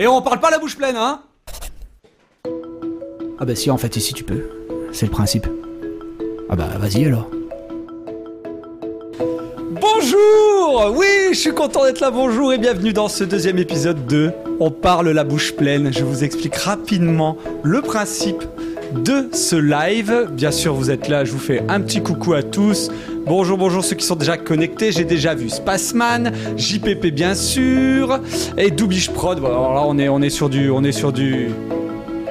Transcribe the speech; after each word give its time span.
Et 0.00 0.06
on 0.06 0.22
parle 0.22 0.38
pas 0.38 0.50
la 0.50 0.60
bouche 0.60 0.76
pleine, 0.76 0.94
hein 0.96 1.22
Ah 3.40 3.44
bah 3.44 3.56
si, 3.56 3.68
en 3.68 3.76
fait, 3.78 3.96
ici 3.96 4.14
tu 4.14 4.22
peux. 4.22 4.44
C'est 4.92 5.06
le 5.06 5.10
principe. 5.10 5.48
Ah 6.48 6.54
bah 6.54 6.68
vas-y 6.78 7.04
alors. 7.04 7.28
Bonjour 9.80 10.94
Oui, 10.96 11.06
je 11.32 11.38
suis 11.38 11.52
content 11.52 11.84
d'être 11.84 11.98
là, 11.98 12.12
bonjour 12.12 12.52
et 12.52 12.58
bienvenue 12.58 12.92
dans 12.92 13.08
ce 13.08 13.24
deuxième 13.24 13.58
épisode 13.58 14.06
de 14.06 14.30
On 14.60 14.70
parle 14.70 15.10
la 15.10 15.24
bouche 15.24 15.56
pleine. 15.56 15.92
Je 15.92 16.04
vous 16.04 16.22
explique 16.22 16.54
rapidement 16.54 17.36
le 17.64 17.82
principe 17.82 18.44
de 18.94 19.28
ce 19.32 19.56
live. 19.56 20.28
Bien 20.30 20.52
sûr, 20.52 20.74
vous 20.74 20.92
êtes 20.92 21.08
là, 21.08 21.24
je 21.24 21.32
vous 21.32 21.38
fais 21.38 21.64
un 21.68 21.80
petit 21.80 22.02
coucou 22.02 22.34
à 22.34 22.44
tous. 22.44 22.90
Bonjour, 23.28 23.58
bonjour 23.58 23.84
ceux 23.84 23.94
qui 23.94 24.06
sont 24.06 24.16
déjà 24.16 24.38
connectés. 24.38 24.90
J'ai 24.90 25.04
déjà 25.04 25.34
vu 25.34 25.50
Spaceman, 25.50 26.32
JPP 26.56 27.08
bien 27.08 27.34
sûr, 27.34 28.20
et 28.56 28.70
Doubish 28.70 29.10
Prod. 29.10 29.36
Alors 29.38 29.74
là, 29.74 29.82
on 29.86 29.98
est, 29.98 30.08
on 30.08 30.22
est 30.22 30.30
sur 30.30 30.48
du, 30.48 30.70
on 30.70 30.82
est 30.82 30.92
sur 30.92 31.12
du, 31.12 31.50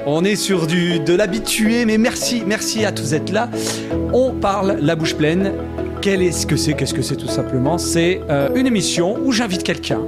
on 0.06 0.24
est 0.24 0.34
sur 0.34 0.66
du 0.66 0.98
de 0.98 1.14
l'habitué. 1.14 1.84
Mais 1.84 1.98
merci, 1.98 2.42
merci 2.44 2.84
à 2.84 2.90
tous 2.90 3.10
d'être 3.10 3.30
là. 3.30 3.48
On 4.12 4.32
parle 4.32 4.78
la 4.80 4.96
bouche 4.96 5.14
pleine. 5.14 5.52
Quel 6.00 6.20
est 6.20 6.32
ce 6.32 6.48
que 6.48 6.56
c'est 6.56 6.72
Qu'est-ce 6.74 6.94
que 6.94 7.02
c'est 7.02 7.16
tout 7.16 7.28
simplement? 7.28 7.78
C'est 7.78 8.20
euh, 8.28 8.48
une 8.56 8.66
émission 8.66 9.16
où 9.24 9.30
j'invite 9.30 9.62
quelqu'un 9.62 10.00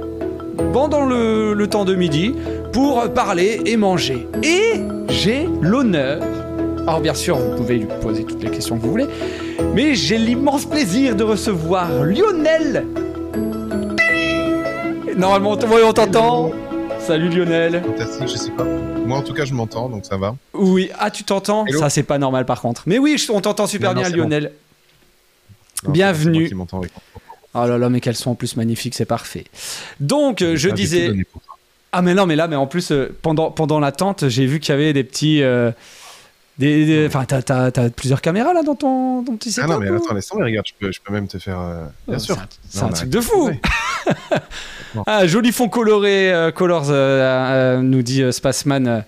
pendant 0.73 1.05
le, 1.05 1.53
le 1.53 1.67
temps 1.67 1.85
de 1.85 1.95
midi 1.95 2.35
pour 2.73 3.01
parler 3.13 3.61
et 3.65 3.77
manger. 3.77 4.27
Et 4.43 4.81
j'ai 5.07 5.47
l'honneur 5.61 6.21
alors 6.87 6.99
bien 6.99 7.13
sûr, 7.13 7.37
vous 7.37 7.55
pouvez 7.55 7.77
lui 7.77 7.87
poser 8.01 8.23
toutes 8.23 8.43
les 8.43 8.49
questions 8.49 8.77
que 8.77 8.81
vous 8.81 8.89
voulez, 8.89 9.05
mais 9.73 9.95
j'ai 9.95 10.17
l'immense 10.17 10.65
plaisir 10.65 11.15
de 11.15 11.23
recevoir 11.23 11.89
Lionel. 12.03 12.85
Normalement, 15.17 15.51
on 15.51 15.93
t'entend. 15.93 16.51
Salut 16.99 17.29
Lionel. 17.29 17.81
Fantastique, 17.83 18.27
je 18.27 18.35
sais 18.37 18.51
pas. 18.51 18.63
Moi 18.63 19.17
en 19.17 19.21
tout 19.23 19.33
cas, 19.33 19.45
je 19.45 19.53
m'entends, 19.53 19.89
donc 19.89 20.05
ça 20.05 20.17
va. 20.17 20.35
Oui, 20.53 20.89
ah 20.99 21.09
tu 21.09 21.23
t'entends? 21.23 21.65
Ça 21.79 21.89
c'est 21.89 22.03
pas 22.03 22.17
normal 22.17 22.45
par 22.45 22.61
contre. 22.61 22.83
Mais 22.85 22.99
oui, 22.99 23.23
on 23.29 23.41
t'entend 23.41 23.67
super 23.67 23.93
Non, 23.93 24.01
bien 24.01 24.09
Lionel. 24.09 24.51
Bienvenue. 25.87 26.49
moi 26.53 26.65
qui. 26.67 26.89
Oh 27.53 27.65
là 27.67 27.77
là, 27.77 27.89
mais 27.89 27.99
qu'elles 27.99 28.15
sont 28.15 28.31
en 28.31 28.35
plus 28.35 28.55
magnifiques, 28.55 28.95
c'est 28.95 29.05
parfait. 29.05 29.45
Donc, 29.99 30.41
euh, 30.41 30.55
je 30.55 30.69
Ah, 30.69 30.71
tout 30.71 30.75
disais... 30.77 31.11
Ah 31.91 32.01
mais 32.01 32.13
non, 32.13 32.25
mais 32.25 32.37
là, 32.37 32.47
mais 32.47 32.55
en 32.55 32.65
plus, 32.67 32.91
euh, 32.91 33.13
pendant, 33.21 33.51
pendant 33.51 33.81
l'attente, 33.81 34.29
j'ai 34.29 34.45
vu 34.45 34.61
qu'il 34.61 34.71
y 34.71 34.75
avait 34.75 34.93
des 34.93 35.03
petits... 35.03 35.43
euh, 35.43 35.71
des, 36.61 37.05
Enfin, 37.07 37.25
t'as, 37.25 37.41
t'as- 37.41 37.71
t'as 37.71 37.89
plusieurs 37.89 38.21
caméras 38.21 38.53
là 38.53 38.63
dans 38.63 38.75
ton, 38.75 39.23
petit 39.23 39.49
Ah 39.49 39.61
setup 39.63 39.69
non, 39.69 39.79
mais 39.79 39.87
attends, 39.89 40.13
laisse 40.13 40.27
tomber, 40.27 40.43
regarde, 40.45 40.65
je 40.67 40.73
peux, 40.79 40.91
je 40.91 40.99
peux 41.03 41.11
même 41.13 41.27
te 41.27 41.37
faire. 41.37 41.59
euh, 41.59 41.85
Bien 42.07 42.17
Oh, 42.17 42.19
sûr. 42.19 42.37
C'est 42.69 42.83
un, 42.83 42.89
truc 42.89 43.09
de 43.09 43.19
fou. 43.21 43.51
ah, 45.05 45.27
joli 45.27 45.51
fond 45.51 45.69
coloré, 45.69 46.31
euh, 46.33 46.51
Colors, 46.51 46.85
euh, 46.89 47.81
nous 47.81 48.01
dit 48.01 48.23
Spaceman. 48.31 49.03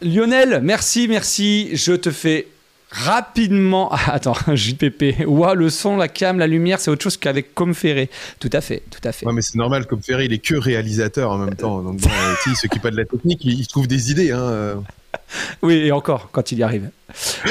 Lionel, 0.00 0.60
merci, 0.62 1.08
merci. 1.08 1.70
Je 1.74 1.92
te 1.92 2.10
fais 2.10 2.46
rapidement. 2.90 3.90
Ah, 3.92 4.12
attends, 4.14 4.36
JPP. 4.54 5.26
Ouah, 5.26 5.54
le 5.54 5.68
son, 5.70 5.96
la 5.96 6.08
cam, 6.08 6.38
la 6.38 6.46
lumière, 6.46 6.78
c'est 6.80 6.90
autre 6.90 7.02
chose 7.02 7.16
qu'avec 7.16 7.54
Comferré. 7.54 8.08
Tout 8.40 8.50
à 8.52 8.60
fait, 8.60 8.82
tout 8.90 9.06
à 9.06 9.12
fait. 9.12 9.26
Ouais, 9.26 9.32
mais 9.32 9.42
c'est 9.42 9.56
normal, 9.56 9.86
comme 9.86 10.02
Ferry, 10.02 10.26
il 10.26 10.32
est 10.32 10.38
que 10.38 10.54
réalisateur 10.54 11.30
en 11.32 11.38
même 11.38 11.54
temps. 11.54 11.82
Donc, 11.82 11.98
bon, 12.00 12.08
sais, 12.08 12.50
il 12.50 12.56
s'occupe 12.56 12.82
pas 12.82 12.90
de 12.90 12.96
la 12.96 13.04
technique, 13.04 13.44
il, 13.44 13.58
il 13.60 13.66
trouve 13.66 13.86
des 13.88 14.10
idées. 14.10 14.30
Hein. 14.30 14.82
Oui, 15.62 15.74
et 15.74 15.92
encore, 15.92 16.30
quand 16.32 16.52
il 16.52 16.58
y 16.58 16.62
arrive. 16.62 16.90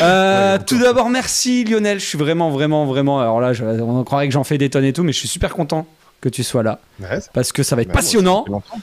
Euh, 0.02 0.58
Ouais, 0.58 0.64
tout 0.66 0.78
d'abord, 0.78 1.10
merci 1.10 1.64
Lionel. 1.66 2.00
Je 2.00 2.06
suis 2.06 2.18
vraiment, 2.18 2.50
vraiment, 2.52 2.86
vraiment. 2.86 3.20
Alors 3.20 3.40
là, 3.42 3.54
je- 3.54 3.64
on 3.66 4.04
croirait 4.04 4.28
que 4.28 4.34
j'en 4.34 4.44
fais 4.44 4.58
des 4.58 4.70
tonnes 4.70 4.86
et 4.86 4.94
tout, 4.94 5.04
mais 5.04 5.12
je 5.14 5.18
suis 5.20 5.28
super 5.28 5.54
content 5.54 5.88
que 6.22 6.30
tu 6.30 6.44
sois 6.44 6.64
là 6.64 6.80
Ouais, 7.00 7.20
parce 7.34 7.52
que 7.52 7.64
ça 7.64 7.76
va 7.76 7.82
être 7.82 7.90
bah, 7.90 7.94
moi, 7.96 8.02
passionnant. 8.02 8.46
ça. 8.48 8.76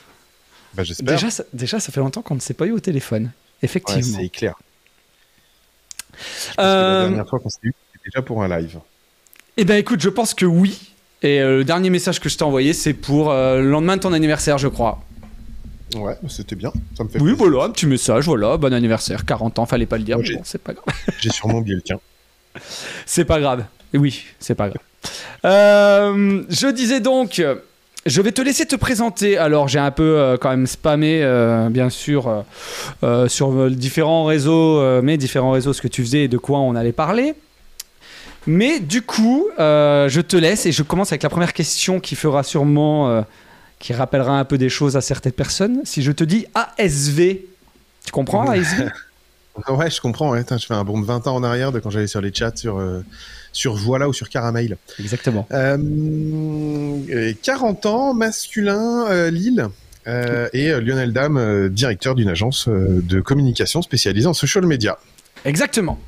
Bah, 0.75 0.83
j'espère. 0.85 1.15
Déjà, 1.15 1.31
ça, 1.31 1.45
déjà, 1.53 1.81
ça 1.81 1.93
fait 1.93 2.01
longtemps 2.01 2.23
qu'on 2.23 2.35
ne 2.35 2.41
s'est 2.41 2.55
pas 2.55 2.67
eu 2.67 2.73
au 2.73 2.81
téléphone. 2.81 3.25
Ouais, 3.25 3.31
Effectivement. 3.63 4.19
c'est 4.21 4.29
clair. 4.29 4.55
Euh, 6.59 7.03
la 7.03 7.09
dernière 7.09 7.29
fois 7.29 7.39
qu'on 7.41 7.49
s'est 7.49 7.59
eu, 7.63 7.75
c'était 7.93 8.11
déjà 8.11 8.23
pour 8.23 8.43
un 8.43 8.49
live. 8.59 8.79
eh 9.57 9.65
ben, 9.65 9.77
écoute, 9.77 10.01
je 10.01 10.09
pense 10.09 10.35
que 10.35 10.47
oui. 10.47 10.93
Et 11.23 11.41
euh, 11.41 11.59
le 11.59 11.65
dernier 11.65 11.91
message 11.91 12.21
que 12.21 12.29
je 12.29 12.37
t'ai 12.37 12.45
envoyé, 12.45 12.73
c'est 12.73 12.93
pour 12.93 13.31
euh, 13.31 13.61
le 13.61 13.71
lendemain 13.71 13.97
de 13.97 14.03
ton 14.03 14.13
anniversaire, 14.13 14.59
je 14.59 14.69
crois. 14.69 15.03
Ouais, 15.97 16.17
c'était 16.29 16.57
bien. 16.57 16.73
Ça 16.97 17.05
me 17.05 17.09
fait 17.09 17.19
Oui, 17.21 17.35
plaisir. 17.35 17.51
voilà, 17.51 17.65
un 17.65 17.71
petit 17.71 17.87
message, 17.87 18.25
voilà, 18.25 18.57
bon 18.57 18.73
anniversaire, 18.73 19.25
40 19.25 19.59
ans, 19.59 19.67
fallait 19.67 19.87
pas 19.87 19.99
le 19.99 20.05
dire, 20.05 20.19
mais 20.19 20.35
bon, 20.35 20.41
c'est 20.45 20.61
pas 20.63 20.73
grave. 20.73 20.85
J'ai 21.21 21.31
sûrement 21.31 21.59
oublié 21.59 21.77
le 21.77 21.83
tien. 21.83 21.99
C'est 23.07 23.25
pas 23.25 23.41
grave. 23.41 23.65
Oui, 23.93 24.25
c'est 24.41 24.55
pas 24.55 24.69
grave. 24.69 24.83
Euh, 25.45 26.43
je 26.49 26.67
disais 26.69 27.01
donc, 27.01 27.43
je 28.07 28.23
vais 28.23 28.33
te 28.33 28.43
laisser 28.43 28.67
te 28.67 28.77
présenter. 28.77 29.37
Alors, 29.39 29.69
j'ai 29.69 29.79
un 29.79 29.91
peu 29.91 30.19
euh, 30.19 30.37
quand 30.37 30.51
même 30.51 30.67
spammé, 30.67 31.21
euh, 31.23 31.69
bien 31.69 31.91
sûr, 31.91 32.45
sur 33.29 33.71
différents 33.71 34.25
réseaux, 34.25 35.03
mes 35.03 35.17
différents 35.17 35.53
réseaux, 35.53 35.73
ce 35.73 35.83
que 35.83 35.89
tu 35.89 36.03
faisais 36.03 36.25
et 36.25 36.29
de 36.29 36.39
quoi 36.39 36.59
on 36.61 36.75
allait 36.75 36.93
parler. 36.93 37.35
Mais 38.47 38.79
du 38.81 39.03
coup, 39.03 39.47
je 39.59 40.21
te 40.21 40.37
laisse 40.37 40.67
et 40.67 40.73
je 40.73 40.83
commence 40.83 41.13
avec 41.13 41.23
la 41.23 41.31
première 41.31 41.53
question 41.53 42.01
qui 42.01 42.15
fera 42.15 42.43
sûrement, 42.43 43.25
qui 43.79 43.93
rappellera 43.93 44.39
un 44.39 44.45
peu 44.45 44.59
des 44.59 44.69
choses 44.69 44.97
à 44.97 45.01
certaines 45.01 45.33
personnes. 45.33 45.81
Si 45.85 46.03
je 46.03 46.13
te 46.13 46.25
dis 46.25 46.47
ASV, 46.55 47.19
tu 48.05 48.13
comprends 48.13 48.49
ASV 48.49 48.89
Ouais, 49.69 49.89
je 49.89 50.01
comprends. 50.01 50.31
Ouais. 50.31 50.45
Je 50.51 50.67
fais 50.67 50.75
un 50.75 50.83
bond 50.83 51.01
de 51.01 51.07
20 51.07 51.29
ans 51.29 51.37
en 51.37 51.45
arrière 51.45 51.71
de 51.71 51.79
quand 51.79 51.89
j'allais 51.91 52.09
sur 52.09 52.21
les 52.21 52.35
chats 52.35 52.57
sur, 52.57 52.79
euh, 52.81 53.05
sur 53.53 53.75
Voilà 53.77 54.09
ou 54.09 54.13
sur 54.13 54.29
Caramel. 54.29 54.77
Exactement. 54.99 55.47
Euh, 55.53 55.77
euh, 57.11 57.33
40 57.43 57.87
ans, 57.87 58.15
masculin, 58.15 59.07
euh, 59.09 59.31
Lille. 59.31 59.69
euh, 60.09 60.49
et 60.53 60.71
euh, 60.71 60.81
Lionel 60.81 61.13
Dame, 61.13 61.69
directeur 61.69 62.17
d'une 62.17 62.29
agence 62.29 62.69
de 62.69 63.21
communication 63.21 63.81
spécialisée 63.81 64.27
en 64.27 64.35
social 64.35 64.67
media. 64.67 64.99
Exactement. 65.45 66.01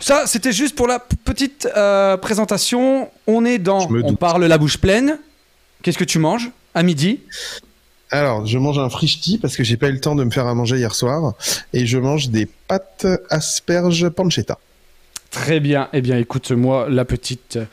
Ça, 0.00 0.22
c'était 0.26 0.52
juste 0.52 0.74
pour 0.74 0.86
la 0.86 0.98
petite 0.98 1.68
présentation. 2.22 3.10
On 3.26 3.44
est 3.44 3.58
dans, 3.58 3.88
on 3.90 4.14
parle 4.14 4.46
la 4.46 4.56
bouche 4.56 4.78
pleine. 4.78 5.18
Qu'est-ce 5.82 5.98
que 5.98 6.04
tu 6.04 6.18
manges? 6.18 6.50
À 6.76 6.82
midi 6.82 7.20
Alors, 8.10 8.44
je 8.46 8.58
mange 8.58 8.78
un 8.78 8.90
frichti 8.90 9.38
parce 9.38 9.56
que 9.56 9.64
j'ai 9.64 9.78
pas 9.78 9.88
eu 9.88 9.92
le 9.92 10.00
temps 10.00 10.14
de 10.14 10.22
me 10.22 10.30
faire 10.30 10.46
à 10.46 10.54
manger 10.54 10.76
hier 10.76 10.94
soir. 10.94 11.34
Et 11.72 11.86
je 11.86 11.98
mange 11.98 12.28
des 12.28 12.46
pâtes 12.68 13.06
asperges 13.30 14.10
pancetta. 14.10 14.58
Très 15.30 15.58
bien. 15.58 15.88
Eh 15.92 16.02
bien, 16.02 16.18
écoute, 16.18 16.50
moi, 16.52 16.86
la 16.88 17.04
petite, 17.04 17.56
euh, 17.56 17.64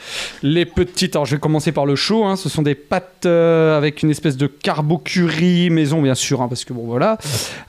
les 0.42 0.66
petites. 0.66 1.16
Alors, 1.16 1.26
je 1.26 1.36
vais 1.36 1.40
commencer 1.40 1.72
par 1.72 1.86
le 1.86 1.96
chaud. 1.96 2.26
hein. 2.26 2.36
Ce 2.36 2.50
sont 2.50 2.62
des 2.62 2.76
pâtes 2.76 3.26
euh, 3.26 3.78
avec 3.78 4.04
une 4.04 4.10
espèce 4.10 4.38
de 4.38 4.48
carbo 4.48 4.98
curry 4.98 5.70
maison, 5.70 6.02
bien 6.02 6.16
sûr, 6.16 6.42
hein, 6.42 6.48
parce 6.48 6.66
que 6.66 6.74
bon, 6.74 6.86
voilà. 6.86 7.18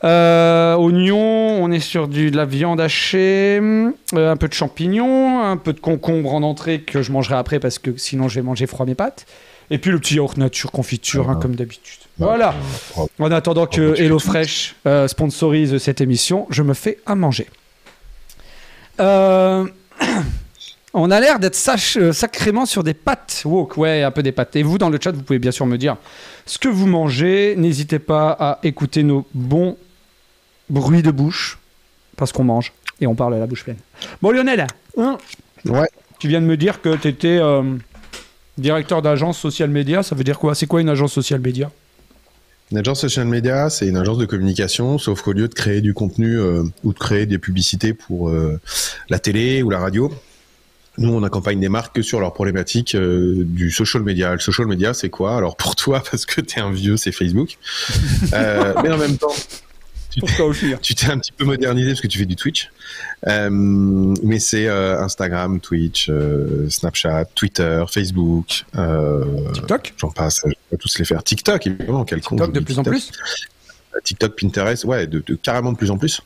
Euh, 0.05 0.75
oignons. 0.77 1.63
On 1.63 1.71
est 1.71 1.81
sur 1.81 2.09
du, 2.09 2.31
de 2.31 2.37
la 2.37 2.45
viande 2.47 2.81
hachée, 2.81 3.61
euh, 3.61 3.93
un 4.15 4.37
peu 4.37 4.49
de 4.49 4.55
champignons, 4.55 5.43
un 5.43 5.57
peu 5.57 5.73
de 5.73 5.81
concombre 5.81 6.33
en 6.33 6.43
entrée 6.43 6.81
que 6.81 7.03
je 7.03 7.13
mangerai 7.13 7.35
après 7.37 7.59
parce 7.59 7.79
que 7.79 7.97
sinon 7.97 8.29
je 8.29 8.37
vais 8.37 8.43
manger 8.43 8.67
froid 8.67 8.87
mes 8.87 8.95
pâtes. 8.95 9.27
Et 9.71 9.79
puis 9.79 9.91
le 9.91 9.99
petit 9.99 10.17
yaourt 10.17 10.37
nature 10.37 10.71
confiture, 10.71 11.29
hein, 11.31 11.37
Ah. 11.39 11.43
comme 11.43 11.55
d'habitude. 11.57 12.01
Voilà. 12.19 12.55
En 13.19 13.31
attendant 13.33 13.67
que 13.67 13.99
HelloFresh 14.01 14.77
euh, 14.87 15.09
sponsorise 15.09 15.79
cette 15.79 16.01
émission, 16.01 16.47
je 16.51 16.63
me 16.63 16.75
fais 16.75 16.99
à 17.07 17.15
manger. 17.17 17.49
Euh, 19.01 19.67
on 20.95 21.11
a 21.11 21.19
l'air 21.21 21.39
d'être 21.41 21.59
euh, 21.97 22.13
sacrément 22.13 22.67
sur 22.67 22.85
des 22.85 22.95
pâtes 22.95 23.43
woke, 23.45 23.77
ouais, 23.77 24.03
un 24.03 24.11
peu 24.11 24.23
des 24.23 24.33
pâtes. 24.33 24.55
Et 24.57 24.63
vous, 24.63 24.79
dans 24.79 24.91
le 24.91 24.99
chat, 25.03 25.11
vous 25.13 25.23
pouvez 25.23 25.39
bien 25.41 25.51
sûr 25.51 25.67
me 25.67 25.77
dire 25.79 25.97
ce 26.47 26.59
que 26.59 26.69
vous 26.69 26.87
mangez. 26.87 27.55
N'hésitez 27.57 27.99
pas 27.99 28.31
à 28.39 28.59
écouter 28.63 29.03
nos 29.03 29.27
bons 29.35 29.77
bruits 30.71 31.03
de 31.03 31.11
bouche, 31.11 31.59
parce 32.17 32.33
qu'on 32.33 32.45
mange 32.45 32.73
et 33.01 33.07
on 33.07 33.15
parle 33.15 33.35
à 33.35 33.39
la 33.39 33.47
bouche 33.47 33.65
pleine. 33.65 33.79
Bon, 34.23 34.31
Lionel, 34.31 34.67
hein, 34.99 35.19
Ouais. 35.65 35.89
tu 36.21 36.29
viens 36.29 36.41
de 36.41 36.47
me 36.47 36.57
dire 36.57 36.81
que 36.81 36.95
tu 36.97 37.09
étais 37.09 37.41
directeur 38.59 39.03
d'agence 39.03 39.39
social 39.39 39.71
média. 39.71 40.03
Ça 40.03 40.15
veut 40.15 40.25
dire 40.25 40.39
quoi? 40.39 40.55
C'est 40.55 40.67
quoi 40.67 40.81
une 40.81 40.89
agence 40.89 41.13
social 41.13 41.41
média 41.41 41.71
Une 42.71 42.79
agence 42.79 43.01
social 43.01 43.27
media, 43.27 43.71
c'est 43.71 43.87
une 43.87 43.97
agence 43.97 44.19
de 44.19 44.27
communication, 44.27 44.99
sauf 44.99 45.23
qu'au 45.23 45.33
lieu 45.33 45.49
de 45.49 45.55
créer 45.55 45.81
du 45.81 45.95
contenu 45.95 46.39
euh, 46.39 46.63
ou 46.83 46.93
de 46.93 46.99
créer 46.99 47.27
des 47.27 47.39
publicités 47.39 47.95
pour 47.95 48.29
euh, 48.29 48.61
la 49.09 49.19
télé 49.19 49.63
ou 49.63 49.71
la 49.71 49.79
radio, 49.79 50.13
nous 50.97 51.13
on 51.13 51.23
accompagne 51.25 51.59
des 51.59 51.69
marques 51.69 51.97
que 51.97 52.03
sur 52.03 52.21
leurs 52.21 52.33
problématiques 52.33 52.95
euh, 52.95 53.45
du 53.45 53.71
social 53.71 54.03
media. 54.03 54.33
Le 54.33 54.41
social 54.41 54.67
media, 54.67 54.95
c'est 54.95 55.11
quoi? 55.11 55.37
Alors 55.37 55.57
pour 55.57 55.77
toi, 55.77 56.03
parce 56.11 56.27
que 56.27 56.41
t'es 56.41 56.61
un 56.61 56.71
vieux, 56.71 56.97
c'est 56.97 57.13
Facebook. 57.13 57.59
Mais 58.33 58.91
en 58.91 58.99
même 58.99 59.19
temps, 59.19 59.35
Pourquoi 60.21 60.47
aussi 60.47 60.75
tu 60.83 60.95
t'es 60.95 61.07
un 61.11 61.19
petit 61.19 61.33
peu 61.33 61.45
modernisé 61.45 61.91
parce 61.91 62.01
que 62.01 62.07
tu 62.07 62.19
fais 62.19 62.27
du 62.27 62.37
Twitch. 62.37 62.71
Euh, 63.27 63.49
mais 63.51 64.39
c'est 64.39 64.67
euh, 64.67 65.01
Instagram, 65.01 65.61
Twitch, 65.61 66.09
euh, 66.09 66.69
Snapchat, 66.69 67.27
Twitter, 67.35 67.85
Facebook. 67.91 68.65
TikTok? 69.55 69.95
J'en 69.99 70.11
passe, 70.11 70.41
je 70.45 70.51
vais 70.51 70.57
pas 70.71 70.77
tous 70.77 70.99
les 70.99 71.05
faire. 71.05 71.23
TikTok, 71.23 71.67
évidemment, 71.67 72.05
quel 72.05 72.21
con. 72.21 72.37
TikTok 72.37 72.53
de 72.53 72.61
plus 72.61 72.79
en 72.79 72.83
plus? 72.83 73.11
TikTok, 74.03 74.39
Pinterest, 74.39 74.85
ouais, 74.85 75.07
de, 75.07 75.23
de- 75.27 75.35
carrément 75.35 75.73
de 75.73 75.77
plus 75.77 75.91
en 75.91 75.99
plus. 75.99 76.21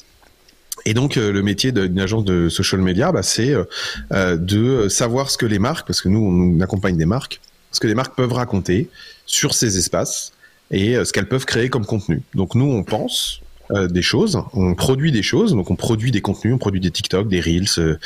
Et 0.87 0.94
donc 0.94 1.17
le 1.17 1.43
métier 1.43 1.73
d'une 1.73 2.00
agence 2.00 2.25
de 2.25 2.49
social 2.49 2.81
media, 2.81 3.12
bah, 3.12 3.23
c'est 3.23 3.55
de 4.11 4.88
savoir 4.88 5.31
ce 5.31 5.37
que 5.37 5.44
les 5.44 5.58
marques, 5.58 5.87
parce 5.87 6.00
que 6.00 6.08
nous 6.08 6.20
on 6.20 6.61
accompagne 6.61 6.96
des 6.96 7.05
marques, 7.05 7.40
ce 7.73 7.81
que 7.81 7.87
les 7.87 7.94
marques 7.94 8.17
peuvent 8.17 8.32
raconter 8.32 8.88
sur 9.26 9.55
ces 9.55 9.76
espaces 9.76 10.32
et 10.70 10.94
ce 11.05 11.12
qu'elles 11.12 11.29
peuvent 11.29 11.44
créer 11.44 11.69
comme 11.69 11.85
contenu. 11.85 12.23
Donc 12.35 12.55
nous, 12.55 12.64
on 12.64 12.85
pense 12.85 13.40
des 13.70 14.02
choses, 14.02 14.42
on 14.54 14.74
produit 14.74 15.12
des 15.12 15.22
choses, 15.22 15.52
donc 15.52 15.70
on 15.70 15.76
produit 15.76 16.10
des 16.10 16.20
contenus, 16.20 16.54
on 16.54 16.58
produit 16.58 16.80
des 16.80 16.90
TikTok, 16.90 17.28
des 17.28 17.40
Reels. 17.40 17.98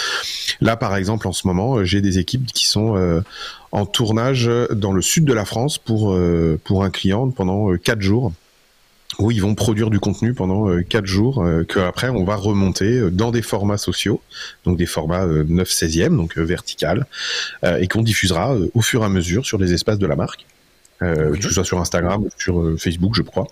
là, 0.60 0.76
par 0.76 0.96
exemple, 0.96 1.28
en 1.28 1.32
ce 1.32 1.46
moment, 1.46 1.84
j'ai 1.84 2.00
des 2.00 2.18
équipes 2.18 2.46
qui 2.46 2.66
sont 2.66 3.22
en 3.70 3.86
tournage 3.86 4.50
dans 4.72 4.92
le 4.92 5.02
sud 5.02 5.24
de 5.24 5.32
la 5.32 5.44
France 5.44 5.78
pour 5.78 6.18
pour 6.64 6.84
un 6.84 6.90
client 6.90 7.30
pendant 7.30 7.76
quatre 7.76 8.00
jours 8.00 8.32
où 9.18 9.30
ils 9.30 9.42
vont 9.42 9.54
produire 9.54 9.90
du 9.90 10.00
contenu 10.00 10.34
pendant 10.34 10.68
euh, 10.68 10.82
quatre 10.82 11.06
jours 11.06 11.42
euh, 11.42 11.64
qu'après 11.64 12.08
on 12.08 12.24
va 12.24 12.36
remonter 12.36 12.98
euh, 12.98 13.10
dans 13.10 13.30
des 13.30 13.42
formats 13.42 13.78
sociaux, 13.78 14.22
donc 14.64 14.76
des 14.76 14.86
formats 14.86 15.26
9 15.26 15.68
16e, 15.68 16.16
donc 16.16 16.36
vertical, 16.36 17.06
et 17.64 17.88
qu'on 17.88 18.02
diffusera 18.02 18.56
au 18.74 18.82
fur 18.82 19.02
et 19.02 19.04
à 19.04 19.08
mesure 19.08 19.44
sur 19.44 19.58
les 19.58 19.72
espaces 19.72 19.98
de 19.98 20.06
la 20.06 20.16
marque, 20.16 20.46
que 21.00 21.42
ce 21.42 21.50
soit 21.50 21.64
sur 21.64 21.80
Instagram 21.80 22.22
ou 22.22 22.28
sur 22.38 22.74
Facebook, 22.78 23.14
je 23.14 23.22
crois. 23.22 23.46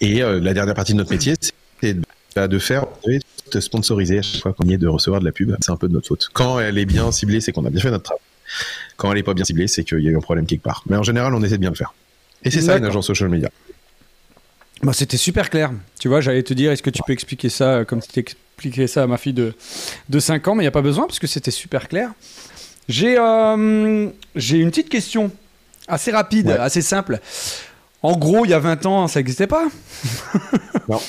Et 0.00 0.20
la 0.20 0.54
dernière 0.54 0.74
partie 0.74 0.92
de 0.92 0.98
notre 0.98 1.10
métier, 1.10 1.34
c'est 1.82 1.96
de 2.36 2.58
faire 2.58 2.86
sponsoriser 3.60 4.18
à 4.18 4.22
chaque 4.22 4.42
fois 4.42 4.52
qu'on 4.52 4.66
y 4.66 4.74
est 4.74 4.78
de 4.78 4.86
recevoir 4.86 5.20
de 5.20 5.24
la 5.24 5.32
pub. 5.32 5.56
C'est 5.60 5.72
un 5.72 5.76
peu 5.76 5.88
de 5.88 5.94
notre 5.94 6.08
faute. 6.08 6.28
Quand 6.32 6.60
elle 6.60 6.78
est 6.78 6.86
bien 6.86 7.10
ciblée, 7.10 7.40
c'est 7.40 7.52
qu'on 7.52 7.64
a 7.64 7.70
bien 7.70 7.80
fait 7.80 7.90
notre 7.90 8.04
travail. 8.04 8.22
Quand 8.96 9.12
elle 9.12 9.18
est 9.18 9.22
pas 9.22 9.34
bien 9.34 9.44
ciblée, 9.44 9.68
c'est 9.68 9.84
qu'il 9.84 10.00
y 10.00 10.08
a 10.08 10.10
eu 10.10 10.16
un 10.16 10.20
problème 10.20 10.46
quelque 10.46 10.62
part. 10.62 10.82
Mais 10.88 10.96
en 10.96 11.02
général, 11.02 11.34
on 11.34 11.42
essaie 11.42 11.56
de 11.56 11.60
bien 11.60 11.70
le 11.70 11.76
faire. 11.76 11.94
Et 12.44 12.50
c'est 12.50 12.60
ça 12.60 12.76
une 12.76 12.84
agence 12.84 13.06
social 13.06 13.28
media. 13.28 13.50
Bah, 14.82 14.92
c'était 14.92 15.16
super 15.16 15.50
clair. 15.50 15.72
Tu 15.98 16.08
vois, 16.08 16.20
j'allais 16.20 16.42
te 16.42 16.54
dire, 16.54 16.70
est-ce 16.70 16.82
que 16.82 16.90
tu 16.90 17.02
peux 17.04 17.12
expliquer 17.12 17.48
ça 17.48 17.84
comme 17.84 18.00
tu 18.00 18.20
expliquais 18.20 18.86
ça 18.86 19.02
à 19.02 19.06
ma 19.06 19.18
fille 19.18 19.32
de, 19.32 19.54
de 20.08 20.20
5 20.20 20.46
ans, 20.48 20.54
mais 20.54 20.62
il 20.62 20.64
n'y 20.64 20.68
a 20.68 20.72
pas 20.72 20.82
besoin 20.82 21.06
parce 21.06 21.18
que 21.18 21.26
c'était 21.26 21.50
super 21.50 21.88
clair. 21.88 22.12
J'ai 22.88 23.18
euh, 23.18 24.08
j'ai 24.34 24.58
une 24.58 24.70
petite 24.70 24.88
question 24.88 25.30
assez 25.88 26.10
rapide, 26.10 26.50
assez 26.50 26.80
simple. 26.80 27.18
En 28.02 28.16
gros, 28.16 28.44
il 28.44 28.50
y 28.50 28.54
a 28.54 28.58
20 28.58 28.86
ans, 28.86 29.08
ça 29.08 29.20
n'existait 29.20 29.46
pas 29.46 29.68
Non. 30.88 31.00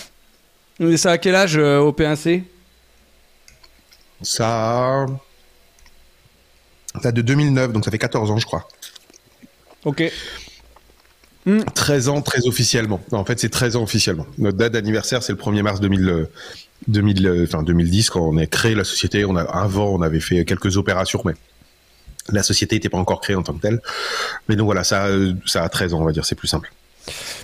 Et 0.79 0.97
ça 0.97 1.11
à 1.11 1.17
quel 1.17 1.35
âge 1.35 1.57
euh, 1.57 1.79
au 1.79 1.91
P1C 1.91 2.43
Ça. 4.21 5.05
Ça 7.01 7.11
de 7.11 7.21
2009, 7.21 7.73
donc 7.73 7.85
ça 7.85 7.91
fait 7.91 7.99
14 7.99 8.31
ans, 8.31 8.37
je 8.37 8.45
crois. 8.45 8.67
Ok. 9.85 10.11
13 11.75 12.07
hmm. 12.07 12.09
ans 12.11 12.21
très 12.21 12.47
officiellement. 12.47 13.01
En 13.11 13.25
fait, 13.25 13.39
c'est 13.39 13.49
13 13.49 13.75
ans 13.75 13.83
officiellement. 13.83 14.25
Notre 14.37 14.57
date 14.57 14.73
d'anniversaire, 14.73 15.23
c'est 15.23 15.33
le 15.33 15.37
1er 15.37 15.61
mars 15.61 15.79
2000, 15.79 16.27
2000, 16.87 17.45
enfin 17.47 17.63
2010, 17.63 18.09
quand 18.09 18.21
on 18.21 18.37
a 18.37 18.45
créé 18.45 18.75
la 18.75 18.83
société. 18.83 19.25
On 19.25 19.35
a, 19.35 19.43
avant, 19.43 19.87
on 19.89 20.01
avait 20.01 20.19
fait 20.19 20.45
quelques 20.45 20.77
opérations, 20.77 21.21
mais 21.25 21.33
la 22.29 22.43
société 22.43 22.75
n'était 22.75 22.89
pas 22.89 22.97
encore 22.97 23.21
créée 23.21 23.35
en 23.35 23.43
tant 23.43 23.53
que 23.53 23.61
telle. 23.61 23.81
Mais 24.47 24.55
donc 24.55 24.65
voilà, 24.65 24.83
ça, 24.83 25.07
ça 25.45 25.63
a 25.63 25.69
13 25.69 25.93
ans, 25.93 26.01
on 26.01 26.05
va 26.05 26.11
dire, 26.11 26.25
c'est 26.25 26.35
plus 26.35 26.47
simple. 26.47 26.71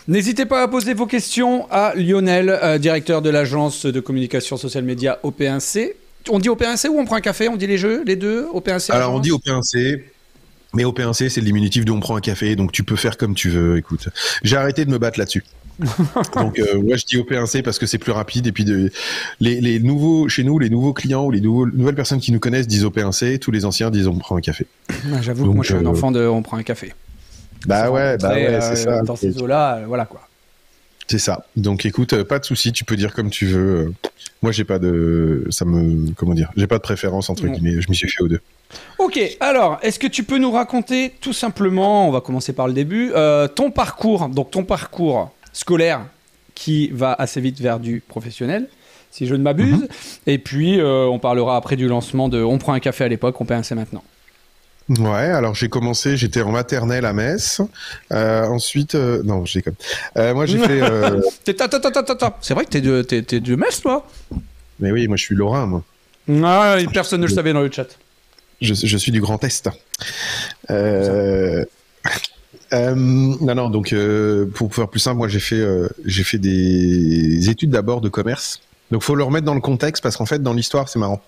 N'hésitez 0.07 0.45
pas 0.45 0.61
à 0.61 0.67
poser 0.67 0.93
vos 0.93 1.07
questions 1.07 1.67
à 1.71 1.93
Lionel, 1.95 2.49
euh, 2.49 2.77
directeur 2.77 3.21
de 3.21 3.29
l'agence 3.29 3.85
de 3.85 3.99
communication 3.99 4.57
social 4.57 4.83
média 4.83 5.19
OP1C. 5.23 5.93
On 6.29 6.39
dit 6.39 6.49
OP1C 6.49 6.89
ou 6.89 6.99
on 6.99 7.05
prend 7.05 7.15
un 7.15 7.21
café? 7.21 7.47
On 7.47 7.55
dit 7.55 7.67
les 7.67 7.77
jeux, 7.77 8.03
les 8.05 8.15
deux 8.15 8.47
OP1C 8.53 8.91
Alors 8.91 9.13
on 9.13 9.19
dit 9.19 9.31
OP1C. 9.31 10.03
Mais 10.75 10.83
au 10.83 10.91
P1C, 10.91 11.29
c'est 11.29 11.39
le 11.39 11.45
diminutif 11.45 11.85
de 11.85 11.91
on 11.91 12.01
prend 12.01 12.17
un 12.17 12.21
café, 12.21 12.57
donc 12.57 12.73
tu 12.73 12.83
peux 12.83 12.97
faire 12.97 13.15
comme 13.15 13.33
tu 13.33 13.49
veux. 13.49 13.77
Écoute, 13.77 14.09
j'ai 14.43 14.57
arrêté 14.57 14.83
de 14.83 14.91
me 14.91 14.97
battre 14.97 15.17
là-dessus. 15.17 15.43
donc 16.35 16.57
euh, 16.59 16.81
moi 16.81 16.95
je 16.95 17.05
dis 17.05 17.17
au 17.17 17.23
P1C 17.23 17.61
parce 17.61 17.79
que 17.79 17.85
c'est 17.85 17.97
plus 17.97 18.13
rapide 18.13 18.47
et 18.47 18.53
puis 18.53 18.63
de, 18.63 18.91
les, 19.41 19.79
nouveaux 19.79 20.29
chez 20.29 20.45
nous 20.45 20.57
les 20.57 20.69
nouveaux 20.69 20.93
clients 20.93 21.25
ou 21.25 21.31
les 21.31 21.41
nouvelles 21.41 21.95
personnes 21.95 22.21
qui 22.21 22.31
nous 22.31 22.39
connaissent 22.39 22.67
disent 22.67 22.85
au 22.85 22.91
P1C 22.91 23.39
tous 23.39 23.51
les 23.51 23.65
anciens 23.65 23.91
disent 23.91 24.07
on 24.07 24.17
prend 24.17 24.37
un 24.37 24.41
café 24.41 24.67
j'avoue 25.21 25.49
que 25.49 25.53
moi 25.53 25.65
je 25.65 25.73
suis 25.73 25.75
un 25.75 25.85
euh, 25.85 25.89
enfant 25.89 26.11
de 26.11 26.25
on 26.25 26.41
prend 26.43 26.55
un 26.55 26.63
café 26.63 26.93
bah 27.65 27.89
ouais 27.91 28.17
bah 28.17 28.33
ouais 28.33 28.61
c'est 28.61 28.75
ça 28.75 29.01
dans 29.01 29.15
ces 29.15 29.41
eaux 29.41 29.47
là 29.47 29.81
voilà 29.87 30.05
quoi 30.05 30.27
c'est 31.07 31.19
ça. 31.19 31.45
Donc 31.55 31.85
écoute, 31.85 32.13
euh, 32.13 32.23
pas 32.23 32.39
de 32.39 32.45
souci, 32.45 32.71
tu 32.71 32.83
peux 32.83 32.95
dire 32.95 33.13
comme 33.13 33.29
tu 33.29 33.45
veux. 33.45 33.93
Moi, 34.41 34.51
j'ai 34.51 34.63
pas 34.63 34.79
de, 34.79 35.45
ça 35.49 35.65
me, 35.65 36.11
comment 36.13 36.33
dire, 36.33 36.51
j'ai 36.57 36.67
pas 36.67 36.77
de 36.77 36.81
préférence 36.81 37.29
entre 37.29 37.47
guillemets. 37.47 37.79
Je 37.79 37.89
m'y 37.89 37.95
suis 37.95 38.09
fait 38.09 38.23
aux 38.23 38.27
deux. 38.27 38.41
Ok. 38.97 39.19
Alors, 39.39 39.79
est-ce 39.81 39.99
que 39.99 40.07
tu 40.07 40.23
peux 40.23 40.37
nous 40.37 40.51
raconter 40.51 41.13
tout 41.21 41.33
simplement, 41.33 42.07
on 42.07 42.11
va 42.11 42.21
commencer 42.21 42.53
par 42.53 42.67
le 42.67 42.73
début, 42.73 43.11
euh, 43.15 43.47
ton 43.47 43.71
parcours, 43.71 44.27
donc 44.29 44.51
ton 44.51 44.63
parcours 44.63 45.31
scolaire 45.53 46.01
qui 46.55 46.89
va 46.89 47.13
assez 47.13 47.39
vite 47.39 47.59
vers 47.59 47.79
du 47.79 48.01
professionnel, 48.07 48.67
si 49.11 49.27
je 49.27 49.35
ne 49.35 49.43
m'abuse. 49.43 49.81
Mhm. 49.81 49.87
Et 50.25 50.37
puis, 50.39 50.79
euh, 50.79 51.05
on 51.05 51.19
parlera 51.19 51.55
après 51.55 51.75
du 51.75 51.87
lancement 51.87 52.29
de 52.29 52.41
On 52.41 52.57
prend 52.57 52.73
un 52.73 52.79
café 52.79 53.03
à 53.03 53.07
l'époque, 53.07 53.39
on 53.39 53.45
paie 53.45 53.53
un 53.53 53.63
C 53.63 53.75
maintenant. 53.75 54.03
Ouais, 54.87 55.31
alors 55.31 55.55
j'ai 55.55 55.67
commencé, 55.67 56.15
j'étais 56.15 56.43
en 56.43 56.51
maternelle 56.51 57.05
à 57.05 57.13
Metz. 57.13 57.59
Euh, 58.13 58.45
ensuite, 58.45 58.93
euh, 58.93 59.23
non, 59.23 59.43
j'ai 59.43 59.63
comme. 59.63 59.73
Euh, 60.17 60.33
moi, 60.35 60.45
j'ai 60.45 60.59
fait. 60.59 60.75
Euh... 60.85 61.21
C'est 61.43 62.53
vrai 62.53 62.65
que 62.65 62.69
t'es 62.69 62.81
de, 62.81 63.01
t'es, 63.01 63.39
de 63.39 63.55
Metz, 63.55 63.81
toi? 63.81 64.05
Mais 64.79 64.91
oui, 64.91 65.07
moi, 65.07 65.17
je 65.17 65.23
suis 65.23 65.35
lorrain, 65.35 65.65
moi. 65.65 65.83
Ah, 66.43 66.77
personne 66.93 67.21
ne 67.21 67.27
le 67.27 67.33
savait 67.33 67.53
dans 67.53 67.61
le 67.61 67.71
chat. 67.71 67.87
Je, 68.61 68.73
je 68.73 68.97
suis 68.97 69.11
du 69.11 69.21
Grand 69.21 69.43
Est. 69.43 69.69
Euh... 70.69 71.65
non, 72.71 73.55
non, 73.55 73.69
donc 73.69 73.95
pour 74.53 74.75
faire 74.75 74.87
plus 74.87 74.99
simple, 74.99 75.17
moi 75.17 75.27
j'ai 75.27 75.39
fait, 75.39 75.63
j'ai 76.05 76.23
fait 76.23 76.37
des 76.37 77.49
études 77.49 77.71
d'abord 77.71 78.01
de 78.01 78.09
commerce. 78.09 78.61
Donc 78.91 79.01
faut 79.01 79.15
le 79.15 79.23
remettre 79.23 79.45
dans 79.45 79.55
le 79.55 79.61
contexte 79.61 80.03
parce 80.03 80.17
qu'en 80.17 80.25
fait 80.25 80.43
dans 80.43 80.53
l'histoire 80.53 80.89
c'est 80.89 80.99
marrant 80.99 81.21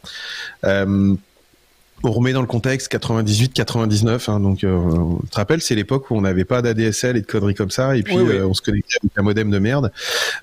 on 2.04 2.12
remet 2.12 2.32
dans 2.32 2.42
le 2.42 2.48
contexte 2.48 2.92
98-99, 2.92 4.30
hein, 4.30 4.40
donc 4.40 4.64
euh, 4.64 4.80
tu 5.24 5.30
te 5.30 5.36
rappelles, 5.36 5.62
c'est 5.62 5.76
l'époque 5.76 6.12
où 6.12 6.16
on 6.16 6.22
n'avait 6.22 6.46
pas 6.46 6.62
d'ADSL 6.62 7.18
et 7.18 7.22
de 7.22 7.26
conneries 7.26 7.56
comme 7.56 7.72
ça, 7.72 7.98
et 7.98 8.04
puis 8.04 8.16
euh, 8.16 8.46
on 8.48 8.54
se 8.54 8.62
connectait 8.62 8.98
avec 9.02 9.12
un 9.18 9.24
modem 9.24 9.50
de 9.50 9.60
merde. 9.60 9.92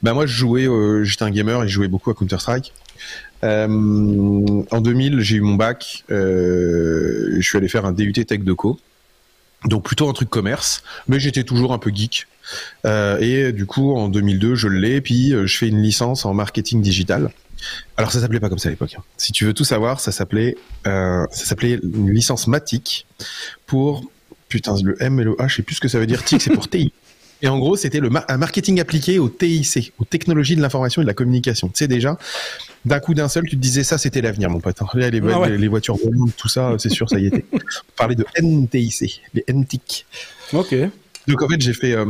Bah 0.03 0.15
moi 0.15 0.27
je 0.27 0.33
jouais, 0.33 0.67
euh, 0.67 1.05
j'étais 1.05 1.23
un 1.23 1.31
gamer 1.31 1.63
et 1.63 1.69
je 1.69 1.75
jouais 1.75 1.89
beaucoup 1.89 2.11
à 2.11 2.15
Counter 2.15 2.39
Strike. 2.39 2.73
Euh, 3.45 3.67
en 4.71 4.81
2000, 4.81 5.21
j'ai 5.21 5.37
eu 5.37 5.41
mon 5.43 5.55
bac, 5.55 6.05
je 6.09 7.41
suis 7.41 7.59
allé 7.59 7.69
faire 7.69 7.85
un 7.85 7.93
DUT 7.93 8.13
Tech 8.13 8.41
de 8.41 8.53
Co. 8.53 8.79
Donc 9.67 9.85
plutôt 9.85 10.09
un 10.09 10.13
truc 10.13 10.29
commerce, 10.29 10.83
mais 11.09 11.19
j'étais 11.19 11.45
toujours 11.45 11.73
un 11.73 11.79
peu 11.79 11.91
geek. 11.95 12.27
et 12.85 13.53
du 13.53 13.67
coup, 13.67 13.95
en 13.95 14.09
2002, 14.09 14.57
je 14.57 14.69
l'ai, 14.69 15.01
puis 15.01 15.31
je 15.31 15.57
fais 15.57 15.69
une 15.69 15.83
licence 15.83 16.25
en 16.25 16.35
marketing 16.35 16.83
digital. 16.83 17.31
Alors 17.97 18.13
ça 18.13 18.21
s'appelait 18.21 18.41
pas 18.41 18.49
comme 18.49 18.59
ça 18.59 18.69
à 18.69 18.71
l'époque. 18.71 18.95
Hein. 18.99 19.03
Si 19.17 19.33
tu 19.33 19.45
veux 19.45 19.55
tout 19.55 19.65
savoir, 19.65 20.01
ça 20.01 20.13
s'appelait 20.13 20.57
euh, 20.87 21.25
ça 21.31 21.45
s'appelait 21.45 21.79
une 21.83 22.11
licence 22.11 22.47
Matic 22.47 23.07
pour 23.67 24.05
putain 24.49 24.75
le 24.83 25.01
M 25.03 25.19
et 25.21 25.25
le 25.25 25.33
H, 25.33 25.49
je 25.49 25.57
sais 25.57 25.63
plus 25.63 25.77
ce 25.77 25.81
que 25.81 25.89
ça 25.89 25.99
veut 25.99 26.07
dire. 26.07 26.25
TIC 26.25 26.43
c'est 26.43 26.53
pour 26.53 26.69
TI. 26.69 26.93
Et 27.43 27.49
en 27.49 27.59
gros, 27.59 27.77
c'était 27.77 28.01
le 28.01 28.09
un 28.29 28.37
marketing 28.39 28.81
appliqué 28.81 29.19
au 29.19 29.29
TIC, 29.29 29.93
aux 29.99 30.05
technologies 30.05 30.57
de 30.57 30.63
l'information 30.63 31.03
et 31.03 31.05
de 31.05 31.09
la 31.09 31.15
communication. 31.15 31.69
Tu 31.69 31.75
sais 31.79 31.89
déjà, 31.89 32.17
d'un 32.87 33.01
coup 33.01 33.13
d'un 33.13 33.29
seul, 33.29 33.45
tu 33.45 33.57
te 33.57 33.61
disais 33.61 33.85
ça, 33.85 33.99
c'était 33.99 34.23
l'avenir, 34.23 34.49
mon 34.49 34.61
pote. 34.61 34.79
les, 34.95 35.21
ah 35.21 35.49
les, 35.51 35.69
voitures 35.69 35.97
volantes, 35.97 36.35
tout 36.39 36.49
ça, 36.49 36.75
c'est 36.79 36.89
sûr, 36.89 37.11
ça 37.11 37.19
y 37.19 37.27
était. 37.27 37.45
On 37.53 37.59
parlait 37.97 38.15
de 38.15 38.25
NTIC, 38.41 39.21
les 39.35 39.45
NTIC. 39.47 40.07
Ok. 40.55 40.75
Donc 41.27 41.43
en 41.43 41.49
fait, 41.49 41.61
j'ai 41.61 41.75
fait 41.75 41.93
euh, 41.93 42.07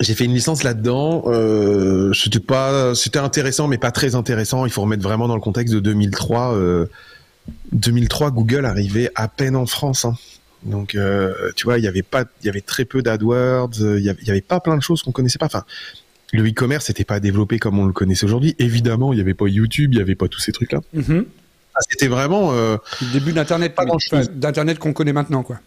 j'ai 0.00 0.14
fait 0.14 0.24
une 0.24 0.34
licence 0.34 0.62
là-dedans. 0.62 1.24
Euh, 1.26 2.12
c'était 2.12 2.40
pas, 2.40 2.94
c'était 2.94 3.18
intéressant, 3.18 3.68
mais 3.68 3.78
pas 3.78 3.90
très 3.90 4.14
intéressant. 4.14 4.66
Il 4.66 4.72
faut 4.72 4.82
remettre 4.82 5.02
vraiment 5.02 5.28
dans 5.28 5.34
le 5.34 5.40
contexte 5.40 5.74
de 5.74 5.80
2003. 5.80 6.54
Euh, 6.54 6.86
2003, 7.72 8.30
Google 8.30 8.64
arrivait 8.64 9.10
à 9.14 9.28
peine 9.28 9.56
en 9.56 9.66
France. 9.66 10.04
Hein. 10.04 10.14
Donc, 10.62 10.94
euh, 10.94 11.52
tu 11.56 11.64
vois, 11.64 11.78
il 11.78 11.84
y 11.84 11.88
avait 11.88 12.02
pas, 12.02 12.24
il 12.42 12.46
y 12.46 12.48
avait 12.48 12.60
très 12.60 12.84
peu 12.84 13.02
d'AdWords. 13.02 13.72
Il 13.78 14.02
y, 14.02 14.30
avait, 14.30 14.40
pas 14.40 14.60
plein 14.60 14.76
de 14.76 14.82
choses 14.82 15.02
qu'on 15.02 15.12
connaissait 15.12 15.38
pas. 15.38 15.46
Enfin, 15.46 15.64
le 16.32 16.48
e-commerce 16.48 16.88
n'était 16.88 17.04
pas 17.04 17.20
développé 17.20 17.58
comme 17.58 17.78
on 17.78 17.86
le 17.86 17.92
connaissait 17.92 18.24
aujourd'hui. 18.24 18.54
Évidemment, 18.58 19.12
il 19.12 19.18
y 19.18 19.22
avait 19.22 19.34
pas 19.34 19.46
YouTube, 19.48 19.92
il 19.92 19.98
y 19.98 20.02
avait 20.02 20.14
pas 20.14 20.28
tous 20.28 20.40
ces 20.40 20.52
trucs-là. 20.52 20.80
Mm-hmm. 20.96 21.24
Ah, 21.74 21.80
c'était 21.88 22.08
vraiment 22.08 22.52
euh, 22.52 22.76
le 23.00 23.12
début 23.12 23.32
d'Internet, 23.32 23.74
d'Internet 24.34 24.78
qu'on 24.78 24.92
connaît 24.92 25.12
maintenant, 25.12 25.42
quoi. 25.42 25.60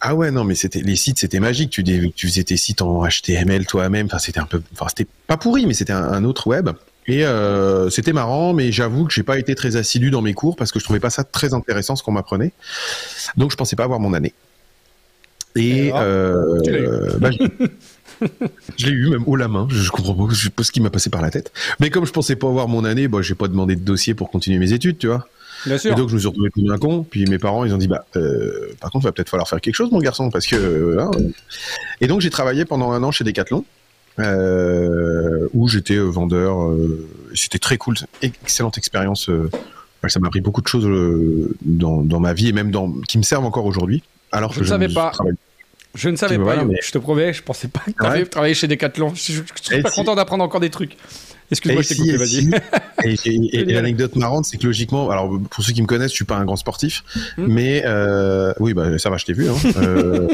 Ah 0.00 0.14
ouais, 0.14 0.30
non, 0.30 0.44
mais 0.44 0.54
c'était 0.54 0.80
les 0.80 0.96
sites, 0.96 1.18
c'était 1.18 1.40
magique. 1.40 1.70
Tu, 1.70 1.82
tu 1.82 2.28
faisais 2.28 2.44
tes 2.44 2.56
sites 2.56 2.82
en 2.82 3.06
HTML 3.06 3.66
toi-même. 3.66 4.06
Enfin, 4.06 4.18
c'était 4.18 4.40
un 4.40 4.46
peu, 4.46 4.62
enfin, 4.72 4.86
c'était 4.88 5.08
pas 5.26 5.36
pourri, 5.36 5.66
mais 5.66 5.74
c'était 5.74 5.92
un, 5.92 6.24
autre 6.24 6.46
web. 6.48 6.70
Et 7.06 7.24
euh, 7.24 7.88
c'était 7.88 8.12
marrant, 8.12 8.52
mais 8.52 8.72
j'avoue 8.72 9.06
que 9.06 9.14
j'ai 9.14 9.22
pas 9.22 9.38
été 9.38 9.54
très 9.54 9.76
assidu 9.76 10.10
dans 10.10 10.22
mes 10.22 10.34
cours 10.34 10.56
parce 10.56 10.72
que 10.72 10.80
je 10.80 10.84
trouvais 10.84 11.00
pas 11.00 11.10
ça 11.10 11.24
très 11.24 11.54
intéressant 11.54 11.96
ce 11.96 12.02
qu'on 12.02 12.12
m'apprenait. 12.12 12.52
Donc, 13.36 13.52
je 13.52 13.56
pensais 13.56 13.76
pas 13.76 13.84
avoir 13.84 14.00
mon 14.00 14.12
année. 14.12 14.34
Et, 15.54 15.90
euh, 15.94 17.18
bah, 17.18 17.30
je 18.76 18.86
l'ai 18.86 18.92
eu 18.92 19.08
même 19.08 19.24
haut 19.26 19.36
la 19.36 19.48
main. 19.48 19.66
Je 19.70 19.90
comprends 19.90 20.14
pas, 20.14 20.34
je 20.34 20.44
sais 20.44 20.50
pas 20.50 20.62
ce 20.62 20.72
qui 20.72 20.80
m'a 20.80 20.90
passé 20.90 21.08
par 21.08 21.22
la 21.22 21.30
tête. 21.30 21.52
Mais 21.80 21.88
comme 21.88 22.04
je 22.04 22.12
pensais 22.12 22.36
pas 22.36 22.48
avoir 22.48 22.68
mon 22.68 22.84
année, 22.84 23.08
bah, 23.08 23.22
j'ai 23.22 23.34
pas 23.34 23.48
demandé 23.48 23.76
de 23.76 23.80
dossier 23.84 24.14
pour 24.14 24.30
continuer 24.30 24.58
mes 24.58 24.72
études, 24.72 24.98
tu 24.98 25.06
vois. 25.06 25.26
Et 25.66 25.94
donc 25.94 26.08
je 26.08 26.14
me 26.14 26.18
suis 26.18 26.28
retrouvé 26.28 26.50
comme 26.50 26.70
un 26.70 26.78
con. 26.78 27.04
Puis 27.08 27.26
mes 27.26 27.38
parents 27.38 27.64
ils 27.64 27.74
ont 27.74 27.78
dit 27.78 27.88
bah 27.88 28.04
euh, 28.16 28.72
par 28.80 28.90
contre 28.90 29.04
il 29.04 29.08
va 29.08 29.12
peut-être 29.12 29.28
falloir 29.28 29.48
faire 29.48 29.60
quelque 29.60 29.74
chose 29.74 29.90
mon 29.90 29.98
garçon 29.98 30.30
parce 30.30 30.46
que 30.46 30.56
euh, 30.56 31.00
hein. 31.00 31.10
et 32.00 32.06
donc 32.06 32.20
j'ai 32.20 32.30
travaillé 32.30 32.64
pendant 32.64 32.92
un 32.92 33.02
an 33.02 33.10
chez 33.10 33.24
Decathlon. 33.24 33.64
Euh, 34.18 35.46
où 35.52 35.68
j'étais 35.68 35.98
vendeur. 35.98 36.74
C'était 37.34 37.58
très 37.58 37.76
cool, 37.76 37.96
excellente 38.22 38.78
expérience. 38.78 39.30
ça 40.08 40.20
m'a 40.20 40.28
appris 40.28 40.40
beaucoup 40.40 40.62
de 40.62 40.68
choses 40.68 40.88
dans, 41.60 42.20
ma 42.20 42.32
vie 42.32 42.48
et 42.48 42.52
même 42.52 42.70
dans 42.70 42.90
qui 43.06 43.18
me 43.18 43.22
servent 43.22 43.44
encore 43.44 43.66
aujourd'hui. 43.66 44.02
Alors 44.32 44.54
je 44.54 44.60
ne 44.60 44.64
savais 44.64 44.88
pas. 44.88 45.12
Je 45.96 46.08
ne 46.08 46.16
savais 46.16 46.38
pas, 46.38 46.64
je 46.82 46.92
te 46.92 46.98
promets, 46.98 47.32
je 47.32 47.42
pensais 47.42 47.68
pas 47.68 47.80
que 47.80 47.92
tu 47.92 48.06
avais 48.06 48.26
travaillé 48.26 48.54
chez 48.54 48.68
Decathlon. 48.68 49.14
Je, 49.14 49.20
suis 49.62 49.82
pas 49.82 49.90
content 49.90 50.14
d'apprendre 50.14 50.44
encore 50.44 50.60
des 50.60 50.70
trucs. 50.70 50.96
Excuse-moi, 51.50 51.82
je 51.82 51.88
t'ai 51.88 51.96
coupé, 51.96 52.16
vas-y. 52.16 52.50
Et, 53.04 53.64
l'anecdote 53.64 54.16
marrante, 54.16 54.44
c'est 54.44 54.58
que 54.58 54.66
logiquement, 54.66 55.10
alors 55.10 55.30
pour 55.50 55.64
ceux 55.64 55.72
qui 55.72 55.80
me 55.82 55.86
connaissent, 55.86 56.10
je 56.10 56.16
suis 56.16 56.24
pas 56.24 56.36
un 56.36 56.44
grand 56.44 56.56
sportif, 56.56 57.04
hmm. 57.38 57.46
mais 57.46 57.82
euh, 57.86 58.52
oui, 58.58 58.74
bah, 58.74 58.98
ça 58.98 59.10
va, 59.10 59.16
je 59.16 59.24
t'ai 59.24 59.32
vu. 59.32 59.48
Hein. 59.48 59.56
Euh, 59.76 60.28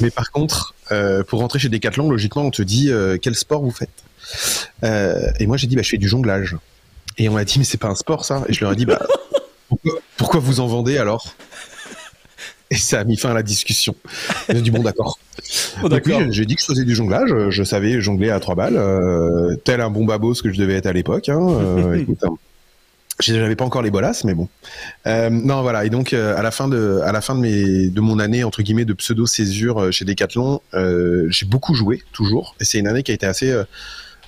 mais 0.00 0.10
par 0.10 0.30
contre, 0.30 0.74
euh, 0.92 1.22
pour 1.24 1.40
rentrer 1.40 1.58
chez 1.58 1.68
Decathlon, 1.68 2.10
logiquement, 2.10 2.42
on 2.42 2.50
te 2.50 2.62
dit 2.62 2.90
quel 3.22 3.34
sport 3.34 3.62
vous 3.62 3.70
faites. 3.70 4.04
et 4.82 5.46
moi, 5.46 5.56
j'ai 5.56 5.66
dit, 5.66 5.76
bah, 5.76 5.82
je 5.82 5.90
fais 5.90 5.98
du 5.98 6.08
jonglage. 6.08 6.56
Et 7.18 7.28
on 7.28 7.32
m'a 7.32 7.44
dit, 7.44 7.58
mais 7.58 7.64
c'est 7.64 7.78
pas 7.78 7.88
un 7.88 7.94
sport, 7.94 8.24
ça. 8.24 8.44
Et 8.48 8.52
je 8.52 8.60
leur 8.60 8.72
ai 8.72 8.76
dit, 8.76 8.86
bah, 8.86 9.00
pourquoi 10.16 10.40
vous 10.40 10.60
en 10.60 10.66
vendez 10.66 10.98
alors? 10.98 11.34
et 12.70 12.76
ça 12.76 13.00
a 13.00 13.04
mis 13.04 13.16
fin 13.16 13.30
à 13.30 13.34
la 13.34 13.42
discussion. 13.42 13.94
J'ai 14.48 14.60
dit 14.60 14.70
bon 14.70 14.82
d'accord. 14.82 15.18
Oh, 15.84 15.88
j'ai 16.30 16.46
dit 16.46 16.56
que 16.56 16.60
je 16.60 16.66
faisais 16.66 16.84
du 16.84 16.94
jonglage. 16.94 17.30
Je 17.50 17.62
savais 17.62 18.00
jongler 18.00 18.30
à 18.30 18.40
trois 18.40 18.54
balles, 18.54 18.76
euh, 18.76 19.54
tel 19.62 19.80
un 19.80 19.90
bon 19.90 20.04
babos 20.04 20.34
que 20.42 20.50
je 20.50 20.58
devais 20.58 20.74
être 20.74 20.86
à 20.86 20.92
l'époque. 20.92 21.28
Hein. 21.28 21.38
Euh, 21.40 22.04
hein. 22.22 22.34
J'avais 23.20 23.54
pas 23.54 23.64
encore 23.64 23.82
les 23.82 23.90
bolasses, 23.90 24.24
mais 24.24 24.34
bon. 24.34 24.48
Euh, 25.06 25.30
non, 25.30 25.62
voilà. 25.62 25.84
Et 25.84 25.90
donc, 25.90 26.14
à 26.14 26.42
la 26.42 26.50
fin 26.50 26.66
de, 26.68 27.00
à 27.04 27.12
la 27.12 27.20
fin 27.20 27.34
de 27.34 27.40
mes, 27.40 27.88
de 27.88 28.00
mon 28.00 28.18
année 28.18 28.42
entre 28.42 28.62
guillemets 28.62 28.84
de 28.84 28.94
pseudo 28.94 29.26
césure 29.26 29.92
chez 29.92 30.04
Decathlon, 30.04 30.60
j'ai 31.28 31.46
beaucoup 31.46 31.74
joué 31.74 32.02
toujours. 32.12 32.56
Et 32.60 32.64
c'est 32.64 32.78
une 32.78 32.88
année 32.88 33.02
qui 33.02 33.12
a 33.12 33.14
été 33.14 33.26
assez 33.26 33.54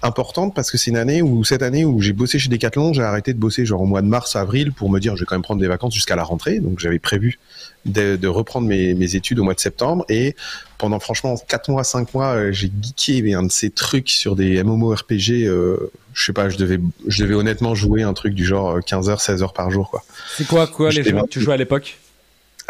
importante 0.03 0.55
parce 0.55 0.71
que 0.71 0.79
c'est 0.79 0.91
une 0.91 0.97
année 0.97 1.23
où 1.23 1.45
cette 1.45 1.63
année 1.63 1.85
où 1.85 2.01
j'ai 2.01 2.13
bossé 2.13 2.39
chez 2.39 2.49
Decathlon, 2.49 2.93
j'ai 2.93 3.03
arrêté 3.03 3.33
de 3.33 3.39
bosser 3.39 3.67
genre 3.67 3.81
au 3.83 3.87
mois 3.87 4.03
de 4.03 4.07
mars 4.07 4.37
avril 4.37 4.73
pour 4.73 4.91
me 4.91 4.99
dire 4.99 5.17
je 5.17 5.21
vais 5.21 5.27
quand 5.27 5.35
même 5.35 5.43
prendre 5.43 5.61
des 5.61 5.69
vacances 5.69 5.95
jusqu'à 5.95 6.17
la 6.17 6.25
rentrée. 6.25 6.61
Donc 6.61 6.79
j'avais 6.79 6.99
prévu 6.99 7.39
de, 7.87 8.27
reprendre 8.27 8.67
mes, 8.67 9.15
études 9.15 9.39
au 9.39 9.45
mois 9.45 9.55
de 9.55 9.61
septembre 9.61 10.05
et 10.09 10.37
pendant 10.77 11.01
franchement 11.01 11.37
4 11.49 11.71
mois 11.71 11.85
5 11.85 12.13
mois 12.15 12.35
euh, 12.35 12.53
j'ai 12.53 12.71
geeké 12.83 13.35
un 13.35 13.45
de 13.45 13.51
ces 13.51 13.71
trucs 13.71 14.11
sur 14.11 14.37
des 14.37 14.63
MMORPG 14.63 15.47
euh, 15.47 15.91
je 16.13 16.27
sais 16.27 16.33
pas 16.33 16.51
je 16.51 16.59
devais 16.59 16.79
je 17.07 17.23
devais 17.23 17.35
honnêtement 17.35 17.75
jouer 17.75 18.03
un 18.03 18.13
truc 18.13 18.35
du 18.35 18.45
genre 18.45 18.79
15 18.85 19.09
h 19.09 19.19
16 19.19 19.43
heures 19.43 19.53
par 19.55 19.71
jour 19.71 19.91
quoi. 19.91 20.05
C'est 20.37 20.47
quoi 20.47 20.67
quoi 20.67 20.91
les 20.91 21.03
jeux 21.03 21.17
tu 21.31 21.41
jouais 21.41 21.55
à 21.55 21.59
l'époque? 21.59 21.99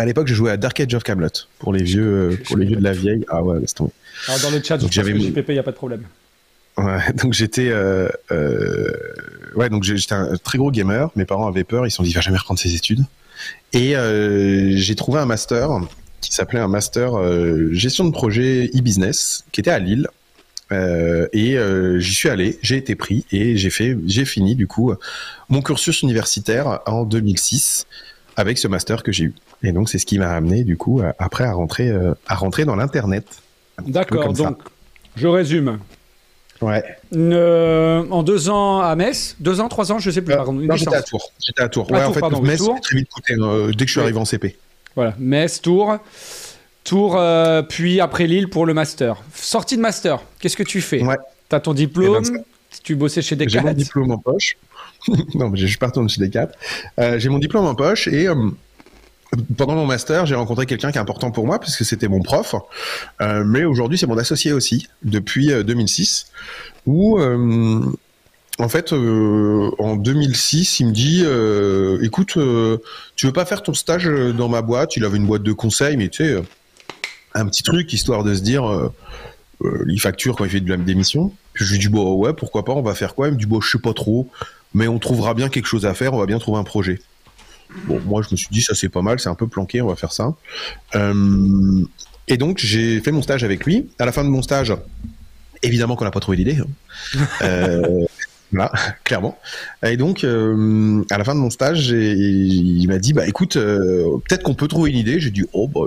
À 0.01 0.07
l'époque, 0.07 0.29
je 0.29 0.35
jouais 0.35 0.53
à 0.53 0.57
Dark 0.57 0.79
Age 0.79 0.95
of 0.95 1.03
Camelot 1.03 1.29
pour 1.59 1.73
les 1.73 1.83
vieux, 1.83 2.31
euh, 2.31 2.39
pour 2.47 2.57
les 2.57 2.67
vieux 2.67 2.77
de 2.77 2.85
la 2.85 2.93
vieille. 2.93 3.25
Ah 3.29 3.43
ouais, 3.43 3.59
laisse 3.59 3.75
tomber. 3.75 3.91
Alors 4.29 4.41
dans 4.43 4.51
le 4.51 4.63
chat, 4.63 4.79
j'avais 4.89 5.19
JPP, 5.19 5.49
il 5.49 5.55
y 5.57 5.59
a 5.59 5.65
pas 5.65 5.73
de 5.73 5.77
problème. 5.77 6.05
Donc 7.15 7.33
j'étais, 7.33 7.69
euh, 7.69 8.09
euh, 8.31 8.93
ouais, 9.55 9.69
donc 9.69 9.85
j'étais 9.85 10.15
un 10.15 10.37
très 10.37 10.59
gros 10.59 10.71
gamer. 10.71 11.11
Mes 11.17 11.25
parents 11.25 11.47
avaient 11.47 11.65
peur, 11.65 11.87
ils 11.87 11.91
se 11.91 11.97
sont 11.97 12.03
dit, 12.03 12.11
il 12.11 12.15
va 12.15 12.21
jamais 12.21 12.39
reprendre 12.39 12.61
ses 12.61 12.75
études. 12.75 13.05
Et 13.73 13.97
euh, 13.97 14.77
j'ai 14.77 14.95
trouvé 14.95 15.21
un 15.21 15.27
master 15.27 15.69
qui 16.21 16.33
s'appelait 16.33 16.61
un 16.61 16.69
master 16.69 17.19
euh, 17.19 17.73
gestion 17.73 18.05
de 18.05 18.11
projet 18.11 18.71
e-business, 18.75 19.45
qui 19.53 19.61
était 19.61 19.71
à 19.71 19.79
Lille. 19.79 20.09
Euh, 20.71 21.29
et 21.33 21.57
j'y 21.99 22.15
suis 22.15 22.29
allé, 22.29 22.59
j'ai 22.61 22.77
été 22.77 22.95
pris 22.95 23.25
et 23.33 23.57
j'ai 23.57 23.71
fait, 23.71 23.97
j'ai 24.05 24.27
fini 24.27 24.55
du 24.55 24.67
coup 24.67 24.93
mon 25.49 25.63
cursus 25.63 26.03
universitaire 26.03 26.81
en 26.85 27.05
2006 27.05 27.87
avec 28.37 28.59
ce 28.59 28.69
master 28.69 29.03
que 29.03 29.11
j'ai 29.11 29.25
eu. 29.25 29.35
Et 29.63 29.73
donc 29.73 29.89
c'est 29.89 29.99
ce 29.99 30.05
qui 30.05 30.19
m'a 30.19 30.31
amené 30.31 30.65
du 30.65 30.77
coup 30.77 31.01
après 31.19 31.45
à 31.45 31.55
rentrer, 31.55 31.91
à 32.27 32.35
rentrer 32.35 32.67
dans 32.67 32.77
l'internet. 32.77 33.25
D'accord. 33.87 34.35
Donc 34.35 34.59
je 35.17 35.27
résume. 35.27 35.79
Ouais. 36.61 36.83
Euh, 37.15 38.05
en 38.11 38.23
deux 38.23 38.51
ans 38.51 38.81
à 38.81 38.97
Metz, 38.97 39.37
deux 39.41 39.61
ans, 39.61 39.69
trois 39.69 39.93
ans, 39.93 39.99
je 39.99 40.11
sais 40.11 40.23
plus. 40.23 40.35
Euh, 40.35 40.45
non, 40.45 40.77
j'étais 40.77 40.95
à 40.95 41.03
Tours. 41.03 41.33
J'étais 41.45 41.63
à 41.63 41.69
Tours. 41.69 41.91
ouais, 41.91 42.03
en 42.03 42.13
fait, 42.13 42.41
Metz, 42.43 42.63
très 42.83 42.97
vite 42.97 43.09
coûté 43.09 43.35
euh, 43.39 43.71
dès 43.73 43.85
que 43.85 43.87
je 43.87 43.93
suis 43.93 44.01
arrivé 44.01 44.19
en 44.19 44.25
CP. 44.25 44.57
Voilà, 44.97 45.15
Metz, 45.19 45.61
Tours, 45.61 45.99
Tours, 46.85 47.21
puis 47.69 48.01
après 48.01 48.27
Lille 48.27 48.49
pour 48.49 48.67
le 48.67 48.75
master. 48.75 49.23
Sortie 49.35 49.77
de 49.77 49.83
master, 49.83 50.21
qu'est-ce 50.41 50.57
que 50.57 50.63
tu 50.63 50.81
fais? 50.81 51.03
Ouais. 51.03 51.17
T'as 51.49 51.61
ton 51.61 51.73
diplôme, 51.73 52.23
eh 52.27 52.31
ben, 52.31 52.45
tu 52.83 52.97
bossais 52.97 53.23
chez 53.23 53.37
Decat. 53.37 53.51
J'ai 53.51 53.61
mon 53.61 53.73
diplôme 53.73 54.11
en 54.11 54.19
poche. 54.19 54.57
non, 55.35 55.49
mais 55.49 55.59
je 55.59 55.67
suis 55.67 55.79
pas 55.79 55.87
retourné 55.87 56.09
chez 56.09 56.21
Decat. 56.21 56.51
j'ai 57.19 57.29
mon 57.29 57.39
diplôme 57.39 57.67
en 57.67 57.75
poche 57.75 58.09
et 58.09 58.27
pendant 59.57 59.75
mon 59.75 59.87
master, 59.87 60.27
j'ai 60.27 60.35
rencontré 60.35 60.67
quelqu'un 60.67 60.91
qui 60.91 60.99
est 60.99 61.01
important 61.01 61.31
pour 61.31 61.47
moi 61.47 61.59
puisque 61.59 61.85
c'était 61.85 62.09
mon 62.09 62.23
prof, 62.23 62.55
euh, 63.21 63.45
mais 63.45 63.65
aujourd'hui 63.65 63.99
c'est 63.99 64.07
mon 64.07 64.19
associé 64.19 64.53
aussi 64.53 64.89
depuis 65.03 65.49
2006. 65.65 66.27
Euh, 66.29 66.81
où 66.87 67.19
euh, 67.19 67.81
en 68.59 68.69
fait 68.69 68.93
en 68.93 69.97
2006 69.97 70.81
il 70.81 70.87
me 70.87 70.93
dit 70.93 71.25
écoute 72.05 72.39
tu 73.17 73.27
veux 73.27 73.33
pas 73.33 73.45
faire 73.45 73.63
ton 73.63 73.75
stage 73.75 74.07
dans 74.07 74.49
ma 74.49 74.63
boîte? 74.63 74.97
Il 74.97 75.05
avait 75.05 75.19
une 75.19 75.27
boîte 75.27 75.43
de 75.43 75.53
conseil 75.53 75.97
mais 75.97 76.09
tu 76.09 76.25
sais 76.25 76.43
un 77.35 77.47
petit 77.47 77.63
truc 77.63 77.93
histoire 77.93 78.25
de 78.25 78.35
se 78.35 78.41
dire 78.41 78.91
il 79.87 80.01
facture 80.01 80.37
quand 80.37 80.45
il 80.45 80.51
fait 80.51 80.61
de 80.61 80.71
la 80.71 80.77
démission. 80.77 81.33
Puis 81.53 81.67
je 81.67 81.73
lui 81.73 81.79
dis 81.79 81.89
bon 81.89 82.15
ouais 82.15 82.33
pourquoi 82.33 82.65
pas 82.65 82.73
on 82.73 82.83
va 82.83 82.95
faire 82.95 83.15
quoi? 83.15 83.29
Il 83.29 83.35
me 83.35 83.39
dit 83.39 83.47
bon 83.47 83.61
je 83.61 83.71
sais 83.71 83.79
pas 83.79 83.93
trop 83.93 84.29
mais 84.75 84.89
on 84.89 84.99
trouvera 84.99 85.35
bien 85.35 85.49
quelque 85.51 85.67
chose 85.67 85.87
à 85.87 85.95
faire 85.95 86.15
on 86.15 86.19
va 86.19 86.27
bien 86.27 86.39
trouver 86.39 86.59
un 86.59 86.65
projet. 86.65 87.01
Bon, 87.87 88.01
moi, 88.01 88.23
je 88.23 88.29
me 88.31 88.37
suis 88.37 88.49
dit, 88.51 88.63
ça 88.63 88.75
c'est 88.75 88.89
pas 88.89 89.03
mal, 89.03 89.21
c'est 89.21 89.29
un 89.29 89.35
peu 89.35 89.47
planqué, 89.47 89.83
on 89.83 89.89
va 89.89 89.97
faire 89.97 90.13
ça. 90.13 90.35
Euh, 90.95 91.85
et 92.29 92.37
donc, 92.37 92.59
j'ai 92.59 93.01
fait 93.01 93.13
mon 93.13 93.23
stage 93.23 93.45
avec 93.45 93.65
lui. 93.65 93.89
À 93.99 94.07
la 94.07 94.13
fin 94.13 94.25
de 94.25 94.29
mon 94.29 94.43
stage, 94.43 94.73
évidemment 95.63 95.97
qu'on 95.97 96.05
n'a 96.05 96.11
pas 96.11 96.21
trouvé 96.21 96.37
l'idée. 96.37 96.59
Hein. 96.59 97.19
euh, 97.43 98.05
voilà, 98.53 98.73
clairement. 99.05 99.39
Et 99.85 99.97
donc, 99.97 100.25
euh, 100.25 101.03
à 101.11 101.19
la 101.19 101.25
fin 101.25 101.35
de 101.35 101.41
mon 101.41 101.51
stage, 101.51 101.89
il 101.89 102.87
m'a 102.89 102.99
dit, 102.99 103.13
bah 103.13 103.27
écoute, 103.27 103.57
euh, 103.57 104.19
peut-être 104.27 104.43
qu'on 104.43 104.55
peut 104.55 104.69
trouver 104.69 104.91
une 104.91 104.97
idée. 104.97 105.21
J'ai 105.21 105.31
dit, 105.31 105.45
oh 105.53 105.69
bah 105.69 105.81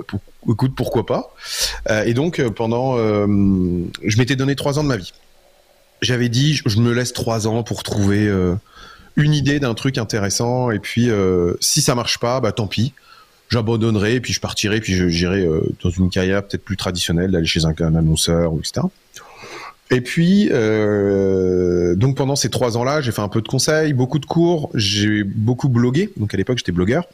écoute, 0.48 0.72
pourquoi 0.76 1.06
pas. 1.06 1.34
Et 2.04 2.14
donc, 2.14 2.42
pendant, 2.50 2.96
je 2.96 4.18
m'étais 4.18 4.36
donné 4.36 4.56
trois 4.56 4.78
ans 4.78 4.82
de 4.82 4.88
ma 4.88 4.96
vie. 4.96 5.12
J'avais 6.00 6.28
dit, 6.28 6.60
je 6.66 6.80
me 6.80 6.92
laisse 6.92 7.12
trois 7.12 7.46
ans 7.46 7.62
pour 7.62 7.84
trouver 7.84 8.28
une 9.16 9.34
idée 9.34 9.60
d'un 9.60 9.74
truc 9.74 9.98
intéressant 9.98 10.70
et 10.70 10.78
puis 10.78 11.10
euh, 11.10 11.54
si 11.60 11.82
ça 11.82 11.94
marche 11.94 12.18
pas, 12.18 12.40
bah 12.40 12.52
tant 12.52 12.66
pis, 12.66 12.92
j'abandonnerai 13.50 14.14
et 14.14 14.20
puis 14.20 14.32
je 14.32 14.40
partirai 14.40 14.80
puis 14.80 15.10
j'irai 15.10 15.44
euh, 15.44 15.60
dans 15.82 15.90
une 15.90 16.10
carrière 16.10 16.42
peut-être 16.42 16.64
plus 16.64 16.76
traditionnelle 16.76 17.30
d'aller 17.30 17.46
chez 17.46 17.64
un, 17.64 17.74
annonceur 17.94 18.52
ou 18.52 18.60
etc. 18.60 18.86
Et 19.90 20.00
puis 20.00 20.48
euh, 20.50 21.94
donc 21.94 22.16
pendant 22.16 22.36
ces 22.36 22.48
trois 22.48 22.76
ans-là, 22.76 23.00
j'ai 23.00 23.12
fait 23.12 23.20
un 23.20 23.28
peu 23.28 23.42
de 23.42 23.48
conseils, 23.48 23.92
beaucoup 23.92 24.18
de 24.18 24.26
cours, 24.26 24.70
j'ai 24.74 25.22
beaucoup 25.24 25.68
blogué. 25.68 26.10
Donc 26.16 26.32
à 26.32 26.36
l'époque 26.36 26.58
j'étais 26.58 26.72
blogueur. 26.72 27.04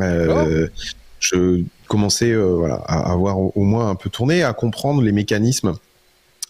Euh, 0.00 0.68
oh. 0.68 0.80
Je 1.20 1.62
commençais 1.86 2.34
voilà 2.34 2.76
à 2.86 3.12
avoir 3.12 3.38
au 3.38 3.62
moins 3.62 3.90
un 3.90 3.94
peu 3.94 4.10
tourné, 4.10 4.42
à 4.42 4.52
comprendre 4.54 5.02
les 5.02 5.12
mécanismes 5.12 5.74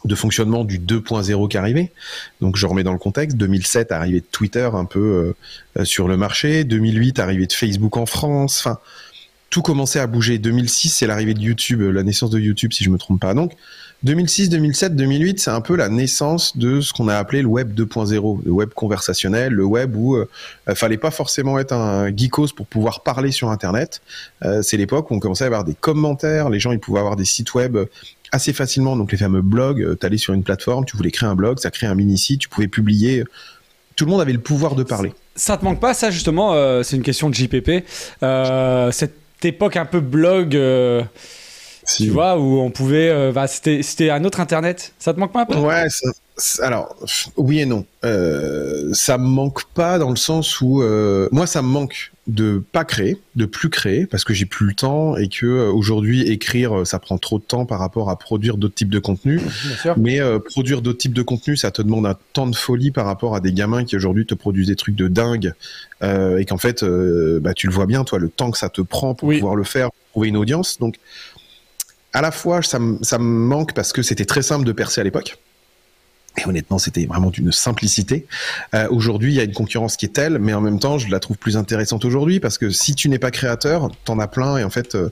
de 0.04 0.14
fonctionnement 0.14 0.64
du 0.64 0.78
2.0 0.78 1.48
qui 1.48 1.56
arrivait. 1.56 1.92
Donc 2.40 2.56
je 2.56 2.66
remets 2.66 2.82
dans 2.82 2.92
le 2.92 2.98
contexte, 2.98 3.36
2007 3.36 3.92
arrivée 3.92 4.20
de 4.20 4.26
Twitter 4.30 4.68
un 4.72 4.84
peu 4.84 5.00
euh, 5.00 5.36
euh, 5.80 5.84
sur 5.84 6.08
le 6.08 6.16
marché, 6.16 6.64
2008 6.64 7.18
arrivée 7.18 7.46
de 7.46 7.52
Facebook 7.52 7.96
en 7.96 8.06
France, 8.06 8.58
enfin 8.60 8.78
tout 9.50 9.62
commençait 9.62 10.00
à 10.00 10.06
bouger. 10.06 10.38
2006 10.38 10.88
c'est 10.88 11.06
l'arrivée 11.06 11.34
de 11.34 11.40
YouTube, 11.40 11.80
la 11.80 12.02
naissance 12.02 12.30
de 12.30 12.38
YouTube 12.38 12.72
si 12.72 12.84
je 12.84 12.90
me 12.90 12.98
trompe 12.98 13.20
pas. 13.20 13.34
Donc 13.34 13.52
2006, 14.02 14.48
2007, 14.48 14.96
2008 14.96 15.38
c'est 15.38 15.50
un 15.50 15.60
peu 15.60 15.76
la 15.76 15.88
naissance 15.88 16.56
de 16.56 16.80
ce 16.80 16.92
qu'on 16.92 17.06
a 17.06 17.16
appelé 17.16 17.42
le 17.42 17.46
web 17.46 17.72
2.0, 17.72 18.40
le 18.44 18.50
web 18.50 18.70
conversationnel, 18.70 19.52
le 19.52 19.64
web 19.64 19.94
où 19.94 20.16
euh, 20.16 20.28
fallait 20.74 20.96
pas 20.96 21.12
forcément 21.12 21.58
être 21.60 21.72
un 21.72 22.14
geekos 22.14 22.48
pour 22.56 22.66
pouvoir 22.66 23.02
parler 23.04 23.30
sur 23.30 23.50
internet. 23.50 24.02
Euh, 24.44 24.62
c'est 24.62 24.76
l'époque 24.76 25.10
où 25.10 25.14
on 25.14 25.20
commençait 25.20 25.44
à 25.44 25.46
avoir 25.46 25.62
des 25.62 25.74
commentaires, 25.74 26.50
les 26.50 26.58
gens 26.58 26.72
ils 26.72 26.80
pouvaient 26.80 26.98
avoir 26.98 27.14
des 27.14 27.24
sites 27.24 27.54
web 27.54 27.78
assez 28.32 28.52
facilement. 28.52 28.96
Donc 28.96 29.12
les 29.12 29.18
fameux 29.18 29.42
blogs, 29.42 29.82
euh, 29.82 29.96
tu 29.98 30.04
allais 30.04 30.18
sur 30.18 30.34
une 30.34 30.42
plateforme, 30.42 30.84
tu 30.84 30.96
voulais 30.96 31.10
créer 31.10 31.28
un 31.28 31.36
blog, 31.36 31.58
ça 31.60 31.70
crée 31.70 31.86
un 31.86 31.94
mini-site, 31.94 32.40
tu 32.40 32.48
pouvais 32.48 32.68
publier. 32.68 33.24
Tout 33.94 34.06
le 34.06 34.10
monde 34.10 34.22
avait 34.22 34.32
le 34.32 34.40
pouvoir 34.40 34.74
de 34.74 34.82
parler. 34.82 35.12
Ça 35.36 35.56
te 35.56 35.64
manque 35.64 35.80
pas, 35.80 35.94
ça 35.94 36.10
justement 36.10 36.54
euh, 36.54 36.82
C'est 36.82 36.96
une 36.96 37.02
question 37.02 37.30
de 37.30 37.34
JPP. 37.34 37.84
Euh, 38.22 38.90
cette 38.90 39.14
époque 39.44 39.76
un 39.76 39.84
peu 39.86 40.00
blog. 40.00 40.58
Tu 41.96 42.08
vois, 42.10 42.38
où 42.38 42.60
on 42.60 42.70
pouvait. 42.70 43.32
Bah, 43.32 43.46
c'était 43.46 44.10
un 44.10 44.24
autre 44.24 44.40
internet. 44.40 44.94
Ça 44.98 45.12
te 45.12 45.20
manque 45.20 45.32
pas 45.32 45.42
un 45.42 45.46
peu? 45.46 45.56
Ouais, 45.56 45.86
alors, 46.60 46.96
oui 47.36 47.60
et 47.60 47.66
non. 47.66 47.84
ça 48.02 49.18
me 49.18 49.26
manque 49.26 49.64
pas 49.74 49.98
dans 49.98 50.10
le 50.10 50.16
sens 50.16 50.60
où. 50.60 50.82
moi, 51.32 51.46
ça 51.46 51.60
me 51.60 51.68
manque 51.68 52.11
de 52.28 52.62
pas 52.70 52.84
créer, 52.84 53.20
de 53.34 53.46
plus 53.46 53.68
créer 53.68 54.06
parce 54.06 54.22
que 54.22 54.32
j'ai 54.32 54.46
plus 54.46 54.66
le 54.66 54.74
temps 54.74 55.16
et 55.16 55.28
que 55.28 55.44
euh, 55.44 55.72
aujourd'hui 55.72 56.22
écrire 56.22 56.80
euh, 56.80 56.84
ça 56.84 57.00
prend 57.00 57.18
trop 57.18 57.40
de 57.40 57.44
temps 57.44 57.66
par 57.66 57.80
rapport 57.80 58.10
à 58.10 58.18
produire 58.18 58.58
d'autres 58.58 58.76
types 58.76 58.90
de 58.90 59.00
contenus. 59.00 59.40
Mais 59.96 60.20
euh, 60.20 60.38
produire 60.38 60.82
d'autres 60.82 60.98
types 60.98 61.14
de 61.14 61.22
contenus, 61.22 61.62
ça 61.62 61.72
te 61.72 61.82
demande 61.82 62.06
un 62.06 62.16
temps 62.32 62.46
de 62.46 62.54
folie 62.54 62.92
par 62.92 63.06
rapport 63.06 63.34
à 63.34 63.40
des 63.40 63.52
gamins 63.52 63.84
qui 63.84 63.96
aujourd'hui 63.96 64.24
te 64.24 64.34
produisent 64.34 64.68
des 64.68 64.76
trucs 64.76 64.94
de 64.94 65.08
dingue 65.08 65.52
et 66.04 66.44
qu'en 66.46 66.58
fait 66.58 66.84
bah 66.84 67.54
tu 67.54 67.68
le 67.68 67.72
vois 67.72 67.86
bien 67.86 68.02
toi 68.02 68.18
le 68.18 68.28
temps 68.28 68.50
que 68.50 68.58
ça 68.58 68.68
te 68.68 68.80
prend 68.80 69.14
pour 69.14 69.30
pouvoir 69.30 69.54
le 69.54 69.62
faire, 69.62 69.92
pour 69.92 70.10
trouver 70.10 70.28
une 70.28 70.36
audience. 70.36 70.78
Donc 70.80 70.96
à 72.12 72.22
la 72.22 72.32
fois 72.32 72.60
ça, 72.60 72.80
ça 73.02 73.18
me 73.18 73.24
manque 73.24 73.72
parce 73.72 73.92
que 73.92 74.02
c'était 74.02 74.24
très 74.24 74.42
simple 74.42 74.64
de 74.64 74.72
percer 74.72 75.00
à 75.00 75.04
l'époque. 75.04 75.38
Et 76.38 76.48
honnêtement, 76.48 76.78
c'était 76.78 77.04
vraiment 77.04 77.30
d'une 77.30 77.52
simplicité. 77.52 78.26
Euh, 78.74 78.88
aujourd'hui, 78.90 79.32
il 79.32 79.36
y 79.36 79.40
a 79.40 79.44
une 79.44 79.52
concurrence 79.52 79.96
qui 79.96 80.06
est 80.06 80.14
telle, 80.14 80.38
mais 80.38 80.54
en 80.54 80.60
même 80.60 80.78
temps, 80.78 80.98
je 80.98 81.10
la 81.10 81.20
trouve 81.20 81.36
plus 81.36 81.56
intéressante 81.56 82.04
aujourd'hui 82.04 82.40
parce 82.40 82.56
que 82.56 82.70
si 82.70 82.94
tu 82.94 83.08
n'es 83.08 83.18
pas 83.18 83.30
créateur, 83.30 83.90
t'en 84.04 84.18
as 84.18 84.28
plein 84.28 84.56
et 84.56 84.64
en 84.64 84.70
fait, 84.70 84.94
euh, 84.94 85.10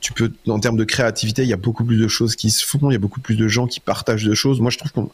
tu 0.00 0.12
peux, 0.12 0.32
en 0.48 0.58
termes 0.58 0.76
de 0.76 0.84
créativité, 0.84 1.42
il 1.42 1.48
y 1.48 1.52
a 1.52 1.58
beaucoup 1.58 1.84
plus 1.84 1.98
de 1.98 2.08
choses 2.08 2.34
qui 2.36 2.50
se 2.50 2.64
font, 2.64 2.90
il 2.90 2.94
y 2.94 2.96
a 2.96 2.98
beaucoup 2.98 3.20
plus 3.20 3.36
de 3.36 3.48
gens 3.48 3.66
qui 3.66 3.80
partagent 3.80 4.24
de 4.24 4.34
choses. 4.34 4.60
Moi, 4.60 4.70
je 4.70 4.78
trouve 4.78 4.92
qu'on 4.92 5.10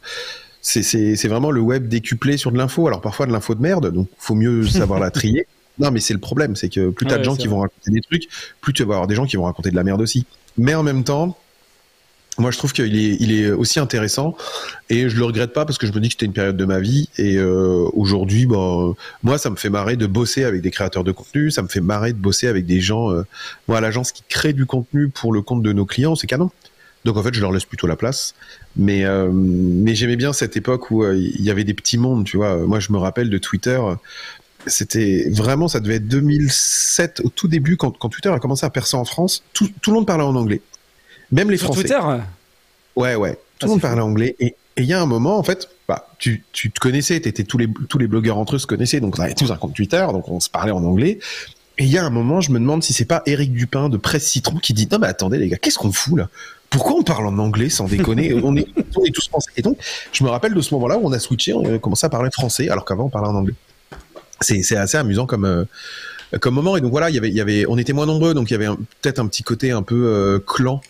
c'est 0.63 1.27
vraiment 1.27 1.51
le 1.51 1.59
web 1.59 1.87
décuplé 1.87 2.37
sur 2.37 2.51
de 2.51 2.57
l'info. 2.57 2.87
Alors 2.87 3.01
parfois 3.01 3.25
de 3.25 3.33
l'info 3.33 3.53
de 3.53 3.61
merde, 3.61 3.91
donc 3.91 4.07
faut 4.17 4.35
mieux 4.35 4.65
savoir 4.67 4.99
la 4.99 5.11
trier. 5.11 5.45
Non, 5.79 5.91
mais 5.91 5.99
c'est 5.99 6.13
le 6.13 6.19
problème, 6.19 6.55
c'est 6.55 6.69
que 6.69 6.89
plus 6.89 7.05
t'as 7.05 7.17
de 7.17 7.23
gens 7.23 7.35
qui 7.35 7.47
vont 7.47 7.59
raconter 7.59 7.91
des 7.91 8.01
trucs, 8.01 8.27
plus 8.61 8.73
tu 8.73 8.83
vas 8.83 8.93
avoir 8.93 9.07
des 9.07 9.15
gens 9.15 9.25
qui 9.25 9.37
vont 9.37 9.45
raconter 9.45 9.71
de 9.71 9.75
la 9.75 9.83
merde 9.83 10.01
aussi. 10.01 10.25
Mais 10.57 10.75
en 10.75 10.83
même 10.83 11.03
temps, 11.03 11.35
moi 12.37 12.51
je 12.51 12.57
trouve 12.57 12.73
qu'il 12.73 13.31
est, 13.31 13.51
aussi 13.51 13.79
intéressant 13.79 14.35
et 14.89 15.09
je 15.09 15.17
le 15.17 15.23
regrette 15.23 15.53
pas 15.53 15.65
parce 15.65 15.77
que 15.77 15.85
je 15.85 15.91
me 15.91 15.99
dis 15.99 16.09
que 16.09 16.13
c'était 16.13 16.25
une 16.25 16.33
période 16.33 16.57
de 16.57 16.65
ma 16.65 16.79
vie 16.79 17.09
et 17.17 17.37
euh, 17.37 17.87
aujourd'hui, 17.93 18.45
bon, 18.45 18.95
moi 19.21 19.37
ça 19.37 19.49
me 19.49 19.55
fait 19.55 19.69
marrer 19.69 19.97
de 19.97 20.07
bosser 20.07 20.43
avec 20.43 20.61
des 20.61 20.71
créateurs 20.71 21.03
de 21.03 21.11
contenu, 21.11 21.51
ça 21.51 21.61
me 21.61 21.67
fait 21.67 21.81
marrer 21.81 22.13
de 22.13 22.17
bosser 22.17 22.47
avec 22.47 22.65
des 22.65 22.81
gens, 22.81 23.11
euh, 23.11 23.23
moi 23.67 23.81
l'agence 23.81 24.11
qui 24.11 24.23
crée 24.27 24.53
du 24.53 24.65
contenu 24.65 25.09
pour 25.09 25.33
le 25.33 25.41
compte 25.41 25.61
de 25.61 25.73
nos 25.73 25.85
clients, 25.85 26.15
c'est 26.15 26.27
canon. 26.27 26.49
Donc 27.05 27.17
en 27.17 27.23
fait, 27.23 27.33
je 27.33 27.41
leur 27.41 27.51
laisse 27.51 27.65
plutôt 27.65 27.85
la 27.85 27.97
place. 27.97 28.33
Mais 28.77 29.03
euh, 29.03 29.29
mais 29.31 29.93
j'aimais 29.93 30.15
bien 30.15 30.31
cette 30.31 30.55
époque 30.55 30.89
où 30.89 31.05
il 31.05 31.41
y 31.41 31.51
avait 31.51 31.65
des 31.65 31.73
petits 31.73 31.97
mondes, 31.97 32.23
tu 32.23 32.37
vois. 32.37 32.55
Moi, 32.57 32.79
je 32.79 32.93
me 32.93 32.97
rappelle 32.97 33.29
de 33.29 33.37
Twitter. 33.37 33.77
C'était 34.67 35.29
vraiment, 35.29 35.67
ça 35.67 35.81
devait 35.81 35.95
être 35.95 36.07
2007 36.07 37.21
au 37.25 37.29
tout 37.29 37.49
début 37.49 37.75
quand, 37.75 37.97
quand 37.97 38.07
Twitter 38.07 38.29
a 38.29 38.39
commencé 38.39 38.65
à 38.65 38.69
percer 38.69 38.95
en 38.95 39.03
France. 39.03 39.43
Tout, 39.51 39.69
tout 39.81 39.91
le 39.91 39.97
monde 39.97 40.07
parlait 40.07 40.23
en 40.23 40.35
anglais, 40.35 40.61
même 41.31 41.49
les 41.49 41.57
Sur 41.57 41.67
Français. 41.67 41.83
Twitter 41.83 41.99
Ouais, 42.95 43.15
ouais. 43.15 43.37
Tout 43.59 43.67
le 43.67 43.71
monde 43.71 43.81
parlait 43.81 44.01
anglais. 44.01 44.35
Et 44.39 44.55
il 44.77 44.85
y 44.85 44.93
a 44.93 45.01
un 45.01 45.05
moment, 45.05 45.37
en 45.37 45.43
fait, 45.43 45.67
bah, 45.87 46.07
tu, 46.17 46.43
tu 46.51 46.71
te 46.71 46.79
connaissais, 46.79 47.19
t'étais 47.19 47.43
tous 47.43 47.57
les 47.57 47.67
tous 47.89 47.97
les 47.97 48.07
blogueurs 48.07 48.37
entre 48.37 48.55
eux 48.55 48.59
se 48.59 48.67
connaissaient, 48.67 48.99
donc 48.99 49.19
on 49.19 49.21
avait 49.21 49.33
tous 49.33 49.51
un 49.51 49.57
compte 49.57 49.75
Twitter, 49.75 50.05
donc 50.11 50.29
on 50.29 50.39
se 50.39 50.49
parlait 50.49 50.71
en 50.71 50.83
anglais. 50.83 51.19
Et 51.77 51.85
il 51.85 51.89
y 51.89 51.97
a 51.97 52.05
un 52.05 52.09
moment, 52.09 52.39
je 52.39 52.51
me 52.51 52.59
demande 52.59 52.83
si 52.83 52.93
c'est 52.93 53.05
pas 53.05 53.23
Eric 53.25 53.51
Dupin 53.51 53.89
de 53.89 53.97
Presse 53.97 54.27
Citron 54.27 54.57
qui 54.57 54.73
dit 54.73 54.87
non 54.91 54.99
mais 54.99 55.07
attendez 55.07 55.37
les 55.37 55.49
gars, 55.49 55.57
qu'est-ce 55.57 55.77
qu'on 55.77 55.91
fout 55.91 56.17
là? 56.17 56.29
Pourquoi 56.69 56.95
on 56.95 57.03
parle 57.03 57.27
en 57.27 57.37
anglais 57.37 57.69
sans 57.69 57.85
déconner? 57.85 58.33
On, 58.43 58.55
est, 58.55 58.65
on 58.95 59.03
est 59.03 59.13
tous 59.13 59.27
français. 59.27 59.51
Et 59.57 59.61
donc, 59.61 59.77
je 60.11 60.23
me 60.23 60.29
rappelle 60.29 60.55
de 60.55 60.61
ce 60.61 60.73
moment-là 60.73 60.97
où 60.97 61.05
on 61.05 61.11
a 61.11 61.19
switché, 61.19 61.53
on 61.53 61.63
a 61.75 61.77
commencé 61.77 62.03
à 62.03 62.09
parler 62.09 62.31
français 62.31 62.67
alors 62.69 62.83
qu'avant 62.83 63.05
on 63.05 63.09
parlait 63.09 63.27
en 63.27 63.35
anglais. 63.35 63.53
C'est 64.41 64.75
assez 64.75 64.97
amusant 64.97 65.27
comme 65.27 65.45
euh, 65.45 65.65
comme 66.39 66.55
moment. 66.55 66.75
Et 66.75 66.81
donc 66.81 66.89
voilà, 66.89 67.11
il 67.11 67.15
y 67.15 67.19
avait 67.19 67.29
il 67.29 67.35
y 67.35 67.41
avait 67.41 67.65
on 67.67 67.77
était 67.77 67.93
moins 67.93 68.07
nombreux, 68.07 68.33
donc 68.33 68.49
il 68.49 68.53
y 68.53 68.55
avait 68.55 68.75
peut-être 69.01 69.19
un 69.19 69.27
petit 69.27 69.43
côté 69.43 69.69
un 69.69 69.83
peu 69.83 70.07
euh, 70.07 70.39
clan 70.39 70.81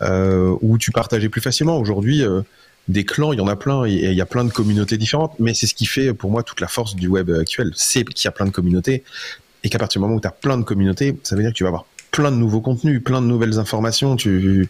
où 0.00 0.78
tu 0.78 0.90
partageais 0.92 1.28
plus 1.28 1.40
facilement. 1.40 1.78
Aujourd'hui. 1.78 2.22
euh, 2.22 2.42
des 2.88 3.04
clans, 3.04 3.32
il 3.32 3.38
y 3.38 3.42
en 3.42 3.48
a 3.48 3.56
plein, 3.56 3.84
et 3.84 3.90
il 3.90 4.14
y 4.14 4.20
a 4.20 4.26
plein 4.26 4.44
de 4.44 4.52
communautés 4.52 4.96
différentes, 4.96 5.34
mais 5.40 5.54
c'est 5.54 5.66
ce 5.66 5.74
qui 5.74 5.86
fait 5.86 6.14
pour 6.14 6.30
moi 6.30 6.44
toute 6.44 6.60
la 6.60 6.68
force 6.68 6.94
du 6.94 7.08
web 7.08 7.30
actuel, 7.30 7.72
c'est 7.74 8.04
qu'il 8.04 8.26
y 8.26 8.28
a 8.28 8.30
plein 8.30 8.46
de 8.46 8.52
communautés, 8.52 9.02
et 9.64 9.68
qu'à 9.68 9.78
partir 9.78 10.00
du 10.00 10.04
moment 10.04 10.16
où 10.16 10.20
tu 10.20 10.28
as 10.28 10.32
plein 10.32 10.56
de 10.56 10.62
communautés, 10.62 11.16
ça 11.24 11.34
veut 11.34 11.42
dire 11.42 11.50
que 11.50 11.56
tu 11.56 11.64
vas 11.64 11.70
avoir 11.70 11.86
plein 12.12 12.30
de 12.30 12.36
nouveaux 12.36 12.60
contenus, 12.60 13.02
plein 13.02 13.20
de 13.20 13.26
nouvelles 13.26 13.58
informations, 13.58 14.16
tu, 14.16 14.68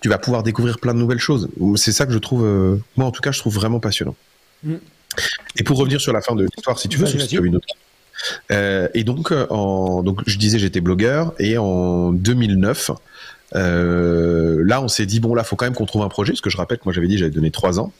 tu 0.00 0.08
vas 0.08 0.18
pouvoir 0.18 0.42
découvrir 0.42 0.78
plein 0.78 0.94
de 0.94 0.98
nouvelles 0.98 1.18
choses. 1.18 1.48
C'est 1.76 1.92
ça 1.92 2.06
que 2.06 2.12
je 2.12 2.18
trouve, 2.18 2.44
euh, 2.44 2.76
moi 2.96 3.06
en 3.06 3.10
tout 3.10 3.20
cas, 3.20 3.32
je 3.32 3.40
trouve 3.40 3.54
vraiment 3.54 3.80
passionnant. 3.80 4.14
Mm. 4.62 4.76
Et 5.56 5.64
pour 5.64 5.76
revenir 5.76 6.00
sur 6.00 6.12
la 6.12 6.22
fin 6.22 6.34
de 6.34 6.44
l'histoire, 6.44 6.78
si 6.78 6.88
tu 6.88 6.98
veux, 6.98 7.06
as 7.06 7.44
une 7.44 7.56
autre. 7.56 7.66
Euh, 8.50 8.88
et 8.94 9.04
donc, 9.04 9.32
euh, 9.32 9.46
en, 9.50 10.02
donc, 10.02 10.22
je 10.26 10.38
disais, 10.38 10.58
j'étais 10.58 10.80
blogueur, 10.80 11.34
et 11.38 11.58
en 11.58 12.12
2009, 12.12 12.92
euh, 13.56 14.62
là, 14.64 14.82
on 14.82 14.88
s'est 14.88 15.06
dit 15.06 15.20
bon, 15.20 15.34
là, 15.34 15.44
faut 15.44 15.56
quand 15.56 15.66
même 15.66 15.74
qu'on 15.74 15.86
trouve 15.86 16.02
un 16.02 16.08
projet, 16.08 16.32
parce 16.32 16.40
que 16.40 16.50
je 16.50 16.56
rappelle 16.56 16.78
que 16.78 16.84
moi, 16.84 16.92
j'avais 16.92 17.08
dit, 17.08 17.18
j'avais 17.18 17.30
donné 17.30 17.50
trois 17.50 17.80
ans. 17.80 17.92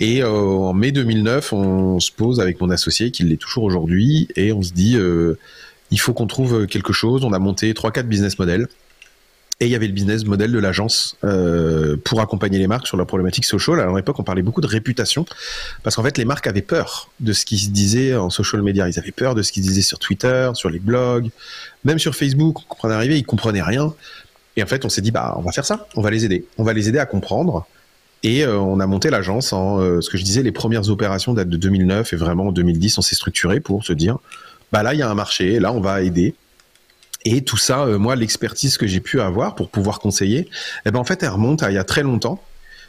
Et 0.00 0.22
euh, 0.22 0.30
en 0.30 0.72
mai 0.72 0.92
2009, 0.92 1.52
on 1.52 2.00
se 2.00 2.10
pose 2.10 2.40
avec 2.40 2.60
mon 2.60 2.70
associé, 2.70 3.10
qui 3.10 3.24
l'est 3.24 3.36
toujours 3.36 3.64
aujourd'hui, 3.64 4.28
et 4.36 4.52
on 4.52 4.62
se 4.62 4.72
dit, 4.72 4.96
euh, 4.96 5.38
il 5.90 6.00
faut 6.00 6.12
qu'on 6.12 6.26
trouve 6.26 6.66
quelque 6.66 6.92
chose. 6.92 7.24
On 7.24 7.32
a 7.32 7.38
monté 7.38 7.72
trois, 7.74 7.90
quatre 7.90 8.08
business 8.08 8.38
models. 8.38 8.68
Et 9.60 9.66
il 9.66 9.72
y 9.72 9.74
avait 9.74 9.88
le 9.88 9.92
business 9.92 10.24
model 10.24 10.52
de 10.52 10.58
l'agence 10.60 11.16
pour 12.04 12.20
accompagner 12.20 12.58
les 12.58 12.68
marques 12.68 12.86
sur 12.86 12.96
la 12.96 13.04
problématique 13.04 13.44
social. 13.44 13.80
Alors 13.80 13.96
à 13.96 13.98
l'époque, 13.98 14.16
on 14.20 14.22
parlait 14.22 14.42
beaucoup 14.42 14.60
de 14.60 14.68
réputation 14.68 15.26
parce 15.82 15.96
qu'en 15.96 16.04
fait, 16.04 16.16
les 16.16 16.24
marques 16.24 16.46
avaient 16.46 16.62
peur 16.62 17.10
de 17.18 17.32
ce 17.32 17.44
qui 17.44 17.58
se 17.58 17.70
disait 17.70 18.14
en 18.14 18.30
social 18.30 18.62
media. 18.62 18.88
Ils 18.88 19.00
avaient 19.00 19.10
peur 19.10 19.34
de 19.34 19.42
ce 19.42 19.50
qui 19.50 19.60
se 19.60 19.66
disait 19.66 19.82
sur 19.82 19.98
Twitter, 19.98 20.48
sur 20.54 20.70
les 20.70 20.78
blogs, 20.78 21.30
même 21.82 21.98
sur 21.98 22.14
Facebook. 22.14 22.58
On 22.84 22.88
est 22.88 22.94
arrivé, 22.94 23.18
ils 23.18 23.26
comprenaient 23.26 23.60
rien. 23.60 23.92
Et 24.58 24.62
en 24.64 24.66
fait, 24.66 24.84
on 24.84 24.88
s'est 24.88 25.02
dit, 25.02 25.12
bah, 25.12 25.36
on 25.38 25.42
va 25.42 25.52
faire 25.52 25.64
ça. 25.64 25.86
On 25.94 26.00
va 26.00 26.10
les 26.10 26.24
aider. 26.24 26.44
On 26.58 26.64
va 26.64 26.72
les 26.72 26.88
aider 26.88 26.98
à 26.98 27.06
comprendre. 27.06 27.64
Et 28.24 28.44
euh, 28.44 28.58
on 28.58 28.80
a 28.80 28.88
monté 28.88 29.08
l'agence 29.08 29.52
en 29.52 29.78
euh, 29.78 30.00
ce 30.00 30.10
que 30.10 30.18
je 30.18 30.24
disais, 30.24 30.42
les 30.42 30.50
premières 30.50 30.90
opérations 30.90 31.32
datent 31.32 31.48
de 31.48 31.56
2009 31.56 32.12
et 32.12 32.16
vraiment 32.16 32.48
en 32.48 32.52
2010, 32.52 32.98
on 32.98 33.00
s'est 33.00 33.14
structuré 33.14 33.60
pour 33.60 33.84
se 33.84 33.92
dire, 33.92 34.18
bah 34.72 34.82
là, 34.82 34.94
il 34.94 34.98
y 34.98 35.02
a 35.02 35.08
un 35.08 35.14
marché, 35.14 35.60
là, 35.60 35.72
on 35.72 35.80
va 35.80 36.02
aider. 36.02 36.34
Et 37.24 37.42
tout 37.42 37.56
ça, 37.56 37.82
euh, 37.84 37.98
moi, 37.98 38.16
l'expertise 38.16 38.78
que 38.78 38.88
j'ai 38.88 38.98
pu 38.98 39.20
avoir 39.20 39.54
pour 39.54 39.70
pouvoir 39.70 40.00
conseiller, 40.00 40.48
eh 40.84 40.90
ben 40.90 40.98
en 40.98 41.04
fait, 41.04 41.22
elle 41.22 41.28
remonte 41.28 41.62
à 41.62 41.70
il 41.70 41.74
y 41.74 41.78
a 41.78 41.84
très 41.84 42.02
longtemps, 42.02 42.42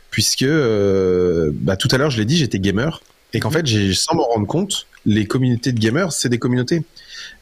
puisque 0.09 0.47
bah, 0.47 1.77
tout 1.77 1.89
à 1.91 1.99
l'heure, 1.99 2.09
je 2.09 2.17
l'ai 2.17 2.25
dit, 2.25 2.37
j'étais 2.37 2.57
gamer, 2.57 3.03
et 3.33 3.39
qu'en 3.39 3.51
fait, 3.51 3.67
j'ai 3.67 3.93
sans 3.93 4.15
m'en 4.15 4.25
rendre 4.25 4.47
compte, 4.47 4.87
les 5.15 5.25
communautés 5.25 5.71
de 5.71 5.79
gamers, 5.79 6.11
c'est 6.11 6.29
des 6.29 6.39
communautés. 6.39 6.83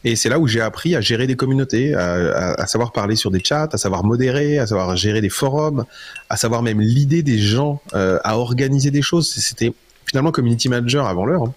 Et 0.03 0.15
c'est 0.15 0.29
là 0.29 0.37
où 0.39 0.47
j'ai 0.47 0.61
appris 0.61 0.95
à 0.95 1.01
gérer 1.01 1.27
des 1.27 1.35
communautés, 1.35 1.93
à, 1.93 2.13
à- 2.13 2.61
à 2.63 2.67
savoir 2.67 2.91
parler 2.91 3.15
sur 3.15 3.29
des 3.31 3.43
chats, 3.43 3.69
à 3.71 3.77
savoir 3.77 4.03
modérer, 4.03 4.57
à 4.59 4.65
savoir 4.67 4.95
gérer 4.95 5.21
des 5.21 5.29
forums, 5.29 5.85
à 6.29 6.37
savoir 6.37 6.61
même 6.63 6.79
l'idée 6.81 7.23
des 7.23 7.39
gens 7.39 7.81
euh, 7.93 8.19
à 8.23 8.37
organiser 8.37 8.91
des 8.91 9.01
choses. 9.09 9.27
C'était 9.29 9.73
finalement 10.05 10.31
community 10.31 10.67
manager 10.69 11.05
avant 11.07 11.25
l'heure. 11.25 11.43
hein. 11.43 11.53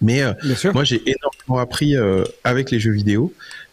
Mais 0.00 0.22
euh, 0.22 0.32
moi, 0.74 0.84
j'ai 0.84 1.00
énormément 1.06 1.58
appris 1.62 1.96
euh, 1.96 2.24
avec 2.44 2.70
les 2.70 2.80
jeux 2.80 2.92
vidéo 2.92 3.32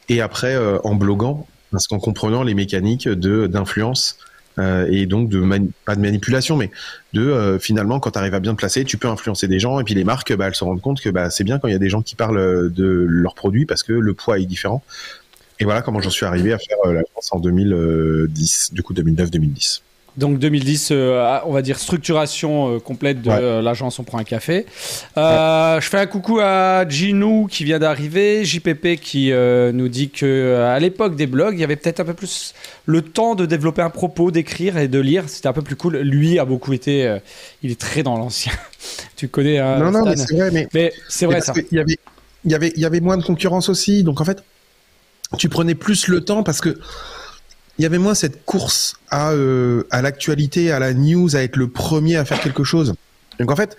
et 0.09 0.21
après 0.21 0.55
en 0.83 0.95
bloguant, 0.95 1.47
parce 1.71 1.87
qu'en 1.87 1.99
comprenant 1.99 2.41
les 2.43 2.55
mécaniques 2.55 3.07
de 3.07 3.45
d'influence 3.47 4.17
euh, 4.59 4.87
et 4.89 5.05
donc 5.05 5.29
de 5.29 5.41
pas 5.85 5.95
de 5.95 6.01
manipulation, 6.01 6.57
mais 6.57 6.69
de 7.13 7.21
euh, 7.21 7.59
finalement 7.59 7.99
quand 7.99 8.11
tu 8.11 8.19
arrives 8.19 8.33
à 8.33 8.39
bien 8.39 8.53
te 8.53 8.57
placer, 8.57 8.83
tu 8.83 8.97
peux 8.97 9.07
influencer 9.07 9.47
des 9.47 9.59
gens 9.59 9.79
et 9.79 9.83
puis 9.83 9.93
les 9.93 10.03
marques, 10.03 10.35
bah, 10.35 10.47
elles 10.47 10.55
se 10.55 10.63
rendent 10.63 10.81
compte 10.81 11.01
que 11.01 11.09
bah, 11.09 11.29
c'est 11.29 11.43
bien 11.43 11.59
quand 11.59 11.67
il 11.67 11.71
y 11.71 11.75
a 11.75 11.79
des 11.79 11.89
gens 11.89 12.01
qui 12.01 12.15
parlent 12.15 12.37
euh, 12.37 12.69
de 12.69 13.05
leurs 13.07 13.35
produits 13.35 13.65
parce 13.65 13.83
que 13.83 13.93
le 13.93 14.13
poids 14.13 14.39
est 14.39 14.45
différent. 14.45 14.83
Et 15.59 15.65
voilà 15.65 15.81
comment 15.81 15.99
j'en 15.99 16.09
suis 16.09 16.25
arrivé 16.25 16.53
à 16.53 16.57
faire 16.57 16.77
la 16.85 17.01
France 17.11 17.29
en 17.31 17.39
2010, 17.39 18.73
du 18.73 18.81
coup 18.81 18.93
2009-2010. 18.93 19.81
Donc 20.17 20.39
2010, 20.39 20.89
euh, 20.91 21.37
on 21.45 21.53
va 21.53 21.61
dire 21.61 21.79
structuration 21.79 22.75
euh, 22.75 22.79
complète 22.79 23.21
de 23.21 23.29
Ouais. 23.29 23.37
euh, 23.39 23.61
l'agence 23.61 23.99
On 23.99 24.03
prend 24.03 24.17
un 24.17 24.23
café. 24.23 24.65
Je 25.15 25.79
fais 25.81 25.97
un 25.97 26.05
coucou 26.07 26.39
à 26.41 26.87
Ginou 26.87 27.47
qui 27.49 27.63
vient 27.63 27.79
d'arriver, 27.79 28.43
JPP 28.43 28.95
qui 29.01 29.31
nous 29.31 29.87
dit 29.87 30.09
que 30.09 30.55
à 30.65 30.79
l'époque 30.79 31.15
des 31.15 31.27
blogs, 31.27 31.55
il 31.55 31.61
y 31.61 31.63
avait 31.63 31.75
peut-être 31.75 31.99
un 31.99 32.05
peu 32.05 32.13
plus 32.13 32.53
le 32.85 33.01
temps 33.01 33.35
de 33.35 33.45
développer 33.45 33.81
un 33.81 33.89
propos, 33.89 34.31
d'écrire 34.31 34.77
et 34.77 34.87
de 34.87 34.99
lire. 34.99 35.25
C'était 35.27 35.47
un 35.47 35.53
peu 35.53 35.61
plus 35.61 35.75
cool. 35.75 35.97
Lui 35.97 36.39
a 36.39 36.45
beaucoup 36.45 36.73
été, 36.73 37.17
il 37.63 37.71
est 37.71 37.79
très 37.79 38.03
dans 38.03 38.17
l'ancien. 38.17 38.53
tu 39.15 39.27
connais 39.27 39.59
hein, 39.59 39.77
non, 39.79 39.91
non, 39.91 40.05
mais 40.05 40.15
c'est 40.17 40.35
vrai, 40.35 40.51
mais 40.51 40.67
Mais 40.73 40.93
c'est 41.07 41.25
vrai 41.25 41.41
ça. 41.41 41.53
que 41.53 41.61
Il 41.71 41.77
y 41.77 41.79
avait, 41.79 41.97
il 42.45 42.51
y 42.51 42.55
avait, 42.55 42.73
il 42.75 42.81
y 42.81 42.85
avait 42.85 42.99
moins 43.01 43.17
de 43.17 43.23
concurrence 43.23 43.69
aussi. 43.69 44.03
Donc 44.03 44.21
en 44.21 44.25
fait, 44.25 44.43
tu 45.37 45.49
prenais 45.49 45.75
plus 45.75 46.07
le 46.07 46.21
temps 46.21 46.43
parce 46.43 46.61
que 46.61 46.77
il 47.79 47.83
y 47.83 47.85
avait 47.85 47.97
moins 47.97 48.13
cette 48.13 48.43
course 48.45 48.95
à, 49.09 49.31
euh, 49.31 49.83
à 49.89 50.01
l'actualité, 50.01 50.71
à 50.71 50.79
la 50.79 50.93
news, 50.93 51.35
à 51.35 51.39
être 51.41 51.55
le 51.55 51.69
premier 51.69 52.17
à 52.17 52.25
faire 52.25 52.39
quelque 52.41 52.63
chose. 52.63 52.93
Donc 53.39 53.49
en 53.51 53.55
fait, 53.55 53.77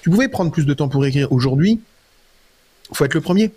tu 0.00 0.10
pouvais 0.10 0.28
prendre 0.28 0.50
plus 0.50 0.66
de 0.66 0.74
temps 0.74 0.88
pour 0.88 1.04
écrire. 1.06 1.30
Aujourd'hui, 1.30 1.80
faut 2.92 3.04
être 3.04 3.14
le 3.14 3.20
premier. 3.20 3.52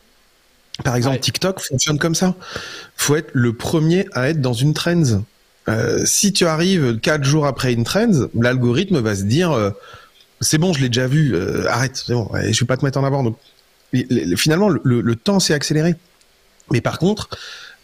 Par 0.83 0.95
exemple, 0.97 1.15
Ouais. 1.15 1.21
TikTok 1.21 1.61
fonctionne 1.61 1.97
comme 1.97 2.15
ça. 2.15 2.35
Faut 2.97 3.15
être 3.15 3.29
le 3.33 3.53
premier 3.53 4.05
à 4.13 4.29
être 4.29 4.41
dans 4.41 4.53
une 4.53 4.73
trend. 4.73 5.01
Euh, 5.69 6.03
si 6.05 6.33
tu 6.33 6.45
arrives 6.45 6.99
quatre 6.99 7.23
jours 7.23 7.45
après 7.47 7.71
une 7.73 7.85
trend, 7.85 8.27
l'algorithme 8.37 8.99
va 8.99 9.15
se 9.15 9.23
dire 9.23 9.51
euh, 9.53 9.71
c'est 10.41 10.57
bon, 10.57 10.73
je 10.73 10.81
l'ai 10.81 10.89
déjà 10.89 11.07
vu, 11.07 11.33
euh, 11.33 11.65
arrête, 11.69 12.03
c'est 12.05 12.13
bon, 12.13 12.27
ouais, 12.33 12.51
je 12.51 12.59
vais 12.59 12.67
pas 12.67 12.75
te 12.77 12.83
mettre 12.85 12.99
en 12.99 13.03
avant. 13.05 13.23
Donc, 13.23 13.37
finalement, 14.35 14.67
le, 14.69 14.81
le- 14.83 15.01
le 15.01 15.15
temps 15.15 15.39
s'est 15.39 15.53
accéléré. 15.53 15.95
Mais 16.71 16.81
par 16.81 16.99
contre, 16.99 17.29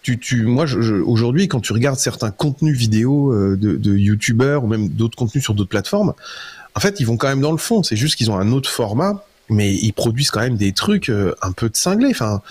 tu, 0.01 0.17
tu, 0.19 0.43
moi, 0.43 0.65
je, 0.65 0.81
je- 0.81 0.95
aujourd'hui, 0.95 1.47
quand 1.47 1.59
tu 1.59 1.73
regardes 1.73 1.99
certains 1.99 2.31
contenus 2.31 2.75
vidéo 2.77 3.31
euh, 3.33 3.55
de, 3.55 3.75
de 3.75 3.95
youtubeurs 3.95 4.63
ou 4.63 4.67
même 4.67 4.89
d'autres 4.89 5.15
contenus 5.17 5.43
sur 5.43 5.53
d'autres 5.53 5.69
plateformes, 5.69 6.13
en 6.75 6.79
fait, 6.79 6.99
ils 6.99 7.05
vont 7.05 7.17
quand 7.17 7.27
même 7.27 7.41
dans 7.41 7.51
le 7.51 7.57
fond. 7.57 7.83
C'est 7.83 7.95
juste 7.97 8.15
qu'ils 8.15 8.31
ont 8.31 8.37
un 8.37 8.51
autre 8.51 8.69
format, 8.69 9.23
mais 9.49 9.73
ils 9.75 9.91
produisent 9.93 10.31
quand 10.31 10.39
même 10.39 10.55
des 10.57 10.71
trucs 10.71 11.09
euh, 11.09 11.33
un 11.41 11.51
peu 11.51 11.69
de 11.69 11.75
cinglés. 11.75 12.09
Enfin, 12.11 12.41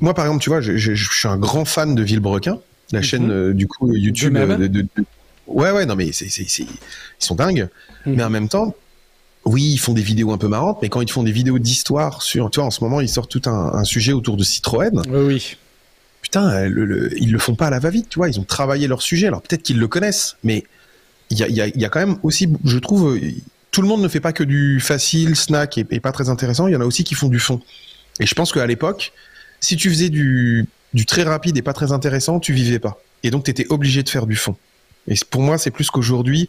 moi, 0.00 0.14
par 0.14 0.26
exemple, 0.26 0.42
tu 0.42 0.50
vois, 0.50 0.60
je, 0.60 0.76
je- 0.76 0.94
je 0.94 1.12
suis 1.12 1.28
un 1.28 1.38
grand 1.38 1.64
fan 1.64 1.94
de 1.94 2.02
Villebrequin, 2.02 2.58
la 2.92 2.98
Mhm. 3.00 3.04
chaîne 3.04 3.30
euh, 3.30 3.52
du 3.54 3.66
coup 3.66 3.92
YouTube. 3.94 4.36
euh, 4.36 4.56
de, 4.56 4.66
de- 4.66 4.82
de- 4.82 5.04
Ouais, 5.48 5.72
ouais, 5.72 5.86
non, 5.86 5.96
mais 5.96 6.12
c'est- 6.12 6.26
ils 6.26 6.66
sont 7.18 7.34
dingues. 7.34 7.68
Mhm. 8.06 8.14
Mais 8.16 8.22
en 8.22 8.30
même 8.30 8.48
temps, 8.48 8.74
oui, 9.44 9.72
ils 9.72 9.78
font 9.78 9.92
des 9.92 10.02
vidéos 10.02 10.30
un 10.32 10.38
peu 10.38 10.46
marrantes, 10.48 10.78
mais 10.82 10.88
quand 10.88 11.00
ils 11.00 11.10
font 11.10 11.24
des 11.24 11.32
vidéos 11.32 11.58
d'histoire 11.58 12.22
sur, 12.22 12.48
tu 12.50 12.60
vois, 12.60 12.66
en 12.66 12.70
ce 12.70 12.84
moment, 12.84 13.00
ils 13.00 13.08
sortent 13.08 13.30
tout 13.30 13.42
un, 13.50 13.72
un 13.74 13.84
sujet 13.84 14.12
autour 14.12 14.36
de 14.36 14.44
Citroën. 14.44 15.02
Oui, 15.08 15.20
oui. 15.26 15.56
Putain, 16.32 16.50
euh, 16.50 16.68
le, 16.70 16.86
le- 16.86 17.22
ils 17.22 17.30
le 17.30 17.38
font 17.38 17.54
pas 17.54 17.66
à 17.66 17.70
la 17.70 17.78
va-vite, 17.78 18.08
tu 18.08 18.18
vois. 18.18 18.30
Ils 18.30 18.40
ont 18.40 18.44
travaillé 18.44 18.88
leur 18.88 19.02
sujet. 19.02 19.26
Alors 19.26 19.42
peut-être 19.42 19.62
qu'ils 19.62 19.78
le 19.78 19.86
connaissent, 19.86 20.38
mais 20.42 20.64
il 21.28 21.38
y 21.38 21.84
a, 21.84 21.88
quand 21.90 22.00
même 22.00 22.16
aussi, 22.22 22.48
je 22.64 22.78
trouve, 22.78 23.16
euh, 23.16 23.20
tout 23.70 23.82
le 23.82 23.88
monde 23.88 24.00
ne 24.00 24.08
fait 24.08 24.20
pas 24.20 24.32
que 24.32 24.42
du 24.42 24.80
facile, 24.80 25.36
snack 25.36 25.76
et, 25.76 25.84
pas 25.84 26.10
très 26.10 26.30
intéressant. 26.30 26.68
Il 26.68 26.72
y 26.72 26.76
en 26.76 26.80
a 26.80 26.86
aussi 26.86 27.04
qui 27.04 27.14
font 27.14 27.28
du 27.28 27.38
fond. 27.38 27.60
Et 28.18 28.24
je 28.24 28.34
pense 28.34 28.50
qu'à 28.50 28.66
l'époque, 28.66 29.12
si 29.60 29.76
tu 29.76 29.90
faisais 29.90 30.08
du, 30.08 30.66
du 30.94 31.04
très 31.04 31.22
rapide 31.22 31.58
et 31.58 31.62
pas 31.62 31.74
très 31.74 31.92
intéressant, 31.92 32.40
tu 32.40 32.54
vivais 32.54 32.78
pas. 32.78 32.98
Et 33.24 33.30
donc, 33.30 33.44
tu 33.44 33.50
étais 33.50 33.66
obligé 33.68 34.02
de 34.02 34.08
faire 34.08 34.26
du 34.26 34.36
fond. 34.36 34.56
Et 35.06 35.14
pour 35.28 35.42
moi, 35.42 35.58
c'est 35.58 35.70
plus 35.70 35.90
qu'aujourd'hui. 35.90 36.48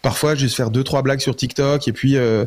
Parfois, 0.00 0.36
je 0.36 0.46
vais 0.46 0.52
faire 0.52 0.70
deux, 0.70 0.84
trois 0.84 1.02
blagues 1.02 1.20
sur 1.20 1.34
TikTok 1.34 1.88
et 1.88 1.92
puis 1.92 2.16
euh, 2.16 2.44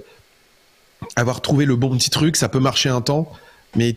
avoir 1.18 1.42
trouvé 1.42 1.66
le 1.66 1.76
bon 1.76 1.98
petit 1.98 2.10
truc, 2.10 2.38
ça 2.38 2.48
peut 2.48 2.60
marcher 2.60 2.88
un 2.88 3.02
temps, 3.02 3.32
mais 3.76 3.96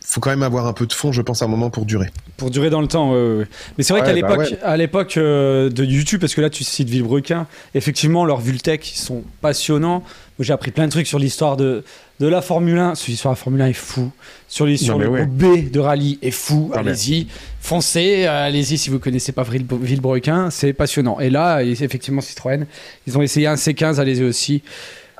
faut 0.00 0.20
quand 0.20 0.30
même 0.30 0.42
avoir 0.42 0.66
un 0.66 0.72
peu 0.72 0.86
de 0.86 0.92
fond, 0.92 1.12
je 1.12 1.22
pense, 1.22 1.42
à 1.42 1.46
un 1.46 1.48
moment 1.48 1.70
pour 1.70 1.86
durer. 1.86 2.08
Pour 2.36 2.50
durer 2.50 2.70
dans 2.70 2.80
le 2.80 2.86
temps, 2.86 3.12
oui. 3.12 3.44
Mais 3.76 3.84
c'est 3.84 3.92
vrai 3.92 4.02
qu'à 4.02 4.08
bah 4.08 4.36
l'époque, 4.36 4.54
à 4.62 4.76
l'époque 4.76 5.16
euh, 5.16 5.70
de 5.70 5.84
YouTube, 5.84 6.20
parce 6.20 6.34
que 6.34 6.40
là 6.40 6.50
tu 6.50 6.62
cites 6.62 6.88
Villebrequin, 6.88 7.46
effectivement 7.74 8.24
leurs 8.24 8.40
Vultech 8.40 8.92
ils 8.94 8.98
sont 8.98 9.24
passionnants. 9.40 10.04
J'ai 10.40 10.52
appris 10.52 10.72
plein 10.72 10.86
de 10.86 10.90
trucs 10.90 11.06
sur 11.06 11.18
l'histoire 11.18 11.56
de, 11.56 11.84
de 12.20 12.26
la 12.26 12.42
Formule 12.42 12.78
1. 12.78 12.96
Celui 12.96 13.16
sur 13.16 13.30
la 13.30 13.36
Formule 13.36 13.62
1 13.62 13.66
est 13.68 13.72
fou. 13.72 14.10
Sur, 14.48 14.66
les, 14.66 14.76
sur 14.76 14.98
le 14.98 15.26
B 15.26 15.70
de 15.70 15.80
rallye 15.80 16.18
est 16.22 16.32
fou. 16.32 16.72
Allez-y, 16.74 17.28
foncez. 17.60 18.26
Allez-y 18.26 18.76
si 18.76 18.90
vous 18.90 18.98
connaissez 18.98 19.30
pas 19.32 19.44
Villebrequin, 19.44 20.50
c'est 20.50 20.72
passionnant. 20.72 21.20
Et 21.20 21.30
là, 21.30 21.62
effectivement, 21.62 22.20
Citroën, 22.20 22.66
ils 23.06 23.16
ont 23.16 23.22
essayé 23.22 23.46
un 23.46 23.54
C15, 23.54 24.00
allez-y 24.00 24.24
aussi. 24.24 24.62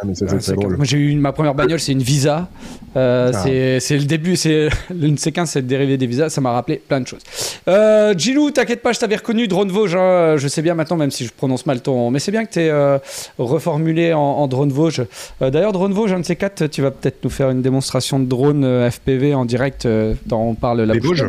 Ah, 0.04 0.52
Moi, 0.76 0.84
j'ai 0.84 0.98
eu 0.98 1.14
ma 1.16 1.32
première 1.32 1.54
bagnole, 1.54 1.80
c'est 1.80 1.92
une 1.92 2.02
Visa. 2.02 2.48
Euh, 2.96 3.32
ah. 3.34 3.42
C'est 3.80 3.96
le 3.96 4.04
début, 4.04 4.36
c'est 4.36 4.68
une 4.90 5.18
séquence, 5.18 5.50
c'est 5.50 5.60
le 5.60 5.66
dérivé 5.66 5.96
des 5.96 6.06
visas. 6.06 6.30
Ça 6.30 6.40
m'a 6.40 6.52
rappelé 6.52 6.76
plein 6.76 7.00
de 7.00 7.06
choses. 7.06 7.22
Euh, 7.68 8.14
Gilou, 8.16 8.50
t'inquiète 8.50 8.82
pas, 8.82 8.92
je 8.92 9.00
t'avais 9.00 9.16
reconnu. 9.16 9.48
Drone 9.48 9.70
Vosges, 9.70 9.96
hein, 9.96 10.36
je 10.36 10.48
sais 10.48 10.62
bien 10.62 10.74
maintenant, 10.74 10.96
même 10.96 11.10
si 11.10 11.24
je 11.24 11.32
prononce 11.32 11.66
mal 11.66 11.80
ton. 11.80 12.10
Mais 12.10 12.18
c'est 12.18 12.30
bien 12.30 12.44
que 12.44 12.52
tu 12.52 12.60
euh, 12.60 12.98
reformulé 13.38 14.12
en, 14.12 14.46
Drone 14.46 14.70
Vosges. 14.70 15.02
Euh, 15.42 15.50
d'ailleurs, 15.50 15.72
Drone 15.72 15.92
Vosges, 15.92 16.12
un 16.12 16.20
de 16.20 16.24
ces 16.24 16.36
quatre, 16.36 16.66
tu 16.66 16.82
vas 16.82 16.90
peut-être 16.90 17.24
nous 17.24 17.30
faire 17.30 17.50
une 17.50 17.62
démonstration 17.62 18.20
de 18.20 18.26
drone 18.26 18.90
FPV 18.90 19.34
en 19.34 19.44
direct 19.44 19.88
dans 20.26 20.42
On 20.42 20.54
parle 20.54 20.82
la 20.82 20.94
Des 20.94 21.00
Vosges 21.00 21.26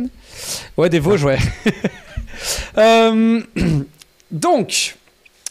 Ouais, 0.77 0.89
des 0.89 0.99
Vosges, 0.99 1.23
ouais. 1.23 1.37
donc. 4.31 4.95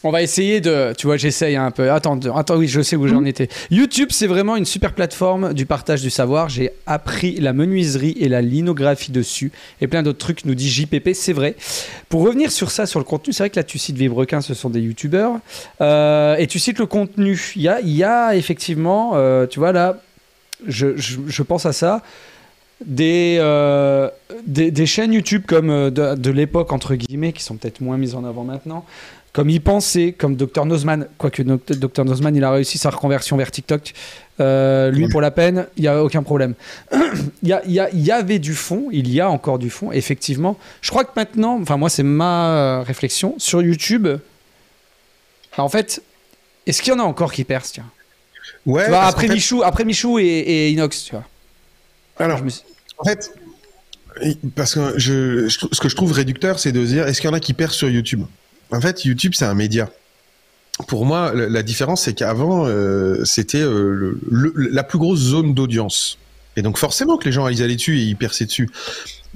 On 0.06 0.10
va 0.10 0.20
essayer 0.20 0.60
de. 0.60 0.92
Tu 0.98 1.06
vois, 1.06 1.16
j'essaye 1.16 1.56
un 1.56 1.70
peu. 1.70 1.90
Attends, 1.90 2.20
attends, 2.36 2.56
oui, 2.56 2.68
je 2.68 2.82
sais 2.82 2.94
où 2.94 3.08
j'en 3.08 3.22
mhm. 3.22 3.26
étais. 3.26 3.48
YouTube, 3.70 4.08
c'est 4.10 4.26
vraiment 4.26 4.54
une 4.54 4.66
super 4.66 4.92
plateforme 4.92 5.54
du 5.54 5.64
partage 5.64 6.02
du 6.02 6.10
savoir. 6.10 6.50
J'ai 6.50 6.72
appris 6.84 7.40
la 7.40 7.54
menuiserie 7.54 8.14
et 8.20 8.28
la 8.28 8.42
linographie 8.42 9.12
dessus 9.12 9.50
et 9.80 9.86
plein 9.86 10.02
d'autres 10.02 10.18
trucs, 10.18 10.44
nous 10.44 10.54
dit 10.54 10.68
JPP. 10.68 11.14
C'est 11.14 11.32
vrai. 11.32 11.56
Pour 12.10 12.20
revenir 12.22 12.52
sur 12.52 12.70
ça, 12.70 12.84
sur 12.84 13.00
le 13.00 13.06
contenu, 13.06 13.32
c'est 13.32 13.44
vrai 13.44 13.50
que 13.50 13.56
là, 13.56 13.64
tu 13.64 13.78
cites 13.78 13.96
Vibrequin, 13.96 14.42
ce 14.42 14.52
sont 14.52 14.68
des 14.68 14.80
YouTubeurs. 14.80 15.38
Euh, 15.80 16.36
et 16.36 16.48
tu 16.48 16.58
cites 16.58 16.78
le 16.78 16.86
contenu. 16.86 17.40
Il 17.56 17.62
y 17.62 17.68
a, 17.68 17.80
il 17.80 17.96
y 17.96 18.04
a 18.04 18.36
effectivement, 18.36 19.12
euh, 19.14 19.46
tu 19.46 19.58
vois, 19.58 19.72
là, 19.72 20.02
je, 20.66 20.98
je, 20.98 21.42
pense 21.42 21.64
à 21.64 21.72
ça. 21.72 22.02
Des, 22.84 23.38
euh, 23.40 24.10
des, 24.46 24.70
des, 24.70 24.84
chaînes 24.84 25.14
YouTube 25.14 25.44
comme 25.46 25.68
de, 25.68 26.14
de 26.14 26.30
l'époque, 26.30 26.72
entre 26.72 26.94
guillemets, 26.94 27.32
qui 27.32 27.42
sont 27.42 27.56
peut-être 27.56 27.80
moins 27.80 27.96
mises 27.96 28.14
en 28.14 28.24
avant 28.24 28.44
maintenant, 28.44 28.84
comme 29.34 29.50
il 29.50 29.60
pensait, 29.60 30.14
comme 30.16 30.36
Dr 30.36 30.64
Nozman, 30.64 31.08
quoique 31.18 31.42
Dr 31.42 32.04
Nozman, 32.04 32.36
il 32.36 32.44
a 32.44 32.52
réussi 32.52 32.78
sa 32.78 32.90
reconversion 32.90 33.36
vers 33.36 33.50
TikTok. 33.50 33.92
Euh, 34.38 34.92
lui, 34.92 35.08
pour 35.08 35.20
la 35.20 35.32
peine, 35.32 35.66
il 35.76 35.82
n'y 35.82 35.88
a 35.88 36.02
aucun 36.02 36.22
problème. 36.22 36.54
Il 37.42 37.60
y, 37.66 37.72
y, 37.72 38.10
avait 38.10 38.38
du 38.38 38.54
fond, 38.54 38.88
il 38.90 39.12
y 39.12 39.20
a 39.20 39.28
encore 39.30 39.58
du 39.58 39.70
fond, 39.70 39.92
effectivement. 39.92 40.56
Je 40.80 40.90
crois 40.90 41.04
que 41.04 41.10
maintenant, 41.14 41.60
enfin 41.60 41.76
moi 41.76 41.90
c'est 41.90 42.02
ma 42.02 42.82
réflexion, 42.82 43.34
sur 43.38 43.60
YouTube, 43.60 44.08
en 45.58 45.68
fait, 45.68 46.02
est-ce 46.66 46.82
qu'il 46.82 46.92
y 46.92 46.96
en 46.96 47.00
a 47.00 47.04
encore 47.04 47.32
qui 47.32 47.44
percent 47.44 47.74
tiens? 47.74 47.90
Ouais. 48.66 48.84
après, 48.84 49.28
Michou, 49.28 49.62
après 49.62 49.84
Michou 49.84 50.18
et, 50.18 50.70
Inox, 50.70 51.04
tu 51.04 51.12
vois. 51.12 51.24
Alors, 52.18 52.40
en 52.98 53.04
fait, 53.04 53.30
parce 54.54 54.74
que 54.74 54.98
je, 54.98 55.48
ce 55.48 55.80
que 55.80 55.88
je 55.88 55.96
trouve 55.96 56.12
réducteur, 56.12 56.58
c'est 56.58 56.72
de 56.72 56.84
dire 56.84 57.06
est-ce 57.06 57.20
qu'il 57.20 57.28
y 57.28 57.32
en 57.32 57.36
a 57.36 57.40
qui 57.40 57.52
percent 57.52 57.76
sur 57.76 57.90
YouTube? 57.90 58.24
En 58.74 58.80
fait, 58.80 59.04
YouTube, 59.04 59.32
c'est 59.34 59.44
un 59.44 59.54
média. 59.54 59.90
Pour 60.88 61.06
moi, 61.06 61.32
la 61.34 61.62
différence, 61.62 62.02
c'est 62.02 62.14
qu'avant, 62.14 62.66
euh, 62.66 63.24
c'était 63.24 63.60
euh, 63.60 64.18
la 64.30 64.82
plus 64.82 64.98
grosse 64.98 65.20
zone 65.20 65.54
d'audience. 65.54 66.18
Et 66.56 66.62
donc, 66.62 66.78
forcément 66.78 67.16
que 67.16 67.24
les 67.24 67.32
gens, 67.32 67.46
ils 67.48 67.62
allaient 67.62 67.76
dessus 67.76 67.98
et 67.98 68.02
ils 68.02 68.16
perçaient 68.16 68.46
dessus. 68.46 68.68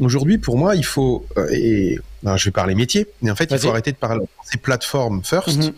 Aujourd'hui, 0.00 0.38
pour 0.38 0.58
moi, 0.58 0.74
il 0.74 0.84
faut, 0.84 1.26
euh, 1.36 1.48
et 1.52 2.00
je 2.24 2.44
vais 2.44 2.50
parler 2.50 2.74
métier, 2.74 3.06
mais 3.22 3.30
en 3.30 3.36
fait, 3.36 3.48
il 3.50 3.58
faut 3.58 3.70
arrêter 3.70 3.92
de 3.92 3.96
parler 3.96 4.24
ces 4.44 4.58
plateformes 4.58 5.22
first. 5.24 5.58
Mhm. 5.58 5.72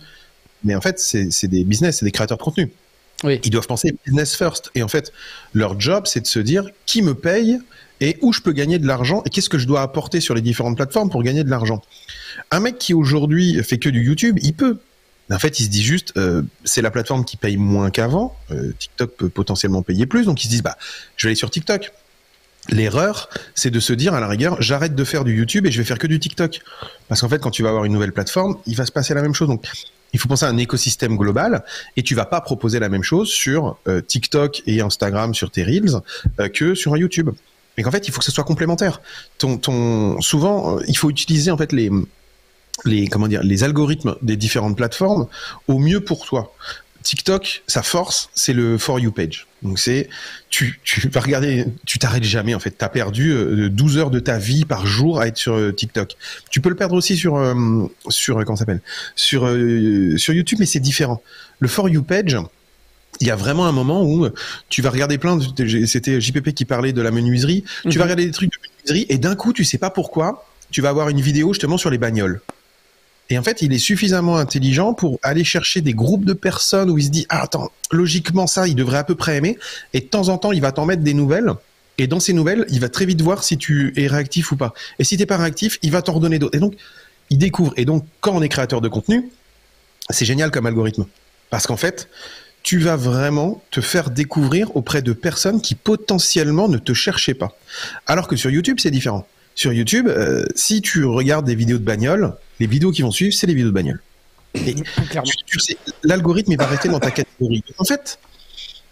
Mais 0.64 0.74
en 0.74 0.80
fait, 0.80 0.98
c'est 0.98 1.48
des 1.48 1.64
business, 1.64 1.98
c'est 1.98 2.04
des 2.04 2.10
créateurs 2.10 2.38
de 2.38 2.42
contenu. 2.42 2.70
Ils 3.24 3.50
doivent 3.50 3.66
penser 3.66 3.94
business 4.06 4.34
first. 4.34 4.70
Et 4.74 4.82
en 4.82 4.88
fait, 4.88 5.12
leur 5.52 5.78
job, 5.78 6.06
c'est 6.06 6.20
de 6.20 6.26
se 6.26 6.38
dire 6.38 6.70
qui 6.86 7.02
me 7.02 7.14
paye 7.14 7.58
et 8.00 8.18
où 8.22 8.32
je 8.32 8.40
peux 8.40 8.52
gagner 8.52 8.78
de 8.78 8.86
l'argent 8.86 9.22
et 9.26 9.30
qu'est-ce 9.30 9.48
que 9.48 9.58
je 9.58 9.66
dois 9.66 9.82
apporter 9.82 10.20
sur 10.20 10.34
les 10.34 10.40
différentes 10.40 10.76
plateformes 10.76 11.10
pour 11.10 11.22
gagner 11.22 11.44
de 11.44 11.50
l'argent. 11.50 11.82
Un 12.50 12.60
mec 12.60 12.78
qui 12.78 12.94
aujourd'hui 12.94 13.62
fait 13.62 13.78
que 13.78 13.88
du 13.88 14.02
YouTube, 14.02 14.38
il 14.42 14.54
peut. 14.54 14.78
En 15.30 15.38
fait, 15.38 15.60
il 15.60 15.64
se 15.64 15.68
dit 15.68 15.82
juste, 15.82 16.12
euh, 16.16 16.42
c'est 16.64 16.82
la 16.82 16.90
plateforme 16.90 17.24
qui 17.24 17.36
paye 17.36 17.56
moins 17.56 17.90
qu'avant. 17.90 18.36
Euh, 18.50 18.72
TikTok 18.76 19.16
peut 19.16 19.28
potentiellement 19.28 19.82
payer 19.82 20.06
plus, 20.06 20.24
donc 20.24 20.42
il 20.42 20.48
se 20.48 20.52
dit, 20.52 20.62
bah, 20.62 20.76
je 21.16 21.26
vais 21.26 21.30
aller 21.30 21.36
sur 21.36 21.50
TikTok. 21.50 21.92
L'erreur, 22.68 23.30
c'est 23.54 23.70
de 23.70 23.80
se 23.80 23.92
dire 23.92 24.12
à 24.12 24.20
la 24.20 24.28
rigueur, 24.28 24.60
j'arrête 24.60 24.94
de 24.94 25.04
faire 25.04 25.24
du 25.24 25.36
YouTube 25.36 25.66
et 25.66 25.70
je 25.70 25.78
vais 25.78 25.84
faire 25.84 25.98
que 25.98 26.06
du 26.06 26.18
TikTok. 26.18 26.60
Parce 27.08 27.20
qu'en 27.20 27.28
fait, 27.28 27.38
quand 27.38 27.50
tu 27.50 27.62
vas 27.62 27.68
avoir 27.68 27.84
une 27.84 27.92
nouvelle 27.92 28.12
plateforme, 28.12 28.56
il 28.66 28.76
va 28.76 28.84
se 28.86 28.92
passer 28.92 29.14
la 29.14 29.22
même 29.22 29.32
chose. 29.32 29.48
Donc, 29.48 29.64
il 30.12 30.18
faut 30.18 30.28
penser 30.28 30.44
à 30.44 30.48
un 30.48 30.56
écosystème 30.56 31.16
global 31.16 31.64
et 31.96 32.02
tu 32.02 32.16
vas 32.16 32.26
pas 32.26 32.40
proposer 32.40 32.80
la 32.80 32.88
même 32.88 33.04
chose 33.04 33.28
sur 33.28 33.78
euh, 33.86 34.00
TikTok 34.00 34.62
et 34.66 34.80
Instagram 34.80 35.32
sur 35.32 35.50
tes 35.50 35.62
reels 35.62 36.00
que 36.52 36.74
sur 36.74 36.92
un 36.94 36.98
YouTube 36.98 37.30
mais 37.80 37.84
qu'en 37.84 37.90
fait, 37.90 38.06
il 38.06 38.12
faut 38.12 38.18
que 38.18 38.26
ce 38.26 38.30
soit 38.30 38.44
complémentaire. 38.44 39.00
Souvent, 39.38 40.78
il 40.86 40.98
faut 40.98 41.08
utiliser 41.08 41.50
en 41.50 41.56
fait 41.56 41.72
les, 41.72 43.08
comment 43.08 43.26
dire, 43.26 43.42
les 43.42 43.64
algorithmes 43.64 44.16
des 44.20 44.36
différentes 44.36 44.76
plateformes 44.76 45.28
au 45.66 45.78
mieux 45.78 46.00
pour 46.00 46.26
toi. 46.26 46.52
TikTok, 47.02 47.62
sa 47.66 47.82
force, 47.82 48.28
c'est 48.34 48.52
le 48.52 48.76
For 48.76 49.00
You 49.00 49.12
page. 49.12 49.46
Donc 49.62 49.78
c'est, 49.78 50.10
tu, 50.50 50.78
tu 50.84 51.08
vas 51.12 51.20
regarder, 51.20 51.64
tu 51.86 51.98
t'arrêtes 51.98 52.24
jamais 52.24 52.54
en 52.54 52.58
fait. 52.58 52.76
Tu 52.76 52.84
as 52.84 52.90
perdu 52.90 53.34
12 53.70 53.96
euh, 53.96 54.00
heures 54.00 54.10
de 54.10 54.20
ta 54.20 54.36
vie 54.36 54.66
par 54.66 54.84
jour 54.84 55.18
à 55.18 55.26
être 55.26 55.38
sur 55.38 55.54
euh, 55.54 55.72
TikTok. 55.72 56.18
Tu 56.50 56.60
peux 56.60 56.68
le 56.68 56.76
perdre 56.76 56.94
aussi 56.94 57.16
sur, 57.16 57.36
euh, 57.36 57.86
sur 58.10 58.44
s'appelle, 58.58 58.82
sur, 59.16 59.48
sur 60.18 60.34
YouTube, 60.34 60.58
mais 60.60 60.66
c'est 60.66 60.80
différent. 60.80 61.22
Le 61.60 61.68
For 61.68 61.88
You 61.88 62.02
page, 62.02 62.36
il 63.20 63.26
y 63.26 63.30
a 63.30 63.36
vraiment 63.36 63.66
un 63.66 63.72
moment 63.72 64.04
où 64.04 64.28
tu 64.68 64.82
vas 64.82 64.90
regarder 64.90 65.18
plein 65.18 65.36
de, 65.36 65.86
c'était 65.86 66.20
JPP 66.20 66.52
qui 66.52 66.64
parlait 66.64 66.92
de 66.92 67.02
la 67.02 67.10
menuiserie, 67.10 67.64
tu 67.82 67.88
vas 67.88 67.94
mhm. 67.96 68.02
regarder 68.02 68.26
des 68.26 68.30
trucs 68.30 68.52
de 68.52 68.58
menuiserie 68.62 69.06
et 69.08 69.18
d'un 69.18 69.34
coup, 69.34 69.52
tu 69.52 69.64
sais 69.64 69.78
pas 69.78 69.90
pourquoi, 69.90 70.46
tu 70.70 70.80
vas 70.80 70.88
avoir 70.88 71.08
une 71.08 71.20
vidéo 71.20 71.52
justement 71.52 71.76
sur 71.76 71.90
les 71.90 71.98
bagnoles. 71.98 72.40
Et 73.30 73.38
en 73.38 73.42
fait, 73.44 73.62
il 73.62 73.72
est 73.72 73.78
suffisamment 73.78 74.36
intelligent 74.36 74.92
pour 74.92 75.20
aller 75.22 75.44
chercher 75.44 75.80
des 75.80 75.94
groupes 75.94 76.24
de 76.24 76.32
personnes 76.32 76.90
où 76.90 76.98
il 76.98 77.04
se 77.04 77.10
dit, 77.10 77.26
ah, 77.28 77.42
attends, 77.42 77.70
logiquement, 77.92 78.48
ça, 78.48 78.66
il 78.66 78.74
devrait 78.74 78.98
à 78.98 79.04
peu 79.04 79.14
près 79.14 79.36
aimer. 79.36 79.56
Et 79.92 80.00
de 80.00 80.06
temps 80.06 80.28
en 80.28 80.38
temps, 80.38 80.50
il 80.50 80.60
va 80.60 80.72
t'en 80.72 80.84
mettre 80.84 81.02
des 81.02 81.14
nouvelles. 81.14 81.52
Et 81.96 82.08
dans 82.08 82.18
ces 82.18 82.32
nouvelles, 82.32 82.66
il 82.70 82.80
va 82.80 82.88
très 82.88 83.06
vite 83.06 83.22
voir 83.22 83.44
si 83.44 83.56
tu 83.56 83.92
es 83.96 84.08
réactif 84.08 84.50
ou 84.50 84.56
pas. 84.56 84.74
Et 84.98 85.04
si 85.04 85.16
t'es 85.16 85.26
pas 85.26 85.36
réactif, 85.36 85.78
il 85.82 85.92
va 85.92 86.02
t'en 86.02 86.14
redonner 86.14 86.40
d'autres. 86.40 86.56
Et 86.56 86.60
donc, 86.60 86.74
il 87.30 87.38
découvre. 87.38 87.72
Et 87.76 87.84
donc, 87.84 88.04
quand 88.20 88.32
on 88.32 88.42
est 88.42 88.48
créateur 88.48 88.80
de 88.80 88.88
contenu, 88.88 89.30
c'est 90.08 90.24
génial 90.24 90.50
comme 90.50 90.66
algorithme. 90.66 91.06
Parce 91.50 91.68
qu'en 91.68 91.76
fait, 91.76 92.08
tu 92.62 92.78
vas 92.78 92.96
vraiment 92.96 93.62
te 93.70 93.80
faire 93.80 94.10
découvrir 94.10 94.74
auprès 94.76 95.02
de 95.02 95.12
personnes 95.12 95.60
qui 95.60 95.74
potentiellement 95.74 96.68
ne 96.68 96.78
te 96.78 96.92
cherchaient 96.92 97.34
pas. 97.34 97.56
Alors 98.06 98.28
que 98.28 98.36
sur 98.36 98.50
YouTube, 98.50 98.78
c'est 98.80 98.90
différent. 98.90 99.26
Sur 99.54 99.72
YouTube, 99.72 100.08
euh, 100.08 100.44
si 100.54 100.80
tu 100.80 101.04
regardes 101.04 101.46
des 101.46 101.54
vidéos 101.54 101.78
de 101.78 101.84
bagnole, 101.84 102.34
les 102.60 102.66
vidéos 102.66 102.92
qui 102.92 103.02
vont 103.02 103.10
suivre, 103.10 103.34
c'est 103.34 103.46
les 103.46 103.54
vidéos 103.54 103.70
de 103.70 103.74
bagnole. 103.74 104.00
Et 104.54 104.74
l'algorithme 106.02 106.56
va 106.56 106.66
rester 106.66 106.88
dans 106.88 107.00
ta 107.00 107.10
catégorie. 107.10 107.62
En 107.78 107.84
fait, 107.84 108.18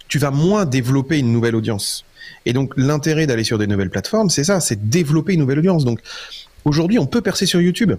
tu 0.08 0.18
vas 0.18 0.30
moins 0.30 0.64
développer 0.64 1.18
une 1.18 1.32
nouvelle 1.32 1.56
audience. 1.56 2.04
Et 2.46 2.52
donc, 2.52 2.72
l'intérêt 2.76 3.26
d'aller 3.26 3.44
sur 3.44 3.58
des 3.58 3.66
nouvelles 3.66 3.90
plateformes, 3.90 4.30
c'est 4.30 4.44
ça, 4.44 4.60
c'est 4.60 4.88
développer 4.88 5.34
une 5.34 5.40
nouvelle 5.40 5.58
audience. 5.58 5.84
Donc, 5.84 6.00
aujourd'hui, 6.64 6.98
on 6.98 7.06
peut 7.06 7.20
percer 7.20 7.46
sur 7.46 7.60
YouTube. 7.60 7.92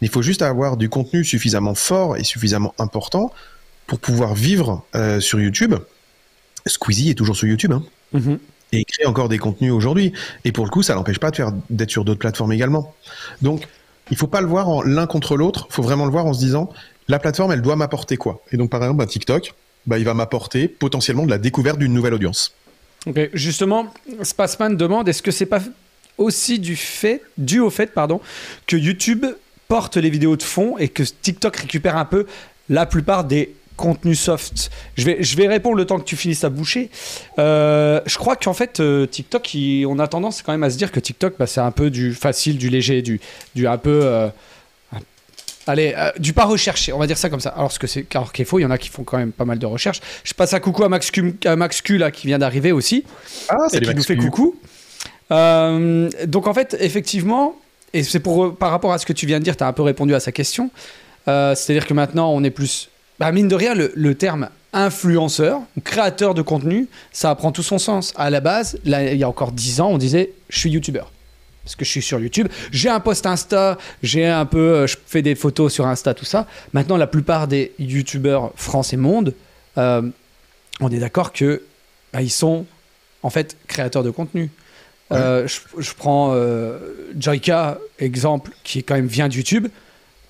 Il 0.00 0.08
faut 0.08 0.22
juste 0.22 0.42
avoir 0.42 0.76
du 0.76 0.88
contenu 0.88 1.24
suffisamment 1.24 1.74
fort 1.74 2.16
et 2.16 2.24
suffisamment 2.24 2.74
important 2.78 3.32
pour 3.90 3.98
pouvoir 3.98 4.36
vivre 4.36 4.84
euh, 4.94 5.18
sur 5.18 5.40
YouTube. 5.40 5.74
Squeezie 6.64 7.10
est 7.10 7.14
toujours 7.14 7.34
sur 7.34 7.48
YouTube. 7.48 7.72
Hein. 7.72 7.82
Mm-hmm. 8.14 8.38
Et 8.70 8.84
crée 8.84 9.04
encore 9.04 9.28
des 9.28 9.38
contenus 9.38 9.72
aujourd'hui. 9.72 10.12
Et 10.44 10.52
pour 10.52 10.64
le 10.64 10.70
coup, 10.70 10.84
ça 10.84 10.94
n'empêche 10.94 11.18
pas 11.18 11.32
d'être 11.70 11.90
sur 11.90 12.04
d'autres 12.04 12.20
plateformes 12.20 12.52
également. 12.52 12.94
Donc, 13.42 13.66
il 14.12 14.16
faut 14.16 14.28
pas 14.28 14.42
le 14.42 14.46
voir 14.46 14.68
en 14.68 14.80
l'un 14.82 15.08
contre 15.08 15.36
l'autre. 15.36 15.66
Il 15.70 15.74
faut 15.74 15.82
vraiment 15.82 16.04
le 16.04 16.12
voir 16.12 16.24
en 16.24 16.32
se 16.32 16.38
disant, 16.38 16.70
la 17.08 17.18
plateforme, 17.18 17.50
elle 17.50 17.62
doit 17.62 17.74
m'apporter 17.74 18.16
quoi? 18.16 18.44
Et 18.52 18.56
donc, 18.56 18.70
par 18.70 18.80
exemple, 18.80 18.98
bah, 18.98 19.06
TikTok, 19.06 19.54
bah, 19.86 19.98
il 19.98 20.04
va 20.04 20.14
m'apporter 20.14 20.68
potentiellement 20.68 21.24
de 21.24 21.30
la 21.30 21.38
découverte 21.38 21.80
d'une 21.80 21.92
nouvelle 21.92 22.14
audience. 22.14 22.54
Ok, 23.06 23.30
justement, 23.32 23.92
Spaceman 24.22 24.76
demande, 24.76 25.08
est-ce 25.08 25.20
que 25.20 25.32
c'est 25.32 25.46
pas 25.46 25.62
aussi 26.16 26.60
du 26.60 26.76
fait, 26.76 27.22
dû 27.38 27.58
au 27.58 27.70
fait, 27.70 27.92
pardon, 27.92 28.20
que 28.68 28.76
YouTube 28.76 29.26
porte 29.66 29.96
les 29.96 30.10
vidéos 30.10 30.36
de 30.36 30.44
fond 30.44 30.78
et 30.78 30.88
que 30.88 31.02
TikTok 31.02 31.56
récupère 31.56 31.96
un 31.96 32.04
peu 32.04 32.26
la 32.68 32.86
plupart 32.86 33.24
des 33.24 33.52
contenu 33.80 34.14
soft. 34.14 34.70
Je 34.96 35.06
vais, 35.06 35.16
je 35.20 35.36
vais 35.36 35.48
répondre 35.48 35.76
le 35.76 35.86
temps 35.86 35.98
que 35.98 36.04
tu 36.04 36.14
finisses 36.14 36.40
ta 36.40 36.50
bouchée. 36.50 36.90
Euh, 37.38 38.00
je 38.04 38.18
crois 38.18 38.36
qu'en 38.36 38.52
fait, 38.52 38.78
euh, 38.78 39.06
TikTok, 39.06 39.56
on 39.88 39.98
a 39.98 40.06
tendance 40.06 40.42
quand 40.42 40.52
même 40.52 40.62
à 40.62 40.70
se 40.70 40.76
dire 40.76 40.92
que 40.92 41.00
TikTok, 41.00 41.34
bah, 41.38 41.46
c'est 41.46 41.62
un 41.62 41.70
peu 41.70 41.90
du 41.90 42.14
facile, 42.14 42.58
du 42.58 42.68
léger, 42.68 43.00
du, 43.00 43.20
du 43.54 43.66
un 43.66 43.78
peu. 43.78 44.00
Euh, 44.02 44.28
allez, 45.66 45.94
du 46.18 46.34
pas 46.34 46.44
recherché, 46.44 46.92
on 46.92 46.98
va 46.98 47.06
dire 47.06 47.16
ça 47.16 47.30
comme 47.30 47.40
ça. 47.40 47.50
Alors, 47.50 47.72
ce 47.72 47.78
que 47.78 47.86
c'est, 47.86 48.04
alors 48.14 48.32
qu'il 48.32 48.44
faux, 48.44 48.58
il 48.58 48.62
y 48.62 48.66
en 48.66 48.70
a 48.70 48.76
qui 48.76 48.90
font 48.90 49.02
quand 49.02 49.16
même 49.16 49.32
pas 49.32 49.46
mal 49.46 49.58
de 49.58 49.66
recherches. 49.66 50.00
Je 50.24 50.34
passe 50.34 50.52
un 50.52 50.60
coucou 50.60 50.84
à 50.84 50.90
Max 50.90 51.10
Q, 51.10 51.36
à 51.46 51.56
Max 51.56 51.80
Q 51.80 51.96
là, 51.96 52.10
qui 52.10 52.26
vient 52.26 52.38
d'arriver 52.38 52.72
aussi. 52.72 53.04
Ah, 53.48 53.56
c'est 53.68 53.80
qui 53.80 53.94
nous 53.94 54.02
fait 54.02 54.16
coucou. 54.16 54.56
donc, 55.30 56.46
en 56.46 56.54
fait, 56.54 56.76
effectivement, 56.80 57.56
et 57.94 58.02
c'est 58.02 58.20
pour 58.20 58.54
par 58.56 58.72
rapport 58.72 58.92
à 58.92 58.98
ce 58.98 59.06
que 59.06 59.14
tu 59.14 59.24
viens 59.24 59.38
de 59.38 59.44
dire, 59.44 59.56
tu 59.56 59.64
as 59.64 59.66
un 59.66 59.72
peu 59.72 59.82
répondu 59.82 60.14
à 60.14 60.20
sa 60.20 60.32
question. 60.32 60.70
C'est-à-dire 61.26 61.86
que 61.86 61.94
maintenant, 61.94 62.30
on 62.32 62.44
est 62.44 62.50
plus 62.50 62.90
bah, 63.20 63.32
mine 63.32 63.48
de 63.48 63.54
rien, 63.54 63.74
le, 63.74 64.14
terme 64.14 64.48
influenceur, 64.72 65.60
créateur 65.84 66.32
de 66.32 66.40
contenu, 66.40 66.88
ça 67.12 67.34
prend 67.34 67.52
tout 67.52 67.62
son 67.62 67.78
sens. 67.78 68.14
À 68.16 68.30
la 68.30 68.40
base, 68.40 68.78
là, 68.86 69.12
il 69.12 69.18
y 69.18 69.24
a 69.24 69.28
encore 69.28 69.52
10 69.52 69.82
ans, 69.82 69.90
on 69.90 69.98
disait 69.98 70.32
je 70.48 70.58
suis 70.58 70.70
youtubeur. 70.70 71.12
Parce 71.62 71.76
que 71.76 71.84
je 71.84 71.90
suis 71.90 72.00
sur 72.00 72.18
YouTube, 72.18 72.48
j'ai 72.72 72.88
un 72.88 72.98
post 72.98 73.26
Insta, 73.26 73.76
j'ai 74.02 74.26
un 74.26 74.46
peu, 74.46 74.58
euh, 74.58 74.86
je 74.86 74.96
fais 75.06 75.20
des 75.20 75.34
photos 75.34 75.70
sur 75.70 75.86
Insta, 75.86 76.14
tout 76.14 76.24
ça. 76.24 76.46
Maintenant, 76.72 76.96
la 76.96 77.06
plupart 77.06 77.46
des 77.46 77.72
youtubeurs 77.78 78.52
France 78.56 78.94
et 78.94 78.96
monde, 78.96 79.34
euh, 79.76 80.00
on 80.80 80.88
est 80.88 80.98
d'accord 80.98 81.34
que 81.34 81.62
bah, 82.14 82.22
ils 82.22 82.30
sont 82.30 82.64
en 83.22 83.28
fait 83.28 83.58
créateurs 83.66 84.02
de 84.02 84.10
contenu. 84.10 84.50
Euh, 85.12 85.46
je, 85.46 85.92
prends 85.94 86.34
Joyka, 87.18 87.78
exemple, 87.98 88.52
qui 88.64 88.82
quand 88.82 88.94
même 88.94 89.08
vient 89.08 89.28
de 89.28 89.34
YouTube, 89.34 89.68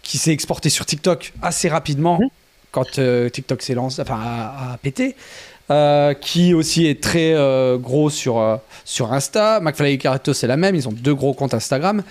qui 0.02 0.18
s'est 0.18 0.32
exporté 0.32 0.70
sur 0.70 0.86
TikTok 0.86 1.34
assez 1.40 1.68
rapidement. 1.68 2.18
Mmh 2.18 2.28
quand 2.70 2.98
euh, 2.98 3.28
TikTok 3.28 3.62
s'est 3.62 3.74
lancé, 3.74 4.02
enfin, 4.02 4.20
a, 4.20 4.78
pété. 4.82 5.16
Euh, 5.70 6.14
qui 6.14 6.52
aussi 6.52 6.86
est 6.86 7.00
très 7.00 7.32
euh, 7.32 7.78
gros 7.78 8.10
sur, 8.10 8.58
sur 8.84 9.12
Insta. 9.12 9.60
McFly 9.60 9.92
et 9.92 9.98
Carito, 9.98 10.34
c'est 10.34 10.48
la 10.48 10.56
même, 10.56 10.74
ils 10.74 10.88
ont 10.88 10.92
deux 10.92 11.14
gros 11.14 11.32
comptes 11.32 11.54
Instagram. 11.54 12.02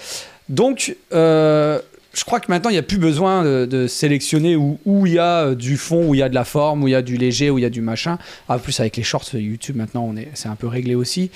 Donc, 0.48 0.96
je 1.12 2.24
crois 2.26 2.40
que 2.40 2.50
maintenant, 2.50 2.70
il 2.70 2.74
n'y 2.74 2.80
a 2.80 2.84
plus 2.84 2.98
besoin 2.98 3.44
de, 3.44 3.88
sélectionner 3.88 4.56
où, 4.56 5.06
il 5.06 5.14
y 5.14 5.20
a 5.20 5.56
du 5.56 5.76
fond, 5.76 6.08
où 6.08 6.16
il 6.16 6.20
y 6.20 6.24
a 6.24 6.30
de 6.30 6.36
la 6.36 6.46
forme, 6.46 6.84
où 6.84 6.88
il 6.88 6.92
y 6.92 6.96
a 6.96 7.02
du 7.02 7.18
léger, 7.18 7.50
où 7.50 7.58
il 7.58 7.62
y 7.62 7.66
a 7.66 7.70
du 7.70 7.82
machin. 7.82 8.18
En 8.48 8.60
plus, 8.60 8.80
avec 8.80 8.96
les 8.96 9.04
shorts 9.04 9.34
YouTube, 9.34 9.76
maintenant, 9.76 10.14
c'est 10.36 10.48
un 10.48 10.56
peu 10.56 10.68
réglé 10.68 10.96
aussi. 10.96 11.30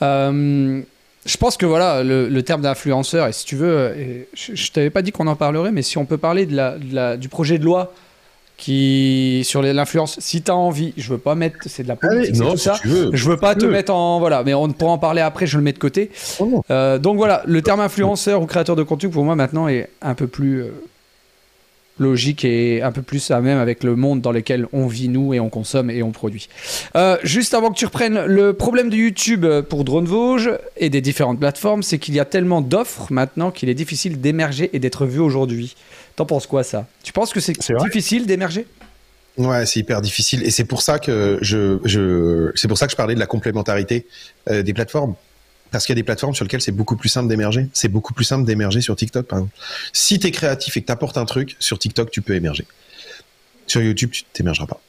je 0.00 1.36
pense 1.38 1.56
que 1.56 1.64
voilà, 1.64 2.02
le, 2.02 2.42
terme 2.42 2.62
d'influenceur, 2.62 3.28
et 3.28 3.32
si 3.32 3.44
tu 3.44 3.54
veux, 3.54 4.26
je, 4.34 4.50
ne 4.50 4.72
t'avais 4.72 4.90
pas 4.90 5.02
dit 5.02 5.12
qu'on 5.12 5.28
en 5.28 5.36
parlerait, 5.36 5.70
mais 5.70 5.82
si 5.82 5.96
on 5.96 6.06
peut 6.06 6.18
parler 6.18 6.44
du 6.44 7.28
projet 7.28 7.58
de 7.58 7.64
loi 7.64 7.94
qui 8.58 9.42
sur 9.44 9.62
l'influence 9.62 10.16
si 10.18 10.42
tu 10.42 10.50
as 10.50 10.56
envie 10.56 10.92
je 10.96 11.10
veux 11.10 11.18
pas 11.18 11.36
mettre 11.36 11.56
c'est 11.66 11.84
de 11.84 11.88
la 11.88 11.96
politique 11.96 12.34
non, 12.34 12.50
tout 12.50 12.58
ça. 12.58 12.78
je 12.84 13.28
veux 13.30 13.36
pas 13.36 13.54
te 13.54 13.64
mettre 13.64 13.94
en 13.94 14.18
voilà. 14.18 14.42
Mais 14.44 14.52
on 14.52 14.68
pourra 14.70 14.92
en 14.92 14.98
parler 14.98 15.22
après 15.22 15.46
je 15.46 15.56
le 15.56 15.62
mets 15.62 15.72
de 15.72 15.78
côté. 15.78 16.10
Oh 16.40 16.62
euh, 16.70 16.98
donc 16.98 17.16
voilà 17.16 17.42
le 17.46 17.62
terme 17.62 17.80
influenceur 17.80 18.42
ou 18.42 18.46
créateur 18.46 18.76
de 18.76 18.82
contenu 18.82 19.08
pour 19.08 19.24
moi 19.24 19.36
maintenant 19.36 19.68
est 19.68 19.88
un 20.02 20.14
peu 20.14 20.26
plus 20.26 20.62
euh, 20.62 20.70
logique 22.00 22.44
et 22.44 22.82
un 22.82 22.90
peu 22.90 23.02
plus 23.02 23.30
à 23.30 23.40
même 23.40 23.58
avec 23.58 23.84
le 23.84 23.94
monde 23.94 24.20
dans 24.20 24.32
lequel 24.32 24.66
on 24.72 24.88
vit 24.88 25.08
nous 25.08 25.34
et 25.34 25.40
on 25.40 25.50
consomme 25.50 25.88
et 25.88 26.02
on 26.02 26.10
produit. 26.10 26.48
Euh, 26.96 27.16
juste 27.22 27.54
avant 27.54 27.70
que 27.70 27.78
tu 27.78 27.84
reprennes, 27.86 28.24
le 28.24 28.54
problème 28.54 28.90
de 28.90 28.96
YouTube 28.96 29.46
pour 29.68 29.84
Drone 29.84 30.06
Vosges 30.06 30.50
et 30.76 30.90
des 30.90 31.00
différentes 31.00 31.38
plateformes, 31.38 31.84
c'est 31.84 31.98
qu'il 31.98 32.14
y 32.14 32.20
a 32.20 32.24
tellement 32.24 32.60
d'offres 32.60 33.12
maintenant 33.12 33.52
qu'il 33.52 33.68
est 33.68 33.74
difficile 33.74 34.20
d'émerger 34.20 34.70
et 34.72 34.80
d'être 34.80 35.06
vu 35.06 35.20
aujourd'hui. 35.20 35.76
T'en 36.18 36.26
penses 36.26 36.48
quoi 36.48 36.64
ça? 36.64 36.88
Tu 37.04 37.12
penses 37.12 37.32
que 37.32 37.38
c'est 37.38 37.54
difficile 37.84 38.26
d'émerger? 38.26 38.66
Ouais, 39.36 39.64
c'est 39.66 39.78
hyper 39.78 40.00
difficile 40.00 40.42
et 40.42 40.50
c'est 40.50 40.64
pour 40.64 40.82
ça 40.82 40.98
que 40.98 41.38
je, 41.42 41.78
je 41.84 42.50
c'est 42.56 42.66
pour 42.66 42.76
ça 42.76 42.86
que 42.86 42.90
je 42.90 42.96
parlais 42.96 43.14
de 43.14 43.20
la 43.20 43.26
complémentarité 43.26 44.04
euh, 44.50 44.64
des 44.64 44.74
plateformes. 44.74 45.14
Parce 45.70 45.86
qu'il 45.86 45.92
y 45.92 45.96
a 45.96 46.00
des 46.00 46.04
plateformes 46.04 46.34
sur 46.34 46.44
lesquelles 46.44 46.60
c'est 46.60 46.72
beaucoup 46.72 46.96
plus 46.96 47.08
simple 47.08 47.28
d'émerger. 47.28 47.68
C'est 47.72 47.86
beaucoup 47.86 48.14
plus 48.14 48.24
simple 48.24 48.44
d'émerger 48.44 48.80
sur 48.80 48.96
TikTok, 48.96 49.28
par 49.28 49.38
exemple. 49.38 49.56
Si 49.92 50.18
tu 50.18 50.26
es 50.26 50.32
créatif 50.32 50.76
et 50.76 50.80
que 50.80 50.86
tu 50.86 50.92
apportes 50.92 51.18
un 51.18 51.24
truc, 51.24 51.54
sur 51.60 51.78
TikTok, 51.78 52.10
tu 52.10 52.20
peux 52.20 52.34
émerger. 52.34 52.66
Sur 53.68 53.80
YouTube, 53.80 54.10
tu 54.10 54.24
t'émergeras 54.32 54.66
pas. 54.66 54.80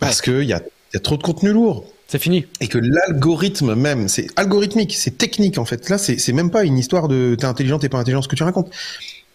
Parce 0.00 0.20
que 0.20 0.40
qu'il 0.40 0.48
y 0.48 0.52
a, 0.52 0.62
y 0.94 0.96
a 0.96 1.00
trop 1.00 1.16
de 1.16 1.22
contenu 1.22 1.52
lourd. 1.52 1.84
C'est 2.08 2.18
fini. 2.18 2.46
Et 2.60 2.66
que 2.66 2.78
l'algorithme 2.78 3.76
même, 3.76 4.08
c'est 4.08 4.26
algorithmique, 4.34 4.96
c'est 4.96 5.16
technique 5.16 5.58
en 5.58 5.64
fait. 5.64 5.88
Là, 5.88 5.98
c'est 5.98 6.32
même 6.32 6.50
pas 6.50 6.64
une 6.64 6.76
histoire 6.76 7.06
de 7.06 7.36
t'es 7.38 7.44
intelligent, 7.44 7.78
t'es 7.78 7.88
pas 7.88 7.98
intelligent, 7.98 8.22
ce 8.22 8.28
que 8.28 8.34
tu 8.34 8.42
racontes 8.42 8.72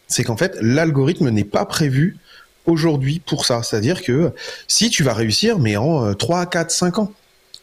c'est 0.08 0.24
qu'en 0.24 0.38
fait, 0.38 0.58
l'algorithme 0.62 1.30
n'est 1.30 1.44
pas 1.44 1.66
prévu 1.66 2.18
aujourd'hui 2.66 3.20
pour 3.20 3.46
ça. 3.46 3.64
C'est-à-dire 3.64 4.04
que 4.04 4.32
si 4.68 4.90
tu 4.90 5.04
vas 5.04 5.14
réussir, 5.14 5.60
mais 5.60 5.78
en 5.78 6.14
3, 6.14 6.46
4, 6.46 6.72
5 6.72 7.00
ans, 7.00 7.14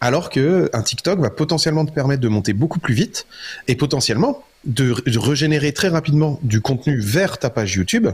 alors 0.00 0.28
que 0.28 0.68
un 0.72 0.82
TikTok 0.82 1.20
va 1.20 1.30
potentiellement 1.30 1.86
te 1.86 1.92
permettre 1.92 2.20
de 2.20 2.28
monter 2.28 2.52
beaucoup 2.52 2.78
plus 2.78 2.94
vite 2.94 3.26
et 3.68 3.74
potentiellement 3.74 4.42
de, 4.66 4.94
régénérer 5.18 5.72
très 5.72 5.88
rapidement 5.88 6.38
du 6.42 6.60
contenu 6.60 6.98
vers 6.98 7.38
ta 7.38 7.50
page 7.50 7.74
YouTube 7.74 8.08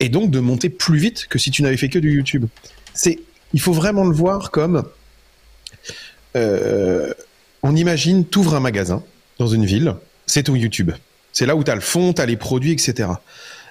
et 0.00 0.08
donc 0.08 0.30
de 0.30 0.40
monter 0.40 0.68
plus 0.68 0.98
vite 0.98 1.26
que 1.28 1.38
si 1.38 1.50
tu 1.50 1.62
n'avais 1.62 1.76
fait 1.76 1.88
que 1.88 1.98
du 1.98 2.12
YouTube. 2.12 2.46
C'est, 2.94 3.20
il 3.52 3.60
faut 3.60 3.72
vraiment 3.72 4.04
le 4.04 4.14
voir 4.14 4.50
comme 4.50 4.84
euh, 6.36 7.12
on 7.62 7.76
imagine, 7.76 8.24
t'ouvres 8.24 8.54
un 8.54 8.60
magasin 8.60 9.02
dans 9.38 9.46
une 9.46 9.64
ville, 9.64 9.94
c'est 10.26 10.44
ton 10.44 10.54
YouTube. 10.54 10.92
C'est 11.32 11.46
là 11.46 11.54
où 11.56 11.64
tu 11.64 11.70
as 11.70 11.74
le 11.74 11.80
fond, 11.80 12.12
tu 12.12 12.20
as 12.20 12.26
les 12.26 12.36
produits, 12.36 12.72
etc. 12.72 13.08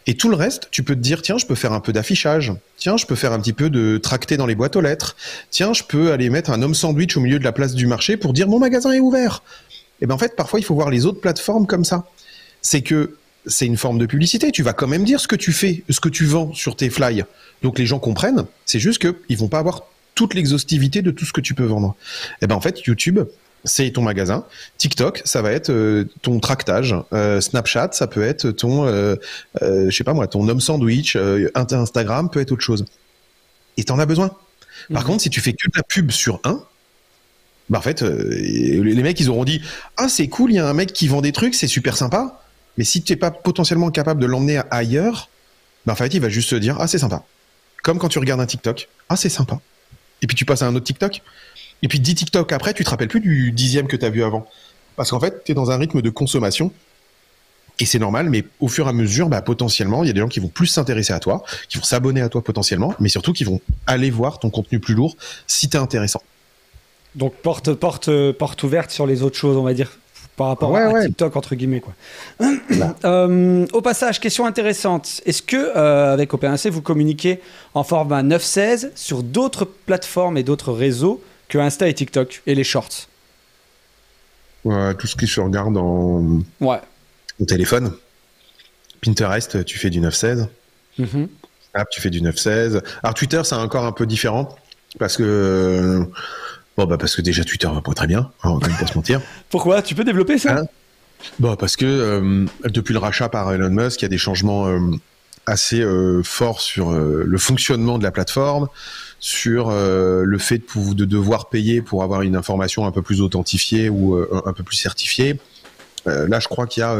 Et 0.07 0.15
tout 0.15 0.29
le 0.29 0.35
reste, 0.35 0.69
tu 0.71 0.83
peux 0.83 0.95
te 0.95 0.99
dire, 0.99 1.21
tiens, 1.21 1.37
je 1.37 1.45
peux 1.45 1.55
faire 1.55 1.73
un 1.73 1.79
peu 1.79 1.93
d'affichage. 1.93 2.53
Tiens, 2.77 2.97
je 2.97 3.05
peux 3.05 3.15
faire 3.15 3.33
un 3.33 3.39
petit 3.39 3.53
peu 3.53 3.69
de 3.69 3.97
tracté 3.97 4.37
dans 4.37 4.45
les 4.45 4.55
boîtes 4.55 4.75
aux 4.75 4.81
lettres. 4.81 5.15
Tiens, 5.51 5.73
je 5.73 5.83
peux 5.83 6.11
aller 6.11 6.29
mettre 6.29 6.51
un 6.51 6.61
homme 6.61 6.75
sandwich 6.75 7.15
au 7.17 7.19
milieu 7.19 7.39
de 7.39 7.43
la 7.43 7.51
place 7.51 7.73
du 7.73 7.87
marché 7.87 8.17
pour 8.17 8.33
dire 8.33 8.47
mon 8.47 8.59
magasin 8.59 8.91
est 8.91 8.99
ouvert. 8.99 9.43
Et 10.01 10.05
ben 10.05 10.15
en 10.15 10.17
fait, 10.17 10.35
parfois, 10.35 10.59
il 10.59 10.63
faut 10.63 10.75
voir 10.75 10.89
les 10.89 11.05
autres 11.05 11.19
plateformes 11.19 11.67
comme 11.67 11.83
ça. 11.83 12.05
C'est 12.61 12.81
que 12.81 13.15
c'est 13.45 13.65
une 13.65 13.77
forme 13.77 13.97
de 13.97 14.05
publicité. 14.05 14.51
Tu 14.51 14.63
vas 14.63 14.73
quand 14.73 14.87
même 14.87 15.03
dire 15.03 15.19
ce 15.19 15.27
que 15.27 15.35
tu 15.35 15.51
fais, 15.51 15.83
ce 15.89 15.99
que 15.99 16.09
tu 16.09 16.25
vends 16.25 16.53
sur 16.53 16.75
tes 16.75 16.89
flyers. 16.89 17.25
Donc 17.61 17.79
les 17.79 17.85
gens 17.85 17.99
comprennent. 17.99 18.45
C'est 18.65 18.79
juste 18.79 18.99
qu'ils 18.99 19.37
vont 19.37 19.47
pas 19.47 19.59
avoir 19.59 19.83
toute 20.15 20.33
l'exhaustivité 20.33 21.01
de 21.01 21.11
tout 21.11 21.25
ce 21.25 21.33
que 21.33 21.41
tu 21.41 21.53
peux 21.53 21.65
vendre. 21.65 21.95
Et 22.41 22.47
ben 22.47 22.55
en 22.55 22.61
fait, 22.61 22.81
YouTube, 22.81 23.19
c'est 23.63 23.91
ton 23.91 24.01
magasin. 24.01 24.45
TikTok, 24.77 25.21
ça 25.25 25.41
va 25.41 25.51
être 25.51 25.69
euh, 25.69 26.05
ton 26.21 26.39
tractage. 26.39 26.95
Euh, 27.13 27.41
Snapchat, 27.41 27.89
ça 27.93 28.07
peut 28.07 28.23
être 28.23 28.51
ton, 28.51 28.85
euh, 28.85 29.15
je 29.61 29.89
sais 29.89 30.03
pas 30.03 30.13
moi, 30.13 30.27
ton 30.27 30.47
homme 30.47 30.61
sandwich. 30.61 31.17
Instagram 31.55 32.29
peut 32.29 32.39
être 32.39 32.51
autre 32.51 32.63
chose. 32.63 32.85
Et 33.77 33.83
t'en 33.83 33.99
as 33.99 34.05
besoin. 34.05 34.31
Par 34.93 35.03
mhm. 35.03 35.07
contre, 35.07 35.23
si 35.23 35.29
tu 35.29 35.41
fais 35.41 35.53
que 35.53 35.67
de 35.67 35.73
la 35.75 35.83
pub 35.83 36.11
sur 36.11 36.39
un, 36.43 36.61
bah 37.69 37.77
en 37.77 37.81
fait, 37.81 38.01
les 38.01 39.03
mecs 39.03 39.19
ils 39.19 39.29
auront 39.29 39.43
dit 39.43 39.61
ah 39.97 40.09
c'est 40.09 40.27
cool, 40.27 40.51
il 40.51 40.55
y 40.55 40.59
a 40.59 40.67
un 40.67 40.73
mec 40.73 40.91
qui 40.91 41.07
vend 41.07 41.21
des 41.21 41.31
trucs, 41.31 41.53
c'est 41.53 41.67
super 41.67 41.95
sympa. 41.95 42.41
Mais 42.77 42.83
si 42.83 43.03
tu 43.03 43.11
n'es 43.11 43.17
pas 43.17 43.29
potentiellement 43.29 43.91
capable 43.91 44.21
de 44.21 44.25
l'emmener 44.25 44.61
ailleurs, 44.71 45.29
bah 45.85 45.93
en 45.93 45.95
fait 45.95 46.13
il 46.13 46.21
va 46.21 46.29
juste 46.29 46.49
se 46.49 46.55
dire 46.55 46.77
ah 46.79 46.87
c'est 46.87 46.97
sympa. 46.97 47.23
Comme 47.83 47.99
quand 47.99 48.09
tu 48.09 48.19
regardes 48.19 48.41
un 48.41 48.45
TikTok, 48.45 48.89
ah 49.09 49.15
c'est 49.15 49.29
sympa. 49.29 49.59
Et 50.21 50.27
puis 50.27 50.35
tu 50.35 50.45
passes 50.45 50.61
à 50.61 50.67
un 50.67 50.75
autre 50.75 50.85
TikTok, 50.85 51.21
et 51.83 51.87
puis 51.87 51.99
10 51.99 52.15
TikTok 52.15 52.51
après, 52.51 52.73
tu 52.73 52.83
te 52.83 52.89
rappelles 52.89 53.07
plus 53.07 53.21
du 53.21 53.51
dixième 53.51 53.87
que 53.87 53.95
tu 53.95 54.05
as 54.05 54.09
vu 54.09 54.23
avant. 54.23 54.47
Parce 54.95 55.11
qu'en 55.11 55.19
fait, 55.19 55.43
tu 55.45 55.51
es 55.51 55.55
dans 55.55 55.71
un 55.71 55.77
rythme 55.77 56.01
de 56.01 56.09
consommation. 56.09 56.71
Et 57.81 57.85
c'est 57.85 57.99
normal, 57.99 58.29
mais 58.29 58.43
au 58.59 58.67
fur 58.67 58.87
et 58.87 58.89
à 58.89 58.93
mesure, 58.93 59.29
bah, 59.29 59.41
potentiellement, 59.41 60.03
il 60.03 60.07
y 60.07 60.09
a 60.09 60.13
des 60.13 60.19
gens 60.19 60.27
qui 60.27 60.41
vont 60.41 60.49
plus 60.49 60.67
s'intéresser 60.67 61.13
à 61.13 61.19
toi, 61.19 61.43
qui 61.69 61.77
vont 61.77 61.83
s'abonner 61.85 62.19
à 62.19 62.27
toi 62.27 62.43
potentiellement, 62.43 62.93
mais 62.99 63.07
surtout 63.07 63.31
qui 63.31 63.45
vont 63.45 63.61
aller 63.87 64.09
voir 64.09 64.39
ton 64.39 64.49
contenu 64.49 64.79
plus 64.79 64.95
lourd 64.95 65.15
si 65.47 65.69
tu 65.69 65.77
es 65.77 65.79
intéressant. 65.79 66.21
Donc 67.15 67.35
porte, 67.35 67.73
porte, 67.73 68.31
porte 68.33 68.63
ouverte 68.63 68.91
sur 68.91 69.07
les 69.07 69.23
autres 69.23 69.37
choses, 69.37 69.55
on 69.55 69.63
va 69.63 69.73
dire, 69.73 69.97
par 70.35 70.47
rapport 70.47 70.75
à 70.75 71.01
TikTok, 71.05 71.35
entre 71.35 71.55
guillemets. 71.55 71.81
Quoi. 71.81 71.93
Euh, 73.03 73.65
au 73.73 73.81
passage, 73.81 74.19
question 74.19 74.45
intéressante. 74.45 75.21
Est-ce 75.25 75.41
que, 75.41 75.55
euh, 75.55 76.13
avec 76.13 76.31
OP1C, 76.33 76.69
vous 76.69 76.81
communiquez 76.81 77.41
en 77.73 77.83
format 77.83 78.23
9.16 78.23 78.91
sur 78.95 79.23
d'autres 79.23 79.65
plateformes 79.65 80.37
et 80.37 80.43
d'autres 80.43 80.71
réseaux 80.71 81.21
que 81.49 81.57
Insta 81.57 81.87
et 81.87 81.93
TikTok 81.93 82.41
et 82.47 82.55
les 82.55 82.63
shorts. 82.63 83.07
Ouais, 84.63 84.93
tout 84.95 85.07
ce 85.07 85.15
qui 85.15 85.27
se 85.27 85.39
regarde 85.39 85.77
en 85.77 86.41
ouais. 86.61 86.79
au 87.39 87.45
téléphone. 87.45 87.93
Pinterest, 89.01 89.65
tu 89.65 89.77
fais 89.77 89.89
du 89.89 90.01
9-16. 90.01 90.47
Mm-hmm. 90.99 91.27
tu 91.91 92.01
fais 92.01 92.09
du 92.09 92.21
9-16. 92.21 92.81
Alors 93.03 93.13
Twitter, 93.13 93.41
c'est 93.43 93.55
encore 93.55 93.85
un 93.85 93.91
peu 93.91 94.05
différent 94.05 94.55
parce 94.97 95.17
que 95.17 96.03
bon 96.75 96.85
bah 96.85 96.97
parce 96.97 97.15
que 97.15 97.21
déjà 97.21 97.43
Twitter 97.43 97.67
va 97.67 97.81
pas 97.81 97.93
très 97.93 98.07
bien, 98.07 98.31
hein, 98.43 98.49
on 98.49 98.57
va 98.57 98.67
pas 98.67 98.87
se 98.87 98.95
mentir. 98.95 99.21
Pourquoi? 99.49 99.81
Tu 99.81 99.95
peux 99.95 100.03
développer 100.03 100.37
ça? 100.37 100.59
Hein? 100.59 100.65
Bon, 101.39 101.55
parce 101.55 101.75
que 101.75 101.85
euh, 101.85 102.45
depuis 102.65 102.93
le 102.93 102.99
rachat 102.99 103.29
par 103.29 103.51
Elon 103.53 103.69
Musk, 103.69 104.01
il 104.01 104.03
y 104.03 104.07
a 104.07 104.09
des 104.09 104.17
changements 104.17 104.67
euh, 104.67 104.79
assez 105.45 105.81
euh, 105.81 106.21
forts 106.23 106.61
sur 106.61 106.91
le 106.91 107.37
fonctionnement 107.37 107.97
de 107.97 108.03
la 108.03 108.11
plateforme 108.11 108.67
sur 109.19 109.69
euh, 109.69 110.23
le 110.23 110.37
fait 110.37 110.59
de, 110.59 110.93
de, 110.93 111.05
devoir 111.05 111.49
payer 111.49 111.81
pour 111.81 112.03
avoir 112.03 112.21
une 112.21 112.35
information 112.35 112.85
un 112.85 112.91
peu 112.91 113.01
plus 113.01 113.21
authentifiée 113.21 113.89
ou 113.89 114.15
euh, 114.15 114.41
un 114.45 114.53
peu 114.53 114.63
plus 114.63 114.77
certifiée. 114.77 115.39
Euh, 116.07 116.27
là, 116.27 116.39
je 116.39 116.47
crois 116.47 116.67
qu'il 116.67 116.81
y 116.81 116.83
a, 116.83 116.97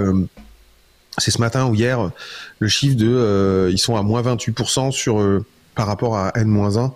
c'est 1.18 1.32
ce 1.32 1.40
matin 1.40 1.68
ou 1.68 1.76
hier, 1.76 2.12
le 2.60 2.68
chiffre 2.68 2.98
de, 2.98 3.70
ils 3.72 3.78
sont 3.78 3.96
à 3.96 4.04
moins 4.04 4.22
28% 4.22 4.92
sur 4.92 5.44
par 5.76 5.88
rapport 5.88 6.18
à 6.18 6.34
N-1 6.36 6.92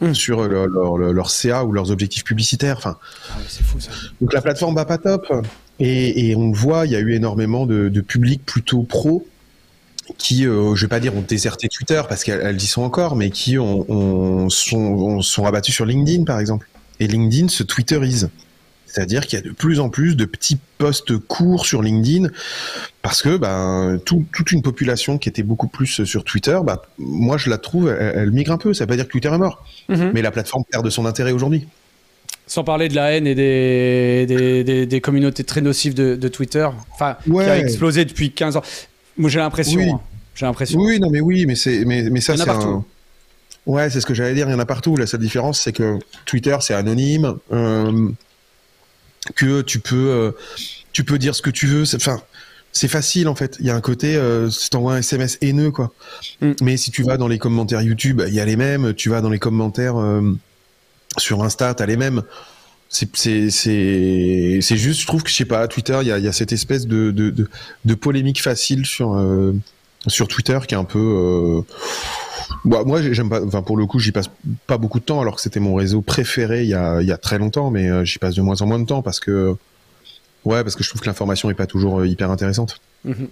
hmm. 0.00 0.14
sur 0.14 0.48
leur, 0.48 0.96
leur, 0.96 1.30
CA 1.30 1.64
ou 1.64 1.72
leurs 1.72 1.90
objectifs 1.90 2.24
publicitaires. 2.24 2.78
Enfin, 2.78 2.96
ah 3.30 3.38
c'est 3.46 3.62
fou 3.62 3.78
ça. 3.78 3.90
Donc 4.22 4.32
la 4.32 4.40
plateforme 4.40 4.74
va 4.74 4.86
pas 4.86 4.98
top. 4.98 5.30
Et, 5.78 6.30
et 6.30 6.36
on 6.36 6.50
le 6.50 6.56
voit, 6.56 6.86
il 6.86 6.92
y 6.92 6.96
a 6.96 7.00
eu 7.00 7.12
énormément 7.12 7.66
de, 7.66 7.88
de 7.88 8.00
publics 8.00 8.44
plutôt 8.44 8.82
pro 8.84 9.26
qui, 10.18 10.46
euh, 10.46 10.74
je 10.74 10.84
vais 10.84 10.88
pas 10.88 11.00
dire 11.00 11.14
ont 11.16 11.24
déserté 11.26 11.68
Twitter 11.68 12.02
parce 12.08 12.24
qu'elles 12.24 12.56
y 12.56 12.66
sont 12.66 12.82
encore, 12.82 13.16
mais 13.16 13.30
qui 13.30 13.58
ont, 13.58 13.90
ont 13.90 14.50
sont, 14.50 15.20
sont 15.22 15.42
rabattus 15.42 15.74
sur 15.74 15.86
LinkedIn 15.86 16.24
par 16.24 16.40
exemple. 16.40 16.68
Et 17.00 17.06
LinkedIn 17.06 17.48
se 17.48 17.62
twitterise. 17.62 18.30
C'est-à-dire 18.92 19.26
qu'il 19.26 19.38
y 19.38 19.42
a 19.42 19.44
de 19.44 19.52
plus 19.54 19.80
en 19.80 19.88
plus 19.88 20.16
de 20.16 20.26
petits 20.26 20.58
posts 20.76 21.16
courts 21.16 21.64
sur 21.64 21.80
LinkedIn 21.80 22.28
parce 23.00 23.22
que 23.22 23.38
ben, 23.38 23.98
toute 24.04 24.52
une 24.52 24.60
population 24.60 25.16
qui 25.16 25.30
était 25.30 25.42
beaucoup 25.42 25.66
plus 25.66 26.04
sur 26.04 26.24
Twitter, 26.24 26.58
bah, 26.62 26.82
moi 26.98 27.38
je 27.38 27.48
la 27.48 27.56
trouve, 27.56 27.88
elle, 27.88 28.30
migre 28.30 28.52
un 28.52 28.58
peu. 28.58 28.74
Ça 28.74 28.84
veut 28.84 28.88
pas 28.88 28.96
dire 28.96 29.06
que 29.06 29.12
Twitter 29.12 29.28
est 29.28 29.38
mort, 29.38 29.64
mhm. 29.88 30.10
mais 30.12 30.20
la 30.20 30.30
plateforme 30.30 30.64
perd 30.70 30.84
de 30.84 30.90
son 30.90 31.06
intérêt 31.06 31.32
aujourd'hui. 31.32 31.66
Sans 32.46 32.64
parler 32.64 32.88
de 32.88 32.94
la 32.94 33.12
haine 33.12 33.26
et 33.26 33.34
des, 33.34 34.86
des, 34.86 35.00
communautés 35.00 35.44
très 35.44 35.62
nocives 35.62 35.94
de, 35.94 36.28
Twitter, 36.28 36.68
enfin, 36.92 37.16
qui 37.24 37.38
a 37.38 37.58
explosé 37.58 38.04
depuis 38.04 38.32
15 38.32 38.56
ans. 38.56 38.62
Moi 39.16 39.30
j'ai 39.30 39.38
l'impression. 39.38 39.80
Oui. 39.80 39.90
Hein. 39.90 40.00
j'ai 40.34 40.46
l'impression. 40.46 40.78
Oui, 40.78 40.98
non, 41.00 41.10
mais 41.10 41.20
oui, 41.20 41.46
mais, 41.46 41.54
c'est, 41.54 41.84
mais, 41.84 42.08
mais 42.10 42.20
ça 42.20 42.36
c'est 42.36 42.48
un... 42.48 42.84
Ouais, 43.64 43.90
c'est 43.90 44.00
ce 44.00 44.06
que 44.06 44.14
j'allais 44.14 44.34
dire, 44.34 44.48
il 44.48 44.52
y 44.52 44.54
en 44.54 44.58
a 44.58 44.66
partout. 44.66 44.96
La 44.96 45.06
seule 45.06 45.20
différence, 45.20 45.60
c'est 45.60 45.72
que 45.72 45.98
Twitter, 46.24 46.56
c'est 46.60 46.74
anonyme. 46.74 47.36
Euh, 47.52 48.10
que 49.34 49.62
tu 49.62 49.78
peux, 49.78 49.96
euh, 49.96 50.32
tu 50.92 51.04
peux 51.04 51.18
dire 51.18 51.34
ce 51.34 51.42
que 51.42 51.50
tu 51.50 51.66
veux. 51.66 51.84
Enfin, 51.94 52.20
c'est 52.72 52.88
facile 52.88 53.28
en 53.28 53.34
fait. 53.34 53.56
Il 53.60 53.66
y 53.66 53.70
a 53.70 53.76
un 53.76 53.80
côté, 53.80 54.16
euh, 54.16 54.50
si 54.50 54.70
t'envoies 54.70 54.94
un 54.94 54.98
SMS 54.98 55.38
haineux 55.40 55.70
quoi. 55.70 55.92
Mm. 56.40 56.52
Mais 56.62 56.76
si 56.76 56.90
tu 56.90 57.02
vas 57.02 57.16
dans 57.16 57.28
les 57.28 57.38
commentaires 57.38 57.82
YouTube, 57.82 58.22
il 58.26 58.34
y 58.34 58.40
a 58.40 58.44
les 58.44 58.56
mêmes. 58.56 58.94
Tu 58.94 59.10
vas 59.10 59.20
dans 59.20 59.30
les 59.30 59.38
commentaires 59.38 60.00
euh, 60.00 60.36
sur 61.18 61.42
Insta, 61.42 61.74
t'as 61.74 61.86
les 61.86 61.96
mêmes. 61.96 62.22
C'est 62.92 64.76
juste, 64.76 65.00
je 65.00 65.06
trouve 65.06 65.22
que 65.22 65.30
je 65.30 65.34
sais 65.34 65.44
pas, 65.46 65.66
Twitter, 65.66 65.98
il 66.02 66.08
y 66.08 66.12
a, 66.12 66.32
cette 66.32 66.52
espèce 66.52 66.86
de 66.86 67.94
polémique 67.94 68.42
facile 68.42 68.84
sur 68.86 69.14
euh, 69.14 69.54
sur 70.06 70.28
Twitter 70.28 70.58
qui 70.66 70.74
est 70.74 70.78
un 70.78 70.84
peu 70.84 70.98
euh, 70.98 71.62
bah, 72.64 72.82
moi, 72.84 73.00
j'aime 73.02 73.28
pas. 73.28 73.42
Enfin, 73.44 73.62
pour 73.62 73.76
le 73.76 73.86
coup, 73.86 73.98
j'y 73.98 74.12
passe 74.12 74.30
pas 74.66 74.78
beaucoup 74.78 75.00
de 75.00 75.04
temps, 75.04 75.20
alors 75.20 75.36
que 75.36 75.40
c'était 75.40 75.60
mon 75.60 75.74
réseau 75.74 76.00
préféré 76.02 76.62
il 76.62 76.68
y 76.68 76.74
a, 76.74 77.00
y 77.02 77.12
a 77.12 77.16
très 77.16 77.38
longtemps, 77.38 77.70
mais 77.70 77.88
euh, 77.88 78.04
j'y 78.04 78.18
passe 78.18 78.34
de 78.34 78.42
moins 78.42 78.60
en 78.62 78.66
moins 78.66 78.78
de 78.78 78.86
temps 78.86 79.02
parce 79.02 79.20
que, 79.20 79.56
ouais, 80.44 80.62
parce 80.62 80.76
que 80.76 80.84
je 80.84 80.88
trouve 80.88 81.00
que 81.00 81.06
l'information 81.06 81.50
est 81.50 81.54
pas 81.54 81.66
toujours 81.66 82.04
hyper 82.04 82.30
intéressante. 82.30 82.80
Mhm. 83.04 83.28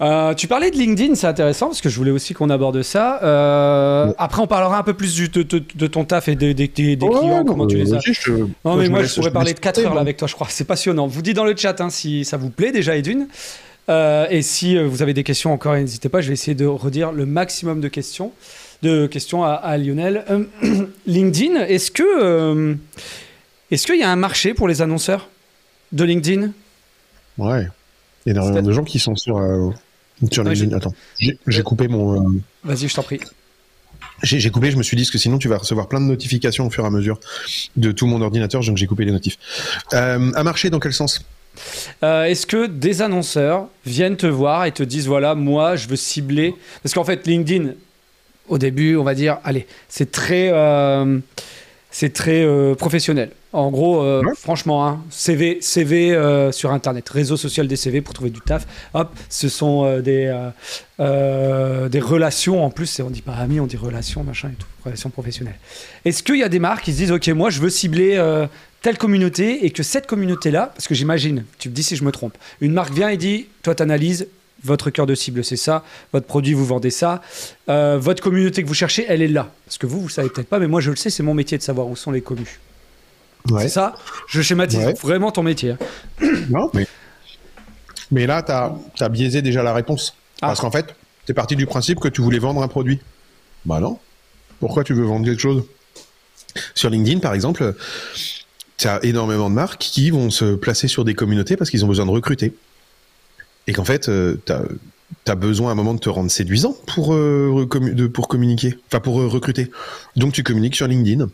Euh, 0.00 0.32
tu 0.32 0.48
parlais 0.48 0.70
de 0.70 0.76
LinkedIn, 0.76 1.14
c'est 1.14 1.26
intéressant 1.26 1.66
parce 1.66 1.82
que 1.82 1.90
je 1.90 1.96
voulais 1.96 2.10
aussi 2.10 2.32
qu'on 2.32 2.48
aborde 2.48 2.82
ça. 2.82 3.22
Euh, 3.22 4.12
Après, 4.16 4.40
on 4.40 4.46
parlera 4.46 4.78
un 4.78 4.82
peu 4.82 4.94
plus 4.94 5.14
du, 5.14 5.28
de, 5.28 5.42
de, 5.42 5.86
ton 5.86 6.06
taf 6.06 6.28
et 6.28 6.36
des, 6.36 6.54
des 6.54 6.68
clients, 6.68 7.44
comment 7.44 7.66
tu 7.66 7.76
les 7.76 7.92
as. 7.92 8.00
non, 8.64 8.76
mais 8.76 8.88
moi, 8.88 9.02
je, 9.02 9.14
pourrais 9.14 9.30
parler 9.30 9.52
de 9.52 9.60
4 9.60 9.80
heures 9.80 9.94
là, 9.94 10.00
avec 10.00 10.16
toi, 10.16 10.26
je 10.26 10.34
crois. 10.34 10.46
C'est 10.48 10.64
passionnant. 10.64 11.06
Vous 11.06 11.20
dites 11.20 11.36
dans 11.36 11.44
le 11.44 11.54
chat 11.54 11.78
hein, 11.80 11.90
si 11.90 12.24
ça 12.24 12.38
vous 12.38 12.48
plaît 12.48 12.72
déjà, 12.72 12.96
Edwin. 12.96 13.28
Euh, 13.90 14.26
et 14.30 14.40
si 14.40 14.76
euh, 14.76 14.86
vous 14.86 15.02
avez 15.02 15.12
des 15.12 15.24
questions 15.24 15.52
encore, 15.52 15.74
n'hésitez 15.74 16.08
pas, 16.08 16.22
je 16.22 16.28
vais 16.28 16.34
essayer 16.34 16.54
de 16.54 16.66
redire 16.66 17.12
le 17.12 17.26
maximum 17.26 17.80
de 17.80 17.88
questions, 17.88 18.32
de 18.82 19.06
questions 19.06 19.44
à, 19.44 19.76
Lionel. 19.76 20.24
LinkedIn, 21.06 21.66
est-ce 21.66 21.90
que 21.90 22.76
est-ce 23.70 23.86
qu'il 23.86 24.00
y 24.00 24.02
a 24.02 24.10
un 24.10 24.16
marché 24.16 24.54
pour 24.54 24.66
les 24.66 24.80
annonceurs 24.80 25.28
de 25.92 26.04
LinkedIn? 26.04 26.52
Ouais, 27.36 27.66
il 28.24 28.28
y 28.28 28.30
a 28.30 28.32
énormément 28.32 28.62
de 28.62 28.72
gens 28.72 28.84
qui 28.84 28.98
sont 28.98 29.16
sur, 29.16 29.38
sur. 30.30 30.44
Attends, 30.74 30.94
j'ai 31.18 31.62
coupé 31.62 31.88
mon. 31.88 32.40
Vas-y, 32.64 32.88
je 32.88 32.94
t'en 32.94 33.02
prie. 33.02 33.20
J'ai 34.22 34.50
coupé, 34.50 34.70
je 34.70 34.76
me 34.76 34.82
suis 34.82 34.96
dit 34.96 35.08
que 35.08 35.16
sinon 35.16 35.38
tu 35.38 35.48
vas 35.48 35.56
recevoir 35.56 35.88
plein 35.88 36.00
de 36.00 36.04
notifications 36.04 36.66
au 36.66 36.70
fur 36.70 36.84
et 36.84 36.86
à 36.86 36.90
mesure 36.90 37.18
de 37.76 37.90
tout 37.90 38.06
mon 38.06 38.20
ordinateur, 38.20 38.62
donc 38.62 38.76
j'ai 38.76 38.86
coupé 38.86 39.04
les 39.04 39.12
notifs. 39.12 39.38
un 39.92 40.42
marché 40.42 40.68
dans 40.68 40.80
quel 40.80 40.92
sens? 40.92 41.24
Euh, 42.02 42.24
est-ce 42.24 42.46
que 42.46 42.66
des 42.66 43.02
annonceurs 43.02 43.68
viennent 43.84 44.16
te 44.16 44.26
voir 44.26 44.64
et 44.64 44.72
te 44.72 44.82
disent 44.82 45.06
voilà, 45.06 45.34
moi, 45.34 45.76
je 45.76 45.88
veux 45.88 45.96
cibler? 45.96 46.54
Parce 46.82 46.94
qu'en 46.94 47.04
fait, 47.04 47.26
LinkedIn, 47.26 47.72
au 48.48 48.58
début, 48.58 48.96
on 48.96 49.04
va 49.04 49.14
dire, 49.14 49.38
allez, 49.44 49.66
c'est 49.88 50.10
très, 50.10 50.50
euh, 50.52 51.18
c'est 51.90 52.12
très 52.12 52.44
euh, 52.44 52.74
professionnel. 52.74 53.30
En 53.52 53.70
gros, 53.70 54.04
franchement, 54.36 54.86
hein, 54.86 55.02
CV, 55.10 55.58
CV 55.60 56.16
sur 56.52 56.70
Internet, 56.70 57.08
réseau 57.08 57.36
social 57.36 57.66
des 57.66 57.74
CV 57.74 58.00
pour 58.00 58.14
trouver 58.14 58.30
du 58.30 58.40
taf. 58.40 58.64
Hop, 58.94 59.12
ce 59.28 59.48
sont 59.48 59.98
des, 59.98 60.32
des 61.00 62.00
relations 62.00 62.64
en 62.64 62.70
plus. 62.70 63.00
On 63.00 63.10
dit 63.10 63.22
pas 63.22 63.34
amis, 63.34 63.58
on 63.58 63.66
dit 63.66 63.76
relations, 63.76 64.22
machin 64.22 64.50
et 64.52 64.54
tout, 64.54 64.68
relations 64.84 65.10
professionnelles. 65.10 65.58
Est-ce 66.04 66.22
qu'il 66.22 66.36
y 66.36 66.44
a 66.44 66.48
des 66.48 66.60
marques 66.60 66.84
qui 66.84 66.92
se 66.92 66.98
disent 66.98 67.10
ok, 67.10 67.26
moi, 67.30 67.50
je 67.50 67.60
veux 67.60 67.70
cibler 67.70 68.16
telle 68.82 68.98
communauté 68.98 69.64
et 69.66 69.70
que 69.70 69.82
cette 69.82 70.06
communauté-là, 70.06 70.70
parce 70.74 70.88
que 70.88 70.94
j'imagine, 70.94 71.44
tu 71.58 71.68
me 71.68 71.74
dis 71.74 71.82
si 71.82 71.96
je 71.96 72.04
me 72.04 72.12
trompe, 72.12 72.36
une 72.60 72.72
marque 72.72 72.92
vient 72.92 73.08
et 73.08 73.16
dit, 73.16 73.46
toi 73.62 73.74
tu 73.74 73.82
analyses, 73.82 74.28
votre 74.64 74.90
cœur 74.90 75.06
de 75.06 75.14
cible 75.14 75.44
c'est 75.44 75.56
ça, 75.56 75.84
votre 76.12 76.26
produit 76.26 76.54
vous 76.54 76.66
vendez 76.66 76.90
ça, 76.90 77.22
euh, 77.68 77.98
votre 77.98 78.22
communauté 78.22 78.62
que 78.62 78.68
vous 78.68 78.74
cherchez, 78.74 79.04
elle 79.08 79.22
est 79.22 79.28
là. 79.28 79.50
Parce 79.66 79.78
que 79.78 79.86
vous, 79.86 80.00
vous 80.00 80.08
savez 80.08 80.28
peut-être 80.28 80.48
pas, 80.48 80.58
mais 80.58 80.68
moi 80.68 80.80
je 80.80 80.90
le 80.90 80.96
sais, 80.96 81.10
c'est 81.10 81.22
mon 81.22 81.34
métier 81.34 81.58
de 81.58 81.62
savoir 81.62 81.88
où 81.88 81.96
sont 81.96 82.10
les 82.10 82.20
communes. 82.20 82.46
C'est 83.58 83.68
ça? 83.68 83.96
Je 84.28 84.42
schématise 84.42 84.80
vraiment 85.02 85.32
ton 85.32 85.42
métier. 85.42 85.70
Hein. 85.70 85.78
Non, 86.50 86.70
mais, 86.74 86.86
mais 88.10 88.26
là, 88.26 88.42
tu 88.42 89.02
as, 89.02 89.08
biaisé 89.08 89.40
déjà 89.42 89.62
la 89.62 89.72
réponse. 89.72 90.14
Ah. 90.42 90.48
Parce 90.48 90.60
qu'en 90.60 90.70
fait, 90.70 90.94
tu 91.26 91.32
es 91.32 91.34
parti 91.34 91.56
du 91.56 91.66
principe 91.66 92.00
que 92.00 92.08
tu 92.08 92.22
voulais 92.22 92.38
vendre 92.38 92.62
un 92.62 92.68
produit. 92.68 93.00
Bah 93.64 93.80
non. 93.80 93.98
Pourquoi 94.58 94.84
tu 94.84 94.94
veux 94.94 95.04
vendre 95.04 95.24
quelque 95.24 95.40
chose? 95.40 95.64
Sur 96.74 96.90
LinkedIn, 96.90 97.20
par 97.20 97.34
exemple, 97.34 97.74
tu 98.76 98.88
as 98.88 99.02
énormément 99.04 99.48
de 99.48 99.54
marques 99.54 99.80
qui 99.80 100.10
vont 100.10 100.30
se 100.30 100.54
placer 100.54 100.88
sur 100.88 101.04
des 101.04 101.14
communautés 101.14 101.56
parce 101.56 101.70
qu'ils 101.70 101.84
ont 101.84 101.88
besoin 101.88 102.06
de 102.06 102.10
recruter. 102.10 102.54
Et 103.66 103.72
qu'en 103.72 103.84
fait, 103.84 104.08
euh, 104.08 104.36
tu 104.46 104.52
as, 104.52 105.34
besoin 105.34 105.68
à 105.68 105.72
un 105.72 105.74
moment 105.74 105.94
de 105.94 106.00
te 106.00 106.08
rendre 106.08 106.30
séduisant 106.30 106.76
pour, 106.86 107.14
euh, 107.14 107.68
pour 108.12 108.28
communiquer, 108.28 108.78
enfin 108.88 109.00
pour 109.00 109.20
euh, 109.20 109.28
recruter. 109.28 109.70
Donc 110.16 110.32
tu 110.32 110.42
communiques 110.42 110.74
sur 110.74 110.88
LinkedIn. 110.88 111.28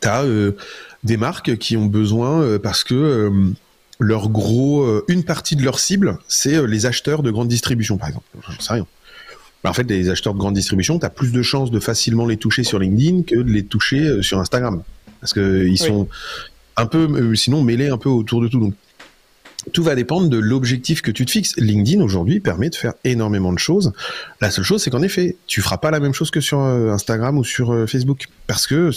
Tu 0.00 0.08
as 0.08 0.24
des 1.02 1.16
marques 1.16 1.56
qui 1.56 1.76
ont 1.76 1.86
besoin 1.86 2.58
parce 2.60 2.84
que 2.84 3.32
leur 3.98 4.28
gros, 4.28 5.02
une 5.08 5.24
partie 5.24 5.56
de 5.56 5.64
leur 5.64 5.80
cible, 5.80 6.18
c'est 6.28 6.64
les 6.64 6.86
acheteurs 6.86 7.24
de 7.24 7.32
grande 7.32 7.48
distribution, 7.48 7.96
par 7.96 8.08
exemple. 8.08 8.26
J'en 8.48 8.60
sais 8.60 8.72
rien. 8.74 8.86
en 9.64 9.72
fait, 9.72 9.82
les 9.90 10.08
acheteurs 10.08 10.34
de 10.34 10.38
grande 10.38 10.54
distribution, 10.54 11.00
tu 11.00 11.06
as 11.06 11.10
plus 11.10 11.32
de 11.32 11.42
chances 11.42 11.72
de 11.72 11.80
facilement 11.80 12.26
les 12.26 12.36
toucher 12.36 12.62
sur 12.62 12.78
LinkedIn 12.78 13.22
que 13.22 13.34
de 13.34 13.50
les 13.50 13.64
toucher 13.64 14.22
sur 14.22 14.38
Instagram. 14.38 14.84
Parce 15.20 15.32
que 15.32 15.66
ils 15.66 15.78
sont, 15.78 16.06
un 16.80 16.86
peu, 16.86 17.08
euh, 17.10 17.34
sinon 17.34 17.62
mêlé 17.62 17.88
un 17.88 17.98
peu 17.98 18.08
autour 18.08 18.40
de 18.40 18.48
tout. 18.48 18.58
Donc, 18.58 18.74
tout 19.72 19.82
va 19.82 19.94
dépendre 19.94 20.28
de 20.28 20.38
l'objectif 20.38 21.02
que 21.02 21.10
tu 21.10 21.26
te 21.26 21.30
fixes. 21.30 21.54
LinkedIn 21.56 22.02
aujourd'hui 22.02 22.40
permet 22.40 22.70
de 22.70 22.74
faire 22.74 22.94
énormément 23.04 23.52
de 23.52 23.58
choses. 23.58 23.92
La 24.40 24.50
seule 24.50 24.64
chose, 24.64 24.82
c'est 24.82 24.90
qu'en 24.90 25.02
effet, 25.02 25.36
tu 25.46 25.60
feras 25.60 25.78
pas 25.78 25.90
la 25.90 26.00
même 26.00 26.14
chose 26.14 26.30
que 26.30 26.40
sur 26.40 26.60
euh, 26.60 26.90
Instagram 26.90 27.38
ou 27.38 27.44
sur 27.44 27.72
euh, 27.72 27.86
Facebook, 27.86 28.26
parce 28.46 28.66
que 28.66 28.90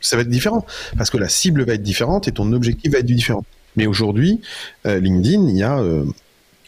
ça 0.00 0.16
va 0.16 0.22
être 0.22 0.28
différent, 0.28 0.66
parce 0.96 1.10
que 1.10 1.16
la 1.16 1.28
cible 1.28 1.64
va 1.64 1.74
être 1.74 1.82
différente 1.82 2.28
et 2.28 2.32
ton 2.32 2.52
objectif 2.52 2.92
va 2.92 2.98
être 2.98 3.06
différent. 3.06 3.44
Mais 3.76 3.86
aujourd'hui, 3.86 4.40
LinkedIn, 4.84 5.48
il 5.48 5.56
y 5.56 5.62
a, 5.62 5.82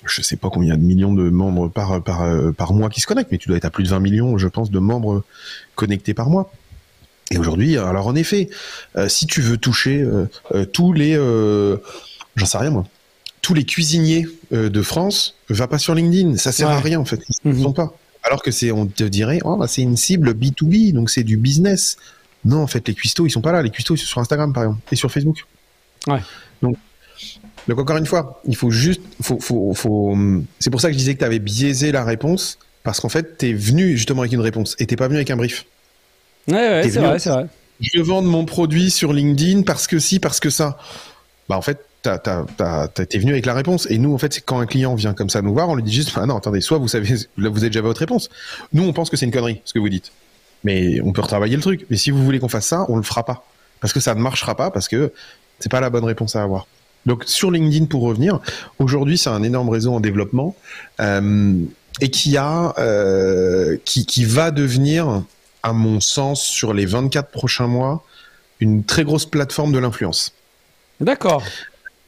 je 0.04 0.22
sais 0.22 0.36
pas 0.36 0.50
combien 0.50 0.76
de 0.76 0.82
millions 0.82 1.14
de 1.14 1.30
membres 1.30 1.70
par 1.70 2.72
mois 2.74 2.90
qui 2.90 3.00
se 3.00 3.06
connectent, 3.06 3.32
mais 3.32 3.38
tu 3.38 3.48
dois 3.48 3.56
être 3.56 3.64
à 3.64 3.70
plus 3.70 3.84
de 3.84 3.88
20 3.88 4.00
millions, 4.00 4.36
je 4.36 4.48
pense, 4.48 4.70
de 4.70 4.78
membres 4.78 5.24
connectés 5.74 6.12
par 6.12 6.28
mois. 6.28 6.52
Et 7.30 7.38
aujourd'hui, 7.38 7.76
alors 7.76 8.06
en 8.06 8.14
effet, 8.14 8.48
euh, 8.96 9.08
si 9.08 9.26
tu 9.26 9.42
veux 9.42 9.58
toucher 9.58 10.00
euh, 10.00 10.26
euh, 10.54 10.64
tous 10.64 10.92
les, 10.92 11.14
j'en 12.36 12.46
sais 12.46 12.58
rien 12.58 12.70
moi, 12.70 12.86
tous 13.48 13.54
les 13.54 13.64
cuisiniers 13.64 14.26
de 14.52 14.82
France, 14.82 15.34
va 15.48 15.66
pas 15.68 15.78
sur 15.78 15.94
LinkedIn, 15.94 16.36
ça 16.36 16.52
sert 16.52 16.68
à 16.68 16.80
rien 16.80 17.00
en 17.00 17.06
fait, 17.06 17.18
ils 17.44 17.48
ne 17.48 17.54
mhm. 17.54 17.62
sont 17.62 17.72
pas. 17.72 17.94
Alors 18.22 18.42
que 18.42 18.50
c'est, 18.50 18.72
on 18.72 18.86
te 18.86 19.04
dirait, 19.04 19.38
oh, 19.42 19.56
bah, 19.56 19.66
c'est 19.66 19.80
une 19.80 19.96
cible 19.96 20.32
B2B, 20.32 20.92
donc 20.92 21.08
c'est 21.08 21.22
du 21.22 21.38
business. 21.38 21.96
Non, 22.44 22.62
en 22.62 22.66
fait, 22.66 22.86
les 22.86 22.92
cuistots, 22.92 23.24
ils 23.26 23.30
sont 23.30 23.40
pas 23.40 23.52
là. 23.52 23.62
Les 23.62 23.70
cuistots, 23.70 23.94
ils 23.94 23.98
sont 23.98 24.06
sur 24.06 24.20
Instagram, 24.20 24.52
par 24.52 24.64
exemple, 24.64 24.82
et 24.92 24.96
sur 24.96 25.10
Facebook. 25.10 25.46
Ouais. 26.06 26.20
Donc, 26.60 26.76
donc 27.68 27.78
encore 27.78 27.96
une 27.96 28.04
fois, 28.04 28.42
il 28.44 28.54
faut 28.54 28.70
juste, 28.70 29.00
faut, 29.22 29.40
faut, 29.40 29.72
faut... 29.72 30.14
c'est 30.58 30.68
pour 30.68 30.82
ça 30.82 30.88
que 30.88 30.92
je 30.92 30.98
disais 30.98 31.14
que 31.14 31.20
tu 31.20 31.24
avais 31.24 31.38
biaisé 31.38 31.90
la 31.90 32.04
réponse, 32.04 32.58
parce 32.82 33.00
qu'en 33.00 33.08
fait, 33.08 33.38
tu 33.38 33.48
es 33.48 33.52
venu 33.54 33.96
justement 33.96 34.20
avec 34.20 34.32
une 34.32 34.42
réponse, 34.42 34.76
et 34.78 34.84
t'es 34.84 34.96
pas 34.96 35.08
venu 35.08 35.16
avec 35.16 35.30
un 35.30 35.36
brief. 35.36 35.64
Ouais, 36.48 36.54
ouais, 36.54 36.90
c'est 36.90 37.00
vrai, 37.00 37.18
c'est 37.18 37.30
vrai. 37.30 37.46
Je 37.80 37.96
veux 37.96 38.04
vendre 38.04 38.28
mon 38.28 38.44
produit 38.44 38.90
sur 38.90 39.14
LinkedIn 39.14 39.62
parce 39.62 39.86
que 39.86 39.98
si, 39.98 40.20
parce 40.20 40.38
que 40.38 40.50
ça. 40.50 40.76
Bah, 41.48 41.56
en 41.56 41.62
fait, 41.62 41.87
t'es 42.16 43.18
venu 43.18 43.32
avec 43.32 43.44
la 43.44 43.54
réponse. 43.54 43.86
Et 43.90 43.98
nous, 43.98 44.14
en 44.14 44.18
fait, 44.18 44.32
c'est 44.32 44.40
quand 44.40 44.58
un 44.58 44.66
client 44.66 44.94
vient 44.94 45.12
comme 45.12 45.28
ça 45.28 45.42
nous 45.42 45.52
voir, 45.52 45.68
on 45.68 45.74
lui 45.74 45.82
dit 45.82 45.92
juste, 45.92 46.12
ah 46.16 46.24
non, 46.24 46.36
attendez, 46.36 46.60
soit 46.60 46.78
vous 46.78 46.88
savez, 46.88 47.14
là, 47.36 47.50
vous 47.50 47.58
avez 47.58 47.68
déjà 47.68 47.82
votre 47.82 48.00
réponse. 48.00 48.30
Nous, 48.72 48.82
on 48.82 48.92
pense 48.92 49.10
que 49.10 49.16
c'est 49.16 49.26
une 49.26 49.32
connerie, 49.32 49.60
ce 49.64 49.74
que 49.74 49.78
vous 49.78 49.88
dites. 49.88 50.12
Mais 50.64 51.00
on 51.02 51.12
peut 51.12 51.20
retravailler 51.20 51.56
le 51.56 51.62
truc. 51.62 51.86
Mais 51.90 51.96
si 51.96 52.10
vous 52.10 52.24
voulez 52.24 52.38
qu'on 52.38 52.48
fasse 52.48 52.66
ça, 52.66 52.86
on 52.88 52.96
le 52.96 53.02
fera 53.02 53.24
pas. 53.24 53.44
Parce 53.80 53.92
que 53.92 54.00
ça 54.00 54.14
ne 54.14 54.20
marchera 54.20 54.56
pas, 54.56 54.70
parce 54.70 54.88
que 54.88 55.12
c'est 55.58 55.70
pas 55.70 55.80
la 55.80 55.90
bonne 55.90 56.04
réponse 56.04 56.36
à 56.36 56.42
avoir. 56.42 56.66
Donc, 57.04 57.24
sur 57.26 57.50
LinkedIn, 57.50 57.86
pour 57.86 58.02
revenir, 58.02 58.40
aujourd'hui, 58.78 59.18
c'est 59.18 59.30
un 59.30 59.42
énorme 59.42 59.68
réseau 59.68 59.92
en 59.92 60.00
développement, 60.00 60.56
euh, 61.00 61.54
et 62.00 62.10
qui 62.10 62.36
a, 62.36 62.74
euh, 62.78 63.76
qui, 63.84 64.06
qui 64.06 64.24
va 64.24 64.50
devenir 64.50 65.22
à 65.62 65.72
mon 65.72 66.00
sens, 66.00 66.42
sur 66.42 66.72
les 66.72 66.86
24 66.86 67.30
prochains 67.30 67.66
mois, 67.66 68.04
une 68.60 68.84
très 68.84 69.04
grosse 69.04 69.26
plateforme 69.26 69.72
de 69.72 69.78
l'influence. 69.78 70.32
D'accord. 71.00 71.42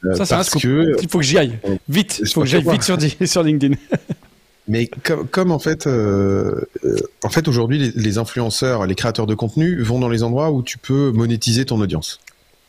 Euh, 0.05 0.15
ça, 0.15 0.25
c'est 0.25 0.33
un 0.33 0.37
parce 0.37 0.49
scoop. 0.49 0.61
que 0.61 0.95
Il 1.01 1.09
faut 1.09 1.19
que 1.19 1.23
j'y 1.23 1.37
aille. 1.37 1.59
Vite. 1.89 2.19
Il 2.23 2.27
faut 2.29 2.41
que 2.41 2.47
j'aille 2.47 2.63
vite 2.67 2.83
sur, 2.83 2.97
sur 3.27 3.43
LinkedIn. 3.43 3.75
Mais 4.67 4.87
comme, 5.03 5.27
comme 5.27 5.51
en 5.51 5.59
fait, 5.59 5.87
euh, 5.87 6.61
euh, 6.85 6.95
en 7.23 7.29
fait 7.29 7.47
aujourd'hui, 7.47 7.77
les, 7.79 7.91
les 7.95 8.17
influenceurs, 8.17 8.85
les 8.85 8.95
créateurs 8.95 9.27
de 9.27 9.35
contenu 9.35 9.81
vont 9.81 9.99
dans 9.99 10.09
les 10.09 10.23
endroits 10.23 10.51
où 10.51 10.63
tu 10.63 10.77
peux 10.77 11.11
monétiser 11.11 11.65
ton 11.65 11.79
audience. 11.81 12.19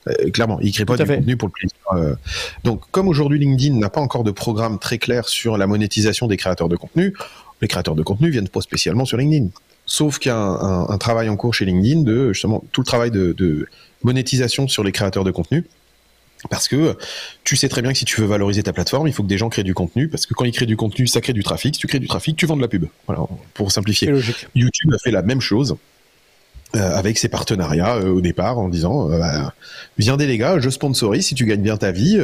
Euh, 0.08 0.30
clairement, 0.30 0.58
ils 0.60 0.72
créent 0.72 0.84
pas 0.84 0.96
du 0.96 1.06
fait. 1.06 1.18
contenu 1.18 1.36
pour 1.36 1.48
le 1.48 1.52
plaisir. 1.52 1.76
euh. 1.92 2.16
donc, 2.64 2.82
comme 2.90 3.06
aujourd'hui 3.08 3.38
LinkedIn 3.38 3.76
n'a 3.76 3.88
pas 3.90 4.00
encore 4.00 4.24
de 4.24 4.32
programme 4.32 4.78
très 4.78 4.98
clair 4.98 5.28
sur 5.28 5.56
la 5.56 5.66
monétisation 5.68 6.26
des 6.26 6.36
créateurs 6.36 6.68
de 6.68 6.76
contenu, 6.76 7.14
les 7.60 7.68
créateurs 7.68 7.94
de 7.94 8.02
contenu 8.02 8.28
viennent 8.30 8.48
pas 8.48 8.62
spécialement 8.62 9.04
sur 9.04 9.16
LinkedIn. 9.18 9.46
Sauf 9.86 10.18
qu'il 10.18 10.30
y 10.30 10.32
a 10.32 10.36
un, 10.38 10.54
un- 10.60 10.88
un 10.88 10.98
travail 10.98 11.28
en 11.28 11.36
cours 11.36 11.54
chez 11.54 11.64
LinkedIn 11.66 12.00
de 12.02 12.32
justement 12.32 12.64
tout 12.72 12.80
le 12.80 12.86
travail 12.86 13.10
de, 13.12 13.32
de 13.38 13.68
monétisation 14.02 14.66
sur 14.66 14.82
les 14.82 14.90
créateurs 14.92 15.22
de 15.24 15.30
contenu. 15.30 15.64
Parce 16.50 16.68
que 16.68 16.96
tu 17.44 17.56
sais 17.56 17.68
très 17.68 17.82
bien 17.82 17.92
que 17.92 17.98
si 17.98 18.04
tu 18.04 18.20
veux 18.20 18.26
valoriser 18.26 18.62
ta 18.62 18.72
plateforme, 18.72 19.06
il 19.06 19.12
faut 19.12 19.22
que 19.22 19.28
des 19.28 19.38
gens 19.38 19.48
créent 19.48 19.62
du 19.62 19.74
contenu. 19.74 20.08
Parce 20.08 20.26
que 20.26 20.34
quand 20.34 20.44
ils 20.44 20.52
créent 20.52 20.66
du 20.66 20.76
contenu, 20.76 21.06
ça 21.06 21.20
crée 21.20 21.32
du 21.32 21.42
trafic. 21.42 21.74
Si 21.74 21.80
tu 21.80 21.86
crées 21.86 22.00
du 22.00 22.08
trafic, 22.08 22.36
tu 22.36 22.46
vends 22.46 22.56
de 22.56 22.62
la 22.62 22.68
pub. 22.68 22.86
Voilà, 23.06 23.22
pour 23.54 23.70
simplifier. 23.70 24.08
Logique. 24.08 24.48
YouTube 24.54 24.92
a 24.92 24.98
fait 24.98 25.10
la 25.10 25.22
même 25.22 25.40
chose 25.40 25.76
euh, 26.74 26.96
avec 26.96 27.18
ses 27.18 27.28
partenariats 27.28 27.96
euh, 27.96 28.14
au 28.14 28.22
départ 28.22 28.58
en 28.58 28.70
disant 28.70 29.10
euh, 29.10 29.18
bah, 29.18 29.52
viendez 29.98 30.26
les 30.26 30.38
gars, 30.38 30.58
je 30.58 30.70
sponsorise 30.70 31.26
si 31.26 31.34
tu 31.34 31.44
gagnes 31.44 31.60
bien 31.60 31.76
ta 31.76 31.92
vie. 31.92 32.18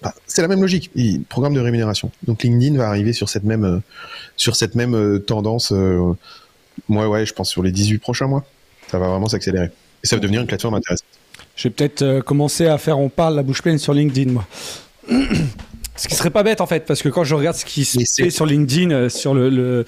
bah, 0.00 0.14
c'est 0.28 0.42
la 0.42 0.48
même 0.48 0.60
logique, 0.60 0.92
programme 1.28 1.54
de 1.54 1.60
rémunération. 1.60 2.12
Donc 2.24 2.44
LinkedIn 2.44 2.76
va 2.78 2.86
arriver 2.86 3.12
sur 3.12 3.28
cette 3.28 3.42
même 3.42 3.82
sur 4.36 4.54
cette 4.54 4.76
même 4.76 5.20
tendance. 5.26 5.72
Moi 6.88 7.08
ouais, 7.08 7.26
je 7.26 7.34
pense 7.34 7.50
sur 7.50 7.64
les 7.64 7.72
18 7.72 7.98
prochains 7.98 8.28
mois, 8.28 8.44
ça 8.88 9.00
va 9.00 9.08
vraiment 9.08 9.28
s'accélérer. 9.28 9.70
Et 10.04 10.06
ça 10.06 10.14
va 10.14 10.20
devenir 10.20 10.40
une 10.40 10.46
plateforme 10.46 10.74
intéressante. 10.74 11.19
Je 11.60 11.68
vais 11.68 11.74
peut-être 11.74 12.00
euh, 12.00 12.22
commencer 12.22 12.66
à 12.66 12.78
faire 12.78 12.98
on 12.98 13.10
parle 13.10 13.36
la 13.36 13.42
bouche 13.42 13.60
pleine 13.60 13.76
sur 13.78 13.92
LinkedIn, 13.92 14.32
moi. 14.32 14.46
Ce 15.96 16.08
qui 16.08 16.14
serait 16.14 16.30
pas 16.30 16.42
bête 16.42 16.62
en 16.62 16.66
fait, 16.66 16.86
parce 16.86 17.02
que 17.02 17.10
quand 17.10 17.24
je 17.24 17.34
regarde 17.34 17.54
ce 17.54 17.66
qui 17.66 17.84
se 17.84 17.98
fait 18.22 18.30
sur 18.30 18.46
LinkedIn, 18.46 18.90
euh, 18.90 19.08
sur 19.10 19.34
le, 19.34 19.50
le- 19.50 19.84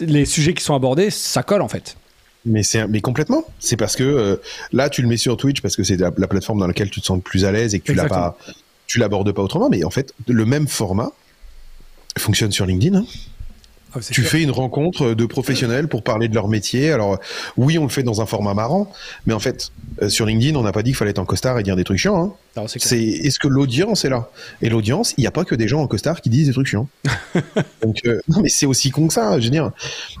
les 0.00 0.24
sujets 0.24 0.54
qui 0.54 0.62
sont 0.62 0.76
abordés, 0.76 1.10
ça 1.10 1.42
colle 1.42 1.62
en 1.62 1.68
fait. 1.68 1.96
Mais 2.44 2.62
c'est 2.62 2.86
mais 2.86 3.00
complètement. 3.00 3.42
C'est 3.58 3.76
parce 3.76 3.96
que 3.96 4.04
euh, 4.04 4.36
là 4.72 4.88
tu 4.88 5.02
le 5.02 5.08
mets 5.08 5.16
sur 5.16 5.36
Twitch 5.36 5.60
parce 5.60 5.74
que 5.74 5.82
c'est 5.82 5.96
la, 5.96 6.12
la 6.16 6.28
plateforme 6.28 6.60
dans 6.60 6.68
laquelle 6.68 6.90
tu 6.90 7.00
te 7.00 7.06
sens 7.06 7.16
le 7.16 7.22
plus 7.22 7.44
à 7.44 7.50
l'aise 7.50 7.74
et 7.74 7.80
que 7.80 7.86
tu 7.86 7.94
l'as 7.94 8.02
pas, 8.08 8.38
tu 8.86 8.98
l'abordes 9.00 9.32
pas 9.32 9.42
autrement. 9.42 9.68
Mais 9.68 9.82
en 9.82 9.90
fait, 9.90 10.14
le 10.28 10.44
même 10.44 10.68
format 10.68 11.10
fonctionne 12.18 12.52
sur 12.52 12.64
LinkedIn. 12.66 12.98
hein. 12.98 13.04
Ah, 13.94 13.98
Tu 14.10 14.22
fais 14.22 14.42
une 14.42 14.50
rencontre 14.50 15.14
de 15.14 15.26
professionnels 15.26 15.86
pour 15.88 16.02
parler 16.02 16.28
de 16.28 16.34
leur 16.34 16.48
métier. 16.48 16.92
Alors 16.92 17.18
oui, 17.56 17.78
on 17.78 17.82
le 17.82 17.88
fait 17.90 18.02
dans 18.02 18.20
un 18.22 18.26
format 18.26 18.54
marrant, 18.54 18.90
mais 19.26 19.34
en 19.34 19.38
fait, 19.38 19.70
euh, 20.00 20.08
sur 20.08 20.24
LinkedIn, 20.26 20.56
on 20.58 20.62
n'a 20.62 20.72
pas 20.72 20.82
dit 20.82 20.90
qu'il 20.90 20.96
fallait 20.96 21.10
être 21.10 21.18
en 21.18 21.24
costard 21.26 21.58
et 21.58 21.62
dire 21.62 21.76
des 21.76 21.84
trucs 21.84 21.98
chiants. 21.98 22.22
hein. 22.22 22.32
C'est 22.68 23.00
est-ce 23.02 23.38
que 23.38 23.48
l'audience 23.48 24.04
est 24.04 24.10
là? 24.10 24.28
Et 24.60 24.68
l'audience, 24.68 25.14
il 25.16 25.22
n'y 25.22 25.26
a 25.26 25.30
pas 25.30 25.44
que 25.44 25.54
des 25.54 25.68
gens 25.68 25.80
en 25.82 25.86
costard 25.86 26.20
qui 26.20 26.28
disent 26.30 26.46
des 26.48 26.52
trucs 26.52 26.66
chiants. 26.66 26.88
Donc 27.82 28.00
euh, 28.06 28.20
non, 28.28 28.40
mais 28.42 28.48
c'est 28.48 28.66
aussi 28.66 28.90
con 28.90 29.08
que 29.08 29.14
ça. 29.14 29.38
Je 29.40 29.44
veux 29.44 29.50
dire, 29.50 29.70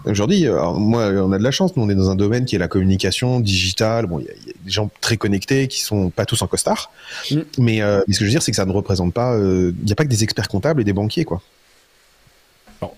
aujourd'hui, 0.06 0.46
euh, 0.46 0.72
moi, 0.72 1.08
on 1.08 1.32
a 1.32 1.38
de 1.38 1.42
la 1.44 1.50
chance. 1.50 1.76
Nous, 1.76 1.82
on 1.82 1.88
est 1.90 1.94
dans 1.94 2.10
un 2.10 2.14
domaine 2.16 2.44
qui 2.44 2.56
est 2.56 2.58
la 2.58 2.68
communication 2.68 3.40
digitale. 3.40 4.06
Bon, 4.06 4.18
il 4.20 4.26
y, 4.26 4.28
a- 4.28 4.32
il 4.42 4.46
y 4.48 4.50
a 4.50 4.54
des 4.64 4.70
gens 4.70 4.90
très 5.00 5.16
connectés 5.16 5.68
qui 5.68 5.80
sont 5.80 6.10
pas 6.10 6.24
tous 6.26 6.40
en 6.42 6.46
costard. 6.46 6.90
Mm. 7.30 7.36
Mais, 7.58 7.82
euh, 7.82 8.00
mais 8.06 8.14
ce 8.14 8.18
que 8.20 8.24
je 8.24 8.30
veux 8.30 8.34
dire, 8.34 8.42
c'est 8.42 8.50
que 8.52 8.56
ça 8.56 8.66
ne 8.66 8.72
représente 8.72 9.12
pas. 9.14 9.34
euh, 9.34 9.72
Il 9.80 9.84
n'y 9.86 9.92
a 9.92 9.94
pas 9.96 10.04
que 10.04 10.10
des 10.10 10.24
experts 10.24 10.48
comptables 10.48 10.80
et 10.80 10.84
des 10.84 10.92
banquiers, 10.94 11.24
quoi. 11.24 11.40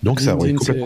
Donc 0.03 0.19
ça, 0.19 0.31
LinkedIn, 0.33 0.55
complètement. 0.57 0.85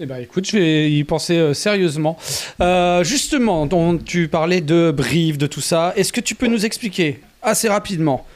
Eh 0.00 0.06
ben, 0.06 0.16
écoute, 0.16 0.46
je 0.50 0.56
vais 0.58 0.90
y 0.90 1.04
penser 1.04 1.36
euh, 1.36 1.54
sérieusement. 1.54 2.18
Euh, 2.60 3.04
justement, 3.04 3.64
dont 3.66 3.96
tu 3.96 4.26
parlais 4.26 4.60
de 4.60 4.90
brief, 4.90 5.38
de 5.38 5.46
tout 5.46 5.60
ça. 5.60 5.92
Est-ce 5.96 6.12
que 6.12 6.20
tu 6.20 6.34
peux 6.34 6.48
nous 6.48 6.66
expliquer 6.66 7.20
assez 7.42 7.68
rapidement? 7.68 8.26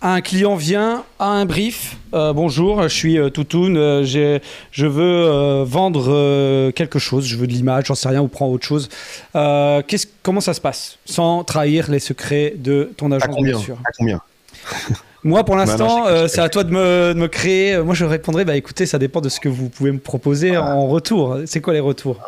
Un 0.00 0.20
client 0.20 0.54
vient 0.54 1.04
à 1.18 1.26
un 1.26 1.44
brief. 1.44 1.96
euh, 2.14 2.32
bonjour, 2.32 2.82
je 2.84 2.88
suis 2.88 3.18
euh, 3.18 3.30
Toutoun. 3.30 3.76
euh, 3.76 4.04
je 4.04 4.86
veux 4.86 5.62
vendre 5.64 6.70
quelque 6.72 6.98
chose. 6.98 7.26
Je 7.26 7.36
veux 7.36 7.46
de 7.46 7.52
l'image, 7.52 7.86
j'en 7.86 7.94
sais 7.94 8.08
rien, 8.08 8.20
ou 8.22 8.28
prends 8.28 8.48
autre 8.48 8.66
chose. 8.66 8.88
Comment 9.32 10.40
ça 10.40 10.54
se 10.54 10.60
passe? 10.60 10.98
Sans 11.04 11.44
trahir 11.44 11.90
les 11.90 11.98
secrets 12.00 12.54
de 12.56 12.90
ton 12.96 13.10
À 13.12 13.18
combien? 13.20 13.52
bien 13.54 13.58
sûr. 13.58 13.78
À 13.84 13.90
combien? 13.96 14.20
Moi, 15.24 15.44
pour 15.44 15.56
non, 15.56 15.62
l'instant, 15.62 16.06
euh, 16.06 16.28
c'est 16.28 16.40
à 16.40 16.48
toi 16.48 16.64
de 16.64 16.70
me, 16.70 17.12
de 17.14 17.18
me 17.18 17.26
créer. 17.28 17.78
Moi, 17.78 17.94
je 17.94 18.04
répondrai, 18.04 18.44
bah 18.44 18.56
écoutez, 18.56 18.86
ça 18.86 18.98
dépend 18.98 19.20
de 19.20 19.28
ce 19.28 19.40
que 19.40 19.48
vous 19.48 19.68
pouvez 19.68 19.92
me 19.92 19.98
proposer 19.98 20.56
en 20.56 20.86
retour. 20.86 21.38
C'est 21.46 21.60
quoi 21.60 21.72
les 21.72 21.80
retours 21.80 22.20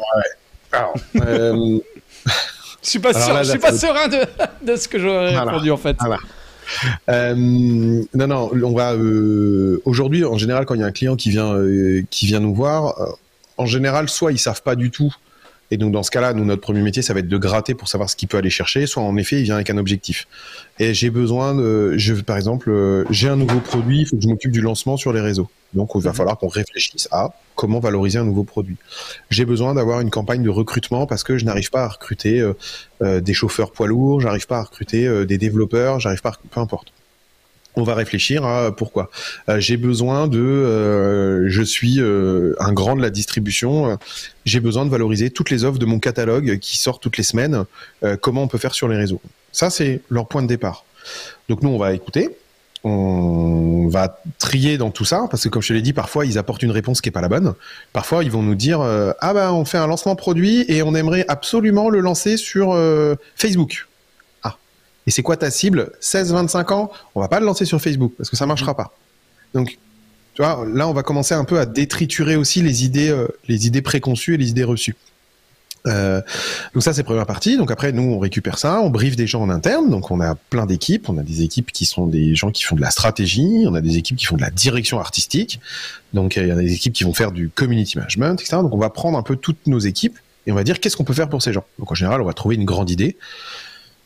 Alors, 0.73 0.95
euh, 1.25 1.79
Je 2.83 2.89
suis 2.89 2.99
pas 2.99 3.11
Alors 3.11 3.23
sûr, 3.23 3.35
là, 3.35 3.43
je 3.43 3.51
suis 3.51 3.59
pas 3.59 3.73
serein 3.73 4.09
de, 4.09 4.19
de 4.67 4.77
ce 4.77 4.89
que 4.89 4.99
j'aurais 4.99 5.33
Voilà. 5.33 5.53
répondu 5.53 5.71
en 5.71 5.77
fait. 5.77 5.97
Voilà. 6.01 6.19
Euh, 7.09 7.35
non, 7.37 8.27
non, 8.27 8.51
on 8.53 8.75
va 8.75 8.95
euh, 8.95 9.83
aujourd'hui, 9.85 10.25
en 10.25 10.39
général, 10.39 10.67
quand 10.67 10.75
il 10.75 10.81
y 10.81 10.85
a 10.85 10.87
un 10.87 10.93
client 10.93 11.17
qui 11.17 11.31
vient, 11.31 11.53
euh, 11.55 12.03
qui 12.11 12.27
vient 12.27 12.41
nous 12.41 12.55
voir, 12.55 13.01
euh, 13.01 13.07
en 13.59 13.67
général, 13.67 14.09
soit 14.09 14.33
ils 14.33 14.39
savent 14.39 14.63
pas 14.63 14.77
du 14.77 14.91
tout, 14.91 15.13
et 15.71 15.77
donc 15.77 15.93
dans 15.93 16.03
ce 16.03 16.11
cas-là, 16.11 16.33
nous 16.33 16.45
notre 16.45 16.61
premier 16.61 16.83
métier, 16.83 17.03
ça 17.03 17.15
va 17.15 17.21
être 17.21 17.29
de 17.29 17.39
gratter 17.39 17.75
pour 17.75 17.89
savoir 17.89 18.11
ce 18.11 18.17
qu'il 18.17 18.29
peut 18.29 18.37
aller 18.39 18.51
chercher, 18.51 18.87
soit 18.87 19.03
en 19.03 19.17
effet, 19.17 19.39
il 19.39 19.45
vient 19.45 19.55
avec 19.57 19.71
un 19.71 19.79
objectif. 19.79 20.27
Et 20.79 20.95
j'ai 20.95 21.11
besoin 21.11 21.55
de, 21.55 21.95
je, 21.97 22.15
par 22.15 22.37
exemple, 22.37 22.71
euh, 22.71 23.05
j'ai 23.11 23.29
un 23.29 23.37
nouveau 23.37 23.61
produit, 23.61 24.01
il 24.01 24.07
faut 24.07 24.17
que 24.17 24.23
je 24.23 24.29
m'occupe 24.29 24.51
du 24.53 24.61
lancement 24.61 24.97
sur 24.97 25.13
les 25.13 25.21
réseaux. 25.21 25.49
Donc, 25.75 25.91
il 25.95 26.01
va 26.03 26.11
Mhm. 26.11 26.17
falloir 26.17 26.39
qu'on 26.39 26.49
réfléchisse 26.49 27.07
à 27.13 27.33
comment 27.55 27.79
valoriser 27.79 28.19
un 28.19 28.25
nouveau 28.25 28.43
produit. 28.43 28.77
J'ai 29.31 29.45
besoin 29.45 29.75
d'avoir 29.75 30.01
une 30.01 30.11
campagne 30.11 30.43
de 30.43 30.49
recrutement 30.51 31.07
parce 31.07 31.23
que 31.23 31.39
je 31.39 31.45
n'arrive 31.45 31.71
pas 31.71 31.85
à 31.85 31.89
recruter 31.89 32.41
euh, 32.41 32.55
euh, 33.03 33.21
des 33.21 33.35
chauffeurs 33.35 33.71
poids 33.71 33.87
lourds, 33.87 34.21
j'arrive 34.21 34.47
pas 34.49 34.59
à 34.59 34.63
recruter 34.65 35.07
euh, 35.07 35.25
des 35.27 35.39
développeurs, 35.39 36.01
j'arrive 36.01 36.23
pas, 36.23 36.31
à- 36.31 36.39
peu 36.51 36.59
importe. 36.61 36.93
On 37.81 37.85
va 37.85 37.95
réfléchir 37.95 38.45
à 38.45 38.77
pourquoi. 38.77 39.11
Euh, 39.49 39.59
j'ai 39.59 39.79
besoin 39.79 40.29
de, 40.29 40.39
euh, 40.39 41.49
je 41.49 41.63
suis 41.63 41.99
euh, 41.99 42.55
un 42.61 42.73
grand 42.73 42.95
de 42.95 43.01
la 43.01 43.09
distribution, 43.09 43.99
j'ai 44.45 44.61
besoin 44.61 44.85
de 44.85 44.91
valoriser 44.91 45.31
toutes 45.31 45.49
les 45.49 45.65
offres 45.65 45.79
de 45.79 45.87
mon 45.87 45.99
catalogue 45.99 46.59
qui 46.59 46.77
sortent 46.77 47.03
toutes 47.03 47.17
les 47.17 47.25
semaines. 47.25 47.65
comment 48.21 48.43
on 48.43 48.49
peut 48.49 48.59
faire 48.59 48.75
sur 48.75 48.87
les 48.87 48.97
réseaux? 48.97 49.21
Ça, 49.53 49.71
c'est 49.71 50.03
leur 50.11 50.29
point 50.29 50.43
de 50.43 50.47
départ. 50.47 50.85
Donc 51.49 51.63
nous, 51.63 51.71
on 51.71 51.79
va 51.79 51.95
écouter, 51.95 52.29
on 52.85 53.89
va 53.89 54.21
trier 54.39 54.77
dans 54.77 54.91
tout 54.91 55.05
ça 55.05 55.27
parce 55.31 55.45
que 55.45 55.49
comme 55.49 55.63
je 55.63 55.69
te 55.69 55.73
l'ai 55.73 55.83
dit, 55.83 55.93
parfois 55.93 56.27
ils 56.27 56.37
apportent 56.39 56.63
une 56.63 56.71
réponse 56.71 57.01
qui 57.01 57.09
est 57.09 57.13
pas 57.13 57.23
la 57.23 57.29
bonne. 57.29 57.55
Parfois, 57.93 58.25
ils 58.25 58.31
vont 58.31 58.43
nous 58.43 58.55
dire 58.55 58.81
ah 58.83 59.35
ben 59.35 59.53
on 59.53 59.65
fait 59.65 59.79
un 59.79 59.87
lancement 59.87 60.17
produit 60.17 60.67
et 60.69 60.83
on 60.83 60.95
aimerait 60.95 61.25
absolument 61.29 61.89
le 61.89 62.01
lancer 62.01 62.37
sur 62.37 62.77
Facebook. 63.37 63.87
Et 65.07 65.11
c'est 65.11 65.23
quoi 65.23 65.37
ta 65.37 65.51
cible? 65.51 65.93
16-25 66.01 66.73
ans? 66.73 66.91
On 67.15 67.21
va 67.21 67.29
pas 67.29 67.41
le 67.41 67.47
lancer 67.47 67.65
sur 67.65 67.81
Facebook 67.81 68.13
parce 68.17 68.31
que 68.31 68.37
ça 68.37 68.47
marchera 68.47 68.77
pas. 68.77 68.93
Donc 69.55 69.79
tu 70.35 70.43
vois, 70.43 70.65
là 70.73 70.89
on 70.89 70.93
va 70.93 71.03
commencer 71.03 71.35
un 71.35 71.45
peu 71.45 71.59
à 71.59 71.67
détriturer 71.67 72.37
aussi 72.37 72.63
les 72.63 72.85
idées, 72.85 73.11
euh, 73.11 73.27
les 73.49 73.67
idées 73.67 73.83
préconçues 73.83 74.35
et 74.35 74.37
les 74.37 74.51
idées 74.51 74.65
reçues. 74.65 74.97
Euh, 75.87 76.21
donc 76.75 76.83
ça 76.83 76.93
c'est 76.93 77.03
première 77.03 77.27
partie. 77.27 77.57
Donc 77.57 77.71
après 77.71 77.93
nous 77.93 78.03
on 78.03 78.19
récupère 78.19 78.59
ça, 78.59 78.81
on 78.81 78.91
briefe 78.91 79.17
des 79.17 79.27
gens 79.27 79.43
en 79.43 79.51
interne. 79.51 79.91
Donc 79.91 80.11
on 80.11 80.21
a 80.21 80.35
plein 80.35 80.67
d'équipes. 80.67 81.09
On 81.09 81.19
a 81.19 81.23
des 81.23 81.43
équipes 81.43 81.73
qui 81.73 81.87
sont 81.87 82.07
des 82.07 82.35
gens 82.35 82.51
qui 82.51 82.63
font 82.63 82.77
de 82.77 82.81
la 82.81 82.91
stratégie. 82.91 83.65
On 83.67 83.75
a 83.75 83.81
des 83.81 83.97
équipes 83.97 84.17
qui 84.17 84.27
font 84.27 84.37
de 84.37 84.43
la 84.43 84.51
direction 84.51 85.01
artistique. 85.01 85.61
Donc 86.13 86.37
il 86.37 86.47
y 86.47 86.51
a 86.51 86.55
des 86.55 86.73
équipes 86.73 86.93
qui 86.93 87.05
vont 87.05 87.15
faire 87.15 87.33
du 87.33 87.49
community 87.49 87.97
management, 87.99 88.41
etc. 88.41 88.59
Donc 88.63 88.75
on 88.75 88.79
va 88.79 88.91
prendre 88.91 89.19
un 89.19 89.23
peu 89.23 89.37
toutes 89.37 89.67
nos 89.67 89.79
équipes 89.79 90.19
et 90.47 90.53
on 90.53 90.55
va 90.55 90.65
dire 90.65 90.81
qu'est-ce 90.81 90.97
qu'on 90.97 91.05
peut 91.05 91.15
faire 91.15 91.29
pour 91.29 91.43
ces 91.43 91.53
gens. 91.53 91.65
Donc 91.79 91.91
en 91.91 91.95
général 91.95 92.21
on 92.21 92.27
va 92.27 92.33
trouver 92.33 92.57
une 92.57 92.65
grande 92.65 92.91
idée. 92.91 93.17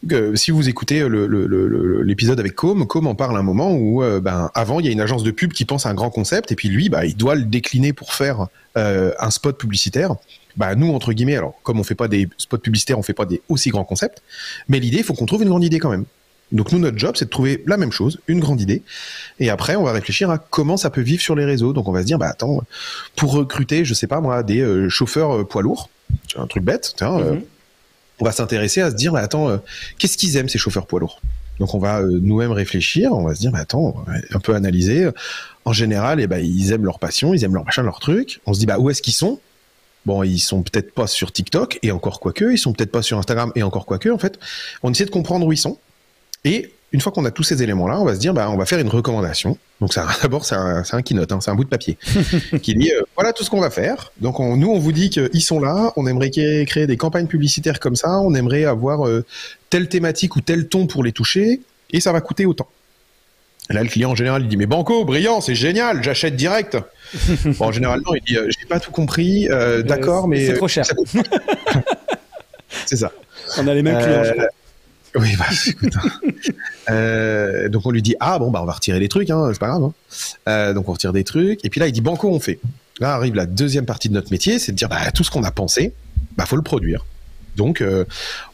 Que, 0.08 0.34
si 0.36 0.50
vous 0.50 0.68
écoutez 0.68 1.06
l'épisode 2.04 2.40
avec 2.40 2.54
Com, 2.54 2.86
Com 2.86 3.06
en 3.06 3.14
parle 3.14 3.36
à 3.36 3.40
un 3.40 3.44
moment 3.44 3.72
où, 3.72 4.02
euh, 4.02 4.20
ben, 4.20 4.50
avant, 4.54 4.80
il 4.80 4.86
y 4.86 4.88
a 4.88 4.92
une 4.92 5.00
agence 5.00 5.22
de 5.22 5.30
pub 5.30 5.52
qui 5.52 5.64
pense 5.64 5.86
à 5.86 5.90
un 5.90 5.94
grand 5.94 6.10
concept 6.10 6.52
et 6.52 6.56
puis 6.56 6.68
lui, 6.68 6.88
bah, 6.88 7.04
il 7.04 7.16
doit 7.16 7.34
le 7.34 7.44
décliner 7.44 7.92
pour 7.92 8.12
faire 8.12 8.48
euh, 8.76 9.12
un 9.18 9.30
spot 9.30 9.58
publicitaire. 9.58 10.14
Bah, 10.56 10.74
nous, 10.74 10.92
entre 10.92 11.12
guillemets, 11.12 11.36
alors, 11.36 11.54
comme 11.62 11.80
on 11.80 11.84
fait 11.84 11.94
pas 11.94 12.08
des 12.08 12.28
spots 12.38 12.58
publicitaires, 12.58 12.98
on 12.98 13.02
fait 13.02 13.14
pas 13.14 13.26
des 13.26 13.42
aussi 13.48 13.70
grands 13.70 13.84
concepts, 13.84 14.22
mais 14.68 14.78
l'idée, 14.78 14.98
il 14.98 15.04
faut 15.04 15.14
qu'on 15.14 15.26
trouve 15.26 15.42
une 15.42 15.48
grande 15.48 15.64
idée 15.64 15.78
quand 15.78 15.90
même. 15.90 16.04
Donc 16.52 16.70
nous, 16.70 16.78
notre 16.78 16.98
job, 16.98 17.16
c'est 17.16 17.24
de 17.24 17.30
trouver 17.30 17.64
la 17.66 17.76
même 17.76 17.90
chose, 17.90 18.20
une 18.28 18.38
grande 18.38 18.60
idée, 18.60 18.82
et 19.40 19.50
après, 19.50 19.74
on 19.76 19.82
va 19.82 19.92
réfléchir 19.92 20.30
à 20.30 20.38
comment 20.38 20.76
ça 20.76 20.90
peut 20.90 21.00
vivre 21.00 21.22
sur 21.22 21.34
les 21.34 21.44
réseaux. 21.44 21.72
Donc 21.72 21.88
on 21.88 21.92
va 21.92 22.02
se 22.02 22.06
dire, 22.06 22.18
bah 22.18 22.28
attends, 22.28 22.62
pour 23.16 23.32
recruter, 23.32 23.84
je 23.84 23.94
sais 23.94 24.06
pas 24.06 24.20
moi, 24.20 24.42
des 24.42 24.60
euh, 24.60 24.88
chauffeurs 24.88 25.38
euh, 25.38 25.44
poids 25.44 25.62
lourds, 25.62 25.88
un 26.36 26.46
truc 26.46 26.62
bête, 26.62 26.94
tiens, 26.96 27.18
euh, 27.18 27.32
Mhm. 27.32 27.42
On 28.20 28.24
va 28.24 28.32
s'intéresser 28.32 28.80
à 28.80 28.90
se 28.90 28.94
dire, 28.94 29.12
bah, 29.12 29.20
attends, 29.20 29.48
euh, 29.48 29.56
qu'est-ce 29.98 30.16
qu'ils 30.16 30.36
aiment 30.36 30.48
ces 30.48 30.58
chauffeurs 30.58 30.86
poids 30.86 31.00
lourds? 31.00 31.20
Donc 31.60 31.74
on 31.74 31.78
va 31.78 32.00
euh, 32.00 32.18
nous-mêmes 32.20 32.52
réfléchir, 32.52 33.12
on 33.12 33.24
va 33.24 33.34
se 33.34 33.40
dire, 33.40 33.52
bah, 33.52 33.60
attends, 33.60 34.04
un 34.32 34.40
peu 34.40 34.54
analyser. 34.54 35.08
En 35.64 35.72
général, 35.72 36.20
eh 36.20 36.26
ben, 36.26 36.38
ils 36.38 36.72
aiment 36.72 36.84
leur 36.84 36.98
passion, 36.98 37.34
ils 37.34 37.44
aiment 37.44 37.54
leur 37.54 37.64
machin, 37.64 37.82
leur 37.82 38.00
truc. 38.00 38.40
On 38.46 38.54
se 38.54 38.58
dit, 38.58 38.66
bah, 38.66 38.78
où 38.78 38.90
est-ce 38.90 39.02
qu'ils 39.02 39.14
sont? 39.14 39.40
Bon, 40.06 40.22
ils 40.22 40.38
sont 40.38 40.62
peut-être 40.62 40.92
pas 40.92 41.06
sur 41.06 41.32
TikTok, 41.32 41.78
et 41.82 41.90
encore 41.90 42.20
quoique, 42.20 42.52
ils 42.52 42.58
sont 42.58 42.72
peut-être 42.74 42.92
pas 42.92 43.02
sur 43.02 43.18
Instagram, 43.18 43.52
et 43.54 43.62
encore 43.62 43.86
quoique, 43.86 44.10
en 44.10 44.18
fait. 44.18 44.38
On 44.82 44.92
essaie 44.92 45.06
de 45.06 45.10
comprendre 45.10 45.46
où 45.46 45.52
ils 45.52 45.58
sont. 45.58 45.78
Et 46.44 46.74
une 46.94 47.00
fois 47.00 47.10
qu'on 47.10 47.24
a 47.24 47.32
tous 47.32 47.42
ces 47.42 47.60
éléments-là, 47.60 48.00
on 48.00 48.04
va 48.04 48.14
se 48.14 48.20
dire, 48.20 48.32
bah, 48.32 48.48
on 48.48 48.56
va 48.56 48.66
faire 48.66 48.78
une 48.78 48.88
recommandation. 48.88 49.58
Donc, 49.80 49.92
ça, 49.92 50.06
d'abord, 50.22 50.44
c'est 50.44 50.54
un, 50.54 50.84
c'est 50.84 50.94
un 50.94 51.02
keynote, 51.02 51.32
hein, 51.32 51.40
c'est 51.40 51.50
un 51.50 51.56
bout 51.56 51.64
de 51.64 51.68
papier 51.68 51.98
qui 52.62 52.76
dit, 52.76 52.92
euh, 52.92 53.02
voilà 53.16 53.32
tout 53.32 53.42
ce 53.42 53.50
qu'on 53.50 53.60
va 53.60 53.70
faire. 53.70 54.12
Donc, 54.20 54.38
on, 54.38 54.56
nous, 54.56 54.70
on 54.70 54.78
vous 54.78 54.92
dit 54.92 55.10
qu'ils 55.10 55.42
sont 55.42 55.58
là, 55.58 55.92
on 55.96 56.06
aimerait 56.06 56.30
créer, 56.30 56.86
des 56.86 56.96
campagnes 56.96 57.26
publicitaires 57.26 57.80
comme 57.80 57.96
ça, 57.96 58.20
on 58.20 58.32
aimerait 58.36 58.64
avoir 58.64 59.08
euh, 59.08 59.24
telle 59.70 59.88
thématique 59.88 60.36
ou 60.36 60.40
tel 60.40 60.68
ton 60.68 60.86
pour 60.86 61.02
les 61.02 61.10
toucher, 61.10 61.62
et 61.90 61.98
ça 61.98 62.12
va 62.12 62.20
coûter 62.20 62.46
autant. 62.46 62.68
Là, 63.70 63.82
le 63.82 63.88
client, 63.88 64.12
en 64.12 64.14
général, 64.14 64.42
il 64.42 64.48
dit, 64.48 64.56
mais 64.56 64.66
Banco, 64.66 65.04
brillant, 65.04 65.40
c'est 65.40 65.56
génial, 65.56 66.00
j'achète 66.04 66.36
direct. 66.36 66.78
bon, 67.44 67.66
en 67.66 67.72
général, 67.72 68.02
non, 68.06 68.14
il 68.14 68.22
dit, 68.22 68.36
euh, 68.36 68.48
j'ai 68.50 68.66
pas 68.66 68.78
tout 68.78 68.92
compris, 68.92 69.48
euh, 69.50 69.82
d'accord, 69.82 70.28
mais... 70.28 70.46
C'est 70.46 70.54
trop 70.54 70.68
cher. 70.68 70.84
c'est 72.86 72.96
ça. 72.96 73.10
On 73.58 73.66
a 73.66 73.74
les 73.74 73.82
mêmes 73.82 73.98
clients. 73.98 74.22
Euh. 74.38 74.46
Oui, 75.16 75.36
bah, 75.38 75.46
écoute, 75.66 75.94
hein. 75.96 76.10
Euh, 76.90 77.68
donc 77.68 77.86
on 77.86 77.90
lui 77.90 78.02
dit 78.02 78.14
ah 78.20 78.38
bon 78.38 78.50
bah 78.50 78.60
on 78.62 78.66
va 78.66 78.72
retirer 78.72 78.98
les 79.00 79.08
trucs, 79.08 79.30
hein, 79.30 79.48
c'est 79.52 79.58
pas 79.58 79.68
grave. 79.68 79.84
hein. 79.84 79.92
Euh, 80.48 80.74
donc 80.74 80.88
on 80.88 80.92
retire 80.92 81.12
des 81.12 81.24
trucs 81.24 81.64
et 81.64 81.70
puis 81.70 81.80
là 81.80 81.86
il 81.88 81.92
dit 81.92 82.00
banco 82.00 82.28
on 82.28 82.40
fait? 82.40 82.58
Là 83.00 83.14
arrive 83.14 83.34
la 83.34 83.46
deuxième 83.46 83.86
partie 83.86 84.08
de 84.08 84.14
notre 84.14 84.30
métier, 84.30 84.58
c'est 84.58 84.72
de 84.72 84.76
dire 84.76 84.88
bah 84.88 85.10
tout 85.12 85.24
ce 85.24 85.30
qu'on 85.30 85.44
a 85.44 85.50
pensé, 85.50 85.92
bah 86.36 86.46
faut 86.46 86.56
le 86.56 86.62
produire. 86.62 87.04
Donc 87.56 87.80
euh, 87.80 88.04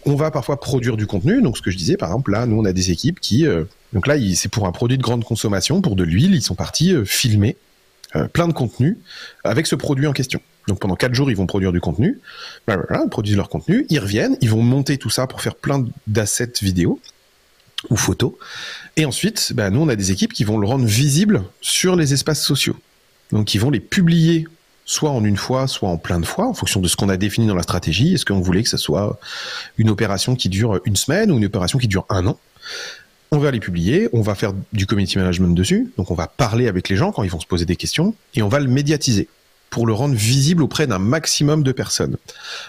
on 0.04 0.14
va 0.14 0.30
parfois 0.30 0.60
produire 0.60 0.96
du 0.96 1.06
contenu. 1.06 1.42
Donc 1.42 1.56
ce 1.56 1.62
que 1.62 1.70
je 1.70 1.76
disais 1.76 1.96
par 1.96 2.10
exemple 2.10 2.32
là 2.32 2.46
nous 2.46 2.58
on 2.60 2.64
a 2.64 2.72
des 2.72 2.90
équipes 2.90 3.20
qui 3.20 3.46
euh, 3.46 3.64
donc 3.92 4.06
là 4.06 4.14
c'est 4.34 4.50
pour 4.50 4.66
un 4.66 4.72
produit 4.72 4.98
de 4.98 5.02
grande 5.02 5.24
consommation 5.24 5.80
pour 5.80 5.96
de 5.96 6.04
l'huile 6.04 6.34
ils 6.34 6.42
sont 6.42 6.54
partis 6.54 6.94
filmer 7.04 7.56
euh, 8.16 8.28
plein 8.28 8.48
de 8.48 8.52
contenu 8.52 8.98
avec 9.44 9.66
ce 9.66 9.74
produit 9.74 10.06
en 10.06 10.12
question. 10.12 10.40
Donc 10.68 10.80
pendant 10.80 10.96
quatre 10.96 11.14
jours, 11.14 11.30
ils 11.30 11.36
vont 11.36 11.46
produire 11.46 11.72
du 11.72 11.80
contenu. 11.80 12.20
Voilà, 12.66 13.02
ils 13.04 13.08
produisent 13.08 13.36
leur 13.36 13.48
contenu, 13.48 13.86
ils 13.88 13.98
reviennent, 13.98 14.36
ils 14.40 14.50
vont 14.50 14.62
monter 14.62 14.98
tout 14.98 15.10
ça 15.10 15.26
pour 15.26 15.40
faire 15.40 15.54
plein 15.54 15.84
d'assets 16.06 16.52
vidéo 16.60 17.00
ou 17.88 17.96
photos. 17.96 18.32
Et 18.96 19.04
ensuite, 19.04 19.52
bah, 19.54 19.70
nous, 19.70 19.80
on 19.80 19.88
a 19.88 19.96
des 19.96 20.12
équipes 20.12 20.32
qui 20.32 20.44
vont 20.44 20.58
le 20.58 20.66
rendre 20.66 20.84
visible 20.84 21.42
sur 21.60 21.96
les 21.96 22.12
espaces 22.12 22.42
sociaux. 22.42 22.76
Donc 23.32 23.54
ils 23.54 23.58
vont 23.58 23.70
les 23.70 23.80
publier 23.80 24.46
soit 24.84 25.10
en 25.10 25.24
une 25.24 25.36
fois, 25.36 25.68
soit 25.68 25.88
en 25.88 25.98
plein 25.98 26.18
de 26.18 26.26
fois, 26.26 26.48
en 26.48 26.54
fonction 26.54 26.80
de 26.80 26.88
ce 26.88 26.96
qu'on 26.96 27.08
a 27.08 27.16
défini 27.16 27.46
dans 27.46 27.54
la 27.54 27.62
stratégie. 27.62 28.14
Est-ce 28.14 28.24
qu'on 28.24 28.40
voulait 28.40 28.64
que 28.64 28.68
ce 28.68 28.76
soit 28.76 29.20
une 29.78 29.88
opération 29.88 30.34
qui 30.34 30.48
dure 30.48 30.80
une 30.84 30.96
semaine 30.96 31.30
ou 31.30 31.38
une 31.38 31.44
opération 31.44 31.78
qui 31.78 31.86
dure 31.86 32.06
un 32.08 32.26
an? 32.26 32.38
On 33.32 33.38
va 33.38 33.50
les 33.50 33.60
publier, 33.60 34.08
on 34.12 34.22
va 34.22 34.34
faire 34.34 34.52
du 34.72 34.86
community 34.86 35.18
management 35.18 35.54
dessus, 35.54 35.92
donc 35.96 36.10
on 36.10 36.14
va 36.14 36.26
parler 36.26 36.68
avec 36.68 36.88
les 36.88 36.96
gens 36.96 37.12
quand 37.12 37.22
ils 37.22 37.30
vont 37.30 37.40
se 37.40 37.46
poser 37.46 37.64
des 37.64 37.76
questions, 37.76 38.14
et 38.34 38.42
on 38.42 38.48
va 38.48 38.58
le 38.60 38.66
médiatiser 38.68 39.28
pour 39.70 39.86
le 39.86 39.92
rendre 39.92 40.16
visible 40.16 40.64
auprès 40.64 40.88
d'un 40.88 40.98
maximum 40.98 41.62
de 41.62 41.70
personnes. 41.70 42.16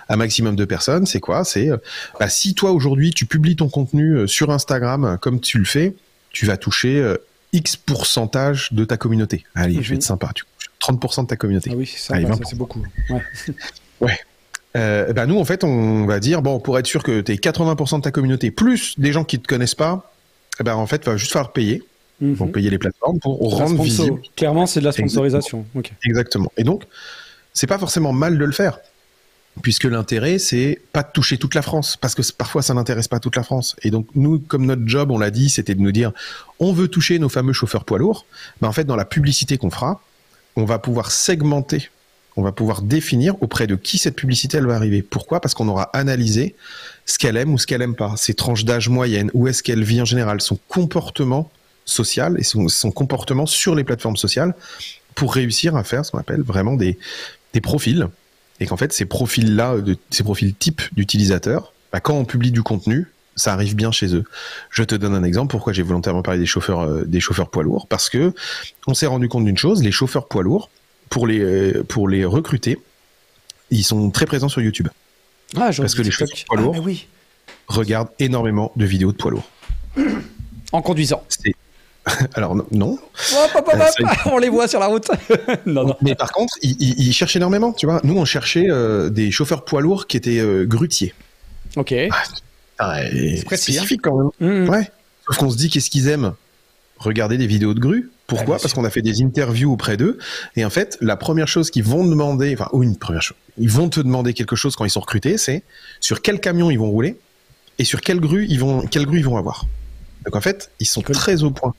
Un 0.07 0.18
maximum 0.18 0.55
de 0.55 0.66
personnes, 0.66 1.07
c'est 1.07 1.20
quoi? 1.20 1.43
C'est 1.43 1.70
euh, 1.72 1.78
bah, 2.20 2.30
si 2.30 2.53
toi 2.53 2.72
aujourd'hui 2.72 3.12
tu 3.12 3.26
publies 3.26 3.55
ton 3.55 3.70
contenu 3.70 4.14
euh, 4.18 4.28
sur 4.28 4.51
Instagram 4.51 5.18
comme 5.20 5.39
tu 5.39 5.57
le 5.57 5.66
fais, 5.66 5.95
tu 6.30 6.45
vas 6.45 6.57
toucher 6.57 6.99
euh, 6.99 7.18
X 7.53 7.76
pourcentage 7.76 8.70
de 8.72 8.86
ta 8.86 8.97
communauté. 8.97 9.43
Allez, 9.55 9.74
je 9.76 9.80
vais 9.80 9.88
Mhm. 9.89 9.95
être 9.95 10.03
sympa, 10.03 10.30
tu 10.36 10.43
touches 10.43 10.70
30% 10.80 11.24
de 11.24 11.28
ta 11.28 11.36
communauté. 11.38 11.72
Ah 11.74 11.76
oui, 11.76 11.91
c'est 11.91 12.14
Allez, 12.14 12.24
sympa, 12.26 12.36
20%. 12.36 12.43
ça, 12.43 12.49
c'est 12.51 12.57
beaucoup. 12.57 12.84
Ouais. 13.99 14.18
Euh, 14.78 15.12
bah 15.12 15.26
nous 15.26 15.38
en 15.38 15.43
fait 15.43 15.64
on 15.66 16.05
va 16.05 16.20
dire 16.22 16.41
bon 16.41 16.59
pour 16.62 16.80
être 16.80 16.88
sûr 16.88 17.03
que 17.03 17.20
tu 17.20 17.34
80% 17.34 17.97
de 17.97 18.01
ta 18.03 18.12
communauté 18.12 18.51
plus 18.51 18.97
des 18.97 19.12
gens 19.12 19.26
qui 19.26 19.38
te 19.38 19.45
connaissent 19.47 19.76
pas, 19.76 20.11
eh 20.60 20.64
ben 20.64 20.76
en 20.76 20.86
fait 20.88 21.06
va 21.06 21.18
juste 21.18 21.32
falloir 21.32 21.52
payer, 21.54 21.84
Mhm. 22.20 22.36
donc 22.36 22.52
payer 22.54 22.70
les 22.70 22.78
plateformes 22.78 23.20
pour 23.20 23.39
rendre 23.58 23.82
visible 23.82 24.22
Clairement, 24.36 24.68
c'est 24.68 24.80
de 24.80 24.86
la 24.86 24.91
sponsorisation. 24.91 25.66
Exactement. 26.06 26.52
Et 26.58 26.64
donc, 26.64 26.84
c'est 27.54 27.68
pas 27.68 27.80
forcément 27.80 28.14
mal 28.14 28.38
de 28.38 28.45
le 28.45 28.52
faire, 28.52 28.80
puisque 29.64 29.86
l'intérêt, 29.86 30.38
c'est 30.38 30.80
pas 30.93 31.02
de 31.04 31.10
toucher 31.12 31.38
toute 31.38 31.56
la 31.56 31.62
France, 31.64 31.97
parce 31.99 32.14
que 32.14 32.22
parfois, 32.32 32.62
ça 32.62 32.74
n'intéresse 32.76 33.08
pas 33.08 33.20
toute 33.20 33.36
la 33.36 33.43
France. 33.43 33.76
Et 33.82 33.89
donc, 33.89 34.08
nous, 34.14 34.38
comme 34.39 34.66
notre 34.68 34.84
job, 34.86 35.10
on 35.12 35.18
l'a 35.18 35.32
dit, 35.32 35.49
c'était 35.49 35.74
de 35.74 35.82
nous 35.82 35.91
dire, 35.91 36.12
on 36.60 36.74
veut 36.74 36.88
toucher 36.88 37.18
nos 37.18 37.28
fameux 37.30 37.54
chauffeurs 37.54 37.86
poids 37.86 37.97
lourds. 37.97 38.26
Mais 38.62 38.68
en 38.68 38.72
fait, 38.72 38.84
dans 38.84 38.95
la 38.95 39.06
publicité 39.06 39.58
qu'on 39.58 39.72
fera, 39.72 39.99
on 40.56 40.66
va 40.66 40.78
pouvoir 40.80 41.12
segmenter, 41.12 41.89
on 42.38 42.43
va 42.43 42.52
pouvoir 42.52 42.82
définir 42.84 43.36
auprès 43.41 43.66
de 43.68 43.76
qui 43.76 43.97
cette 43.97 44.16
publicité, 44.16 44.58
elle 44.58 44.68
va 44.68 44.76
arriver. 44.76 45.02
Pourquoi? 45.02 45.41
Parce 45.41 45.54
qu'on 45.54 45.68
aura 45.68 45.89
analysé 45.93 46.56
ce 47.06 47.18
qu'elle 47.18 47.38
aime 47.38 47.54
ou 47.54 47.58
ce 47.58 47.68
qu'elle 47.68 47.82
aime 47.82 47.95
pas, 47.95 48.16
ses 48.18 48.34
tranches 48.34 48.66
d'âge 48.66 48.89
moyennes, 48.89 49.32
où 49.34 49.47
est-ce 49.47 49.64
qu'elle 49.64 49.84
vit 49.84 50.02
en 50.02 50.06
général, 50.06 50.41
son 50.41 50.58
comportement 50.68 51.52
social 51.86 52.36
et 52.39 52.43
son, 52.43 52.91
comportement 52.91 53.45
sur 53.45 53.76
les 53.76 53.84
plateformes 53.84 54.18
sociales 54.18 54.56
pour 55.16 55.34
réussir 55.34 55.76
à 55.76 55.84
faire 55.84 56.06
ce 56.06 56.12
qu'on 56.12 56.20
appelle 56.20 56.41
vraiment 56.41 56.76
des, 56.76 56.97
des 57.54 57.62
profils. 57.62 58.08
Et 58.60 58.68
qu'en 58.68 58.78
fait, 58.78 58.93
ces 58.93 59.06
profils-là, 59.06 59.76
ces 60.12 60.24
profils 60.24 60.54
type 60.54 60.82
d'utilisateurs, 60.93 61.74
bah, 61.91 61.99
quand 61.99 62.14
on 62.14 62.26
publie 62.26 62.52
du 62.52 62.62
contenu, 62.62 63.08
ça 63.36 63.54
arrive 63.54 63.76
bien 63.76 63.91
chez 63.91 64.16
eux. 64.16 64.24
Je 64.70 64.84
te 64.84 64.93
donne 64.93 65.16
un 65.16 65.24
exemple. 65.24 65.52
Pourquoi 65.52 65.74
j'ai 65.74 65.82
volontairement 65.82 66.22
parlé 66.22 66.39
des 66.39 66.45
chauffeurs, 66.45 66.82
euh, 66.82 67.04
des 67.06 67.20
chauffeurs 67.20 67.49
poids 67.49 67.64
lourds 67.64 67.88
Parce 67.88 68.10
que 68.10 68.34
on 68.88 68.93
s'est 68.93 69.08
rendu 69.08 69.28
compte 69.30 69.45
d'une 69.45 69.58
chose 69.58 69.84
les 69.84 69.91
chauffeurs 69.91 70.28
poids 70.28 70.43
lourds, 70.43 70.70
pour 71.12 71.28
les, 71.28 71.39
euh, 71.39 71.84
pour 71.84 72.08
les 72.08 72.26
recruter, 72.26 72.80
ils 73.70 73.84
sont 73.84 74.10
très 74.10 74.26
présents 74.26 74.49
sur 74.49 74.62
YouTube. 74.62 74.88
Ah, 75.58 75.70
Parce 75.76 75.95
que 75.95 76.02
les 76.02 76.12
chauffeurs 76.12 76.38
poids 76.47 76.58
Ah, 76.60 76.62
lourds- 76.62 76.80
oui. 76.86 77.08
Regardent 77.68 78.10
énormément 78.20 78.72
de 78.76 78.86
vidéos 78.86 79.12
de 79.12 79.18
poids 79.18 79.32
lourds. 79.32 79.49
En 80.72 80.82
conduisant. 80.82 81.24
Alors 82.34 82.56
non, 82.56 82.66
non. 82.72 82.91
Hop, 82.93 83.52
hop, 83.56 83.68
hop, 83.68 83.74
Euh, 83.76 84.06
on 84.32 84.38
les 84.38 84.49
voit 84.49 84.68
sur 84.68 84.80
la 84.80 84.88
route. 84.88 85.08
non, 85.66 85.86
non. 85.86 85.95
Mais 86.02 86.16
par 86.16 86.32
contre, 86.32 86.56
ils, 86.62 86.76
ils- 86.80 87.08
ils 87.08 87.14
cherchent 87.14 87.36
énormément. 87.36 87.74
Tu 87.74 87.86
vois, 87.86 87.99
nous 88.04 88.18
on 88.18 88.26
cherchait 88.26 88.68
euh, 88.70 89.10
des 89.10 89.32
chauffeurs 89.32 89.64
poids 89.66 89.82
lourds 89.82 90.08
qui 90.08 90.18
étaient 90.18 90.39
euh, 90.39 90.66
grutiers. 90.66 91.14
Ok. 91.76 91.93
Ah, 92.80 93.02
C'est 93.12 93.45
précis, 93.45 93.74
spécifique 93.74 94.02
quand 94.02 94.32
même. 94.39 94.62
Mhm. 94.64 94.70
Ouais. 94.70 94.89
Sauf 95.28 95.38
qu'on 95.38 95.49
se 95.52 95.58
dit 95.58 95.70
qu'est-ce 95.70 95.89
qu'ils 95.89 96.08
aiment? 96.08 96.34
Regarder 96.97 97.38
des 97.38 97.47
vidéos 97.47 97.74
de 97.74 97.80
grues. 97.80 98.10
Pourquoi 98.36 98.60
Parce 98.60 98.74
qu'on 98.74 98.86
a 98.86 98.90
fait 98.90 99.02
des 99.02 99.22
interviews 99.22 99.72
auprès 99.72 99.98
d'eux. 99.98 100.18
Et 100.56 100.64
en 100.64 100.70
fait, 100.70 100.98
la 101.02 101.18
première 101.18 101.48
chose 101.48 101.70
qu'ils 101.70 101.84
vont 101.84 102.06
demander, 102.06 102.54
enfin, 102.54 102.70
ou 102.74 102.84
une 102.84 102.96
première 102.98 103.22
chose, 103.22 103.38
ils 103.58 103.70
vont 103.70 103.90
te 103.90 104.00
demander 104.00 104.34
quelque 104.34 104.56
chose 104.56 104.76
quand 104.76 104.86
ils 104.86 104.90
sont 104.90 105.02
recrutés, 105.02 105.38
c'est 105.38 105.64
sur 106.00 106.22
quel 106.22 106.40
camion 106.40 106.72
ils 106.72 106.80
vont 106.80 106.90
rouler 106.90 107.18
et 107.78 107.84
sur 107.84 108.02
quelle 108.02 108.20
grue 108.20 108.46
ils 108.48 108.60
vont, 108.60 108.82
quelle 108.88 109.06
grue 109.06 109.20
ils 109.20 109.26
vont 109.26 109.38
avoir. 109.38 109.66
Donc 110.26 110.36
en 110.36 110.42
fait, 110.42 110.72
ils 110.80 110.86
sont 110.86 111.02
Cool. 111.02 111.16
très 111.16 111.44
au 111.44 111.52
point. 111.52 111.74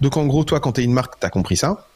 Donc 0.00 0.16
en 0.16 0.26
gros, 0.26 0.44
toi, 0.44 0.60
quand 0.60 0.72
t'es 0.72 0.84
une 0.84 0.92
marque, 0.92 1.14
t'as 1.20 1.30
compris 1.30 1.56
ça. 1.56 1.88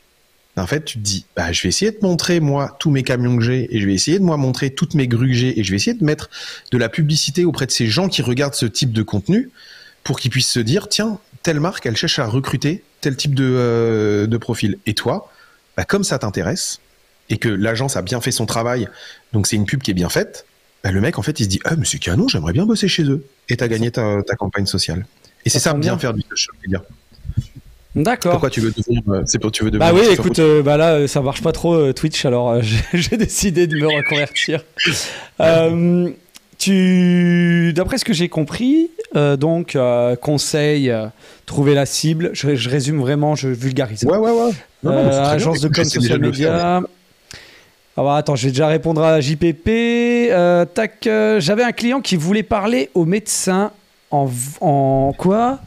En 0.58 0.66
fait, 0.66 0.84
tu 0.84 0.98
te 0.98 1.02
dis, 1.02 1.26
bah, 1.36 1.52
je 1.52 1.62
vais 1.62 1.68
essayer 1.68 1.90
de 1.90 1.98
montrer, 2.00 2.40
moi, 2.40 2.76
tous 2.80 2.90
mes 2.90 3.02
camions 3.02 3.36
que 3.36 3.42
j'ai, 3.42 3.74
et 3.76 3.80
je 3.80 3.86
vais 3.86 3.92
essayer 3.92 4.18
de, 4.18 4.24
moi, 4.24 4.38
montrer 4.38 4.70
toutes 4.70 4.94
mes 4.94 5.06
grues 5.06 5.28
que 5.28 5.34
j'ai, 5.34 5.60
et 5.60 5.64
je 5.64 5.70
vais 5.70 5.76
essayer 5.76 5.92
de 5.92 6.02
mettre 6.04 6.30
de 6.70 6.78
la 6.78 6.88
publicité 6.88 7.44
auprès 7.44 7.66
de 7.66 7.70
ces 7.70 7.86
gens 7.86 8.08
qui 8.08 8.22
regardent 8.22 8.54
ce 8.54 8.64
type 8.64 8.90
de 8.92 9.02
contenu, 9.02 9.50
pour 10.02 10.18
qu'ils 10.18 10.30
puissent 10.30 10.50
se 10.50 10.60
dire, 10.60 10.88
tiens, 10.88 11.18
telle 11.46 11.60
marque, 11.60 11.86
elle 11.86 11.96
cherche 11.96 12.18
à 12.18 12.26
recruter 12.26 12.82
tel 13.00 13.14
type 13.14 13.32
de, 13.32 13.44
euh, 13.46 14.26
de 14.26 14.36
profil. 14.36 14.78
Et 14.84 14.94
toi, 14.94 15.30
bah, 15.76 15.84
comme 15.84 16.02
ça 16.02 16.18
t'intéresse, 16.18 16.80
et 17.30 17.38
que 17.38 17.48
l'agence 17.48 17.96
a 17.96 18.02
bien 18.02 18.20
fait 18.20 18.32
son 18.32 18.46
travail, 18.46 18.88
donc 19.32 19.46
c'est 19.46 19.54
une 19.54 19.64
pub 19.64 19.80
qui 19.80 19.92
est 19.92 19.94
bien 19.94 20.08
faite, 20.08 20.44
bah, 20.82 20.90
le 20.90 21.00
mec, 21.00 21.20
en 21.20 21.22
fait, 21.22 21.38
il 21.38 21.44
se 21.44 21.48
dit, 21.48 21.60
ah, 21.64 21.76
mais 21.76 21.84
c'est 21.84 22.00
canon, 22.00 22.26
j'aimerais 22.26 22.52
bien 22.52 22.66
bosser 22.66 22.88
chez 22.88 23.04
eux. 23.04 23.24
Et 23.48 23.56
t'as 23.56 23.68
gagné 23.68 23.92
ta, 23.92 24.24
ta 24.24 24.34
campagne 24.34 24.66
sociale. 24.66 25.06
Et 25.44 25.48
c'est 25.48 25.60
Ça 25.60 25.72
bien 25.72 25.92
bien. 25.92 25.98
faire 25.98 26.14
du 26.14 26.22
social 26.22 26.56
media. 26.64 26.82
D'accord. 27.94 28.32
Pourquoi 28.32 28.50
tu 28.50 28.60
veux 28.60 28.72
devenir, 28.72 29.02
euh, 29.08 29.22
c'est 29.24 29.38
pour 29.38 29.52
tu 29.52 29.62
veux 29.62 29.70
devenir 29.70 29.92
Bah 29.94 29.96
oui, 29.96 30.04
écoute, 30.12 30.40
euh, 30.40 30.62
bah 30.64 30.76
là, 30.76 31.06
ça 31.06 31.22
marche 31.22 31.42
pas 31.42 31.52
trop 31.52 31.74
euh, 31.74 31.92
Twitch, 31.92 32.24
alors 32.24 32.60
j'ai 32.60 32.82
j'ai 32.92 33.16
décidé 33.16 33.68
de 33.68 33.76
me 33.76 33.86
reconvertir. 33.86 34.64
Euh, 35.38 36.08
tu, 36.58 37.72
d'après 37.74 37.98
ce 37.98 38.04
que 38.04 38.12
j'ai 38.12 38.28
compris, 38.28 38.90
euh, 39.14 39.36
donc 39.36 39.76
euh, 39.76 40.16
conseil, 40.16 40.90
euh, 40.90 41.06
trouver 41.44 41.74
la 41.74 41.86
cible. 41.86 42.30
Je, 42.32 42.54
je 42.54 42.68
résume 42.70 43.00
vraiment, 43.00 43.34
je 43.34 43.48
vulgarise. 43.48 44.04
Ouais, 44.04 44.18
ouais, 44.18 44.30
ouais. 44.30 44.52
Non, 44.82 44.92
non, 44.92 45.08
bien. 45.08 45.22
agence 45.22 45.60
de 45.60 45.68
com 45.68 45.84
social 45.84 46.20
media. 46.20 46.82
Ah 47.98 48.02
bah, 48.02 48.16
attends, 48.16 48.36
je 48.36 48.44
vais 48.44 48.50
déjà 48.50 48.68
répondre 48.68 49.02
à 49.02 49.20
JPP. 49.20 50.30
Tac, 50.74 51.08
j'avais 51.38 51.62
un 51.62 51.72
client 51.72 52.00
qui 52.00 52.16
voulait 52.16 52.42
parler 52.42 52.90
au 52.94 53.04
médecin 53.04 53.70
en, 54.10 54.28
en 54.60 55.12
quoi? 55.16 55.60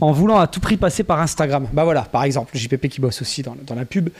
En 0.00 0.12
voulant 0.12 0.38
à 0.38 0.46
tout 0.46 0.60
prix 0.60 0.76
passer 0.76 1.04
par 1.04 1.20
Instagram. 1.20 1.68
Bah 1.72 1.84
voilà, 1.84 2.02
par 2.02 2.24
exemple, 2.24 2.56
JPP 2.56 2.88
qui 2.88 3.00
bosse 3.00 3.22
aussi 3.22 3.42
dans, 3.42 3.56
dans 3.66 3.74
la 3.74 3.86
pub. 3.86 4.10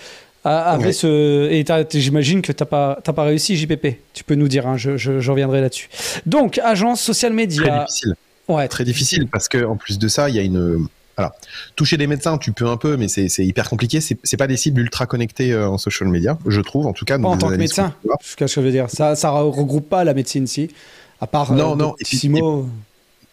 Avait 0.49 0.87
Ouais. 0.87 0.93
ce 0.93 1.49
et 1.51 1.65
j'imagine 2.01 2.41
que 2.43 2.53
t'as 2.53 2.65
pas 2.67 2.99
t'as 3.03 3.13
pas 3.13 3.25
réussi 3.25 3.57
JPP. 3.57 3.99
Tu 4.15 4.23
peux 4.25 4.35
nous 4.37 4.49
dire, 4.49 4.67
hein, 4.67 4.77
je, 4.77 4.97
je, 4.97 5.19
je 5.21 5.31
reviendrai 5.31 5.61
là-dessus. 5.61 5.89
Donc 6.25 6.59
agence 6.59 7.01
social 7.01 7.33
Très 7.33 7.37
media. 7.37 7.85
difficile. 7.85 8.15
Ouais, 8.49 8.69
Très 8.69 8.85
difficile 8.85 9.27
parce 9.27 9.49
que 9.49 9.65
en 9.65 9.77
plus 9.77 9.99
de 9.99 10.07
ça, 10.09 10.29
il 10.29 10.37
y 10.37 10.39
a 10.39 10.43
une. 10.43 10.87
Alors, 11.17 11.33
toucher 11.77 11.97
des 11.97 12.07
médecins, 12.07 12.37
tu 12.39 12.53
peux 12.53 12.67
un 12.69 12.77
peu, 12.77 12.97
mais 12.97 13.09
c'est 13.09 13.27
hyper 13.39 13.69
compliqué. 13.71 14.01
C'est 14.01 14.19
c'est 14.23 14.37
pas 14.37 14.47
des 14.47 14.57
cibles 14.59 14.83
ultra 14.83 15.07
connectées 15.07 15.53
euh, 15.53 15.69
en 15.69 15.79
social 15.79 16.09
media, 16.11 16.39
je 16.47 16.61
trouve, 16.61 16.87
en 16.87 16.93
tout 16.93 17.05
cas. 17.07 17.19
Pas 17.19 17.27
en 17.27 17.37
tant 17.39 17.49
que 17.49 17.55
médecin. 17.55 17.95
voir. 18.05 18.19
ce 18.23 18.37
que 18.37 18.47
je 18.47 18.61
veux 18.61 18.71
dire. 18.71 18.89
Ça 18.91 19.17
ça 19.17 19.31
regroupe 19.31 19.89
pas 19.89 20.05
la 20.05 20.15
médecine 20.15 20.47
si. 20.47 20.69
À 21.21 21.27
part 21.27 21.53
Non, 21.55 21.73
euh, 21.73 21.77
non, 21.77 21.91
et 21.99 22.05
puis- 22.05 22.19
Doctissimo. 22.19 22.69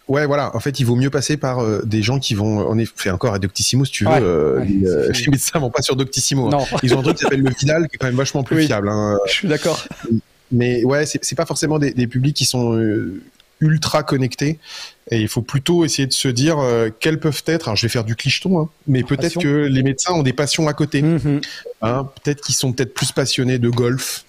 Ouais, 0.09 0.25
voilà. 0.25 0.55
En 0.55 0.59
fait, 0.59 0.79
il 0.81 0.85
vaut 0.85 0.95
mieux 0.97 1.09
passer 1.09 1.37
par 1.37 1.59
euh, 1.59 1.81
des 1.85 2.01
gens 2.01 2.19
qui 2.19 2.35
vont. 2.35 2.59
On 2.69 2.77
est 2.77 2.89
fait 2.95 3.09
encore 3.09 3.33
à 3.33 3.39
Doctissimo, 3.39 3.85
si 3.85 3.91
tu 3.91 4.03
veux. 4.03 4.11
Ouais, 4.11 4.19
euh, 4.21 4.59
ouais, 4.59 4.65
les, 4.65 4.85
euh, 4.87 5.11
médecins 5.31 5.59
vont 5.59 5.69
pas 5.71 5.81
sur 5.81 5.95
Doctissimo. 5.95 6.53
hein. 6.53 6.65
Ils 6.83 6.93
ont 6.93 6.99
un 6.99 7.03
truc 7.03 7.15
qui 7.17 7.23
s'appelle 7.23 7.41
le 7.41 7.49
Vidal, 7.51 7.87
qui 7.87 7.95
est 7.95 7.97
quand 7.97 8.07
même 8.07 8.15
vachement 8.15 8.43
plus 8.43 8.57
Oui. 8.57 8.65
fiable. 8.65 8.89
hein. 8.89 9.17
je 9.27 9.31
suis 9.31 9.47
d'accord. 9.47 9.81
Mais 10.51 10.83
ouais, 10.83 11.05
c'est 11.05 11.35
pas 11.35 11.45
forcément 11.45 11.79
des, 11.79 11.91
des 11.91 12.05
publics 12.07 12.35
qui 12.35 12.45
sont 12.45 12.75
euh, 12.75 13.21
ultra 13.61 14.03
connectés. 14.03 14.59
Et 15.09 15.19
il 15.21 15.27
faut 15.27 15.41
plutôt 15.41 15.83
essayer 15.85 16.05
de 16.07 16.13
se 16.13 16.27
dire 16.27 16.59
euh, 16.59 16.89
quelles 16.99 17.19
peuvent 17.19 17.41
être. 17.47 17.69
Alors, 17.69 17.75
je 17.77 17.83
vais 17.83 17.89
faire 17.89 18.03
du 18.03 18.15
clicheton, 18.15 18.59
hein, 18.59 18.69
mais 18.87 19.03
peut-être 19.03 19.39
que 19.39 19.47
les 19.47 19.83
médecins 19.83 20.13
ont 20.13 20.23
des 20.23 20.33
passions 20.33 20.67
à 20.67 20.73
côté. 20.73 21.03
Hein, 21.81 22.09
peut-être 22.23 22.41
qu'ils 22.41 22.55
sont 22.55 22.73
peut-être 22.73 22.93
plus 22.93 23.11
passionnés 23.13 23.57
de 23.57 23.69
golf. 23.69 24.25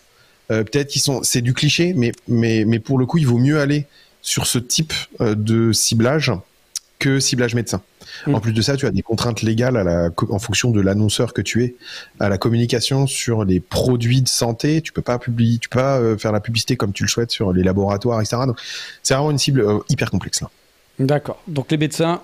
Euh, 0.51 0.63
peut-être 0.63 0.89
qu'ils 0.89 1.03
sont. 1.03 1.23
C'est 1.23 1.41
du 1.41 1.53
cliché, 1.55 1.95
mais 1.97 2.13
mais 2.29 2.65
mais 2.67 2.79
pour 2.79 2.99
le 2.99 3.07
coup, 3.07 3.19
il 3.19 3.27
vaut 3.27 3.39
mieux 3.39 3.61
aller 3.61 3.87
sur 4.25 4.47
ce 4.47 4.59
type 4.59 4.93
euh, 5.21 5.35
de 5.37 5.71
ciblage 5.73 6.33
que 6.99 7.21
ciblage 7.21 7.55
médecin. 7.55 7.83
Mm. 8.27 8.35
En 8.35 8.41
plus 8.41 8.53
de 8.55 8.63
ça, 8.63 8.77
tu 8.77 8.87
as 8.87 8.91
des 8.91 9.03
contraintes 9.03 9.43
légales 9.43 9.77
à 9.77 9.85
la, 9.85 10.09
co- 10.09 10.33
en 10.33 10.39
fonction 10.39 10.71
de 10.71 10.81
l'annonceur 10.81 11.35
que 11.35 11.43
tu 11.43 11.63
es, 11.63 11.75
à 12.21 12.29
la 12.31 12.39
communication 12.39 13.07
sur 13.07 13.45
les 13.45 13.61
produits 13.61 14.23
de 14.23 14.29
santé. 14.29 14.81
Tu 14.81 14.93
peux 14.93 15.03
pas 15.03 15.19
publier, 15.19 15.59
tu 15.59 15.69
peux 15.69 15.79
pas 15.79 15.99
euh, 15.99 16.17
faire 16.17 16.33
la 16.33 16.41
publicité 16.41 16.77
comme 16.77 16.93
tu 16.93 17.03
le 17.03 17.09
souhaites 17.09 17.31
sur 17.31 17.53
les 17.53 17.63
laboratoires, 17.63 18.21
etc. 18.21 18.39
Donc, 18.47 18.59
c'est 19.03 19.15
vraiment 19.15 19.31
une 19.31 19.39
cible 19.39 19.61
euh, 19.61 19.79
hyper 19.91 20.11
complexe 20.11 20.41
là. 20.41 20.49
D'accord. 20.99 21.43
Donc 21.49 21.71
les 21.73 21.77
médecins, 21.77 22.23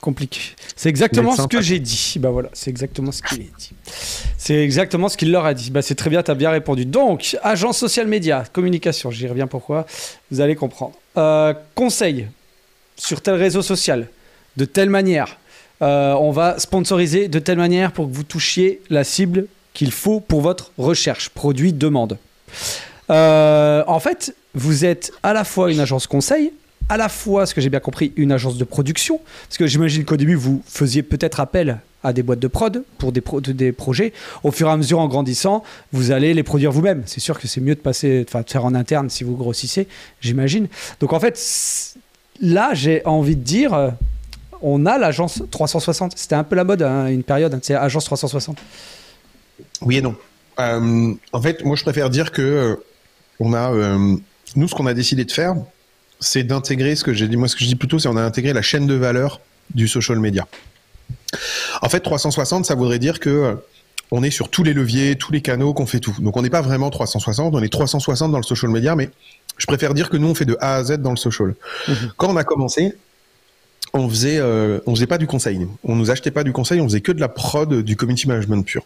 compliqué. 0.00 0.40
C'est 0.76 0.88
exactement 0.88 1.34
ce 1.34 1.46
que 1.46 1.60
j'ai 1.62 1.78
dit. 1.78 2.16
Bah 2.18 2.30
voilà, 2.30 2.50
c'est 2.52 2.68
exactement 2.70 3.12
ce 3.12 3.22
qu'il 3.22 3.40
a 3.42 3.58
dit. 3.58 3.70
C'est 4.36 4.56
exactement 4.56 5.08
ce 5.08 5.16
qu'il 5.16 5.30
leur 5.30 5.44
a 5.46 5.54
dit. 5.54 5.70
Bah 5.70 5.82
c'est 5.82 5.94
très 5.94 6.10
bien, 6.10 6.22
tu 6.22 6.30
as 6.30 6.34
bien 6.34 6.50
répondu. 6.50 6.84
Donc, 6.84 7.36
agence 7.42 7.78
social 7.78 8.06
média, 8.06 8.44
communication, 8.52 9.10
j'y 9.10 9.26
reviens 9.28 9.46
pourquoi, 9.46 9.86
vous 10.30 10.40
allez 10.40 10.56
comprendre. 10.56 10.94
Euh, 11.18 11.52
conseil 11.74 12.28
sur 12.96 13.20
tel 13.20 13.34
réseau 13.34 13.60
social, 13.62 14.06
de 14.56 14.64
telle 14.64 14.88
manière. 14.88 15.36
Euh, 15.82 16.12
on 16.14 16.30
va 16.30 16.58
sponsoriser 16.60 17.26
de 17.28 17.38
telle 17.40 17.58
manière 17.58 17.92
pour 17.92 18.08
que 18.08 18.14
vous 18.14 18.22
touchiez 18.22 18.80
la 18.88 19.02
cible 19.02 19.46
qu'il 19.74 19.90
faut 19.90 20.20
pour 20.20 20.40
votre 20.40 20.70
recherche, 20.78 21.28
produit, 21.30 21.72
demande. 21.72 22.18
Euh, 23.10 23.82
en 23.86 23.98
fait, 23.98 24.34
vous 24.54 24.84
êtes 24.84 25.12
à 25.24 25.32
la 25.32 25.44
fois 25.44 25.72
une 25.72 25.80
agence 25.80 26.06
conseil, 26.06 26.52
à 26.88 26.96
la 26.96 27.08
fois, 27.08 27.46
ce 27.46 27.54
que 27.54 27.60
j'ai 27.60 27.70
bien 27.70 27.80
compris, 27.80 28.12
une 28.16 28.32
agence 28.32 28.56
de 28.56 28.64
production. 28.64 29.20
Parce 29.48 29.58
que 29.58 29.66
j'imagine 29.66 30.04
qu'au 30.04 30.16
début, 30.16 30.34
vous 30.34 30.62
faisiez 30.66 31.02
peut-être 31.02 31.40
appel 31.40 31.78
à 32.04 32.12
des 32.12 32.22
boîtes 32.22 32.38
de 32.38 32.46
prod 32.48 32.82
pour 32.98 33.12
des, 33.12 33.20
pro- 33.20 33.40
des 33.40 33.72
projets. 33.72 34.12
Au 34.44 34.50
fur 34.52 34.68
et 34.68 34.70
à 34.70 34.76
mesure, 34.76 34.98
en 35.00 35.08
grandissant, 35.08 35.64
vous 35.92 36.12
allez 36.12 36.32
les 36.32 36.42
produire 36.44 36.70
vous-même. 36.72 37.02
C'est 37.06 37.20
sûr 37.20 37.38
que 37.38 37.48
c'est 37.48 37.60
mieux 37.60 37.74
de 37.74 37.80
passer, 37.80 38.24
de 38.24 38.30
faire 38.46 38.64
en 38.64 38.74
interne 38.74 39.10
si 39.10 39.24
vous 39.24 39.34
grossissez, 39.36 39.88
j'imagine. 40.20 40.68
Donc 41.00 41.12
en 41.12 41.20
fait, 41.20 41.38
là, 42.40 42.70
j'ai 42.74 43.04
envie 43.04 43.34
de 43.36 43.42
dire, 43.42 43.74
euh, 43.74 43.90
on 44.62 44.86
a 44.86 44.96
l'agence 44.96 45.42
360. 45.50 46.12
C'était 46.16 46.36
un 46.36 46.44
peu 46.44 46.54
la 46.56 46.64
mode, 46.64 46.82
hein, 46.82 47.06
une 47.08 47.24
période, 47.24 47.52
hein, 47.52 47.60
c'est 47.62 47.74
agence 47.74 48.04
360. 48.04 48.56
Oui 49.82 49.96
et 49.98 50.00
non. 50.02 50.14
Euh, 50.60 51.14
en 51.32 51.42
fait, 51.42 51.64
moi, 51.64 51.76
je 51.76 51.82
préfère 51.82 52.10
dire 52.10 52.32
que 52.32 52.42
euh, 52.42 52.76
on 53.40 53.52
a, 53.54 53.70
nous, 54.56 54.68
ce 54.68 54.74
qu'on 54.74 54.86
a 54.86 54.94
décidé 54.94 55.24
de 55.24 55.32
faire, 55.32 55.54
c'est 56.20 56.44
d'intégrer 56.44 56.96
ce 56.96 57.04
que 57.04 57.12
j'ai 57.12 57.28
dit. 57.28 57.36
Moi, 57.36 57.48
ce 57.48 57.56
que 57.56 57.62
je 57.62 57.68
dis 57.68 57.76
plutôt, 57.76 57.98
c'est 57.98 58.08
on 58.08 58.16
a 58.16 58.22
intégré 58.22 58.52
la 58.52 58.62
chaîne 58.62 58.86
de 58.86 58.94
valeur 58.94 59.40
du 59.74 59.88
social 59.88 60.18
media. 60.18 60.46
En 61.82 61.88
fait, 61.88 62.00
360, 62.00 62.64
ça 62.64 62.74
voudrait 62.74 62.98
dire 62.98 63.20
que 63.20 63.30
euh, 63.30 63.54
on 64.10 64.22
est 64.22 64.30
sur 64.30 64.50
tous 64.50 64.62
les 64.62 64.72
leviers, 64.72 65.16
tous 65.16 65.32
les 65.32 65.42
canaux, 65.42 65.74
qu'on 65.74 65.86
fait 65.86 66.00
tout. 66.00 66.16
Donc, 66.20 66.36
on 66.36 66.42
n'est 66.42 66.50
pas 66.50 66.62
vraiment 66.62 66.90
360, 66.90 67.54
on 67.54 67.62
est 67.62 67.68
360 67.68 68.32
dans 68.32 68.38
le 68.38 68.42
social 68.42 68.70
media, 68.70 68.96
mais 68.96 69.10
je 69.58 69.66
préfère 69.66 69.94
dire 69.94 70.08
que 70.10 70.16
nous, 70.16 70.28
on 70.28 70.34
fait 70.34 70.44
de 70.44 70.56
A 70.60 70.76
à 70.76 70.84
Z 70.84 70.98
dans 70.98 71.10
le 71.10 71.16
social. 71.16 71.54
Mhm. 71.86 71.94
Quand 72.16 72.30
on 72.30 72.36
a 72.36 72.44
commencé, 72.44 72.94
on 73.92 74.08
faisait, 74.08 74.38
euh, 74.38 74.80
on 74.86 74.94
faisait 74.94 75.06
pas 75.06 75.18
du 75.18 75.26
conseil. 75.26 75.66
On 75.84 75.96
nous 75.96 76.10
achetait 76.10 76.30
pas 76.30 76.44
du 76.44 76.52
conseil, 76.52 76.80
on 76.80 76.84
faisait 76.84 77.00
que 77.00 77.12
de 77.12 77.20
la 77.20 77.28
prod, 77.28 77.82
du 77.82 77.96
community 77.96 78.28
management 78.28 78.64
pur. 78.64 78.84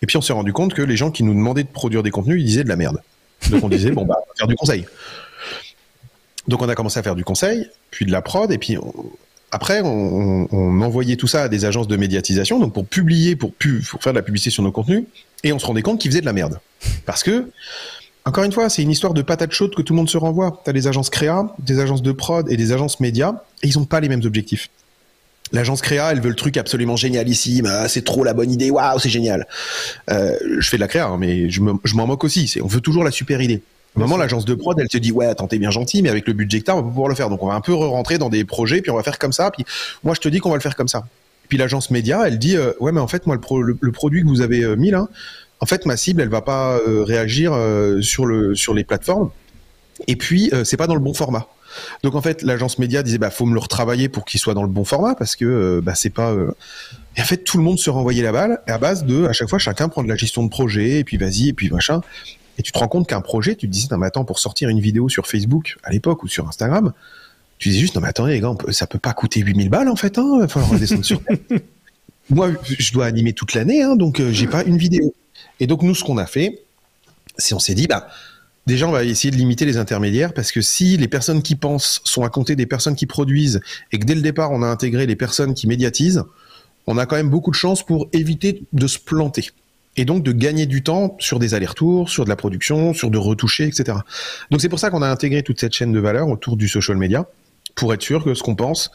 Et 0.00 0.06
puis 0.06 0.16
on 0.16 0.20
s'est 0.20 0.32
rendu 0.32 0.52
compte 0.52 0.74
que 0.74 0.82
les 0.82 0.96
gens 0.96 1.10
qui 1.10 1.22
nous 1.22 1.34
demandaient 1.34 1.64
de 1.64 1.68
produire 1.68 2.02
des 2.02 2.10
contenus, 2.10 2.40
ils 2.40 2.44
disaient 2.44 2.64
de 2.64 2.68
la 2.68 2.76
merde. 2.76 3.02
Donc 3.50 3.64
on 3.64 3.68
disait 3.68 3.90
bon 3.90 4.04
bah 4.04 4.16
on 4.18 4.28
va 4.28 4.34
faire 4.36 4.46
du 4.46 4.54
conseil. 4.54 4.86
Donc 6.48 6.62
on 6.62 6.68
a 6.68 6.74
commencé 6.74 6.98
à 6.98 7.02
faire 7.02 7.14
du 7.14 7.24
conseil, 7.24 7.68
puis 7.90 8.06
de 8.06 8.10
la 8.10 8.22
prod, 8.22 8.50
et 8.50 8.58
puis 8.58 8.76
après 9.52 9.80
on, 9.82 10.48
envoyait 10.82 11.16
tout 11.16 11.26
ça 11.26 11.42
à 11.44 11.48
des 11.48 11.64
agences 11.64 11.88
de 11.88 11.96
médiatisation, 11.96 12.58
donc 12.58 12.72
pour 12.72 12.86
publier, 12.86 13.36
pour, 13.36 13.52
faire 14.00 14.12
de 14.12 14.18
la 14.18 14.22
publicité 14.22 14.50
sur 14.50 14.62
nos 14.62 14.72
contenus, 14.72 15.04
et 15.44 15.52
on 15.52 15.58
se 15.58 15.66
rendait 15.66 15.82
compte 15.82 16.00
qu'ils 16.00 16.10
faisaient 16.10 16.22
de 16.22 16.26
la 16.26 16.32
merde. 16.32 16.58
Parce 17.06 17.22
que 17.22 17.50
encore 18.24 18.44
une 18.44 18.52
fois, 18.52 18.68
c'est 18.68 18.82
une 18.82 18.90
histoire 18.90 19.14
de 19.14 19.22
patate 19.22 19.52
chaude 19.52 19.74
que 19.74 19.80
tout 19.80 19.94
le 19.94 19.96
monde 19.96 20.10
se 20.10 20.18
renvoie. 20.18 20.60
T'as 20.62 20.74
des 20.74 20.86
agences 20.86 21.08
créa, 21.08 21.54
des 21.60 21.80
agences 21.80 22.02
de 22.02 22.12
prod 22.12 22.50
et 22.50 22.58
des 22.58 22.72
agences 22.72 23.00
médias, 23.00 23.34
et 23.62 23.68
ils 23.68 23.78
n'ont 23.78 23.86
pas 23.86 24.00
les 24.00 24.08
mêmes 24.10 24.24
objectifs. 24.24 24.68
L'agence 25.52 25.80
créa, 25.80 26.12
elle 26.12 26.20
veut 26.20 26.28
le 26.28 26.34
truc 26.34 26.58
absolument 26.58 26.96
génialissime. 26.96 27.66
Ah, 27.66 27.88
c'est 27.88 28.04
trop 28.04 28.24
la 28.24 28.34
bonne 28.34 28.50
idée. 28.50 28.70
Waouh, 28.70 28.98
c'est 28.98 29.08
génial. 29.08 29.46
Euh, 30.10 30.36
je 30.58 30.68
fais 30.68 30.76
de 30.76 30.82
la 30.82 30.88
créa, 30.88 31.06
hein, 31.06 31.16
mais 31.18 31.48
je 31.48 31.62
me- 31.62 31.78
je 31.84 31.94
m'en 31.94 32.06
moque 32.06 32.24
aussi. 32.24 32.54
On 32.62 32.66
veut 32.66 32.82
toujours 32.82 33.02
la 33.02 33.10
super 33.10 33.40
idée. 33.40 33.62
Au 33.96 34.00
moment, 34.00 34.16
l'agence 34.16 34.44
de 34.44 34.54
prod, 34.54 34.78
elle 34.78 34.88
te 34.88 34.98
dit, 34.98 35.10
ouais, 35.10 35.26
attends, 35.26 35.48
t'es 35.48 35.58
bien 35.58 35.70
gentil, 35.70 36.02
mais 36.02 36.08
avec 36.08 36.26
le 36.28 36.32
budget 36.32 36.60
que 36.60 36.64
t'as, 36.66 36.74
on 36.74 36.76
va 36.76 36.82
pas 36.82 36.88
pouvoir 36.88 37.08
le 37.08 37.14
faire. 37.16 37.30
Donc, 37.30 37.42
on 37.42 37.48
va 37.48 37.54
un 37.54 37.60
peu 37.60 37.74
re-rentrer 37.74 38.18
dans 38.18 38.28
des 38.28 38.44
projets, 38.44 38.80
puis 38.80 38.90
on 38.92 38.96
va 38.96 39.02
faire 39.02 39.18
comme 39.18 39.32
ça. 39.32 39.50
Puis, 39.50 39.64
moi, 40.04 40.14
je 40.14 40.20
te 40.20 40.28
dis 40.28 40.38
qu'on 40.38 40.50
va 40.50 40.56
le 40.56 40.60
faire 40.62 40.76
comme 40.76 40.88
ça. 40.88 41.04
Puis, 41.48 41.58
l'agence 41.58 41.90
média, 41.90 42.22
elle 42.26 42.38
dit, 42.38 42.56
euh, 42.56 42.72
ouais, 42.80 42.92
mais 42.92 43.00
en 43.00 43.08
fait, 43.08 43.26
moi, 43.26 43.34
le, 43.34 43.40
pro- 43.40 43.62
le- 43.62 43.76
le 43.80 43.92
produit 43.92 44.22
que 44.22 44.28
vous 44.28 44.40
avez 44.40 44.62
euh, 44.62 44.76
mis 44.76 44.90
là, 44.90 45.08
en 45.60 45.66
fait, 45.66 45.84
ma 45.86 45.96
cible, 45.96 46.20
elle 46.22 46.28
va 46.28 46.42
pas 46.42 46.76
euh, 46.86 47.02
réagir 47.02 47.52
sur 48.00 48.26
le, 48.26 48.54
sur 48.54 48.74
les 48.74 48.84
plateformes. 48.84 49.30
Et 50.06 50.14
puis, 50.14 50.52
c'est 50.64 50.76
pas 50.76 50.86
dans 50.86 50.94
le 50.94 51.00
bon 51.00 51.12
format. 51.14 51.48
Donc 52.02 52.14
en 52.14 52.22
fait, 52.22 52.42
l'agence 52.42 52.78
média 52.78 53.02
disait 53.02 53.18
bah 53.18 53.30
faut 53.30 53.44
me 53.44 53.52
le 53.52 53.60
retravailler 53.60 54.08
pour 54.08 54.24
qu'il 54.24 54.40
soit 54.40 54.54
dans 54.54 54.62
le 54.62 54.68
bon 54.68 54.84
format 54.84 55.14
parce 55.14 55.36
que 55.36 55.44
euh, 55.44 55.80
bah 55.82 55.94
c'est 55.94 56.08
pas. 56.10 56.30
euh, 56.30 56.50
Et 57.16 57.20
en 57.20 57.24
fait, 57.24 57.38
tout 57.38 57.58
le 57.58 57.62
monde 57.62 57.78
se 57.78 57.90
renvoyait 57.90 58.22
la 58.22 58.32
balle 58.32 58.60
à 58.66 58.78
base 58.78 59.04
de 59.04 59.26
à 59.26 59.32
chaque 59.34 59.50
fois 59.50 59.58
chacun 59.58 59.88
prend 59.90 60.02
de 60.02 60.08
la 60.08 60.16
gestion 60.16 60.42
de 60.44 60.48
projet 60.48 61.00
et 61.00 61.04
puis 61.04 61.18
vas-y 61.18 61.48
et 61.48 61.52
puis 61.52 61.68
machin. 61.68 62.00
Et 62.58 62.62
tu 62.62 62.72
te 62.72 62.78
rends 62.78 62.88
compte 62.88 63.06
qu'un 63.06 63.20
projet, 63.20 63.54
tu 63.54 63.66
te 63.68 63.72
dis 63.72 63.88
non 63.90 63.96
mais 63.98 64.06
attends 64.06 64.24
pour 64.24 64.38
sortir 64.38 64.68
une 64.68 64.80
vidéo 64.80 65.08
sur 65.08 65.26
Facebook 65.26 65.76
à 65.84 65.90
l'époque 65.92 66.22
ou 66.24 66.28
sur 66.28 66.46
Instagram, 66.48 66.92
tu 67.58 67.70
dis 67.70 67.78
juste 67.80 67.94
non 67.94 68.00
mais 68.02 68.08
attendez 68.08 68.32
les 68.34 68.40
gars, 68.40 68.52
peut- 68.58 68.72
ça 68.72 68.86
peut 68.86 68.98
pas 68.98 69.12
coûter 69.14 69.40
8000 69.40 69.68
balles 69.70 69.88
en 69.88 69.96
fait, 69.96 70.18
hein, 70.18 70.38
va 70.40 70.48
falloir 70.48 70.70
redescendre 70.72 71.04
sur. 71.04 71.20
Moi, 72.30 72.50
je 72.64 72.92
dois 72.92 73.06
animer 73.06 73.32
toute 73.32 73.54
l'année, 73.54 73.82
hein, 73.82 73.96
donc 73.96 74.20
euh, 74.20 74.30
j'ai 74.32 74.46
pas 74.46 74.62
une 74.64 74.76
vidéo. 74.76 75.14
Et 75.60 75.66
donc 75.66 75.82
nous, 75.82 75.94
ce 75.94 76.04
qu'on 76.04 76.18
a 76.18 76.26
fait, 76.26 76.60
c'est 77.38 77.54
on 77.54 77.58
s'est 77.58 77.74
dit 77.74 77.86
bah 77.86 78.08
Déjà, 78.66 78.86
on 78.86 78.92
va 78.92 79.02
essayer 79.02 79.30
de 79.30 79.36
limiter 79.36 79.64
les 79.64 79.78
intermédiaires 79.78 80.34
parce 80.34 80.52
que 80.52 80.60
si 80.60 80.98
les 80.98 81.08
personnes 81.08 81.40
qui 81.40 81.54
pensent 81.54 82.02
sont 82.04 82.22
à 82.22 82.28
compter 82.28 82.54
des 82.54 82.66
personnes 82.66 82.96
qui 82.96 83.06
produisent 83.06 83.60
et 83.92 83.98
que 83.98 84.04
dès 84.04 84.14
le 84.14 84.20
départ 84.20 84.52
on 84.52 84.62
a 84.62 84.66
intégré 84.66 85.06
les 85.06 85.16
personnes 85.16 85.54
qui 85.54 85.66
médiatisent, 85.66 86.22
on 86.86 86.98
a 86.98 87.06
quand 87.06 87.16
même 87.16 87.30
beaucoup 87.30 87.50
de 87.50 87.56
chances 87.56 87.82
pour 87.82 88.08
éviter 88.12 88.62
de 88.74 88.86
se 88.86 88.98
planter 88.98 89.52
et 89.98 90.04
donc 90.04 90.22
de 90.22 90.30
gagner 90.30 90.66
du 90.66 90.82
temps 90.82 91.16
sur 91.18 91.40
des 91.40 91.54
allers-retours, 91.54 92.08
sur 92.08 92.24
de 92.24 92.28
la 92.28 92.36
production, 92.36 92.94
sur 92.94 93.10
de 93.10 93.18
retoucher, 93.18 93.64
etc. 93.64 93.98
Donc 94.50 94.60
c'est 94.60 94.68
pour 94.68 94.78
ça 94.78 94.90
qu'on 94.90 95.02
a 95.02 95.08
intégré 95.08 95.42
toute 95.42 95.58
cette 95.58 95.74
chaîne 95.74 95.92
de 95.92 95.98
valeur 95.98 96.28
autour 96.28 96.56
du 96.56 96.68
social 96.68 96.96
media 96.96 97.26
pour 97.74 97.92
être 97.92 98.02
sûr 98.02 98.22
que 98.22 98.32
ce 98.34 98.42
qu'on 98.44 98.54
pense, 98.54 98.92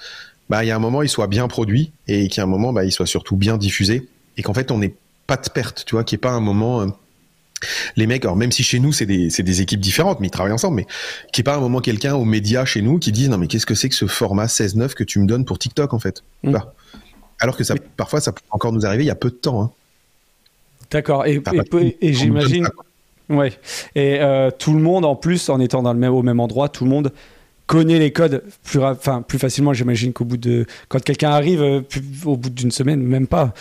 bah 0.50 0.64
il 0.64 0.68
y 0.68 0.72
a 0.72 0.76
un 0.76 0.80
moment 0.80 1.02
il 1.02 1.10
soit 1.10 1.28
bien 1.28 1.48
produit 1.50 1.92
et 2.08 2.30
qu'il 2.30 2.38
y 2.38 2.40
a 2.40 2.44
un 2.44 2.48
moment 2.48 2.72
bah, 2.72 2.86
il 2.86 2.92
soit 2.92 3.06
surtout 3.06 3.36
bien 3.36 3.58
diffusé 3.58 4.08
et 4.38 4.44
qu'en 4.44 4.54
fait 4.54 4.72
on 4.72 4.78
n'ait 4.78 4.96
pas 5.28 5.36
de 5.36 5.50
perte, 5.50 5.84
tu 5.86 5.96
vois, 5.96 6.06
qu'il 6.06 6.16
n'y 6.16 6.20
ait 6.20 6.28
pas 6.28 6.32
un 6.32 6.40
moment 6.40 6.82
euh, 6.82 6.88
les 7.98 8.08
mecs, 8.08 8.24
alors 8.24 8.38
même 8.38 8.54
si 8.54 8.64
chez 8.64 8.80
nous 8.80 8.94
c'est 8.94 9.06
des, 9.06 9.28
des 9.28 9.62
équipes 9.62 9.82
différentes, 9.82 10.22
mais 10.22 10.28
ils 10.28 10.32
travaillent 10.32 10.54
ensemble, 10.54 10.78
mais 10.78 10.86
qu'il 11.34 11.42
n'y 11.44 11.50
ait 11.50 11.52
pas 11.52 11.58
un 11.58 11.62
moment 11.62 11.82
quelqu'un 11.82 12.16
aux 12.16 12.26
médias 12.26 12.64
chez 12.64 12.82
nous 12.82 12.98
qui 12.98 13.12
dise 13.12 13.30
non 13.30 13.38
mais 13.38 13.48
qu'est-ce 13.48 13.66
que 13.66 13.76
c'est 13.76 13.90
que 13.90 13.96
ce 13.96 14.08
format 14.08 14.46
16-9 14.46 14.94
que 14.94 15.04
tu 15.04 15.20
me 15.20 15.28
donnes 15.28 15.44
pour 15.44 15.60
TikTok 15.60 15.94
en 15.94 16.00
fait? 16.00 16.24
Mm. 16.44 16.52
Bah, 16.52 16.74
Alors 17.42 17.58
que 17.58 17.66
ça, 17.66 17.76
parfois 17.98 18.22
ça 18.22 18.32
peut 18.32 18.42
encore 18.52 18.72
nous 18.72 18.86
arriver 18.86 19.04
il 19.04 19.08
y 19.08 19.12
a 19.12 19.16
peu 19.16 19.30
de 19.30 19.36
temps. 19.36 19.64
Hein. 19.64 19.72
D'accord. 20.94 21.26
Et, 21.26 21.42
j'imagine. 22.14 22.68
Ouais. 23.30 23.52
Et 23.96 24.20
euh, 24.22 24.50
tout 24.52 24.74
le 24.74 24.80
monde, 24.82 25.04
en 25.06 25.16
plus, 25.16 25.50
en 25.50 25.60
étant 25.60 25.82
dans 25.82 25.92
le 25.94 26.00
même, 26.00 26.14
au 26.14 26.22
même 26.24 26.40
endroit, 26.40 26.70
tout 26.70 26.84
le 26.86 26.90
monde 26.90 27.12
connaît 27.68 28.00
les 28.00 28.12
codes 28.12 28.44
plus, 28.64 28.82
enfin, 28.84 29.22
plus 29.22 29.40
facilement. 29.40 29.74
J'imagine 29.74 30.14
qu'au 30.14 30.26
bout 30.26 30.38
de. 30.38 30.66
Quand 30.90 31.02
quelqu'un 31.04 31.32
arrive, 31.32 31.62
euh, 31.62 31.82
plus- 31.82 32.02
au 32.26 32.38
bout 32.38 32.50
d'une 32.50 32.72
semaine, 32.72 33.02
même 33.02 33.28
pas. 33.28 33.54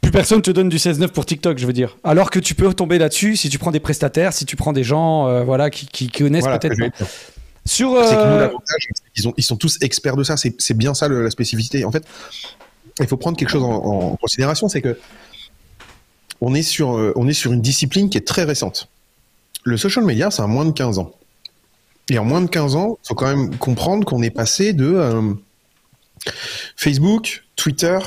Plus 0.00 0.10
personne 0.12 0.40
te 0.42 0.50
donne 0.52 0.68
du 0.68 0.78
16-9 0.78 1.08
pour 1.08 1.26
TikTok, 1.26 1.58
je 1.58 1.66
veux 1.66 1.72
dire. 1.72 1.96
Alors 2.04 2.30
que 2.30 2.38
tu 2.38 2.54
peux 2.54 2.72
tomber 2.72 2.98
là-dessus 2.98 3.34
si 3.36 3.48
tu 3.48 3.58
prends 3.58 3.72
des 3.72 3.80
prestataires, 3.80 4.32
si 4.32 4.44
tu 4.46 4.54
prends 4.54 4.72
des 4.72 4.84
gens 4.84 5.26
euh, 5.26 5.42
voilà, 5.42 5.70
qui, 5.70 5.86
qui 5.86 6.08
connaissent 6.08 6.44
Voilà, 6.44 6.58
peut-être. 6.60 6.76
Sur. 7.64 7.90
C'est 8.04 8.14
que 8.14 8.20
nous, 8.20 8.26
euh, 8.34 8.40
l'avantage, 8.40 8.88
ont- 9.26 9.34
ils 9.36 9.42
sont 9.42 9.56
tous 9.56 9.78
experts 9.80 10.16
de 10.16 10.22
ça. 10.22 10.36
C'est 10.36 10.54
c'est 10.58 10.76
bien 10.76 10.94
ça 10.94 11.08
le- 11.08 11.24
la 11.24 11.30
spécificité. 11.30 11.84
En 11.84 11.90
fait, 11.90 12.04
il 13.00 13.06
faut 13.06 13.16
prendre 13.16 13.36
quelque 13.36 13.50
chose 13.50 13.64
en, 13.64 13.72
en 13.72 14.16
considération, 14.16 14.68
c'est 14.68 14.80
que 14.82 14.96
on 16.40 16.54
est 16.54 16.62
sur 16.62 16.96
euh, 16.96 17.12
on 17.16 17.28
est 17.28 17.32
sur 17.32 17.52
une 17.52 17.60
discipline 17.60 18.10
qui 18.10 18.18
est 18.18 18.26
très 18.26 18.44
récente. 18.44 18.88
Le 19.64 19.76
social 19.76 20.04
media, 20.04 20.30
c'est 20.30 20.42
à 20.42 20.46
moins 20.46 20.64
de 20.64 20.72
15 20.72 20.98
ans. 20.98 21.12
Et 22.10 22.18
en 22.18 22.24
moins 22.24 22.40
de 22.40 22.46
15 22.46 22.74
ans, 22.76 22.98
il 23.04 23.08
faut 23.08 23.14
quand 23.14 23.26
même 23.26 23.56
comprendre 23.56 24.06
qu'on 24.06 24.22
est 24.22 24.30
passé 24.30 24.72
de 24.72 24.86
euh, 24.86 25.34
Facebook, 26.76 27.44
Twitter, 27.56 27.98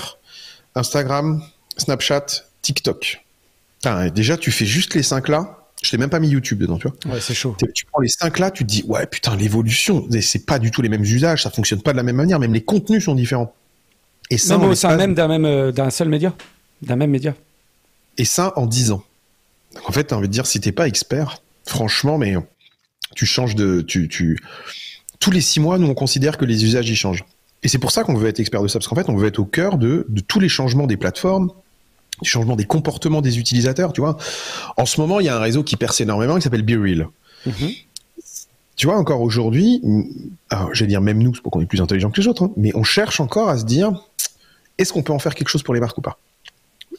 Instagram, 0.75 1.41
Snapchat, 1.77 2.25
TikTok. 2.61 3.23
Déjà, 4.13 4.38
tu 4.38 4.51
fais 4.51 4.65
juste 4.65 4.93
les 4.93 5.03
cinq 5.03 5.27
là. 5.27 5.57
Je 5.82 5.89
t'ai 5.89 5.97
même 5.97 6.11
pas 6.11 6.19
mis 6.19 6.29
YouTube 6.29 6.59
dedans, 6.59 6.77
tu 6.77 6.88
vois. 6.88 7.13
ouais, 7.13 7.19
c'est 7.19 7.34
chaud. 7.34 7.55
Tu 7.73 7.86
prends 7.86 8.01
les 8.01 8.07
cinq 8.07 8.38
là, 8.38 8.51
tu 8.51 8.63
te 8.63 8.69
dis 8.69 8.84
ouais 8.88 9.07
putain 9.07 9.36
l'évolution, 9.36 10.07
c'est 10.21 10.45
pas 10.45 10.59
du 10.59 10.69
tout 10.69 10.84
les 10.84 10.89
mêmes 10.89 11.01
usages, 11.03 11.41
ça 11.41 11.49
fonctionne 11.49 11.82
pas 11.82 11.91
de 11.91 11.97
la 11.97 12.03
même 12.03 12.17
manière, 12.17 12.39
même 12.39 12.53
les 12.53 12.61
contenus 12.61 13.05
sont 13.05 13.15
différents. 13.15 13.51
Et 14.29 14.38
ça, 14.38 14.57
Même 14.59 14.69
au 14.69 14.75
sein 14.75 14.95
même 14.95 15.15
d'un 15.15 15.27
même 15.27 15.45
euh, 15.45 15.71
d'un 15.71 15.89
seul 15.89 16.07
média, 16.07 16.34
d'un 16.84 16.95
même 16.95 17.09
média? 17.09 17.34
Et 18.18 18.26
ça 18.26 18.53
en 18.55 18.66
10 18.66 18.91
ans. 18.91 19.03
Donc 19.76 19.89
en 19.89 19.91
fait, 19.91 20.05
t'as 20.05 20.16
envie 20.16 20.28
de 20.28 20.34
dire 20.34 20.45
si 20.45 20.59
t'es 20.59 20.72
pas 20.72 20.88
expert, 20.88 21.41
franchement, 21.66 22.18
mais 22.18 22.36
tu 23.16 23.26
changes 23.26 23.55
de, 23.55 23.82
tu, 23.82 24.07
tu, 24.07 24.39
tous 25.20 25.32
les 25.32 25.41
six 25.41 25.59
mois, 25.59 25.78
nous, 25.78 25.88
on 25.88 25.93
considère 25.93 26.38
que 26.38 26.45
les 26.45 26.66
usages 26.66 26.89
y 26.89 26.95
changent. 26.95 27.26
Et 27.64 27.68
c'est 27.68 27.78
pour 27.78 27.91
ça 27.91 28.03
qu'on 28.03 28.16
veut 28.16 28.28
être 28.28 28.39
expert 28.39 28.62
de 28.62 28.68
ça, 28.68 28.80
parce 28.80 28.88
qu'en 28.88 28.95
fait, 28.95 29.09
on 29.09 29.16
veut 29.16 29.28
être 29.28 29.39
au 29.39 29.45
cœur 29.45 29.78
de, 29.78 30.05
de 30.09 30.22
tous 30.22 30.39
les 30.39 30.49
changements 30.49 30.88
des 30.88 30.97
plateformes, 30.97 31.51
du 32.22 32.30
changement 32.30 32.55
des 32.55 32.66
comportements 32.66 33.22
des 33.22 33.39
utilisateurs, 33.39 33.93
tu 33.93 34.01
vois. 34.01 34.18
En 34.78 34.86
ce 34.86 34.99
moment, 34.99 35.20
il 35.20 35.28
y 35.28 35.30
a 35.30 35.36
un 35.36 35.39
réseau 35.39 35.64
qui 35.64 35.76
perce 35.76 36.01
énormément 36.01 36.36
qui 36.36 36.41
s'appelle 36.41 36.64
BeReal. 36.64 37.07
Mm-hmm. 37.47 37.78
Tu 38.76 38.88
vois, 38.88 38.97
encore 38.97 39.22
aujourd'hui, 39.22 39.82
je 40.72 40.84
vais 40.84 40.88
dire 40.88 41.01
même 41.01 41.22
nous, 41.22 41.36
c'est 41.36 41.41
pour 41.41 41.51
qu'on 41.51 41.62
est 41.62 41.68
plus 41.68 41.82
intelligent 41.82 42.09
que 42.09 42.20
les 42.20 42.28
autres, 42.28 42.43
hein, 42.43 42.51
mais 42.57 42.72
on 42.76 42.84
cherche 42.84 43.20
encore 43.20 43.49
à 43.49 43.57
se 43.57 43.64
dire, 43.64 43.91
est-ce 44.78 44.91
qu'on 44.91 45.03
peut 45.03 45.14
en 45.14 45.20
faire 45.20 45.36
quelque 45.36 45.49
chose 45.49 45.62
pour 45.62 45.74
les 45.76 45.80
marques 45.80 45.97
ou 45.97 46.01
pas? 46.01 46.18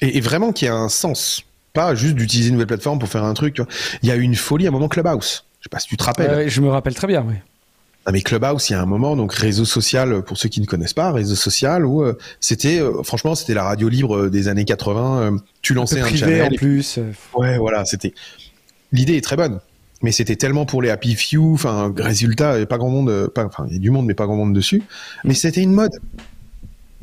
Et, 0.02 0.20
vraiment 0.20 0.52
qu'il 0.52 0.66
y 0.66 0.70
a 0.70 0.74
un 0.74 0.88
sens, 0.88 1.44
pas 1.72 1.94
juste 1.94 2.14
d'utiliser 2.14 2.48
une 2.48 2.54
nouvelle 2.54 2.66
plateforme 2.66 2.98
pour 2.98 3.08
faire 3.08 3.24
un 3.24 3.34
truc. 3.34 3.54
Tu 3.54 3.62
vois. 3.62 3.70
Il 4.02 4.08
y 4.08 4.12
a 4.12 4.16
eu 4.16 4.22
une 4.22 4.34
folie 4.34 4.66
à 4.66 4.68
un 4.68 4.72
moment 4.72 4.88
Clubhouse. 4.88 5.44
Je 5.60 5.64
sais 5.64 5.70
pas 5.70 5.78
si 5.78 5.88
tu 5.88 5.96
te 5.96 6.04
rappelles. 6.04 6.48
je 6.48 6.60
me 6.60 6.68
rappelle 6.68 6.94
très 6.94 7.06
bien, 7.06 7.24
oui. 7.26 7.34
Ah, 8.04 8.10
mais 8.10 8.20
Clubhouse, 8.20 8.68
il 8.68 8.72
y 8.72 8.76
a 8.76 8.82
un 8.82 8.86
moment, 8.86 9.14
donc 9.14 9.32
réseau 9.32 9.64
social, 9.64 10.22
pour 10.24 10.36
ceux 10.36 10.48
qui 10.48 10.60
ne 10.60 10.66
connaissent 10.66 10.94
pas, 10.94 11.12
réseau 11.12 11.36
social 11.36 11.86
où 11.86 12.02
euh, 12.02 12.18
c'était, 12.40 12.80
euh, 12.80 13.04
franchement, 13.04 13.36
c'était 13.36 13.54
la 13.54 13.62
radio 13.62 13.88
libre 13.88 14.28
des 14.28 14.48
années 14.48 14.64
80. 14.64 15.20
Euh, 15.20 15.38
tu 15.62 15.72
lançais 15.72 16.00
un, 16.00 16.06
privé 16.06 16.42
en 16.42 16.48
plus. 16.48 16.98
Ouais, 17.34 17.58
voilà, 17.58 17.84
c'était. 17.84 18.12
L'idée 18.90 19.16
est 19.16 19.20
très 19.20 19.36
bonne, 19.36 19.60
mais 20.02 20.10
c'était 20.10 20.34
tellement 20.34 20.66
pour 20.66 20.82
les 20.82 20.90
happy 20.90 21.14
few. 21.14 21.54
Enfin, 21.54 21.94
résultat, 21.96 22.56
il 22.56 22.60
y 22.60 22.62
a 22.64 22.66
pas 22.66 22.78
grand 22.78 22.90
monde, 22.90 23.28
pas, 23.28 23.44
enfin, 23.44 23.66
il 23.68 23.74
y 23.74 23.76
a 23.76 23.78
du 23.78 23.90
monde, 23.90 24.06
mais 24.06 24.14
pas 24.14 24.26
grand 24.26 24.36
monde 24.36 24.52
dessus. 24.52 24.82
Mais 25.22 25.34
c'était 25.34 25.62
une 25.62 25.72
mode. 25.72 25.92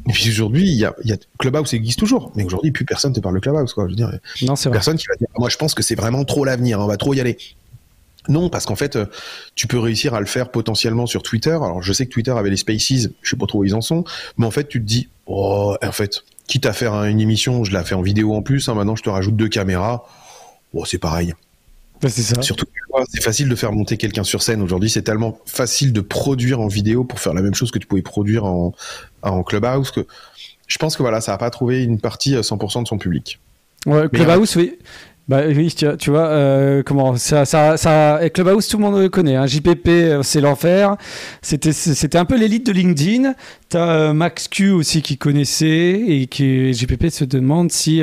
Et 0.07 0.11
puis 0.11 0.29
aujourd'hui, 0.29 0.63
il 0.63 0.75
y 0.75 0.85
a, 0.85 0.95
y 1.03 1.11
a, 1.11 1.17
Clubhouse 1.37 1.73
existe 1.73 1.99
toujours, 1.99 2.31
mais 2.35 2.43
aujourd'hui, 2.43 2.71
plus 2.71 2.85
personne 2.85 3.13
te 3.13 3.19
parle 3.19 3.35
de 3.35 3.39
Clubhouse, 3.39 3.73
quoi. 3.73 3.85
Je 3.85 3.89
veux 3.91 3.95
dire, 3.95 4.11
non, 4.43 4.55
c'est 4.55 4.69
personne 4.69 4.97
qui 4.97 5.05
va 5.07 5.15
dire, 5.15 5.27
moi, 5.37 5.49
je 5.49 5.57
pense 5.57 5.73
que 5.73 5.83
c'est 5.83 5.95
vraiment 5.95 6.23
trop 6.25 6.45
l'avenir, 6.45 6.79
on 6.79 6.87
va 6.87 6.97
trop 6.97 7.13
y 7.13 7.19
aller. 7.19 7.37
Non, 8.27 8.49
parce 8.49 8.65
qu'en 8.65 8.75
fait, 8.75 8.95
euh, 8.95 9.05
tu 9.55 9.67
peux 9.67 9.79
réussir 9.79 10.13
à 10.13 10.19
le 10.19 10.25
faire 10.25 10.51
potentiellement 10.51 11.07
sur 11.07 11.23
Twitter. 11.23 11.51
Alors, 11.51 11.81
je 11.81 11.93
sais 11.93 12.05
que 12.05 12.11
Twitter 12.11 12.31
avait 12.31 12.49
les 12.49 12.57
Spaces, 12.57 13.09
je 13.21 13.29
sais 13.29 13.37
pas 13.37 13.47
trop 13.47 13.59
où 13.59 13.63
ils 13.65 13.75
en 13.75 13.81
sont, 13.81 14.03
mais 14.37 14.45
en 14.45 14.51
fait, 14.51 14.67
tu 14.67 14.79
te 14.79 14.85
dis, 14.85 15.09
oh, 15.25 15.75
en 15.81 15.91
fait, 15.91 16.23
quitte 16.47 16.65
à 16.65 16.73
faire 16.73 16.93
une 17.03 17.21
émission, 17.21 17.63
je 17.63 17.71
la 17.71 17.83
fais 17.83 17.95
en 17.95 18.01
vidéo 18.01 18.33
en 18.33 18.41
plus. 18.41 18.67
Hein, 18.67 18.73
maintenant, 18.73 18.95
je 18.95 19.03
te 19.03 19.09
rajoute 19.09 19.35
deux 19.35 19.49
caméras. 19.49 20.05
Bon, 20.73 20.83
c'est 20.83 20.97
pareil. 20.97 21.33
c'est 22.01 22.09
ça. 22.09 22.41
Surtout, 22.41 22.65
c'est 23.09 23.21
facile 23.21 23.49
de 23.49 23.55
faire 23.55 23.71
monter 23.71 23.97
quelqu'un 23.97 24.23
sur 24.23 24.41
scène. 24.41 24.61
Aujourd'hui, 24.61 24.89
c'est 24.89 25.03
tellement 25.03 25.39
facile 25.45 25.93
de 25.93 26.01
produire 26.01 26.59
en 26.59 26.67
vidéo 26.67 27.03
pour 27.03 27.19
faire 27.19 27.33
la 27.33 27.41
même 27.41 27.53
chose 27.53 27.71
que 27.71 27.79
tu 27.79 27.87
pouvais 27.87 28.01
produire 28.01 28.45
en, 28.45 28.73
en 29.21 29.43
Clubhouse 29.43 29.91
que 29.91 30.05
je 30.67 30.77
pense 30.77 30.95
que 30.95 31.01
voilà, 31.01 31.19
ça 31.19 31.31
n'a 31.31 31.37
pas 31.37 31.49
trouvé 31.49 31.83
une 31.83 31.99
partie 31.99 32.35
100% 32.35 32.83
de 32.83 32.87
son 32.87 32.97
public. 32.97 33.39
Ouais, 33.85 34.07
Clubhouse, 34.09 34.55
oui. 34.55 34.77
Bah 35.29 35.43
oui, 35.47 35.71
tu, 35.71 36.09
vois, 36.09 36.27
euh, 36.27 36.81
comment 36.81 37.15
ça, 37.15 37.45
ça, 37.45 37.77
ça, 37.77 38.19
Clubhouse, 38.33 38.67
tout 38.67 38.77
le 38.77 38.83
monde 38.83 38.99
le 38.99 39.09
connaît. 39.09 39.35
Hein. 39.35 39.45
JPP, 39.45 39.87
euh, 39.87 40.23
c'est 40.23 40.41
l'enfer. 40.41 40.97
C'était, 41.43 41.71
c'était 41.71 42.17
un 42.17 42.25
peu 42.25 42.35
l'élite 42.35 42.65
de 42.65 42.71
LinkedIn. 42.71 43.35
T'as 43.69 43.91
euh, 43.91 44.13
Max 44.13 44.47
Q 44.47 44.71
aussi 44.71 45.03
qui 45.03 45.19
connaissait 45.19 46.01
et 46.07 46.25
qui 46.25 46.73
JPP 46.73 47.09
se 47.09 47.25
demande 47.25 47.71
si, 47.71 48.01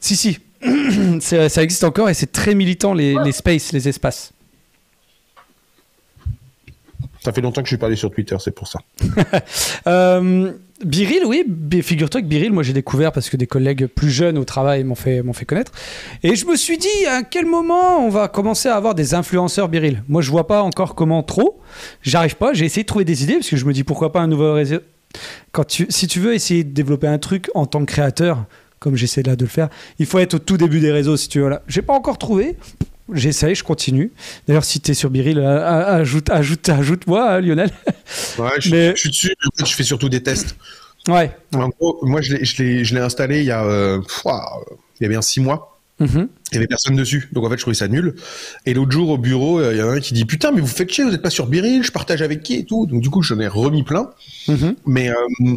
si, 0.00 0.16
si, 0.16 0.38
ça 1.20 1.62
existe 1.62 1.84
encore 1.84 2.10
et 2.10 2.14
c'est 2.14 2.30
très 2.30 2.54
militant 2.54 2.92
les, 2.92 3.16
les 3.24 3.32
spaces, 3.32 3.72
les 3.72 3.88
espaces. 3.88 4.34
Ça 7.24 7.32
fait 7.32 7.40
longtemps 7.40 7.62
que 7.62 7.66
je 7.66 7.70
suis 7.70 7.78
pas 7.78 7.86
allé 7.86 7.96
sur 7.96 8.10
Twitter, 8.10 8.36
c'est 8.38 8.54
pour 8.54 8.68
ça. 8.68 8.80
euh, 9.86 10.52
Biril, 10.84 11.22
oui, 11.26 11.44
figure-toi 11.82 12.22
que 12.22 12.26
Biril, 12.26 12.52
moi 12.52 12.62
j'ai 12.62 12.72
découvert 12.72 13.10
parce 13.10 13.28
que 13.28 13.36
des 13.36 13.48
collègues 13.48 13.86
plus 13.86 14.10
jeunes 14.10 14.38
au 14.38 14.44
travail 14.44 14.84
m'ont 14.84 14.94
fait, 14.94 15.22
fait 15.32 15.44
connaître. 15.44 15.72
Et 16.22 16.36
je 16.36 16.46
me 16.46 16.54
suis 16.54 16.78
dit, 16.78 17.06
à 17.08 17.24
quel 17.24 17.46
moment 17.46 17.98
on 17.98 18.08
va 18.08 18.28
commencer 18.28 18.68
à 18.68 18.76
avoir 18.76 18.94
des 18.94 19.14
influenceurs 19.14 19.68
Biril? 19.68 20.04
Moi 20.08 20.22
je 20.22 20.30
vois 20.30 20.46
pas 20.46 20.62
encore 20.62 20.94
comment 20.94 21.22
trop. 21.24 21.60
J'arrive 22.02 22.36
pas, 22.36 22.52
j'ai 22.52 22.64
essayé 22.64 22.84
de 22.84 22.88
trouver 22.88 23.04
des 23.04 23.24
idées 23.24 23.34
parce 23.34 23.48
que 23.48 23.56
je 23.56 23.64
me 23.64 23.72
dis 23.72 23.82
pourquoi 23.82 24.12
pas 24.12 24.20
un 24.20 24.28
nouveau 24.28 24.52
réseau? 24.52 24.78
Quand 25.52 25.64
si 25.68 26.06
tu 26.06 26.20
veux 26.20 26.34
essayer 26.34 26.62
de 26.62 26.70
développer 26.70 27.08
un 27.08 27.18
truc 27.18 27.50
en 27.54 27.66
tant 27.66 27.80
que 27.80 27.86
créateur, 27.86 28.44
comme 28.78 28.94
j'essaie 28.94 29.22
là 29.22 29.34
de 29.34 29.44
le 29.44 29.50
faire, 29.50 29.68
il 29.98 30.06
faut 30.06 30.18
être 30.18 30.34
au 30.34 30.38
tout 30.38 30.56
début 30.56 30.80
des 30.80 30.92
réseaux 30.92 31.16
si 31.16 31.28
tu 31.28 31.40
veux. 31.40 31.48
Là. 31.48 31.62
J'ai 31.66 31.82
pas 31.82 31.94
encore 31.94 32.18
trouvé. 32.18 32.56
J'essaye, 33.12 33.54
je 33.54 33.64
continue. 33.64 34.12
D'ailleurs, 34.46 34.64
si 34.64 34.80
tu 34.80 34.90
es 34.90 34.94
sur 34.94 35.10
Biril, 35.10 35.40
ajoute, 35.40 36.30
ajoute, 36.30 36.68
ajoute-moi, 36.68 37.34
hein, 37.34 37.40
Lionel. 37.40 37.70
Ouais, 38.38 38.50
je, 38.60 38.92
suis 38.96 39.10
dessus. 39.10 39.34
Je 39.58 39.74
fais 39.74 39.82
surtout 39.82 40.08
des 40.08 40.22
tests. 40.22 40.56
Ouais. 41.08 41.30
En 41.54 41.68
gros, 41.68 41.98
moi, 42.02 42.20
je 42.20 42.94
l'ai 42.94 43.00
installé 43.00 43.40
il 43.40 43.46
y 43.46 43.50
a, 43.50 43.64
euh, 43.64 44.00
il 44.26 45.02
y 45.02 45.06
a 45.06 45.08
bien 45.08 45.22
six 45.22 45.40
mois. 45.40 45.78
Mm-hmm. 46.00 46.28
Il 46.52 46.54
y 46.54 46.56
avait 46.58 46.66
personne 46.66 46.96
dessus. 46.96 47.28
Donc 47.32 47.44
en 47.44 47.50
fait, 47.50 47.56
je 47.56 47.62
trouvais 47.62 47.74
ça 47.74 47.88
nul. 47.88 48.14
Et 48.66 48.74
l'autre 48.74 48.92
jour 48.92 49.10
au 49.10 49.18
bureau, 49.18 49.58
euh, 49.58 49.74
il 49.74 49.78
y 49.78 49.82
en 49.82 49.88
a 49.88 49.92
un 49.94 50.00
qui 50.00 50.14
dit 50.14 50.24
Putain, 50.24 50.52
mais 50.52 50.60
vous 50.60 50.66
faites 50.66 50.92
chier, 50.92 51.04
vous 51.04 51.10
n'êtes 51.10 51.22
pas 51.22 51.30
sur 51.30 51.46
Biril, 51.46 51.82
je 51.82 51.90
partage 51.90 52.22
avec 52.22 52.42
qui 52.42 52.54
et 52.54 52.64
tout. 52.64 52.86
Donc 52.86 53.02
du 53.02 53.10
coup, 53.10 53.22
j'en 53.22 53.40
ai 53.40 53.48
remis 53.48 53.82
plein. 53.82 54.10
Mm-hmm. 54.46 54.74
Mais 54.86 55.10
euh, 55.10 55.56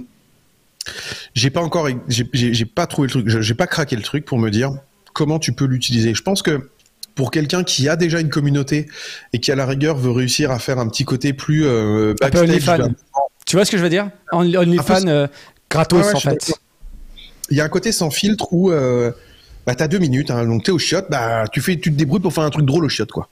j'ai 1.35 1.49
pas 1.51 1.61
encore, 1.61 1.87
j'ai 2.07 2.65
pas 2.65 2.87
trouvé 2.87 3.07
le 3.07 3.11
truc, 3.11 3.41
j'ai 3.41 3.53
pas 3.53 3.67
craqué 3.67 3.95
le 3.95 4.01
truc 4.01 4.25
pour 4.25 4.39
me 4.39 4.49
dire 4.49 4.71
comment 5.13 5.37
tu 5.37 5.53
peux 5.53 5.65
l'utiliser. 5.65 6.15
Je 6.15 6.23
pense 6.23 6.41
que 6.41 6.69
pour 7.15 7.31
quelqu'un 7.31 7.63
qui 7.63 7.89
a 7.89 7.95
déjà 7.95 8.19
une 8.19 8.29
communauté 8.29 8.87
et 9.33 9.39
qui 9.39 9.51
à 9.51 9.55
la 9.55 9.65
rigueur 9.65 9.97
veut 9.97 10.11
réussir 10.11 10.51
à 10.51 10.59
faire 10.59 10.79
un 10.79 10.87
petit 10.87 11.05
côté 11.05 11.33
plus 11.33 11.65
euh, 11.65 12.13
backstage. 12.19 12.81
Tu 13.45 13.55
vois 13.55 13.65
ce 13.65 13.71
que 13.71 13.77
je 13.77 13.83
veux 13.83 13.89
dire? 13.89 14.09
OnlyFans 14.31 15.07
euh, 15.07 15.27
gratos 15.69 16.13
en 16.13 16.19
fait. 16.19 16.53
Il 17.49 17.57
y 17.57 17.61
a 17.61 17.65
un 17.65 17.69
côté 17.69 17.91
sans 17.91 18.09
filtre 18.09 18.53
où 18.53 18.71
euh, 18.71 19.11
bah, 19.65 19.75
t'as 19.75 19.87
deux 19.87 19.99
minutes, 19.99 20.31
hein, 20.31 20.45
donc 20.45 20.63
t'es 20.63 20.71
au 20.71 20.79
shot, 20.79 21.01
bah 21.09 21.45
tu 21.51 21.59
fais, 21.59 21.77
tu 21.77 21.91
te 21.91 21.97
débrouilles 21.97 22.21
pour 22.21 22.33
faire 22.33 22.45
un 22.45 22.49
truc 22.49 22.65
drôle 22.65 22.85
au 22.85 22.89
shot 22.89 23.07
quoi. 23.07 23.29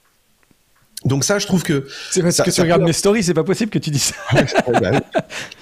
Donc 1.04 1.24
ça, 1.24 1.38
je 1.38 1.46
trouve 1.46 1.62
que 1.62 1.86
c'est 2.10 2.22
parce 2.22 2.42
que 2.42 2.50
tu 2.50 2.60
regardes 2.60 2.82
mes 2.82 2.92
stories, 2.92 3.22
c'est 3.22 3.32
pas 3.32 3.44
possible 3.44 3.70
que 3.70 3.78
tu 3.78 3.90
dis 3.90 3.98
ça. 3.98 4.14
bah, 4.32 5.00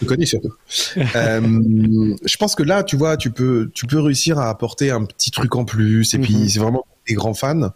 je 0.03 0.07
connais 0.07 0.27
surtout. 0.27 0.53
euh, 1.15 2.17
je 2.25 2.37
pense 2.39 2.57
que 2.57 2.65
là, 2.65 2.83
tu 2.83 2.97
vois, 2.97 3.17
tu 3.17 3.31
peux, 3.31 3.71
tu 3.73 3.87
peux 3.87 4.01
réussir 4.01 4.39
à 4.39 4.49
apporter 4.49 4.91
un 4.91 5.05
petit 5.05 5.31
truc 5.31 5.55
en 5.55 5.65
plus, 5.65 6.13
et 6.15 6.19
puis 6.19 6.35
mhm. 6.35 6.49
c'est 6.49 6.59
vraiment 6.59 6.85
des 7.07 7.15
grands 7.15 7.35
fans. 7.35 7.71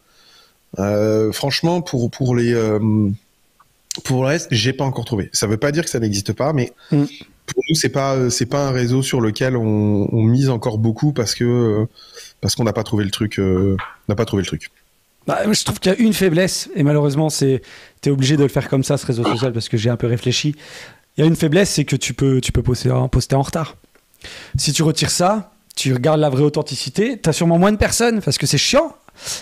Euh, 0.79 1.33
franchement, 1.33 1.83
pour 1.83 2.11
pour 2.11 2.35
les 2.35 2.53
euh, 2.55 2.79
pour 4.05 4.23
le 4.23 4.29
reste, 4.29 4.49
j'ai 4.51 4.73
pas 4.73 4.85
encore 4.85 5.05
trouvé. 5.05 5.29
Ça 5.33 5.47
veut 5.47 5.57
pas 5.57 5.73
dire 5.73 5.85
que 5.85 5.91
ça 5.91 6.01
n'existe 6.01 6.33
pas, 6.33 6.53
mais 6.53 6.73
mm. 6.91 7.05
pour 7.47 7.63
nous, 7.69 7.75
c'est 7.75 7.91
pas 7.91 8.31
c'est 8.31 8.47
pas 8.47 8.69
un 8.69 8.71
réseau 8.71 9.03
sur 9.03 9.21
lequel 9.21 9.57
on, 9.57 10.09
on 10.13 10.23
mise 10.23 10.49
encore 10.49 10.79
beaucoup 10.79 11.13
parce 11.13 11.35
que 11.35 11.87
parce 12.41 12.55
qu'on 12.55 12.65
n'a 12.65 12.73
pas 12.73 12.85
trouvé 12.85 13.05
le 13.05 13.11
truc, 13.11 13.39
euh, 13.39 13.77
n'a 14.09 14.15
pas 14.15 14.25
trouvé 14.25 14.43
le 14.43 14.47
truc. 14.47 14.71
Bah, 15.27 15.41
je 15.51 15.65
trouve 15.65 15.79
qu'il 15.79 15.93
y 15.93 15.95
a 15.95 15.99
une 15.99 16.15
faiblesse 16.15 16.69
et 16.75 16.83
malheureusement, 16.83 17.31
c'est 17.31 17.63
t'es 18.01 18.11
obligé 18.11 18.37
de 18.37 18.43
le 18.43 18.49
faire 18.49 18.69
comme 18.69 18.83
ça 18.83 18.97
ce 18.97 19.07
réseau 19.07 19.25
social 19.25 19.53
parce 19.53 19.69
que 19.69 19.77
j'ai 19.77 19.91
un 19.91 19.97
peu 19.97 20.07
réfléchi. 20.09 20.57
Il 21.17 21.21
y 21.21 21.25
a 21.25 21.27
une 21.27 21.37
faiblesse, 21.37 21.71
c'est 21.71 21.85
que 21.85 21.97
tu 21.97 22.15
peux 22.15 22.41
tu 22.41 22.51
peux 22.51 22.63
poster, 22.63 22.93
poster 23.11 23.37
en 23.37 23.43
retard. 23.43 23.77
Si 24.57 24.73
tu 24.73 24.83
retires 24.83 25.11
ça, 25.11 25.53
tu 25.77 25.93
regardes 25.93 26.21
la 26.21 26.31
vraie 26.31 26.43
authenticité, 26.43 27.21
tu 27.21 27.29
as 27.29 27.33
sûrement 27.33 27.59
moins 27.59 27.73
de 27.73 27.77
personnes 27.77 28.21
parce 28.23 28.39
que 28.39 28.47
c'est 28.47 28.59
chiant 28.59 28.97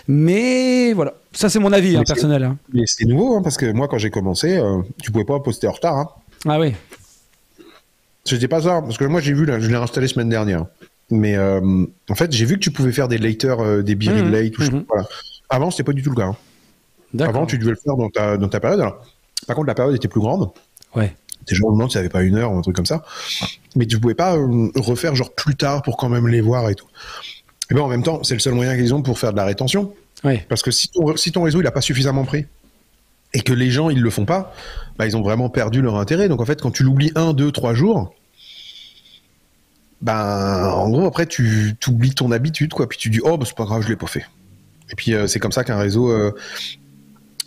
mais 0.09 0.93
voilà, 0.93 1.15
ça 1.33 1.49
c'est 1.49 1.59
mon 1.59 1.73
avis 1.73 1.97
hein, 1.97 2.03
personnel. 2.07 2.45
Hein. 2.45 2.59
Mais 2.73 2.83
c'est 2.87 3.05
nouveau, 3.05 3.37
hein, 3.37 3.43
parce 3.43 3.57
que 3.57 3.71
moi 3.73 3.89
quand 3.89 3.99
j'ai 3.99 4.11
commencé, 4.11 4.59
euh, 4.59 4.83
tu 5.03 5.11
pouvais 5.11 5.25
pas 5.25 5.41
poster 5.41 5.67
en 5.69 5.73
retard. 5.73 6.21
Ah 6.47 6.59
oui. 6.59 6.75
C'était 8.25 8.49
pas 8.49 8.63
ça, 8.63 8.83
parce 8.83 8.99
que 8.99 9.05
moi 9.05 9.21
j'ai 9.21 9.33
vu, 9.33 9.45
là, 9.45 9.59
je 9.61 9.69
l'ai 9.69 9.75
installé 9.75 10.09
semaine 10.09 10.29
dernière. 10.29 10.67
Mais 11.11 11.37
euh, 11.37 11.61
en 12.09 12.15
fait, 12.15 12.33
j'ai 12.33 12.45
vu 12.45 12.55
que 12.55 12.61
tu 12.61 12.71
pouvais 12.71 12.93
faire 12.93 13.09
des 13.09 13.19
later, 13.19 13.61
euh, 13.61 13.83
des 13.83 13.95
biril 13.95 14.27
mmh, 14.27 14.31
late, 14.31 14.59
mmh. 14.59 14.85
voilà. 14.89 15.09
Avant, 15.49 15.71
c'était 15.71 15.83
pas 15.83 15.93
du 15.93 16.03
tout 16.03 16.11
le 16.11 16.17
cas. 16.17 16.35
Avant, 17.25 17.47
tu 17.47 17.59
devais 17.59 17.73
le 17.73 17.77
faire 17.77 17.97
dans 17.97 18.09
ta, 18.09 18.37
dans 18.37 18.49
ta 18.49 18.61
période. 18.61 18.81
par 19.47 19.57
contre, 19.57 19.67
la 19.67 19.75
période 19.75 19.97
était 19.97 20.07
plus 20.07 20.21
grande. 20.21 20.51
Ouais. 20.95 21.15
Déjà, 21.49 21.65
au 21.65 21.71
moment, 21.71 21.89
tu 21.89 21.97
n'avais 21.99 22.09
pas 22.09 22.23
une 22.23 22.37
heure 22.37 22.53
ou 22.53 22.59
un 22.59 22.63
truc 22.63 22.77
comme 22.77 22.87
ça. 22.87 23.03
Mais 23.75 23.87
tu 23.87 23.99
pouvais 23.99 24.15
pas 24.15 24.37
refaire 24.77 25.17
genre 25.17 25.35
plus 25.35 25.57
tard 25.57 25.83
pour 25.83 25.97
quand 25.97 26.09
même 26.09 26.29
les 26.29 26.41
voir 26.41 26.69
et 26.71 26.77
tout. 26.77 26.87
Et 27.71 27.75
bien 27.75 27.83
en 27.83 27.89
même 27.89 28.03
temps, 28.03 28.23
c'est 28.25 28.35
le 28.35 28.41
seul 28.41 28.55
moyen 28.55 28.77
qu'ils 28.77 28.95
ont 28.95 29.03
pour 29.03 29.19
faire 29.19 29.33
de 29.33 29.37
la 29.37 29.45
rétention. 29.45 29.93
Parce 30.49 30.63
que 30.63 30.71
si 30.71 30.89
ton, 30.89 31.17
si 31.17 31.33
ton 31.33 31.43
réseau 31.43 31.61
il 31.61 31.67
a 31.67 31.71
pas 31.71 31.81
suffisamment 31.81 32.25
pris 32.25 32.47
et 33.33 33.41
que 33.41 33.53
les 33.53 33.71
gens 33.71 33.91
ils 33.91 34.01
le 34.01 34.11
font 34.11 34.27
pas, 34.27 34.55
bah, 34.99 35.07
ils 35.07 35.17
ont 35.17 35.23
vraiment 35.23 35.49
perdu 35.49 35.81
leur 35.81 35.97
intérêt. 35.97 36.29
Donc 36.29 36.41
en 36.41 36.45
fait, 36.45 36.61
quand 36.61 36.71
tu 36.71 36.83
l'oublies 36.83 37.13
un, 37.15 37.33
deux, 37.33 37.53
trois 37.53 37.75
jours, 37.75 38.13
ben 40.03 40.71
en 40.75 40.89
gros 40.91 41.07
après 41.07 41.27
tu 41.27 41.75
oublies 41.87 42.15
ton 42.15 42.33
habitude 42.33 42.73
quoi. 42.73 42.89
Puis 42.89 42.99
tu 42.99 43.09
dis 43.09 43.21
oh 43.23 43.39
bah, 43.39 43.45
c'est 43.47 43.57
pas 43.57 43.65
grave, 43.65 43.83
je 43.83 43.89
l'ai 43.89 43.97
pas 43.97 44.07
fait. 44.07 44.27
Et 44.91 44.97
puis 44.97 45.15
euh, 45.15 45.27
c'est 45.27 45.39
comme 45.39 45.53
ça 45.53 45.65
qu'un 45.65 45.79
réseau 45.79 46.11
euh, 46.11 46.35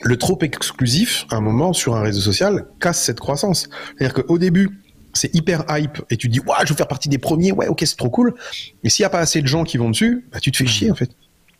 le 0.03 0.17
trop 0.17 0.37
exclusif, 0.41 1.25
à 1.31 1.35
un 1.35 1.41
moment 1.41 1.73
sur 1.73 1.95
un 1.95 2.01
réseau 2.01 2.21
social, 2.21 2.65
casse 2.79 3.01
cette 3.01 3.19
croissance. 3.19 3.69
C'est-à-dire 3.97 4.13
qu'au 4.13 4.37
début, 4.37 4.82
c'est 5.13 5.33
hyper 5.35 5.65
hype 5.69 6.01
et 6.09 6.17
tu 6.17 6.27
dis 6.27 6.39
ouais 6.39 6.55
je 6.63 6.69
veux 6.69 6.75
faire 6.75 6.87
partie 6.87 7.09
des 7.09 7.17
premiers 7.17 7.51
ouais 7.51 7.67
ok 7.67 7.83
c'est 7.85 7.97
trop 7.97 8.09
cool 8.09 8.33
mais 8.83 8.89
s'il 8.89 9.03
y 9.03 9.05
a 9.05 9.09
pas 9.09 9.19
assez 9.19 9.41
de 9.41 9.47
gens 9.47 9.63
qui 9.63 9.77
vont 9.77 9.89
dessus 9.89 10.25
bah 10.31 10.39
tu 10.39 10.51
te 10.51 10.57
fais 10.57 10.65
chier 10.65 10.91
en 10.91 10.95
fait 10.95 11.11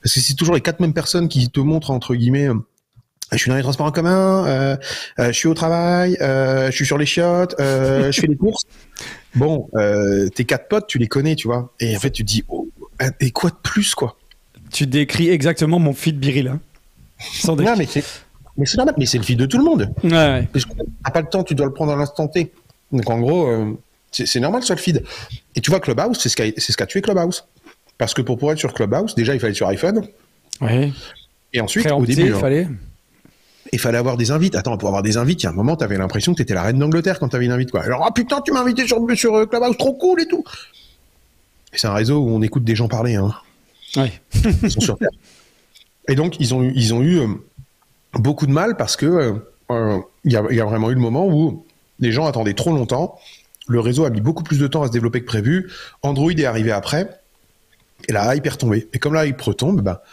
parce 0.02 0.16
que 0.16 0.20
c'est 0.20 0.34
toujours 0.34 0.56
les 0.56 0.62
quatre 0.62 0.80
mêmes 0.80 0.94
personnes 0.94 1.30
qui 1.30 1.50
te 1.50 1.60
montrent 1.60 1.92
entre 1.92 2.16
guillemets 2.16 2.50
euh, 2.50 2.56
je 3.32 3.38
suis 3.38 3.50
dans 3.50 3.56
les 3.56 3.64
transports 3.64 3.86
en 3.86 3.92
commun 3.92 4.46
euh, 4.46 4.76
euh, 5.20 5.28
je 5.28 5.32
suis 5.32 5.48
au 5.48 5.54
travail 5.54 6.18
je 6.20 6.72
suis 6.72 6.86
sur 6.86 6.98
les 6.98 7.06
chiottes 7.06 7.56
je 7.60 8.12
fais 8.12 8.28
les 8.28 8.36
courses 8.38 8.64
bon 9.36 9.70
tes 10.36 10.46
quatre 10.46 10.68
potes 10.68 10.88
tu 10.88 10.98
les 10.98 11.08
connais 11.08 11.36
tu 11.36 11.48
vois 11.48 11.74
et 11.80 11.96
en 11.96 12.00
fait 12.00 12.12
tu 12.12 12.24
te 12.24 12.28
dis 12.28 12.44
oh, 12.50 12.70
et 13.20 13.32
quoi 13.32 13.50
de 13.50 13.56
plus 13.62 13.96
quoi? 13.96 14.18
Tu 14.72 14.88
décris 14.88 15.30
exactement 15.30 15.80
mon 15.80 15.94
feed 15.94 16.20
biril 16.20 16.48
hein. 16.48 16.60
sans 17.20 17.56
non, 17.56 17.76
mais 17.78 17.88
Mais 18.58 18.66
c'est 18.66 18.78
normal, 18.78 18.96
mais 18.98 19.06
c'est 19.06 19.18
le 19.18 19.24
feed 19.24 19.40
de 19.40 19.46
tout 19.46 19.58
le 19.58 19.64
monde. 19.64 19.94
Ouais, 20.04 20.12
ouais. 20.12 20.48
T'as 21.04 21.12
pas 21.12 21.22
le 21.22 21.28
temps, 21.28 21.44
tu 21.44 21.56
dois 21.56 21.66
le 21.66 21.74
prendre 21.74 21.92
à 21.92 21.96
l'instant 21.96 22.28
T. 22.28 22.52
Donc 22.94 23.10
en 23.10 23.20
gros, 23.20 23.48
euh, 23.48 23.74
c'est 24.12 24.40
normal 24.40 24.64
sur 24.64 24.76
le 24.76 24.80
feed. 24.80 25.04
Et 25.56 25.62
tu 25.62 25.70
vois, 25.70 25.80
Clubhouse, 25.82 26.18
c'est 26.20 26.30
ce 26.30 26.38
qu'a 26.38 26.46
ce 26.58 26.84
tué 26.86 27.02
Clubhouse. 27.02 27.46
Parce 27.98 28.14
que 28.14 28.22
pour 28.22 28.38
pouvoir 28.38 28.54
être 28.54 28.60
sur 28.60 28.74
Clubhouse, 28.74 29.16
déjà 29.16 29.34
il 29.34 29.40
fallait 29.40 29.52
être 29.52 29.58
sur 29.58 29.68
iPhone. 29.68 30.08
Ouais. 30.62 30.92
Et 31.54 31.60
ensuite, 31.60 31.92
au 31.92 32.06
début, 32.06 32.28
il 32.28 32.34
fallait. 32.36 32.68
il 33.72 33.80
fallait 33.80 33.98
avoir 33.98 34.18
des 34.18 34.32
invites. 34.32 34.56
Attends, 34.56 34.78
pour 34.78 34.88
avoir 34.90 35.04
des 35.04 35.18
invites, 35.18 35.42
il 35.42 35.46
y 35.46 35.48
a 35.48 35.50
un 35.50 35.54
moment, 35.54 35.76
t'avais 35.76 35.98
l'impression 35.98 36.34
que 36.34 36.38
t'étais 36.38 36.54
la 36.54 36.64
reine 36.64 36.80
d'Angleterre 36.80 37.20
quand 37.20 37.30
t'avais 37.30 37.46
une 37.46 37.52
invite, 37.52 37.72
quoi. 37.72 37.82
Alors, 37.82 38.06
ah 38.08 38.12
putain, 38.12 38.42
tu 38.42 38.52
m'as 38.52 38.62
invité 38.62 38.88
sur, 38.88 39.00
sur 39.16 39.36
euh, 39.36 39.46
Clubhouse, 39.46 39.78
trop 39.78 39.94
cool 39.94 40.22
et 40.22 40.28
tout. 40.28 40.44
Et 41.74 41.78
c'est 41.78 41.88
un 41.88 41.94
réseau 41.94 42.20
où 42.20 42.30
on 42.30 42.42
écoute 42.42 42.64
des 42.64 42.76
gens 42.76 42.88
parler, 42.88 43.16
hein. 43.16 43.34
Ouais. 43.96 44.12
Ils 44.64 44.72
sont 44.72 44.80
sur 44.80 44.98
Terre. 44.98 45.10
Et 46.08 46.16
donc, 46.16 46.40
ils 46.40 46.54
ont 46.54 46.64
eu, 46.64 46.72
ils 46.76 46.94
ont 46.94 47.02
eu 47.02 47.20
euh, 47.20 47.28
beaucoup 48.14 48.46
de 48.46 48.52
mal 48.52 48.76
parce 48.76 48.96
que 48.96 49.40
euh, 49.72 50.00
il 50.24 50.32
y, 50.32 50.36
a, 50.36 50.44
il 50.50 50.58
y 50.58 50.62
a 50.62 50.66
vraiment 50.66 50.90
eu 50.92 50.96
le 50.96 51.00
moment 51.00 51.28
où 51.28 51.66
les 52.00 52.12
gens 52.12 52.26
attendaient 52.26 52.54
trop 52.54 52.72
longtemps. 52.72 53.20
Le 53.68 53.80
réseau 53.80 54.04
a 54.06 54.10
mis 54.10 54.22
beaucoup 54.22 54.44
plus 54.44 54.60
de 54.60 54.68
temps 54.68 54.84
à 54.84 54.88
se 54.88 54.92
développer 54.92 55.22
que 55.22 55.26
prévu. 55.26 55.72
Android 56.02 56.32
est 56.32 56.46
arrivé 56.46 56.72
après. 56.72 57.10
Et 58.10 58.12
la 58.14 58.36
hype 58.36 58.46
est 58.46 58.50
retombée. 58.50 58.88
Et 58.94 59.00
comme 59.00 59.14
la 59.14 59.26
hype 59.26 59.40
retombe, 59.42 59.82
bah, 59.82 60.04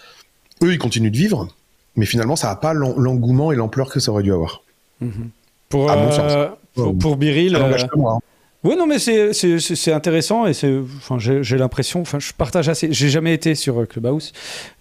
eux, 0.62 0.72
ils 0.72 0.78
continuent 0.78 1.10
de 1.10 1.16
vivre. 1.16 1.48
Mais 1.96 2.06
finalement, 2.06 2.36
ça 2.36 2.46
n'a 2.48 2.54
pas 2.56 2.72
l'en- 2.72 2.96
l'engouement 2.96 3.50
et 3.50 3.56
l'ampleur 3.56 3.90
que 3.90 3.98
ça 3.98 4.12
aurait 4.12 4.22
dû 4.22 4.32
avoir. 4.32 4.62
Pour, 5.68 5.90
À 5.90 5.96
mon 5.96 6.08
euh, 6.08 6.10
sens. 6.12 6.56
pour, 6.74 6.96
pour 6.96 7.16
Biril. 7.16 7.56
Ça 7.56 7.64
euh, 7.64 8.18
Oui, 8.62 8.76
non, 8.76 8.86
mais 8.86 8.98
c'est- 8.98 9.92
intéressant 9.92 10.46
et 10.46 10.52
c'est. 10.52 10.70
Enfin, 10.98 11.16
j'ai 11.18 11.56
l'impression. 11.56 12.02
Enfin, 12.02 12.18
je 12.18 12.32
partage 12.32 12.68
assez. 12.68 12.92
J'ai 12.92 13.08
jamais 13.08 13.32
été 13.32 13.54
sur 13.54 13.80
euh, 13.80 13.86
Clubhouse. 13.86 14.32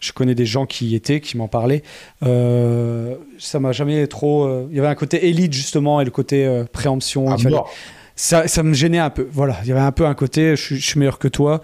Je 0.01 0.11
connais 0.11 0.36
des 0.36 0.45
gens 0.45 0.65
qui 0.65 0.88
y 0.88 0.95
étaient, 0.95 1.21
qui 1.21 1.38
m'en 1.38 1.47
parlaient. 1.47 1.84
Euh, 2.23 3.15
ça 3.38 3.59
m'a 3.59 3.71
jamais 3.71 4.05
trop. 4.07 4.43
euh, 4.43 4.67
Il 4.69 4.75
y 4.75 4.80
avait 4.80 4.89
un 4.89 4.95
côté 4.95 5.27
élite 5.30 5.53
justement 5.53 6.01
et 6.01 6.05
le 6.05 6.11
côté 6.11 6.45
euh, 6.45 6.65
préemption. 6.65 7.25
Fallait- 7.38 7.55
mort. 7.55 7.71
ça, 8.17 8.47
ça 8.49 8.63
me 8.63 8.73
gênait 8.73 8.99
un 8.99 9.09
peu. 9.09 9.27
Voilà, 9.32 9.57
il 9.63 9.69
y 9.69 9.71
avait 9.71 9.80
un 9.80 9.93
peu 9.93 10.05
un 10.05 10.13
côté. 10.15 10.57
Je, 10.57 10.61
suis- 10.61 10.77
je 10.77 10.86
suis 10.86 10.99
meilleur 10.99 11.17
que 11.19 11.30
toi 11.30 11.61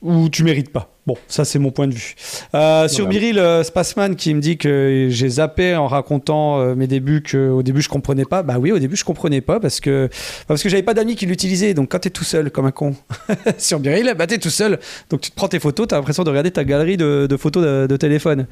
ou 0.00 0.30
tu 0.30 0.44
mérites 0.44 0.72
pas. 0.72 0.91
Bon, 1.04 1.16
ça 1.26 1.44
c'est 1.44 1.58
mon 1.58 1.72
point 1.72 1.88
de 1.88 1.94
vue. 1.94 2.14
Euh, 2.54 2.86
sur. 2.86 3.08
Biril 3.08 3.40
euh, 3.40 3.64
Spassman 3.64 4.14
qui 4.14 4.32
me 4.34 4.40
dit 4.40 4.56
que 4.56 5.08
j'ai 5.10 5.28
zappé 5.28 5.74
en 5.74 5.88
racontant 5.88 6.60
euh, 6.60 6.76
mes 6.76 6.86
débuts 6.86 7.22
que 7.22 7.50
au 7.50 7.64
début 7.64 7.82
je 7.82 7.88
comprenais 7.88 8.24
pas. 8.24 8.44
Bah 8.44 8.58
oui, 8.60 8.70
au 8.70 8.78
début 8.78 8.94
je 8.94 9.04
comprenais 9.04 9.40
pas 9.40 9.58
parce 9.58 9.80
que 9.80 10.08
parce 10.46 10.62
que 10.62 10.68
j'avais 10.68 10.84
pas 10.84 10.94
d'amis 10.94 11.16
qui 11.16 11.26
l'utilisaient. 11.26 11.74
Donc 11.74 11.90
quand 11.90 11.98
t'es 11.98 12.10
tout 12.10 12.22
seul 12.22 12.52
comme 12.52 12.66
un 12.66 12.70
con 12.70 12.94
sur 13.58 13.80
Biril, 13.80 14.14
bah 14.16 14.28
t'es 14.28 14.38
tout 14.38 14.48
seul. 14.48 14.78
Donc 15.10 15.22
tu 15.22 15.30
te 15.30 15.34
prends 15.34 15.48
tes 15.48 15.58
photos, 15.58 15.88
t'as 15.88 15.96
l'impression 15.96 16.22
de 16.22 16.30
regarder 16.30 16.52
ta 16.52 16.62
galerie 16.62 16.96
de, 16.96 17.26
de 17.28 17.36
photos 17.36 17.64
de, 17.64 17.86
de 17.88 17.96
téléphone. 17.96 18.46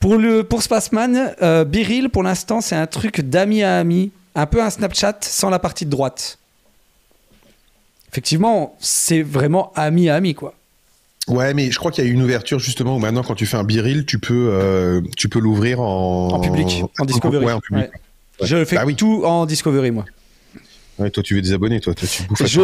Pour 0.00 0.16
le 0.16 0.42
pour 0.42 0.62
Spassman, 0.62 1.32
euh, 1.42 1.64
Biril 1.64 2.10
pour 2.10 2.24
l'instant 2.24 2.60
c'est 2.60 2.76
un 2.76 2.88
truc 2.88 3.20
d'ami 3.20 3.62
à 3.62 3.78
ami, 3.78 4.10
un 4.34 4.46
peu 4.46 4.60
un 4.60 4.70
Snapchat 4.70 5.18
sans 5.20 5.48
la 5.48 5.60
partie 5.60 5.84
de 5.84 5.90
droite. 5.90 6.38
Effectivement, 8.10 8.76
c'est 8.80 9.22
vraiment 9.22 9.72
ami 9.76 10.08
à 10.08 10.16
ami 10.16 10.34
quoi. 10.34 10.54
Ouais, 11.28 11.54
mais 11.54 11.70
je 11.70 11.78
crois 11.78 11.90
qu'il 11.90 12.04
y 12.04 12.06
a 12.06 12.10
une 12.10 12.22
ouverture 12.22 12.58
justement 12.58 12.96
où 12.96 12.98
maintenant, 12.98 13.22
quand 13.22 13.34
tu 13.34 13.46
fais 13.46 13.56
un 13.56 13.64
biril, 13.64 14.04
tu 14.04 14.18
peux, 14.18 14.50
euh, 14.52 15.00
tu 15.16 15.28
peux 15.28 15.38
l'ouvrir 15.38 15.80
en... 15.80 16.28
En 16.28 16.40
public, 16.40 16.82
en 16.98 17.04
Discovery. 17.06 17.44
Ouais, 17.44 17.52
en 17.52 17.60
public. 17.60 17.84
Ouais. 18.40 18.46
Je 18.46 18.64
fais 18.64 18.76
Bah 18.76 18.82
oui. 18.84 18.94
tout 18.94 19.22
en 19.24 19.46
Discovery, 19.46 19.90
moi. 19.90 20.04
Ouais, 20.98 21.10
toi, 21.10 21.22
tu 21.24 21.34
veux 21.34 21.42
des 21.42 21.52
abonnés, 21.52 21.80
toi, 21.80 21.92
toi 21.94 22.06
tu 22.08 22.22
bouffes 22.24 22.46
Je, 22.46 22.60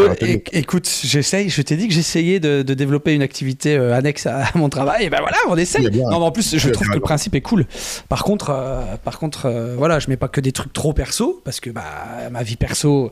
écoute, 0.52 0.88
j'essaye. 1.04 1.48
Je 1.48 1.62
t'ai 1.62 1.76
dit 1.76 1.88
que 1.88 1.94
j'essayais 1.94 2.38
de, 2.38 2.62
de 2.62 2.74
développer 2.74 3.12
une 3.14 3.22
activité 3.22 3.76
euh, 3.76 3.92
annexe 3.96 4.26
à, 4.26 4.44
à 4.44 4.50
mon 4.58 4.68
travail. 4.68 5.04
Et 5.06 5.10
ben 5.10 5.18
voilà, 5.20 5.36
on 5.48 5.56
essaye. 5.56 5.88
Bien- 5.90 6.04
Non, 6.10 6.20
mais 6.20 6.26
en 6.26 6.30
plus, 6.30 6.56
je 6.56 6.68
trouve 6.68 6.86
bien 6.86 6.90
que 6.92 6.98
le 6.98 7.02
principe 7.02 7.34
est 7.34 7.40
cool. 7.40 7.66
Par 8.08 8.22
contre, 8.22 8.50
euh, 8.50 8.96
par 9.02 9.18
contre, 9.18 9.46
euh, 9.46 9.74
voilà, 9.76 9.98
je 9.98 10.08
mets 10.08 10.16
pas 10.16 10.28
que 10.28 10.40
des 10.40 10.52
trucs 10.52 10.72
trop 10.72 10.92
perso 10.92 11.40
parce 11.44 11.58
que 11.58 11.70
bah 11.70 11.82
ma 12.30 12.42
vie 12.44 12.54
perso, 12.56 13.10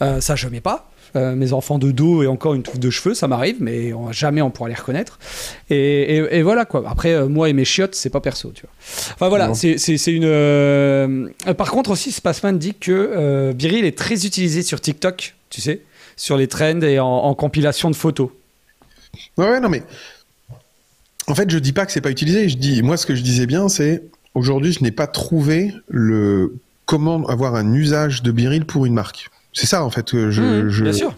ça 0.00 0.34
je 0.34 0.48
mets 0.48 0.60
pas. 0.60 0.90
Euh, 1.16 1.34
mes 1.34 1.52
enfants 1.52 1.78
de 1.78 1.90
dos 1.90 2.22
et 2.22 2.26
encore 2.26 2.54
une 2.54 2.62
touffe 2.62 2.78
de 2.78 2.90
cheveux, 2.90 3.14
ça 3.14 3.26
m'arrive, 3.26 3.56
mais 3.60 3.92
on- 3.94 4.12
jamais 4.12 4.42
on 4.42 4.50
pourra 4.50 4.68
les 4.68 4.74
reconnaître. 4.74 5.18
Et, 5.70 6.16
et- 6.18 6.36
et 6.38 6.42
voilà 6.42 6.64
quoi. 6.66 6.84
Après, 6.86 7.12
euh, 7.14 7.26
moi 7.26 7.48
et 7.48 7.52
mes 7.54 7.64
chiottes, 7.64 7.94
c'est 7.94 8.10
pas 8.10 8.20
perso, 8.20 8.52
tu 8.54 8.62
vois. 8.62 8.70
Enfin 9.14 9.28
voilà, 9.28 9.52
c'est 9.54 10.12
une. 10.12 10.24
euh, 10.24 11.28
Par 11.56 11.70
contre 11.70 11.90
aussi, 11.90 12.12
Spaceman 12.12 12.58
dit 12.58 12.74
que 12.74 13.52
Biril 13.52 13.84
est 13.84 13.96
très 13.96 14.26
utilisé 14.26 14.62
sur 14.62 14.80
TikTok, 14.80 15.34
tu 15.50 15.60
sais, 15.60 15.80
sur 16.16 16.36
les 16.36 16.48
trends 16.48 16.80
et 16.82 16.98
en, 17.00 17.06
en 17.06 17.34
compilation 17.34 17.90
de 17.90 17.96
photos. 17.96 18.28
Ouais, 19.38 19.48
ouais, 19.48 19.60
non, 19.60 19.68
mais 19.70 19.82
en 21.28 21.34
fait, 21.34 21.50
je 21.50 21.58
dis 21.58 21.72
pas 21.72 21.86
que 21.86 21.92
c'est 21.92 22.00
pas 22.00 22.10
utilisé. 22.10 22.48
Je 22.48 22.56
dis, 22.56 22.82
moi, 22.82 22.96
ce 22.96 23.06
que 23.06 23.14
je 23.14 23.22
disais 23.22 23.46
bien, 23.46 23.68
c'est 23.68 24.02
aujourd'hui, 24.34 24.72
je 24.72 24.82
n'ai 24.82 24.90
pas 24.92 25.06
trouvé 25.06 25.72
le 25.88 26.54
comment 26.84 27.26
avoir 27.26 27.54
un 27.54 27.72
usage 27.72 28.22
de 28.22 28.30
biril 28.30 28.64
pour 28.64 28.86
une 28.86 28.94
marque. 28.94 29.30
C'est 29.58 29.66
ça, 29.66 29.82
en 29.84 29.90
fait, 29.90 30.10
que 30.10 30.30
je, 30.30 30.42
Mmh, 30.42 30.68
je, 30.68 30.82
bien 30.84 30.92
sûr. 30.92 31.16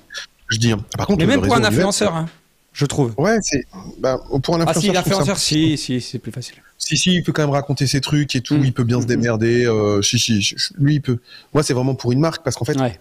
je 0.48 0.58
dis. 0.58 0.72
Par 0.96 1.06
contre, 1.06 1.18
Mais 1.18 1.26
même 1.26 1.42
pour 1.42 1.54
un 1.56 1.64
influenceur, 1.64 2.14
hein, 2.14 2.26
je 2.72 2.86
trouve. 2.86 3.12
Ouais, 3.18 3.38
c'est 3.42 3.64
bah, 3.98 4.20
pour 4.42 4.54
un 4.54 4.60
Ah 4.60 4.70
influenceur. 4.70 4.74
si, 4.82 4.86
trouve 4.86 4.94
ça 4.94 5.00
l'influenceur, 5.10 5.38
si, 5.38 5.76
si, 5.76 6.00
c'est 6.00 6.18
plus 6.20 6.30
facile. 6.30 6.54
Si, 6.78 6.96
si, 6.96 7.14
il 7.14 7.22
peut 7.24 7.32
quand 7.32 7.42
même 7.42 7.50
raconter 7.50 7.86
ses 7.88 8.00
trucs 8.00 8.36
et 8.36 8.40
tout, 8.40 8.56
Mm. 8.56 8.64
il 8.64 8.72
peut 8.72 8.84
bien 8.84 9.00
se 9.00 9.06
Mm. 9.06 9.08
démerder. 9.08 9.64
euh, 9.66 10.00
si, 10.02 10.18
si, 10.20 10.54
lui, 10.78 10.94
il 10.94 11.00
peut. 11.02 11.18
Moi, 11.52 11.62
c'est 11.64 11.74
vraiment 11.74 11.96
pour 11.96 12.12
une 12.12 12.20
marque 12.20 12.44
parce 12.44 12.54
qu'en 12.56 12.64
fait, 12.64 12.78
Ouais. 12.78 13.00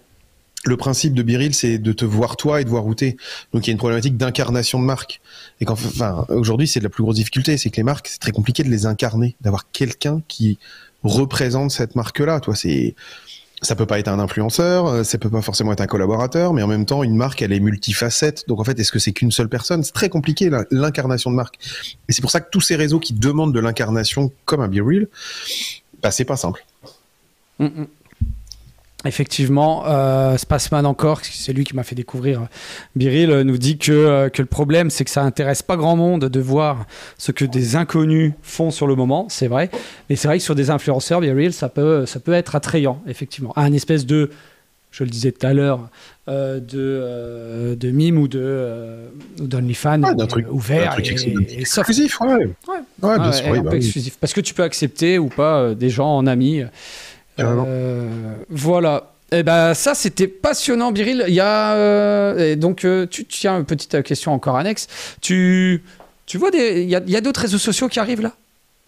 le 0.66 0.76
principe 0.76 1.14
de 1.14 1.22
Biril, 1.22 1.54
c'est 1.54 1.78
de 1.78 1.94
te 1.94 2.04
voir 2.04 2.36
toi 2.36 2.60
et 2.60 2.64
de 2.64 2.70
voir 2.70 2.88
où 2.88 2.96
t'es. 2.96 3.16
Donc, 3.54 3.68
il 3.68 3.70
y 3.70 3.72
a 3.72 3.74
une 3.74 3.78
problématique 3.78 4.18
d'incarnation 4.18 4.80
de 4.80 4.86
marque. 4.86 5.22
Et 5.62 5.66
qu'en 5.66 5.74
enfin, 5.74 6.26
aujourd'hui, 6.30 6.68
c'est 6.68 6.80
de 6.80 6.86
la 6.86 6.90
plus 6.90 7.04
grosse 7.04 7.18
difficulté, 7.18 7.58
c'est 7.60 7.70
que 7.70 7.78
les 7.78 7.84
marques, 7.84 8.08
c'est 8.08 8.20
très 8.20 8.32
compliqué 8.32 8.64
de 8.64 8.70
les 8.70 8.88
incarner, 8.88 9.36
d'avoir 9.42 9.70
quelqu'un 9.72 10.24
qui 10.28 10.58
représente 11.04 11.70
cette 11.72 11.96
marque-là. 11.96 12.40
Toi, 12.40 12.56
c'est, 12.56 12.96
ça 13.62 13.76
peut 13.76 13.86
pas 13.86 13.98
être 14.00 14.08
un 14.08 14.20
influenceur, 14.20 14.88
euh, 14.88 15.04
ça 15.04 15.18
peut 15.18 15.30
pas 15.30 15.42
forcément 15.42 15.72
être 15.72 15.82
un 15.82 15.88
collaborateur, 15.88 16.54
mais 16.54 16.62
en 16.62 16.68
même 16.68 16.86
temps, 16.86 17.04
une 17.04 17.16
marque, 17.16 17.42
elle 17.42 17.54
est 17.54 17.60
multifacette. 17.60 18.48
Donc, 18.48 18.60
en 18.60 18.64
fait, 18.64 18.80
est-ce 18.80 18.92
que 18.92 19.00
c'est 19.00 19.14
qu'une 19.14 19.32
seule 19.32 19.50
personne? 19.50 19.84
C'est 19.84 19.94
très 19.94 20.10
compliqué, 20.10 20.52
l'incarnation 20.72 21.32
de 21.32 21.36
marque. 21.36 21.58
Et 22.08 22.14
c'est 22.14 22.22
pour 22.22 22.32
ça 22.32 22.40
que 22.40 22.50
tous 22.52 22.62
ces 22.62 22.76
réseaux 22.76 23.00
qui 23.00 23.14
demandent 23.14 23.54
de 23.54 23.60
l'incarnation 23.60 24.32
comme 24.46 24.62
un 24.62 24.68
BeReal, 24.68 25.08
bah, 26.04 26.12
c'est 26.12 26.26
pas 26.26 26.38
simple. 26.38 26.64
Mm, 27.60 27.66
mm. 27.66 27.88
Effectivement, 29.08 29.84
euh, 29.88 30.38
Spaceman 30.38 30.86
encore, 30.86 31.22
c'est 31.24 31.54
lui 31.54 31.64
qui 31.64 31.76
m'a 31.76 31.84
fait 31.84 31.96
découvrir 31.96 32.42
euh, 32.42 32.46
Biril, 32.96 33.32
euh, 33.32 33.44
nous 33.44 33.58
dit 33.58 33.78
que, 33.78 34.28
que 34.30 34.42
le 34.42 34.48
problème 34.48 34.90
c'est 34.90 35.04
que 35.06 35.12
ça 35.12 35.24
intéresse 35.24 35.62
pas 35.64 35.78
grand 35.78 35.96
monde 35.96 36.26
de 36.26 36.40
voir 36.40 36.86
ce 37.18 37.32
que 37.32 37.46
des 37.46 37.76
inconnus 37.76 38.34
font 38.42 38.70
sur 38.72 38.86
le 38.88 38.96
moment, 38.96 39.28
c'est 39.30 39.48
vrai. 39.48 39.70
Mais 40.10 40.16
c'est 40.16 40.28
vrai 40.28 40.38
que 40.38 40.44
sur 40.44 40.56
des 40.56 40.70
influenceurs, 40.70 41.22
Biril, 41.22 41.54
ça 41.54 41.70
peut, 41.70 42.06
ça 42.06 42.20
peut 42.20 42.34
être 42.34 42.56
attrayant, 42.56 43.02
effectivement. 43.08 43.54
Un 43.58 43.74
espèce 43.74 44.06
de, 44.06 44.30
je 44.92 45.04
le 45.04 45.10
disais 45.10 45.32
tout 45.32 45.46
à 45.46 45.54
l'heure, 45.54 45.90
euh, 46.30 46.60
de, 46.60 46.78
euh, 46.78 47.76
de 47.76 47.90
mime 47.92 48.18
ou 48.18 48.28
de 48.28 48.40
euh, 48.42 49.08
d'OnlyFans 49.40 50.02
truc- 50.28 50.46
ouvert 50.52 50.92
un 50.92 50.96
truc 50.96 51.08
et, 51.08 51.12
ex- 51.12 51.24
et 51.26 51.66
soft. 51.66 51.90
exclusif, 51.90 52.20
ouais. 52.22 52.50
Ouais, 53.02 53.20
bien 53.20 53.32
sûr, 53.32 53.46
oui, 53.52 53.60
bah 53.62 53.70
oui. 53.72 53.78
exclusif. 53.78 54.18
Parce 54.20 54.34
que 54.34 54.42
tu 54.42 54.54
peux 54.54 54.64
accepter 54.64 55.18
ou 55.20 55.28
pas 55.30 55.74
des 55.74 55.90
gens 55.90 56.10
en 56.18 56.28
amis. 56.28 56.64
Euh, 57.40 58.34
voilà. 58.50 59.14
Et 59.32 59.44
ben 59.44 59.74
ça 59.74 59.94
c'était 59.94 60.28
passionnant, 60.28 60.92
Biril. 60.92 61.26
Il 61.28 61.34
y 61.34 61.42
a 61.42 61.76
euh, 61.76 62.52
et 62.52 62.56
donc 62.56 62.86
euh, 62.86 63.06
tu 63.06 63.26
tiens 63.26 63.58
une 63.58 63.66
petite 63.66 64.02
question 64.04 64.34
encore 64.34 64.56
annexe. 64.56 64.88
Tu 65.22 65.84
tu 66.26 66.38
vois 66.38 66.52
des 66.52 66.84
il 66.84 66.90
y 66.90 66.96
a, 66.96 67.22
d'autres 67.22 67.42
réseaux 67.42 67.58
sociaux 67.58 67.90
qui 67.90 68.00
arrivent 68.00 68.22
là? 68.22 68.34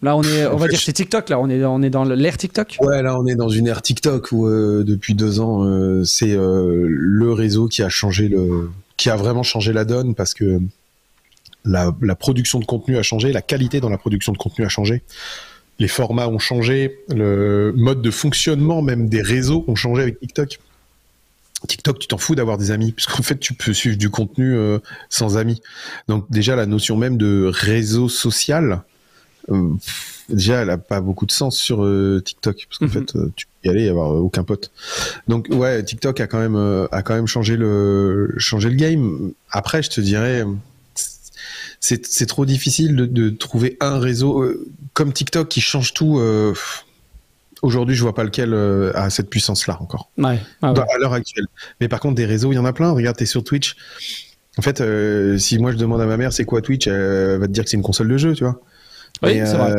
Là 0.02 0.16
on 0.16 0.22
est 0.22 0.46
on 0.46 0.56
va 0.56 0.68
dire 0.68 0.80
c'est 0.80 0.94
TikTok 0.94 1.28
là 1.28 1.38
on 1.38 1.50
est 1.50 1.62
on 1.62 1.82
est 1.82 1.90
dans 1.90 2.04
l'ère 2.04 2.38
TikTok? 2.38 2.78
Ouais, 2.80 3.02
là, 3.02 3.18
on 3.18 3.26
est 3.26 3.34
dans 3.34 3.50
une 3.50 3.66
ère 3.66 3.82
TikTok 3.82 4.32
où 4.32 4.46
euh, 4.46 4.82
depuis 4.82 5.14
deux 5.14 5.40
ans, 5.40 5.62
c'est 6.04 6.34
le 6.36 7.32
réseau 7.32 7.68
qui 7.68 7.82
a 7.82 7.90
changé 7.90 8.28
le, 8.28 8.70
qui 8.96 9.10
a 9.10 9.16
vraiment 9.16 9.42
changé 9.42 9.74
la 9.74 9.84
donne 9.84 10.14
parce 10.14 10.32
que 10.32 10.58
la, 11.66 11.94
la 12.00 12.14
production 12.14 12.58
de 12.58 12.64
contenu 12.64 12.96
a 12.96 13.02
changé, 13.02 13.32
la 13.32 13.42
qualité 13.42 13.80
dans 13.80 13.90
la 13.90 13.98
production 13.98 14.32
de 14.32 14.38
contenu 14.38 14.64
a 14.64 14.70
changé, 14.70 15.02
les 15.80 15.88
formats 15.88 16.28
ont 16.28 16.38
changé, 16.38 17.00
le 17.08 17.72
mode 17.74 18.02
de 18.02 18.10
fonctionnement 18.12 18.82
même 18.82 19.08
des 19.08 19.22
réseaux 19.22 19.64
ont 19.66 19.74
changé 19.74 20.02
avec 20.02 20.20
TikTok. 20.20 20.60
TikTok, 21.66 21.98
tu 21.98 22.06
t'en 22.06 22.18
fous 22.18 22.34
d'avoir 22.34 22.58
des 22.58 22.70
amis, 22.70 22.92
puisqu'en 22.92 23.22
fait, 23.22 23.38
tu 23.38 23.54
peux 23.54 23.72
suivre 23.72 23.96
du 23.96 24.08
contenu 24.10 24.54
euh, 24.54 24.78
sans 25.08 25.36
amis. 25.36 25.60
Donc 26.06 26.24
déjà, 26.30 26.54
la 26.54 26.66
notion 26.66 26.96
même 26.96 27.16
de 27.16 27.50
réseau 27.52 28.08
social, 28.08 28.82
euh, 29.50 29.70
déjà, 30.28 30.62
elle 30.62 30.70
a 30.70 30.78
pas 30.78 31.00
beaucoup 31.00 31.26
de 31.26 31.32
sens 31.32 31.58
sur 31.58 31.82
euh, 31.84 32.22
TikTok, 32.24 32.66
parce 32.68 32.78
qu'en 32.78 32.86
Mhm. 32.86 33.06
fait, 33.06 33.18
tu 33.36 33.46
peux 33.46 33.68
y 33.68 33.70
aller 33.70 33.84
et 33.84 33.88
avoir 33.88 34.10
aucun 34.10 34.44
pote. 34.44 34.70
Donc 35.28 35.48
ouais, 35.50 35.82
TikTok 35.82 36.20
a 36.20 36.26
quand 36.26 36.38
même 36.38 36.56
a 36.92 37.02
quand 37.02 37.14
même 37.14 37.26
changé 37.26 37.56
le 37.56 38.34
changé 38.38 38.68
le 38.70 38.76
game. 38.76 39.32
Après, 39.50 39.82
je 39.82 39.90
te 39.90 40.00
dirais, 40.00 40.44
c'est 41.80 42.04
c'est 42.06 42.26
trop 42.26 42.44
difficile 42.46 42.94
de, 42.94 43.06
de 43.06 43.30
trouver 43.30 43.76
un 43.80 43.98
réseau 43.98 44.42
euh, 44.42 44.68
comme 44.92 45.12
TikTok 45.12 45.48
qui 45.48 45.60
change 45.60 45.94
tout. 45.94 46.18
euh, 46.18 46.54
Aujourd'hui, 47.62 47.94
je 47.94 48.00
vois 48.02 48.14
pas 48.14 48.24
lequel 48.24 48.54
euh, 48.54 48.90
a 48.94 49.10
cette 49.10 49.28
puissance-là 49.28 49.76
encore 49.82 50.10
Ouais. 50.16 50.40
ah 50.62 50.68
ouais. 50.68 50.74
dans- 50.74 50.82
à 50.82 50.98
l'heure 50.98 51.12
actuelle. 51.12 51.44
Mais 51.80 51.88
par 51.88 52.00
contre, 52.00 52.14
des 52.14 52.24
réseaux, 52.24 52.52
il 52.52 52.54
y 52.54 52.58
en 52.58 52.64
a 52.64 52.72
plein. 52.72 52.90
Regarde, 52.92 53.16
t'es 53.16 53.26
sur 53.26 53.44
Twitch. 53.44 53.76
En 54.56 54.62
fait, 54.62 54.82
si 55.38 55.58
moi 55.58 55.70
je 55.72 55.76
demande 55.76 56.00
à 56.00 56.06
ma 56.06 56.16
mère 56.16 56.32
c'est 56.32 56.44
quoi 56.44 56.60
Twitch, 56.62 56.86
elle 56.86 57.38
va 57.38 57.46
te 57.46 57.52
dire 57.52 57.64
que 57.64 57.70
c'est 57.70 57.76
une 57.76 57.82
console 57.82 58.08
de 58.08 58.16
jeu, 58.18 58.32
tu 58.34 58.44
vois. 58.44 58.60
Oui, 59.22 59.34
Mais, 59.38 59.46
c'est 59.46 59.56
vrai. 59.56 59.74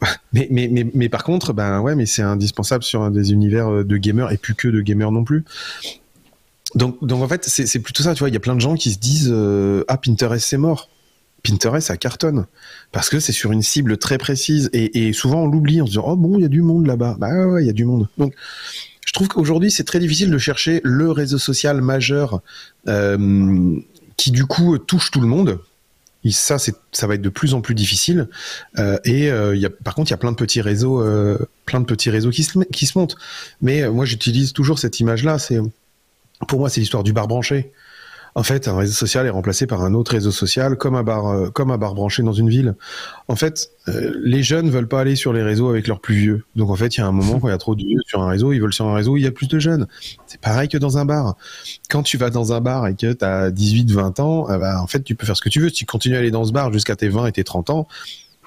Mais, 0.32 0.46
mais, 0.52 0.68
mais, 0.70 0.86
mais 0.94 1.08
par 1.08 1.24
contre, 1.24 1.52
ben 1.52 1.80
ouais, 1.80 1.96
mais 1.96 2.06
c'est 2.06 2.22
indispensable 2.22 2.84
sur 2.84 3.10
des 3.10 3.32
univers 3.32 3.84
de 3.84 3.96
gamers 3.96 4.30
et 4.30 4.36
plus 4.36 4.54
que 4.54 4.68
de 4.68 4.80
gamers 4.80 5.10
non 5.10 5.24
plus. 5.24 5.44
Donc, 6.76 7.04
donc 7.04 7.20
en 7.22 7.26
fait, 7.26 7.44
c'est 7.46 7.80
plutôt 7.80 8.04
ça, 8.04 8.14
tu 8.14 8.20
vois. 8.20 8.28
Il 8.28 8.32
y 8.34 8.36
a 8.36 8.40
plein 8.40 8.54
de 8.54 8.60
gens 8.60 8.76
qui 8.76 8.92
se 8.92 8.98
disent 8.98 9.34
Ah, 9.88 9.96
Pinterest, 9.96 10.46
c'est 10.46 10.56
mort. 10.58 10.88
Pinterest, 11.42 11.86
ça 11.86 11.96
cartonne. 11.96 12.46
Parce 12.92 13.08
que 13.10 13.20
c'est 13.20 13.32
sur 13.32 13.52
une 13.52 13.62
cible 13.62 13.96
très 13.98 14.18
précise. 14.18 14.70
Et, 14.72 15.12
souvent, 15.12 15.42
on 15.42 15.46
l'oublie 15.46 15.80
en 15.80 15.86
se 15.86 15.90
disant 15.90 16.04
Oh 16.06 16.16
bon, 16.16 16.38
il 16.38 16.42
y 16.42 16.44
a 16.44 16.48
du 16.48 16.62
monde 16.62 16.86
là-bas. 16.86 17.16
Bah 17.18 17.46
ouais, 17.46 17.62
il 17.62 17.66
y 17.66 17.70
a 17.70 17.74
du 17.74 17.84
monde. 17.84 18.08
Donc, 18.18 18.34
je 19.06 19.12
trouve 19.12 19.28
qu'aujourd'hui, 19.28 19.70
c'est 19.70 19.84
très 19.84 20.00
difficile 20.00 20.30
de 20.30 20.38
chercher 20.38 20.80
le 20.84 21.10
réseau 21.10 21.38
social 21.38 21.80
majeur 21.80 22.42
euh, 22.88 23.78
qui, 24.16 24.30
du 24.30 24.44
coup, 24.44 24.78
touche 24.78 25.10
tout 25.10 25.20
le 25.20 25.26
monde. 25.26 25.60
Et 26.24 26.30
ça, 26.32 26.56
ça 26.58 27.06
va 27.06 27.14
être 27.14 27.22
de 27.22 27.28
plus 27.28 27.54
en 27.54 27.60
plus 27.60 27.74
difficile. 27.74 28.28
Euh, 28.78 28.98
et 29.04 29.30
euh, 29.30 29.68
par 29.84 29.94
contre, 29.94 30.10
il 30.10 30.12
y 30.12 30.14
a 30.14 30.18
plein 30.18 30.32
de 30.32 30.36
petits 30.36 30.60
réseaux, 30.60 31.02
plein 31.64 31.80
de 31.80 31.86
petits 31.86 32.10
réseaux 32.10 32.30
qui 32.30 32.42
se, 32.42 32.58
qui 32.64 32.86
se 32.86 32.98
montent. 32.98 33.16
Mais 33.62 33.88
moi, 33.88 34.04
j'utilise 34.04 34.52
toujours 34.52 34.78
cette 34.78 35.00
image-là. 35.00 35.38
C'est 35.38 35.58
pour 36.46 36.58
moi, 36.58 36.68
c'est 36.68 36.80
l'histoire 36.80 37.02
du 37.02 37.12
bar 37.12 37.28
branché. 37.28 37.72
En 38.34 38.42
fait, 38.42 38.68
un 38.68 38.76
réseau 38.76 38.92
social 38.92 39.26
est 39.26 39.30
remplacé 39.30 39.66
par 39.66 39.82
un 39.82 39.94
autre 39.94 40.12
réseau 40.12 40.30
social, 40.30 40.76
comme 40.76 40.94
un 40.94 41.02
bar, 41.02 41.26
euh, 41.26 41.50
comme 41.50 41.70
un 41.70 41.78
bar 41.78 41.94
branché 41.94 42.22
dans 42.22 42.32
une 42.32 42.48
ville. 42.48 42.74
En 43.26 43.36
fait, 43.36 43.70
euh, 43.88 44.12
les 44.22 44.42
jeunes 44.42 44.70
veulent 44.70 44.88
pas 44.88 45.00
aller 45.00 45.16
sur 45.16 45.32
les 45.32 45.42
réseaux 45.42 45.68
avec 45.68 45.86
leurs 45.86 46.00
plus 46.00 46.14
vieux. 46.14 46.44
Donc 46.56 46.70
en 46.70 46.76
fait, 46.76 46.96
il 46.96 47.00
y 47.00 47.02
a 47.02 47.06
un 47.06 47.12
moment 47.12 47.38
quand 47.40 47.48
il 47.48 47.52
y 47.52 47.54
a 47.54 47.58
trop 47.58 47.74
de 47.74 47.82
vieux 47.82 48.00
sur 48.06 48.22
un 48.22 48.28
réseau, 48.28 48.52
ils 48.52 48.60
veulent 48.60 48.72
sur 48.72 48.86
un 48.86 48.94
réseau 48.94 49.12
où 49.12 49.16
il 49.16 49.24
y 49.24 49.26
a 49.26 49.32
plus 49.32 49.48
de 49.48 49.58
jeunes. 49.58 49.86
C'est 50.26 50.40
pareil 50.40 50.68
que 50.68 50.78
dans 50.78 50.98
un 50.98 51.04
bar. 51.04 51.36
Quand 51.90 52.02
tu 52.02 52.16
vas 52.16 52.30
dans 52.30 52.52
un 52.52 52.60
bar 52.60 52.86
et 52.86 52.94
que 52.94 53.12
tu 53.12 53.24
as 53.24 53.50
18, 53.50 53.90
20 53.90 54.20
ans, 54.20 54.46
eh 54.54 54.58
ben, 54.58 54.78
en 54.78 54.86
fait, 54.86 55.02
tu 55.02 55.14
peux 55.14 55.26
faire 55.26 55.36
ce 55.36 55.42
que 55.42 55.48
tu 55.48 55.60
veux. 55.60 55.68
Si 55.68 55.74
tu 55.74 55.86
continues 55.86 56.16
à 56.16 56.18
aller 56.18 56.30
dans 56.30 56.44
ce 56.44 56.52
bar 56.52 56.72
jusqu'à 56.72 56.96
tes 56.96 57.08
20 57.08 57.26
et 57.26 57.32
tes 57.32 57.44
30 57.44 57.70
ans, 57.70 57.88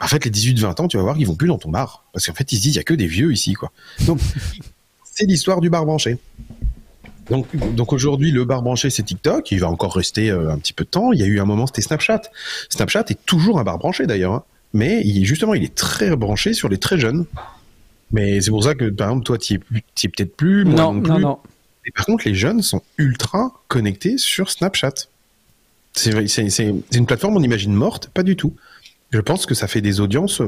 en 0.01 0.07
fait, 0.07 0.25
les 0.25 0.31
18, 0.31 0.59
20 0.59 0.79
ans, 0.79 0.87
tu 0.87 0.97
vas 0.97 1.03
voir 1.03 1.15
qu'ils 1.15 1.27
vont 1.27 1.35
plus 1.35 1.47
dans 1.47 1.59
ton 1.59 1.69
bar. 1.69 2.05
Parce 2.11 2.25
qu'en 2.25 2.33
fait, 2.33 2.51
ils 2.51 2.57
se 2.57 2.61
disent, 2.61 2.73
il 2.73 2.77
y 2.77 2.79
a 2.79 2.83
que 2.83 2.93
des 2.93 3.07
vieux 3.07 3.31
ici, 3.31 3.53
quoi. 3.53 3.71
Donc, 4.07 4.19
c'est 5.03 5.25
l'histoire 5.25 5.61
du 5.61 5.69
bar 5.69 5.85
branché. 5.85 6.17
Donc, 7.29 7.47
donc 7.75 7.93
aujourd'hui, 7.93 8.31
le 8.31 8.45
bar 8.45 8.61
branché, 8.61 8.89
c'est 8.89 9.03
TikTok. 9.03 9.51
Il 9.51 9.59
va 9.59 9.69
encore 9.69 9.95
rester 9.95 10.29
euh, 10.29 10.51
un 10.51 10.57
petit 10.57 10.73
peu 10.73 10.83
de 10.83 10.89
temps. 10.89 11.11
Il 11.11 11.19
y 11.19 11.23
a 11.23 11.25
eu 11.25 11.39
un 11.39 11.45
moment, 11.45 11.67
c'était 11.67 11.81
Snapchat. 11.81 12.21
Snapchat 12.69 13.05
est 13.09 13.25
toujours 13.25 13.59
un 13.59 13.63
bar 13.63 13.77
branché 13.77 14.05
d'ailleurs, 14.05 14.33
hein. 14.33 14.43
mais 14.73 15.01
il, 15.05 15.25
justement, 15.25 15.53
il 15.53 15.63
est 15.63 15.75
très 15.75 16.15
branché 16.15 16.53
sur 16.53 16.69
les 16.69 16.77
très 16.77 16.99
jeunes. 16.99 17.25
Mais 18.11 18.41
c'est 18.41 18.51
pour 18.51 18.63
ça 18.63 18.75
que, 18.75 18.85
par 18.89 19.09
exemple, 19.09 19.25
toi, 19.25 19.37
tu 19.37 19.53
es, 19.53 19.57
es 19.57 20.07
peut-être 20.09 20.35
plus, 20.35 20.65
moi 20.65 20.75
non, 20.75 21.01
plus. 21.01 21.11
Non, 21.11 21.19
non. 21.19 21.39
Et 21.85 21.91
par 21.91 22.05
contre, 22.05 22.27
les 22.27 22.35
jeunes 22.35 22.61
sont 22.61 22.81
ultra 22.97 23.53
connectés 23.67 24.17
sur 24.17 24.51
Snapchat. 24.51 24.93
C'est 25.93 26.11
une 26.93 27.05
plateforme, 27.05 27.37
on 27.37 27.43
imagine 27.43 27.73
morte, 27.73 28.09
pas 28.09 28.23
du 28.23 28.35
tout. 28.35 28.55
Je 29.11 29.19
pense 29.19 29.45
que 29.45 29.55
ça 29.55 29.67
fait 29.67 29.81
des 29.81 29.99
audiences 29.99 30.41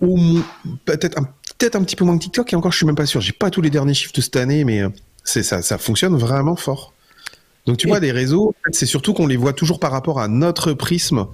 peut-être 0.00 1.18
un, 1.18 1.24
peut 1.58 1.70
un 1.74 1.82
petit 1.82 1.96
peu 1.96 2.04
moins 2.04 2.16
que 2.16 2.22
TikTok, 2.22 2.52
et 2.52 2.56
encore, 2.56 2.72
je 2.72 2.76
suis 2.76 2.86
même 2.86 2.94
pas 2.94 3.06
sûr. 3.06 3.20
J'ai 3.20 3.32
pas 3.32 3.50
tous 3.50 3.60
les 3.62 3.70
derniers 3.70 3.94
chiffres 3.94 4.12
de 4.14 4.20
cette 4.20 4.36
année, 4.36 4.64
mais 4.64 4.82
euh, 4.82 4.88
c'est 5.28 5.42
ça, 5.42 5.60
ça 5.60 5.76
fonctionne 5.76 6.16
vraiment 6.16 6.56
fort. 6.56 6.94
Donc 7.66 7.76
tu 7.76 7.86
vois, 7.86 8.00
des 8.00 8.12
réseaux, 8.12 8.54
c'est 8.72 8.86
surtout 8.86 9.12
qu'on 9.12 9.26
les 9.26 9.36
voit 9.36 9.52
toujours 9.52 9.78
par 9.78 9.92
rapport 9.92 10.20
à 10.20 10.28
notre 10.28 10.72
prisme, 10.72 11.26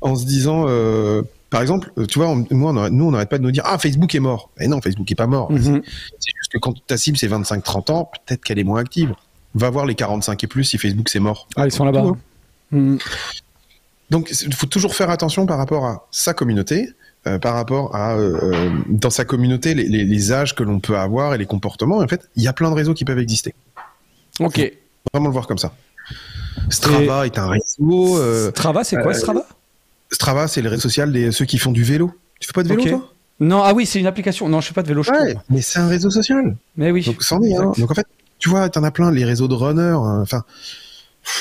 en 0.00 0.16
se 0.16 0.26
disant, 0.26 0.64
euh, 0.66 1.22
par 1.48 1.62
exemple, 1.62 1.92
euh, 1.96 2.06
tu 2.06 2.18
vois, 2.18 2.34
nous 2.50 2.66
on 2.66 3.10
n'arrête 3.12 3.28
pas 3.28 3.38
de 3.38 3.44
nous 3.44 3.52
dire, 3.52 3.62
ah 3.66 3.78
Facebook 3.78 4.12
est 4.16 4.20
mort. 4.20 4.50
Mais 4.58 4.66
non, 4.66 4.80
Facebook 4.80 5.08
est 5.12 5.14
pas 5.14 5.28
mort. 5.28 5.52
Mhm. 5.52 5.80
C'est 6.18 6.32
juste 6.36 6.52
que 6.52 6.58
quand 6.58 6.74
ta 6.88 6.96
cible 6.96 7.16
c'est 7.16 7.28
25-30 7.28 7.92
ans, 7.92 8.10
peut-être 8.26 8.42
qu'elle 8.42 8.58
est 8.58 8.64
moins 8.64 8.80
active. 8.80 9.14
Va 9.54 9.70
voir 9.70 9.86
les 9.86 9.94
45 9.94 10.42
et 10.42 10.46
plus 10.48 10.64
si 10.64 10.76
Facebook 10.76 11.08
c'est 11.08 11.20
mort. 11.20 11.46
Ah, 11.54 11.66
ils 11.66 11.72
sont 11.72 11.84
là-bas. 11.84 12.02
Mhm. 12.72 12.98
Donc 14.10 14.32
il 14.42 14.54
faut 14.54 14.66
toujours 14.66 14.96
faire 14.96 15.10
attention 15.10 15.46
par 15.46 15.58
rapport 15.58 15.84
à 15.84 16.08
sa 16.10 16.34
communauté, 16.34 16.88
euh, 17.26 17.38
par 17.38 17.54
rapport 17.54 17.94
à 17.96 18.14
euh, 18.14 18.38
euh, 18.42 18.70
dans 18.88 19.10
sa 19.10 19.24
communauté 19.24 19.74
les, 19.74 19.88
les, 19.88 20.32
âges 20.32 20.54
que 20.54 20.62
l'on 20.62 20.78
peut 20.78 20.96
avoir 20.96 21.34
et 21.34 21.38
les 21.38 21.46
comportements. 21.46 21.98
en 21.98 22.06
fait, 22.06 22.28
il 22.36 22.42
y 22.42 22.48
a 22.48 22.52
plein 22.52 22.70
de 22.70 22.74
réseaux 22.74 22.94
qui 22.94 23.04
peuvent 23.04 23.18
exister. 23.18 23.54
Ok. 24.38 24.58
Faut 24.58 25.08
vraiment 25.12 25.28
le 25.28 25.32
voir 25.32 25.48
comme 25.48 25.58
ça. 25.58 25.72
Strava 26.70 27.26
est 27.26 27.38
un 27.38 27.48
réseau. 27.48 28.50
Strava, 28.50 28.84
c'est 28.84 29.00
quoi 29.02 29.12
Strava? 29.12 29.44
Strava, 30.12 30.46
c'est 30.46 30.62
le 30.62 30.68
réseau 30.68 30.82
social 30.82 31.12
des 31.12 31.32
ceux 31.32 31.46
qui 31.46 31.58
font 31.58 31.72
du 31.72 31.82
vélo. 31.82 32.12
Tu 32.38 32.46
fais 32.46 32.52
pas 32.52 32.62
de 32.62 32.68
vélo 32.68 32.84
toi? 32.84 33.12
Non, 33.40 33.62
ah 33.62 33.74
oui, 33.74 33.86
c'est 33.86 33.98
une 33.98 34.06
application. 34.06 34.48
Non, 34.48 34.60
je 34.60 34.68
fais 34.68 34.74
pas 34.74 34.82
de 34.82 34.88
vélo. 34.88 35.02
Ouais, 35.02 35.36
mais 35.50 35.62
c'est 35.62 35.80
un 35.80 35.88
réseau 35.88 36.10
social. 36.10 36.56
Mais 36.76 36.92
oui. 36.92 37.04
Donc 37.04 37.22
c'en 37.22 37.42
est. 37.42 37.56
Hein. 37.56 37.72
Donc 37.76 37.90
en 37.90 37.94
fait, 37.94 38.06
tu 38.38 38.48
vois, 38.48 38.68
tu 38.68 38.78
en 38.78 38.84
as 38.84 38.90
plein, 38.92 39.10
les 39.10 39.24
réseaux 39.24 39.48
de 39.48 39.54
runners. 39.54 39.96
Enfin, 40.22 40.44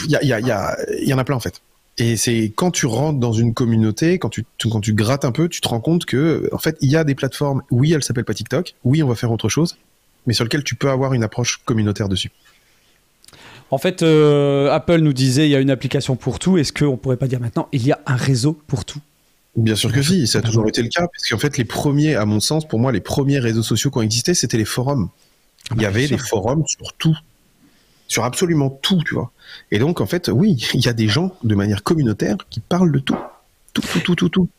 il 0.06 0.12
y, 0.12 0.16
a, 0.16 0.24
y, 0.24 0.34
a, 0.34 0.40
y, 0.40 1.10
y 1.10 1.14
en 1.14 1.18
a 1.18 1.24
plein 1.24 1.36
en 1.36 1.40
fait. 1.40 1.62
Et 1.98 2.18
c'est 2.18 2.52
quand 2.54 2.72
tu 2.72 2.88
rentres 2.88 3.20
dans 3.20 3.32
une 3.32 3.54
communauté, 3.54 4.20
quand 4.20 4.30
tu, 4.30 4.46
quand 4.62 4.82
tu 4.82 4.94
grattes 4.94 5.24
un 5.24 5.32
peu, 5.32 5.48
tu 5.48 5.62
te 5.62 5.68
rends 5.68 5.80
compte 5.80 6.06
que, 6.06 6.50
en 6.52 6.58
fait, 6.58 6.78
il 6.82 6.92
y 6.92 6.98
a 6.98 7.04
des 7.04 7.16
plateformes, 7.16 7.62
oui, 7.72 7.94
elles 7.94 8.04
s'appellent 8.04 8.26
pas 8.26 8.34
TikTok, 8.34 8.76
oui, 8.84 9.02
on 9.02 9.08
va 9.08 9.16
faire 9.16 9.32
autre 9.32 9.48
chose, 9.48 9.78
mais 10.28 10.34
sur 10.34 10.44
lesquelles 10.44 10.66
tu 10.66 10.76
peux 10.76 10.90
avoir 10.90 11.14
une 11.14 11.24
approche 11.24 11.62
communautaire 11.64 12.10
dessus. 12.10 12.32
En 13.72 13.78
fait, 13.78 14.04
euh, 14.04 14.70
Apple 14.72 15.00
nous 15.00 15.14
disait 15.14 15.48
il 15.48 15.52
y 15.52 15.56
a 15.56 15.60
une 15.60 15.72
application 15.72 16.16
pour 16.16 16.38
tout. 16.38 16.58
Est-ce 16.58 16.72
qu'on 16.72 16.98
pourrait 16.98 17.18
pas 17.18 17.28
dire 17.28 17.40
maintenant 17.40 17.68
il 17.72 17.86
y 17.86 17.92
a 17.92 18.00
un 18.06 18.16
réseau 18.16 18.60
pour 18.68 18.86
tout? 18.86 19.00
Bien 19.56 19.76
sûr 19.76 19.92
que 19.92 20.02
si, 20.02 20.28
ça 20.28 20.40
a 20.40 20.42
toujours 20.42 20.68
été 20.68 20.82
le 20.82 20.90
cas, 20.90 21.08
parce 21.08 21.30
qu'en 21.30 21.38
fait, 21.38 21.58
les 21.58 21.64
premiers, 21.64 22.16
à 22.16 22.26
mon 22.26 22.42
sens, 22.42 22.68
pour 22.68 22.78
moi, 22.78 22.92
les 22.92 23.00
premiers 23.00 23.40
réseaux 23.40 23.64
sociaux 23.64 23.90
qui 23.90 23.98
ont 23.98 24.02
existé, 24.02 24.34
c'était 24.34 24.58
les 24.58 24.66
forums. 24.66 25.10
Il 25.76 25.82
y 25.82 25.86
avait 25.86 26.08
des 26.08 26.18
forums 26.18 26.66
sur 26.68 26.94
tout, 26.94 27.18
sur 28.08 28.24
absolument 28.24 28.70
tout, 28.70 29.02
tu 29.06 29.16
vois. 29.16 29.32
Et 29.72 29.80
donc, 29.80 30.02
en 30.02 30.06
fait, 30.06 30.30
oui, 30.34 30.68
il 30.74 30.86
y 30.86 30.88
a 30.88 30.94
des 30.94 31.08
gens 31.08 31.36
de 31.44 31.56
manière 31.56 31.84
communautaire 31.84 32.38
qui 32.50 32.60
parlent 32.60 32.92
de 32.92 33.00
tout. 33.00 33.18
Tout, 33.74 33.82
tout, 33.82 34.00
tout, 34.00 34.16
tout, 34.16 34.30
tout. 34.30 34.50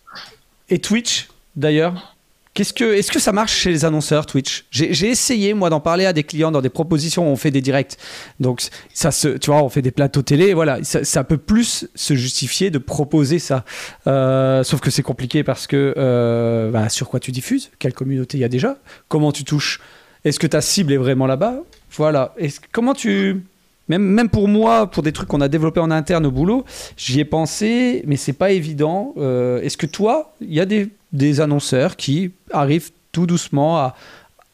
Et 0.69 0.81
Twitch, 0.81 1.29
d'ailleurs 1.55 2.17
Qu'est-ce 2.57 2.73
que, 2.73 2.95
est-ce 2.95 3.13
que 3.13 3.19
ça 3.19 3.33
marche 3.33 3.55
chez 3.55 3.71
les 3.71 3.85
annonceurs 3.85 4.25
Twitch? 4.25 4.65
J'ai, 4.71 5.11
essayé 5.11 5.53
moi 5.53 5.69
d'en 5.69 5.81
parler 5.81 6.07
à 6.07 6.15
des 6.15 6.25
clients 6.25 6.51
dans 6.51 6.63
des 6.63 6.71
propositions. 6.71 7.31
On 7.31 7.37
fait 7.37 7.51
des 7.51 7.61
directs, 7.61 7.99
donc 8.41 8.63
ça 8.95 9.11
se, 9.11 9.29
tu 9.29 9.51
vois, 9.51 9.63
on 9.63 9.69
fait 9.69 9.83
des 9.83 9.91
plateaux 9.91 10.23
télé. 10.23 10.55
Voilà, 10.55 10.83
ça, 10.83 11.23
peut 11.23 11.37
plus 11.37 11.87
se 11.95 12.15
justifier 12.15 12.71
de 12.71 12.79
proposer 12.79 13.41
ça. 13.41 13.67
Euh, 14.07 14.65
sauf 14.65 14.81
que 14.81 14.91
c'est 14.91 15.03
compliqué 15.03 15.45
parce 15.45 15.67
que 15.67 15.93
euh, 15.99 16.71
bah, 16.71 16.89
sur 16.89 17.11
quoi 17.11 17.21
tu 17.21 17.31
diffuses? 17.31 17.71
Quelle 17.79 17.93
communauté 17.93 18.39
il 18.39 18.41
y 18.41 18.45
a 18.45 18.49
déjà? 18.49 18.79
Comment 19.09 19.33
tu 19.33 19.45
touches 19.45 19.83
Est-ce 20.27 20.41
que 20.41 20.49
ta 20.49 20.61
cible 20.61 20.93
est 20.93 20.97
vraiment 20.97 21.29
là-bas? 21.29 21.61
Voilà. 21.93 22.35
comment 22.73 22.95
tu 22.95 23.45
même, 23.89 24.03
même 24.03 24.29
pour 24.29 24.49
moi, 24.49 24.91
pour 24.91 25.05
des 25.05 25.13
trucs 25.13 25.29
qu'on 25.29 25.41
a 25.41 25.47
développés 25.47 25.79
en 25.79 25.93
interne 25.93 26.27
au 26.27 26.33
boulot, 26.33 26.65
j'y 26.97 27.21
ai 27.21 27.25
pensé, 27.25 28.03
mais 28.07 28.17
c'est 28.17 28.33
pas 28.33 28.51
évident. 28.51 29.15
Euh, 29.19 29.61
est-ce 29.63 29.77
que 29.77 29.87
toi, 29.87 30.35
il 30.41 30.53
y 30.53 30.59
a 30.59 30.67
des, 30.67 30.89
des, 31.13 31.41
annonceurs 31.41 31.95
qui 31.95 32.33
arrivent 32.51 32.91
tout 33.13 33.27
doucement 33.27 33.79
à, 33.79 33.95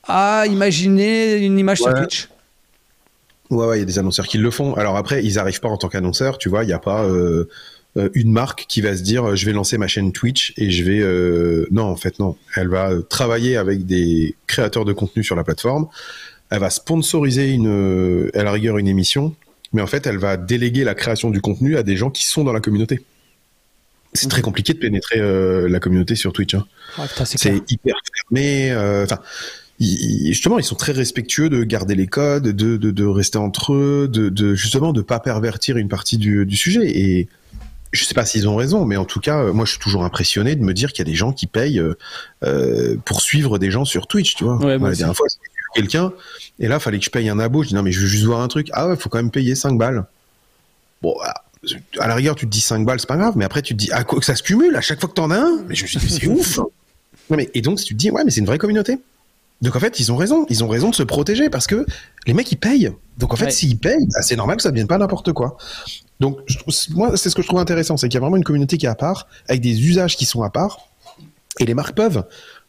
à 0.06 0.46
imaginer 0.46 1.36
une 1.36 1.58
image 1.58 1.78
sur 1.78 1.94
Twitch? 1.94 2.28
Ouais, 3.48 3.66
ouais, 3.66 3.76
il 3.78 3.80
y 3.80 3.82
a 3.82 3.86
des 3.86 3.98
annonceurs 3.98 4.26
qui 4.26 4.36
le 4.36 4.50
font. 4.50 4.74
Alors 4.74 4.98
après, 4.98 5.24
ils 5.24 5.36
n'arrivent 5.36 5.60
pas 5.60 5.70
en 5.70 5.78
tant 5.78 5.88
qu'annonceurs, 5.88 6.36
tu 6.36 6.50
vois, 6.50 6.64
il 6.64 6.66
n'y 6.66 6.74
a 6.74 6.78
pas 6.78 7.04
euh, 7.04 7.48
une 8.14 8.32
marque 8.32 8.66
qui 8.68 8.80
va 8.80 8.96
se 8.96 9.02
dire 9.02 9.36
je 9.36 9.44
vais 9.44 9.52
lancer 9.52 9.76
ma 9.76 9.86
chaîne 9.86 10.12
Twitch 10.12 10.54
et 10.56 10.70
je 10.70 10.84
vais... 10.84 11.70
Non, 11.70 11.84
en 11.84 11.96
fait, 11.96 12.18
non. 12.18 12.36
Elle 12.56 12.68
va 12.68 12.90
travailler 13.08 13.56
avec 13.56 13.86
des 13.86 14.34
créateurs 14.46 14.84
de 14.84 14.92
contenu 14.92 15.22
sur 15.22 15.36
la 15.36 15.44
plateforme 15.44 15.88
elle 16.52 16.58
va 16.58 16.68
sponsoriser 16.68 17.48
une, 17.48 18.30
à 18.34 18.42
la 18.42 18.52
rigueur 18.52 18.76
une 18.76 18.86
émission, 18.86 19.34
mais 19.72 19.80
en 19.80 19.86
fait, 19.86 20.06
elle 20.06 20.18
va 20.18 20.36
déléguer 20.36 20.84
la 20.84 20.94
création 20.94 21.30
du 21.30 21.40
contenu 21.40 21.78
à 21.78 21.82
des 21.82 21.96
gens 21.96 22.10
qui 22.10 22.24
sont 22.24 22.44
dans 22.44 22.52
la 22.52 22.60
communauté. 22.60 23.00
C'est 24.12 24.28
très 24.28 24.42
compliqué 24.42 24.74
de 24.74 24.78
pénétrer 24.78 25.18
euh, 25.18 25.66
la 25.66 25.80
communauté 25.80 26.14
sur 26.14 26.34
Twitch. 26.34 26.54
Hein. 26.54 26.66
C'est 27.24 27.72
hyper 27.72 27.94
fermé. 28.14 28.70
Euh, 28.70 29.06
justement, 29.80 30.58
ils 30.58 30.64
sont 30.64 30.74
très 30.74 30.92
respectueux 30.92 31.48
de 31.48 31.64
garder 31.64 31.94
les 31.94 32.06
codes, 32.06 32.48
de, 32.48 32.76
de, 32.76 33.06
rester 33.06 33.38
entre 33.38 33.72
eux, 33.72 34.06
de, 34.06 34.28
de 34.28 34.54
justement 34.54 34.92
de 34.92 35.00
pas 35.00 35.20
pervertir 35.20 35.78
une 35.78 35.88
partie 35.88 36.18
du, 36.18 36.44
du 36.44 36.56
sujet. 36.56 36.82
Et 36.84 37.28
je 37.92 38.04
sais 38.04 38.14
pas 38.14 38.24
s'ils 38.24 38.48
ont 38.48 38.56
raison, 38.56 38.84
mais 38.84 38.96
en 38.96 39.04
tout 39.04 39.20
cas, 39.20 39.52
moi, 39.52 39.64
je 39.64 39.72
suis 39.72 39.80
toujours 39.80 40.04
impressionné 40.04 40.56
de 40.56 40.62
me 40.62 40.72
dire 40.72 40.92
qu'il 40.92 41.00
y 41.00 41.08
a 41.08 41.10
des 41.10 41.14
gens 41.14 41.32
qui 41.32 41.46
payent 41.46 41.82
euh, 42.42 42.96
pour 43.04 43.20
suivre 43.20 43.58
des 43.58 43.70
gens 43.70 43.84
sur 43.84 44.06
Twitch, 44.06 44.34
tu 44.34 44.44
vois. 44.44 44.56
Ouais, 44.56 44.78
la 44.78 44.94
dernière 44.94 45.16
fois, 45.16 45.26
quelqu'un, 45.74 46.12
et 46.58 46.68
là, 46.68 46.80
fallait 46.80 46.98
que 46.98 47.04
je 47.04 47.10
paye 47.10 47.28
un 47.28 47.38
abo. 47.38 47.62
Je 47.62 47.68
dis 47.68 47.74
non, 47.74 47.82
mais 47.82 47.92
je 47.92 48.00
veux 48.00 48.06
juste 48.06 48.24
voir 48.24 48.40
un 48.40 48.48
truc. 48.48 48.68
Ah 48.72 48.88
ouais, 48.88 48.96
faut 48.96 49.08
quand 49.08 49.18
même 49.18 49.30
payer 49.30 49.54
5 49.54 49.76
balles. 49.76 50.04
Bon, 51.02 51.14
à 51.98 52.08
la 52.08 52.14
rigueur, 52.14 52.34
tu 52.34 52.46
te 52.46 52.50
dis 52.50 52.60
5 52.60 52.84
balles, 52.84 53.00
c'est 53.00 53.08
pas 53.08 53.16
grave, 53.16 53.34
mais 53.36 53.44
après, 53.44 53.62
tu 53.62 53.74
te 53.74 53.78
dis, 53.78 53.90
ah, 53.92 54.04
quoi 54.04 54.18
que 54.18 54.24
ça 54.24 54.34
se 54.34 54.42
cumule 54.42 54.76
à 54.76 54.80
chaque 54.80 55.00
fois 55.00 55.08
que 55.08 55.14
t'en 55.14 55.30
as 55.30 55.38
un. 55.38 55.62
Mais 55.68 55.74
je 55.74 55.82
me 55.82 55.88
suis 55.88 55.98
dit, 55.98 56.08
c'est 56.08 56.26
ouf. 56.28 56.58
Non, 56.58 57.36
mais, 57.36 57.50
et 57.54 57.62
donc, 57.62 57.78
si 57.78 57.86
tu 57.86 57.94
te 57.94 57.98
dis, 57.98 58.10
ouais, 58.10 58.24
mais 58.24 58.30
c'est 58.30 58.40
une 58.40 58.46
vraie 58.46 58.58
communauté. 58.58 58.98
Donc 59.62 59.76
en 59.76 59.80
fait, 59.80 59.98
ils 60.00 60.12
ont 60.12 60.16
raison. 60.16 60.44
Ils 60.50 60.62
ont 60.62 60.68
raison 60.68 60.90
de 60.90 60.94
se 60.94 61.02
protéger 61.02 61.48
parce 61.48 61.66
que 61.66 61.86
les 62.26 62.34
mecs, 62.34 62.50
ils 62.52 62.56
payent. 62.56 62.92
Donc 63.18 63.32
en 63.32 63.36
fait, 63.36 63.50
s'ils 63.50 63.78
payent, 63.78 64.06
bah, 64.12 64.20
c'est 64.20 64.36
normal 64.36 64.56
que 64.56 64.62
ça 64.62 64.70
devienne 64.70 64.86
pas 64.86 64.98
n'importe 64.98 65.32
quoi. 65.32 65.56
Donc 66.20 66.38
moi, 66.90 67.16
c'est 67.16 67.30
ce 67.30 67.34
que 67.34 67.42
je 67.42 67.46
trouve 67.46 67.60
intéressant, 67.60 67.96
c'est 67.96 68.08
qu'il 68.08 68.14
y 68.14 68.18
a 68.18 68.20
vraiment 68.20 68.36
une 68.36 68.44
communauté 68.44 68.76
qui 68.76 68.86
est 68.86 68.90
à 68.90 68.94
part, 68.94 69.28
avec 69.48 69.60
des 69.60 69.88
usages 69.88 70.16
qui 70.16 70.26
sont 70.26 70.42
à 70.42 70.50
part. 70.50 70.88
Et 71.58 71.64
les 71.64 71.74
marques 71.74 71.94
peuvent 71.94 72.24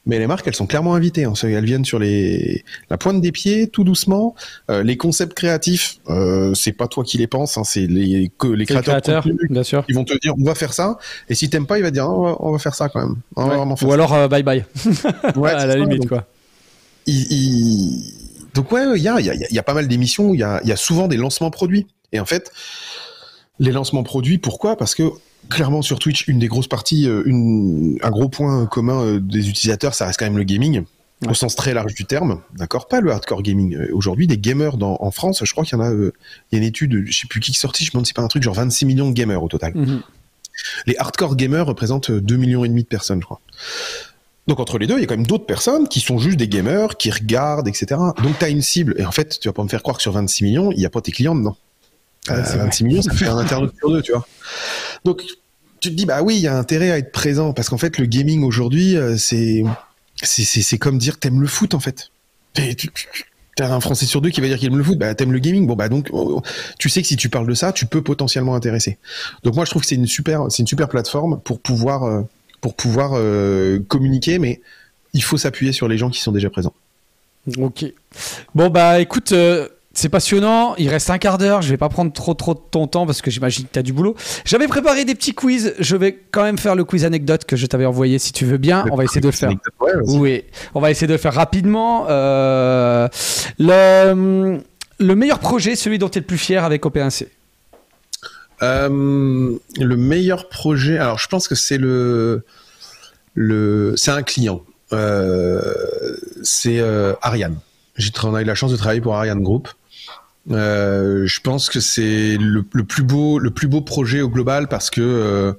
mais 0.06 0.20
les 0.20 0.28
marques, 0.28 0.46
elles 0.48 0.56
sont 0.56 0.68
clairement 0.68 0.96
invitées. 0.96 1.24
Hein. 1.24 1.34
Elles 1.44 1.64
viennent 1.64 1.86
sur 1.86 2.00
les 2.00 2.64
la 2.89 2.98
pointe 2.98 3.22
des 3.22 3.32
pieds, 3.32 3.68
tout 3.68 3.84
doucement. 3.84 4.36
Euh, 4.70 4.84
les 4.84 4.98
concepts 4.98 5.34
créatifs, 5.34 6.00
euh, 6.10 6.54
c'est 6.54 6.74
pas 6.74 6.88
toi 6.88 7.04
qui 7.04 7.18
les 7.18 7.28
penses, 7.28 7.58
hein, 7.58 7.64
c'est 7.64 7.88
les 7.88 8.32
que 8.38 8.48
les 8.48 8.66
créateurs, 8.66 9.24
bien 9.50 9.64
sûr. 9.64 9.86
Ils 9.88 9.96
vont 9.96 10.04
te 10.04 10.18
dire 10.20 10.34
on 10.38 10.44
va 10.44 10.56
faire 10.56 10.74
ça, 10.74 10.98
et 11.30 11.36
si 11.36 11.50
t'aimes 11.50 11.68
pas, 11.68 11.78
il 11.78 11.84
va 11.84 11.91
dire 11.91 12.10
oh, 12.10 12.36
on 12.39 12.52
va 12.52 12.60
faire 12.60 12.76
ça 12.76 12.89
quand 12.89 13.00
même. 13.00 13.16
Ou 13.82 13.94
alors 13.94 14.14
euh, 14.14 14.28
bye 14.28 14.44
bye. 14.44 14.66
ouais, 15.36 15.52
à 15.52 15.66
la 15.66 15.76
limite 15.76 16.08
quoi. 16.08 16.28
Donc 18.54 18.72
ouais, 18.72 18.84
il 18.95 19.01
y 19.01 19.08
a, 19.08 19.20
y, 19.20 19.30
a, 19.30 19.34
y 19.34 19.60
a 19.60 19.64
pas 19.64 19.74
mal 19.74 19.88
d'émissions, 19.88 20.34
il 20.34 20.39
y 20.39 20.43
a, 20.43 20.62
y 20.64 20.72
a 20.72 20.76
souvent 20.76 21.08
des 21.08 21.18
lancements 21.18 21.51
produits. 21.51 21.88
Et 22.12 22.20
en 22.20 22.26
fait, 22.26 22.51
les 23.60 23.72
lancements 23.72 24.04
produits, 24.04 24.38
pourquoi? 24.38 24.78
Parce 24.78 24.95
que 24.95 25.04
clairement 25.49 25.82
sur 25.82 25.99
Twitch, 25.99 26.28
une 26.28 26.39
des 26.39 26.47
grosses 26.47 26.68
parties, 26.68 27.08
euh, 27.08 27.24
une, 27.26 27.97
un 28.01 28.12
gros 28.12 28.30
point 28.30 28.66
commun 28.66 29.01
euh, 29.04 29.20
des 29.20 29.49
utilisateurs, 29.49 29.93
ça 29.93 30.06
reste 30.06 30.20
quand 30.20 30.26
même 30.26 30.38
le 30.38 30.43
gaming. 30.43 30.84
Au 31.30 31.34
sens 31.34 31.56
très 31.56 31.74
large 31.74 31.93
du 31.93 32.04
terme, 32.04 32.41
d'accord, 32.54 32.89
pas 32.89 32.99
le 32.99 33.10
hardcore 33.10 33.43
gaming. 33.43 33.78
Euh, 33.78 33.88
aujourd'hui, 33.93 34.28
des 34.28 34.38
gamers 34.38 34.76
dans, 34.76 34.97
en 34.99 35.10
France, 35.10 35.41
je 35.45 35.51
crois 35.54 35.64
qu'il 35.64 35.78
y 35.78 35.82
en 35.82 35.86
a, 35.86 35.93
il 35.93 36.12
y 36.51 36.56
a 36.56 36.58
une 36.58 36.64
étude, 36.66 37.06
je 37.08 37.18
sais 37.18 37.28
plus 37.28 37.39
qui 37.39 37.51
est 37.51 37.54
sortie, 37.54 37.86
je 37.86 37.91
me 37.91 37.93
demande 37.93 38.06
si 38.06 38.10
c'est 38.10 38.16
pas 38.16 38.24
un 38.24 38.28
truc 38.28 38.43
genre 38.43 38.56
26 38.56 38.86
millions 38.86 39.08
de 39.08 39.14
gamers 39.14 39.41
au 39.41 39.47
total. 39.47 39.72
Mhm. 39.74 40.01
Les 40.86 40.97
hardcore 40.97 41.38
gamers 41.38 41.66
représentent 41.66 42.12
2 42.12 42.36
millions 42.36 42.66
et 42.66 42.68
demi 42.68 42.84
de 42.84 42.88
personnes, 42.88 43.22
je 43.22 43.26
crois. 43.26 43.39
Donc 44.48 44.60
entre 44.60 44.78
les 44.78 44.88
deux, 44.88 44.96
il 44.96 45.02
y 45.02 45.04
a 45.04 45.08
quand 45.08 45.16
même 45.16 45.26
d'autres 45.26 45.46
personnes 45.46 45.88
qui 45.88 46.02
sont 46.02 46.18
juste 46.18 46.38
des 46.38 46.48
gamers, 46.48 46.98
qui 46.98 47.10
regardent, 47.12 47.68
etc. 47.68 48.00
Donc 48.22 48.38
tu 48.38 48.46
as 48.46 48.50
une 48.50 48.62
cible, 48.62 48.96
et 48.98 49.06
en 49.06 49.12
fait, 49.12 49.39
tu 49.39 49.48
vas 49.48 49.54
pas 49.54 49.64
me 49.64 49.70
faire 49.70 49.82
croire 49.82 49.98
que 49.98 50.02
sur 50.02 50.12
26 50.12 50.44
millions, 50.44 50.72
il 50.72 50.80
n'y 50.80 50.86
a 50.86 50.89
pas 50.89 51.02
tes 51.02 51.12
clients 51.12 51.36
dedans. 51.36 51.56
26 52.28 52.84
millions, 52.84 53.02
ça 53.04 53.14
fait 53.14 53.28
un 53.28 53.38
internaute 53.38 53.74
sur 53.78 53.89
deux, 53.89 54.02
tu 54.02 54.12
vois. 54.12 54.28
Donc, 55.06 55.22
tu 55.80 55.89
te 55.89 55.96
dis, 55.96 56.06
bah 56.06 56.22
oui, 56.22 56.36
il 56.36 56.41
y 56.41 56.48
a 56.48 56.58
intérêt 56.58 56.91
à 56.91 56.98
être 56.98 57.12
présent, 57.12 57.54
parce 57.54 57.70
qu'en 57.70 57.78
fait, 57.78 57.98
le 57.98 58.06
gaming 58.06 58.44
aujourd'hui, 58.44 58.96
euh, 58.98 59.18
c'est, 59.18 59.64
c'est, 60.22 60.78
comme 60.78 60.98
dire 60.98 61.20
t'aimes 61.20 61.41
le 61.41 61.48
foot, 61.48 61.74
en 61.74 61.80
fait. 61.80 62.12
T'as 63.56 63.72
un 63.72 63.80
Français 63.80 64.06
sur 64.06 64.20
deux 64.22 64.32
qui 64.32 64.41
va 64.41 64.48
dire 64.48 64.58
qu'il 64.58 64.68
aime 64.68 64.78
le 64.78 64.84
foot, 64.84 64.98
bah 64.98 65.14
t'aimes 65.14 65.32
le 65.32 65.38
gaming. 65.38 65.68
Bon 65.68 65.76
bah 65.76 65.88
donc 65.88 66.10
oh, 66.12 66.41
tu 66.80 66.89
sais 66.89 67.04
que 67.04 67.08
si 67.08 67.18
tu 67.18 67.30
parles 67.30 67.46
de 67.46 67.54
ça, 67.54 67.72
tu 67.72 67.86
peux 67.86 68.02
potentiellement 68.02 68.56
intéresser. 68.56 68.98
Donc 69.44 69.54
moi 69.54 69.66
je 69.66 69.70
trouve 69.70 69.84
que 69.84 69.88
c'est 69.88 69.96
une 69.96 70.08
super, 70.08 70.46
c'est 70.50 70.64
une 70.64 70.68
super 70.68 70.89
plateforme 70.89 71.39
pour 71.39 71.60
pouvoir, 71.60 72.04
euh, 72.04 72.22
pour 72.64 72.76
pouvoir 72.76 73.11
euh, 73.16 73.80
communiquer, 73.89 74.39
mais 74.39 74.61
il 75.14 75.22
faut 75.22 75.36
s'appuyer 75.36 75.74
sur 75.74 75.89
les 75.89 75.97
gens 75.97 76.09
qui 76.09 76.22
sont 76.22 76.32
déjà 76.32 76.49
présents. 76.49 76.74
Ok. 77.57 77.84
Bon 78.55 78.70
bah 78.70 79.01
écoute, 79.01 79.34
c'est 79.91 80.07
passionnant, 80.07 80.74
il 80.78 80.88
reste 80.88 81.09
un 81.09 81.18
quart 81.18 81.38
d'heure, 81.38 81.61
je 81.61 81.70
vais 81.70 81.78
pas 81.78 81.89
prendre 81.89 82.14
trop 82.14 82.34
trop 82.34 82.53
de 82.53 82.61
ton 82.72 82.88
temps 82.88 83.05
parce 83.05 83.22
que 83.22 83.30
j'imagine 83.30 83.66
que 83.66 83.74
tu 83.74 83.80
as 83.80 83.84
du 83.84 83.91
boulot. 83.91 84.16
J'avais 84.45 84.70
préparé 84.70 85.03
des 85.03 85.14
petits 85.14 85.34
quiz, 85.34 85.74
je 85.78 85.97
vais 85.97 86.18
quand 86.32 86.43
même 86.43 86.57
faire 86.57 86.76
le 86.76 86.86
quiz 86.86 87.03
anecdote 87.03 87.43
que 87.43 87.57
je 87.57 87.66
t'avais 87.66 87.86
envoyé 87.86 88.18
si 88.18 88.32
tu 88.32 88.45
veux 88.45 88.57
bien, 88.57 88.86
on 88.93 88.95
va 88.95 89.03
essayer 89.03 89.20
de 89.20 89.28
le 89.28 89.34
faire. 89.34 89.51
oui, 90.07 90.45
on 90.74 90.80
va 90.80 90.89
essayer 90.89 91.07
de 91.07 91.11
le 91.11 91.20
faire 91.20 91.34
rapidement. 91.34 92.05
Euh, 92.07 93.09
le, 93.59 94.61
le, 94.99 95.16
meilleur 95.16 95.39
projet, 95.39 95.76
celui 95.76 95.99
dont 95.99 96.07
tu 96.07 96.20
es 96.20 96.22
le 96.22 96.28
plus 96.28 96.38
fier 96.38 96.64
avec 96.64 96.86
OP1C 96.86 97.28
euh, 98.64 99.57
Le 99.80 99.95
meilleur 99.95 100.49
projet, 100.49 100.97
alors 100.97 101.20
je 101.20 101.28
pense 101.28 101.47
que 101.47 101.55
c'est 101.55 101.78
le, 101.78 102.43
le 103.36 103.93
c'est 103.97 104.11
un 104.11 104.24
client, 104.24 104.61
euh, 104.91 105.61
c'est 106.43 106.82
Ariane. 107.22 107.57
J'ai 107.95 108.09
eu 108.09 108.43
la 108.43 108.55
chance 108.55 108.72
de 108.72 108.78
travailler 108.78 109.01
pour 109.01 109.16
Ariane 109.16 109.43
Group. 109.43 109.70
Euh, 110.51 111.26
je 111.26 111.39
pense 111.39 111.70
que 111.70 111.80
c'est 111.80 112.38
le, 112.38 112.64
plus 112.64 113.03
beau, 113.03 113.39
le 113.39 113.51
plus 113.51 113.68
beau 113.68 113.82
projet 113.82 114.22
au 114.22 114.30
global 114.30 114.68
parce 114.68 114.89
que 114.89 115.01
euh, 115.01 115.53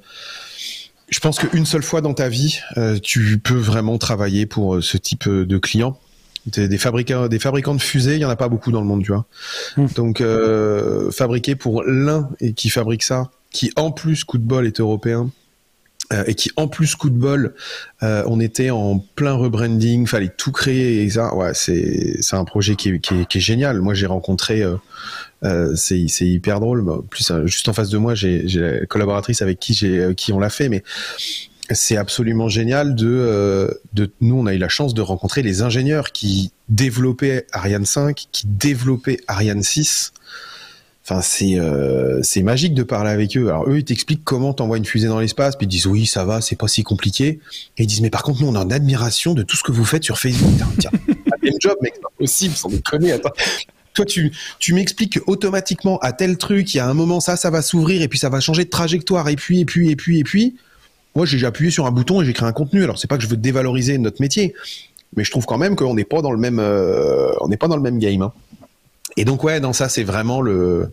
je 1.09 1.20
pense 1.20 1.38
qu'une 1.38 1.64
seule 1.64 1.82
fois 1.82 2.00
dans 2.00 2.14
ta 2.14 2.28
vie, 2.28 2.61
euh, 2.76 2.98
tu 2.98 3.38
peux 3.38 3.55
vraiment 3.55 3.98
travailler 3.98 4.46
pour 4.46 4.82
ce 4.82 4.96
type 4.96 5.28
de 5.28 5.59
client. 5.59 5.98
Des, 6.47 6.78
fabricants, 6.78 7.28
des 7.28 7.38
fabricants 7.38 7.74
de 7.74 7.80
fusées, 7.80 8.16
il 8.16 8.20
y 8.20 8.24
en 8.24 8.30
a 8.30 8.36
pas 8.36 8.49
beaucoup 8.49 8.70
dans 8.70 8.80
le 8.80 8.86
monde, 8.86 9.03
tu 9.03 9.12
vois. 9.12 9.26
Hmm. 9.76 9.86
Donc 9.97 10.22
fabriquer 11.11 11.55
pour 11.55 11.82
l'un 11.84 12.28
et 12.40 12.53
qui 12.53 12.68
fabrique 12.68 13.03
ça, 13.03 13.30
qui 13.51 13.72
en 13.76 13.90
plus 13.90 14.24
coup 14.24 14.38
de 14.38 14.45
bol 14.45 14.66
est 14.66 14.80
européen, 14.80 15.30
euh, 16.12 16.22
et 16.26 16.34
qui 16.34 16.51
en 16.57 16.68
plus 16.68 16.97
coup 16.97 17.09
de 17.09 17.16
bol, 17.16 17.55
euh, 18.03 18.22
on 18.26 18.38
était 18.38 18.68
en 18.68 18.99
plein 18.99 19.32
rebranding, 19.32 20.07
fallait 20.07 20.28
tout 20.28 20.53
créer 20.53 21.03
et 21.03 21.09
ça, 21.09 21.34
ouais, 21.34 21.55
c'est 21.55 22.20
c'est 22.20 22.36
un 22.36 22.45
projet 22.45 22.76
qui 22.76 22.90
est, 22.90 22.99
qui 22.99 23.14
est, 23.14 23.26
qui 23.26 23.38
est 23.38 23.40
génial. 23.40 23.80
Moi, 23.80 23.95
j'ai 23.95 24.05
rencontré, 24.05 24.62
euh, 24.62 24.76
euh 25.45 25.74
c'est 25.76 26.05
c'est 26.09 26.26
hyper 26.26 26.61
drôle. 26.61 26.84
Plus, 27.09 27.32
juste 27.47 27.68
en 27.70 27.72
face 27.72 27.88
de 27.88 27.97
moi, 27.97 28.14
j'ai 28.14 28.47
j'ai 28.47 28.61
la 28.61 28.86
collaboratrice 28.86 29.40
avec 29.40 29.59
qui 29.59 29.72
j'ai 29.72 30.14
qui 30.14 30.34
on 30.34 30.38
l'a 30.38 30.51
fait, 30.51 30.68
mais 30.68 30.82
c'est 31.70 31.96
absolument 31.96 32.48
génial 32.48 32.94
de 32.94 33.80
de 33.92 34.10
nous, 34.20 34.38
on 34.38 34.46
a 34.46 34.54
eu 34.54 34.58
la 34.58 34.68
chance 34.68 34.94
de 34.94 35.00
rencontrer 35.00 35.42
les 35.42 35.62
ingénieurs 35.62 36.12
qui 36.12 36.52
développaient 36.68 37.46
Ariane 37.52 37.86
5, 37.86 38.26
qui 38.32 38.46
développaient 38.46 39.20
Ariane 39.28 39.62
6 39.62 40.12
Enfin, 41.06 41.20
c'est 41.20 41.58
euh, 41.58 42.20
c'est 42.22 42.42
magique 42.42 42.72
de 42.72 42.82
parler 42.82 43.10
avec 43.10 43.36
eux. 43.36 43.48
Alors 43.48 43.68
eux, 43.68 43.76
ils 43.76 43.84
t'expliquent 43.84 44.24
comment 44.24 44.54
t'envoies 44.54 44.78
une 44.78 44.86
fusée 44.86 45.08
dans 45.08 45.20
l'espace, 45.20 45.54
puis 45.54 45.66
ils 45.66 45.68
disent 45.68 45.86
oui, 45.86 46.06
ça 46.06 46.24
va, 46.24 46.40
c'est 46.40 46.56
pas 46.56 46.66
si 46.66 46.82
compliqué. 46.82 47.40
Et 47.76 47.82
ils 47.82 47.86
disent 47.86 48.00
mais 48.00 48.08
par 48.08 48.22
contre, 48.22 48.40
nous, 48.40 48.48
on 48.48 48.54
est 48.54 48.58
en 48.58 48.70
admiration 48.70 49.34
de 49.34 49.42
tout 49.42 49.54
ce 49.54 49.62
que 49.62 49.70
vous 49.70 49.84
faites 49.84 50.02
sur 50.02 50.18
Facebook. 50.18 50.50
Tiens, 50.78 50.90
même 51.42 51.52
job, 51.60 51.76
mec, 51.82 51.92
c'est 51.94 52.00
pas 52.00 52.08
possible, 52.18 52.54
sans 52.56 52.70
déconner. 52.70 53.12
Attends. 53.12 53.32
Toi, 53.92 54.06
tu, 54.06 54.32
tu 54.58 54.72
m'expliques 54.72 55.18
automatiquement 55.26 55.98
à 55.98 56.12
tel 56.12 56.38
truc, 56.38 56.72
il 56.72 56.78
y 56.78 56.80
a 56.80 56.88
un 56.88 56.94
moment, 56.94 57.20
ça, 57.20 57.36
ça 57.36 57.50
va 57.50 57.60
s'ouvrir, 57.60 58.00
et 58.00 58.08
puis 58.08 58.18
ça 58.18 58.30
va 58.30 58.40
changer 58.40 58.64
de 58.64 58.70
trajectoire, 58.70 59.28
et 59.28 59.36
puis, 59.36 59.60
et 59.60 59.64
puis, 59.66 59.90
et 59.90 59.96
puis, 59.96 60.18
et 60.18 60.24
puis. 60.24 60.56
Moi, 61.14 61.26
j'ai 61.26 61.46
appuyé 61.46 61.70
sur 61.70 61.86
un 61.86 61.92
bouton 61.92 62.22
et 62.22 62.24
j'ai 62.24 62.32
créé 62.32 62.48
un 62.48 62.52
contenu. 62.52 62.82
Alors, 62.82 62.98
c'est 62.98 63.06
pas 63.06 63.16
que 63.16 63.22
je 63.22 63.28
veux 63.28 63.36
dévaloriser 63.36 63.98
notre 63.98 64.20
métier, 64.20 64.54
mais 65.16 65.24
je 65.24 65.30
trouve 65.30 65.46
quand 65.46 65.58
même 65.58 65.76
qu'on 65.76 65.94
n'est 65.94 66.04
pas 66.04 66.22
dans 66.22 66.32
le 66.32 66.38
même, 66.38 66.58
euh, 66.58 67.32
on 67.40 67.48
n'est 67.48 67.56
pas 67.56 67.68
dans 67.68 67.76
le 67.76 67.82
même 67.82 67.98
game. 67.98 68.22
Hein. 68.22 68.32
Et 69.16 69.24
donc 69.24 69.44
ouais, 69.44 69.60
dans 69.60 69.72
ça 69.72 69.88
c'est 69.88 70.02
vraiment 70.02 70.40
le. 70.40 70.90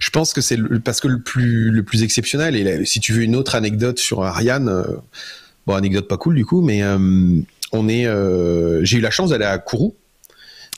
Je 0.00 0.10
pense 0.10 0.32
que 0.32 0.40
c'est 0.40 0.58
parce 0.84 1.00
que 1.00 1.06
le 1.06 1.20
plus 1.20 1.70
le 1.70 1.84
plus 1.84 2.02
exceptionnel. 2.02 2.56
Et 2.56 2.84
si 2.84 2.98
tu 2.98 3.12
veux 3.12 3.22
une 3.22 3.36
autre 3.36 3.54
anecdote 3.54 4.00
sur 4.00 4.24
Ariane, 4.24 4.68
euh, 4.68 4.82
bon 5.68 5.74
anecdote 5.74 6.08
pas 6.08 6.16
cool 6.16 6.34
du 6.34 6.44
coup, 6.44 6.62
mais 6.62 6.82
euh, 6.82 6.98
on 7.70 7.88
est. 7.88 8.06
J'ai 8.84 8.98
eu 8.98 9.00
la 9.00 9.10
chance 9.10 9.30
d'aller 9.30 9.44
à 9.44 9.56
Kourou. 9.58 9.94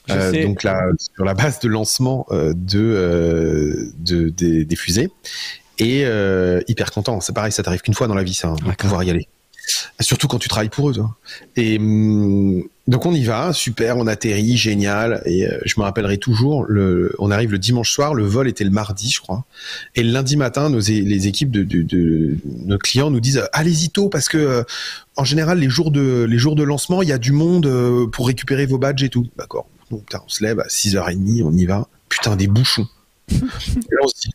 donc 0.07 0.61
là, 0.61 0.83
sur 1.15 1.25
la 1.25 1.33
base 1.33 1.59
de 1.61 1.67
lancement 1.67 2.27
de, 2.29 3.91
de 3.97 4.29
des, 4.29 4.75
fusées 4.75 5.09
et 5.79 6.05
hyper 6.67 6.91
content. 6.91 7.19
C'est 7.21 7.33
pareil, 7.33 7.51
ça 7.51 7.63
t'arrive 7.63 7.81
qu'une 7.81 7.93
fois 7.93 8.07
dans 8.07 8.15
la 8.15 8.23
vie, 8.23 8.33
ça, 8.33 8.49
hein, 8.49 8.55
de 8.55 8.71
pouvoir 8.75 9.03
y 9.03 9.09
aller. 9.09 9.27
Surtout 10.01 10.27
quand 10.27 10.39
tu 10.39 10.49
travailles 10.49 10.69
pour 10.69 10.89
eux. 10.89 10.93
Toi. 10.93 11.15
Et 11.55 11.77
hum, 11.77 12.63
donc 12.87 13.05
on 13.05 13.13
y 13.13 13.23
va, 13.23 13.53
super, 13.53 13.97
on 13.97 14.07
atterrit, 14.07 14.57
génial. 14.57 15.21
Et 15.25 15.47
euh, 15.47 15.57
je 15.63 15.75
me 15.77 15.83
rappellerai 15.83 16.17
toujours, 16.17 16.65
le, 16.67 17.15
on 17.17 17.31
arrive 17.31 17.51
le 17.51 17.59
dimanche 17.59 17.91
soir, 17.91 18.13
le 18.13 18.25
vol 18.25 18.49
était 18.49 18.65
le 18.65 18.71
mardi, 18.71 19.09
je 19.09 19.21
crois. 19.21 19.45
Et 19.95 20.03
le 20.03 20.11
lundi 20.11 20.35
matin, 20.35 20.69
nos, 20.69 20.79
les 20.79 21.27
équipes 21.27 21.51
de, 21.51 21.63
de, 21.63 21.81
de, 21.81 22.35
nos 22.65 22.77
clients 22.77 23.09
nous 23.09 23.21
disent 23.21 23.47
allez-y 23.53 23.89
tôt 23.89 24.09
parce 24.09 24.27
que 24.27 24.37
euh, 24.37 24.63
en 25.15 25.23
général 25.23 25.59
les 25.59 25.69
jours 25.69 25.91
de 25.91 26.25
les 26.29 26.37
jours 26.37 26.55
de 26.55 26.63
lancement, 26.63 27.01
il 27.01 27.07
y 27.07 27.13
a 27.13 27.17
du 27.17 27.31
monde 27.31 27.65
euh, 27.65 28.07
pour 28.07 28.27
récupérer 28.27 28.65
vos 28.65 28.77
badges 28.77 29.03
et 29.03 29.09
tout. 29.09 29.27
D'accord. 29.37 29.67
Donc 29.89 30.03
on 30.13 30.29
se 30.29 30.43
lève 30.43 30.59
à 30.59 30.67
6h30, 30.67 31.43
on 31.43 31.53
y 31.53 31.65
va. 31.65 31.87
Putain 32.09 32.35
des 32.35 32.47
bouchons. 32.47 32.87
et 33.31 33.35
là 33.35 34.01
on 34.03 34.07
se 34.07 34.21
dit 34.25 34.31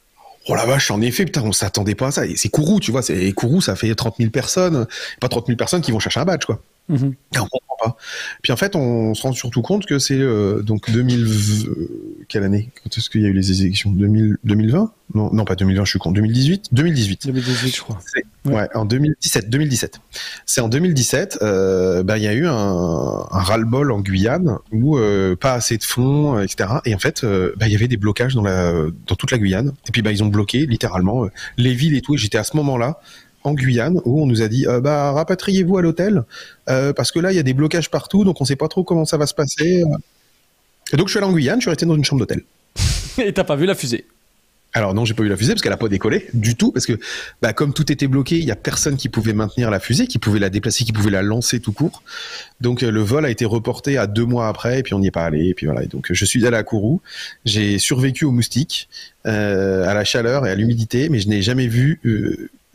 Oh 0.49 0.55
la 0.55 0.65
vache, 0.65 0.91
en 0.91 1.01
effet, 1.03 1.27
putain, 1.27 1.43
on 1.43 1.53
s'attendait 1.53 1.95
pas 1.95 2.09
à 2.09 2.11
ça. 2.11 2.23
C'est 2.35 2.49
Kourou, 2.49 2.81
tu 2.81 2.91
vois, 2.91 3.03
c'est 3.03 3.33
Kourou, 3.33 3.61
ça 3.61 3.77
fait 3.77 3.95
30 3.95 4.17
000 4.19 4.31
personnes, 4.31 4.87
pas 5.21 5.29
30 5.29 5.47
000 5.47 5.57
personnes 5.59 5.83
qui 5.83 5.93
vont 5.93 5.99
chercher 6.01 6.21
un 6.21 6.25
badge, 6.25 6.47
quoi. 6.47 6.63
Mm 6.89 7.11
on 7.37 7.47
comprend 7.47 7.77
pas. 7.79 7.97
Puis 8.43 8.53
en 8.53 8.57
fait, 8.57 8.75
on 8.75 9.15
se 9.15 9.23
rend 9.23 9.33
surtout 9.33 9.63
compte 9.63 9.87
que 9.87 9.99
c'est 9.99 10.19
euh, 10.19 10.63
donc 10.63 10.91
2000 10.91 11.27
quelle 12.29 12.45
année? 12.45 12.71
Quand 12.83 12.97
est-ce 12.97 13.09
qu'il 13.11 13.23
y 13.23 13.25
a 13.25 13.29
eu 13.29 13.33
les 13.33 13.63
élections? 13.63 13.91
2000, 13.91 14.37
2020 14.45 14.93
Non, 15.15 15.33
non 15.33 15.45
pas 15.45 15.57
2020, 15.57 15.85
je 15.85 15.91
suis 15.91 15.99
con. 15.99 16.13
2018 16.13 16.69
2018. 16.73 17.27
2018, 17.27 17.77
je 17.77 17.81
crois. 17.81 17.99
Ouais. 18.45 18.69
en 18.75 18.85
2017. 18.85 19.49
2017. 19.49 20.01
C'est 20.47 20.61
en 20.61 20.69
2017, 20.69 21.39
euh, 21.43 22.03
bah, 22.03 22.19
il 22.19 22.25
y 22.25 22.29
a 22.29 22.35
eu 22.35 22.47
un, 22.47 22.53
un 22.53 23.43
ras-le-bol 23.43 23.91
en 23.93 24.01
Guyane 24.01 24.59
où 24.73 24.99
euh, 24.99 25.37
pas 25.37 25.55
assez 25.55 25.79
de 25.79 25.83
fonds, 25.85 26.39
etc. 26.39 26.71
Et 26.85 26.95
en 26.95 26.99
fait, 26.99 27.25
euh, 27.25 27.55
bah, 27.57 27.67
il 27.67 27.73
y 27.73 27.77
avait 27.77 27.89
des 27.89 27.97
blocages 27.97 28.35
dans 28.35 28.43
la 28.43 28.73
dans 29.07 29.15
toute 29.15 29.31
la 29.31 29.39
Guyane. 29.39 29.73
Et 29.89 29.93
puis 29.93 30.03
bah 30.03 30.13
ils 30.13 30.23
ont 30.23 30.29
bloqué 30.29 30.67
littéralement 30.67 31.25
euh, 31.25 31.31
les 31.57 31.75
villes 31.75 31.97
et 31.97 32.03
tout. 32.03 32.15
Et 32.15 32.19
j'étais 32.19 32.39
à 32.39 32.45
ce 32.45 32.57
moment-là 32.57 33.01
en 33.45 33.55
Guyane 33.55 34.01
où 34.05 34.23
on 34.23 34.27
nous 34.27 34.43
a 34.43 34.49
dit 34.49 34.67
euh, 34.67 34.81
bah 34.81 35.13
rapatriez-vous 35.13 35.79
à 35.79 35.83
l'hôtel 35.83 36.25
euh, 36.69 36.93
parce 36.93 37.13
que 37.13 37.19
là 37.19 37.33
il 37.33 37.37
y 37.37 37.39
a 37.39 37.43
des 37.43 37.55
blocages 37.55 37.91
partout 37.91 38.25
donc 38.25 38.41
on 38.41 38.45
sait 38.45 38.57
pas 38.57 38.69
trop 38.69 38.85
comment 38.85 39.05
ça 39.05 39.17
va 39.17 39.27
se 39.27 39.35
passer. 39.35 39.85
Et 40.93 40.97
donc 40.97 41.09
je 41.09 41.13
suis 41.13 41.19
allé 41.19 41.27
en 41.27 41.33
Guyane, 41.33 41.61
je 41.61 41.65
suis 41.65 41.71
resté 41.71 41.87
dans 41.87 41.97
une 41.97 42.05
chambre 42.05 42.21
d'hôtel. 42.21 42.43
Et 43.19 43.33
t'as 43.33 43.45
pas 43.45 43.57
vu 43.57 43.67
la 43.67 43.75
fusée? 43.75 44.07
Alors 44.75 44.93
non, 44.93 45.07
j'ai 45.07 45.15
pas 45.15 45.23
vu 45.23 45.29
la 45.31 45.37
fusée 45.37 45.53
parce 45.53 45.63
qu'elle 45.63 45.73
a 45.73 45.79
pas 45.79 45.89
décollé 45.89 46.29
du 46.35 46.55
tout 46.55 46.73
parce 46.73 46.85
que 46.85 46.99
bah, 47.41 47.53
comme 47.53 47.73
tout 47.73 47.91
était 47.91 48.07
bloqué, 48.07 48.39
il 48.39 48.45
y 48.45 48.51
a 48.51 48.57
personne 48.57 48.97
qui 48.97 49.09
pouvait 49.09 49.33
maintenir 49.33 49.71
la 49.71 49.81
fusée, 49.81 50.07
qui 50.07 50.19
pouvait 50.19 50.39
la 50.39 50.51
déplacer, 50.51 50.85
qui 50.85 50.93
pouvait 50.93 51.11
la 51.11 51.23
lancer 51.23 51.59
tout 51.59 51.73
court. 51.73 52.03
Donc 52.61 52.83
euh, 52.83 52.91
le 52.91 53.01
vol 53.01 53.25
a 53.25 53.31
été 53.31 53.47
reporté 53.47 53.97
à 53.97 54.07
deux 54.07 54.27
mois 54.27 54.47
après 54.47 54.81
et 54.81 54.83
puis 54.83 54.93
on 54.93 54.99
n'y 54.99 55.07
est 55.07 55.13
pas 55.13 55.25
allé 55.25 55.49
et 55.49 55.55
puis 55.55 55.67
voilà. 55.67 55.87
donc 55.87 56.09
je 56.11 56.25
suis 56.25 56.47
allé 56.47 56.57
à 56.57 56.63
Kourou, 56.63 57.01
j'ai 57.47 57.79
survécu 57.79 58.25
aux 58.25 58.31
moustiques, 58.31 58.89
à 59.25 59.93
la 59.93 60.05
chaleur 60.05 60.47
et 60.47 60.51
à 60.51 60.55
l'humidité, 60.55 61.11
mais 61.11 61.19
je 61.19 61.29
n'ai 61.29 61.43
jamais 61.43 61.67
vu 61.67 62.01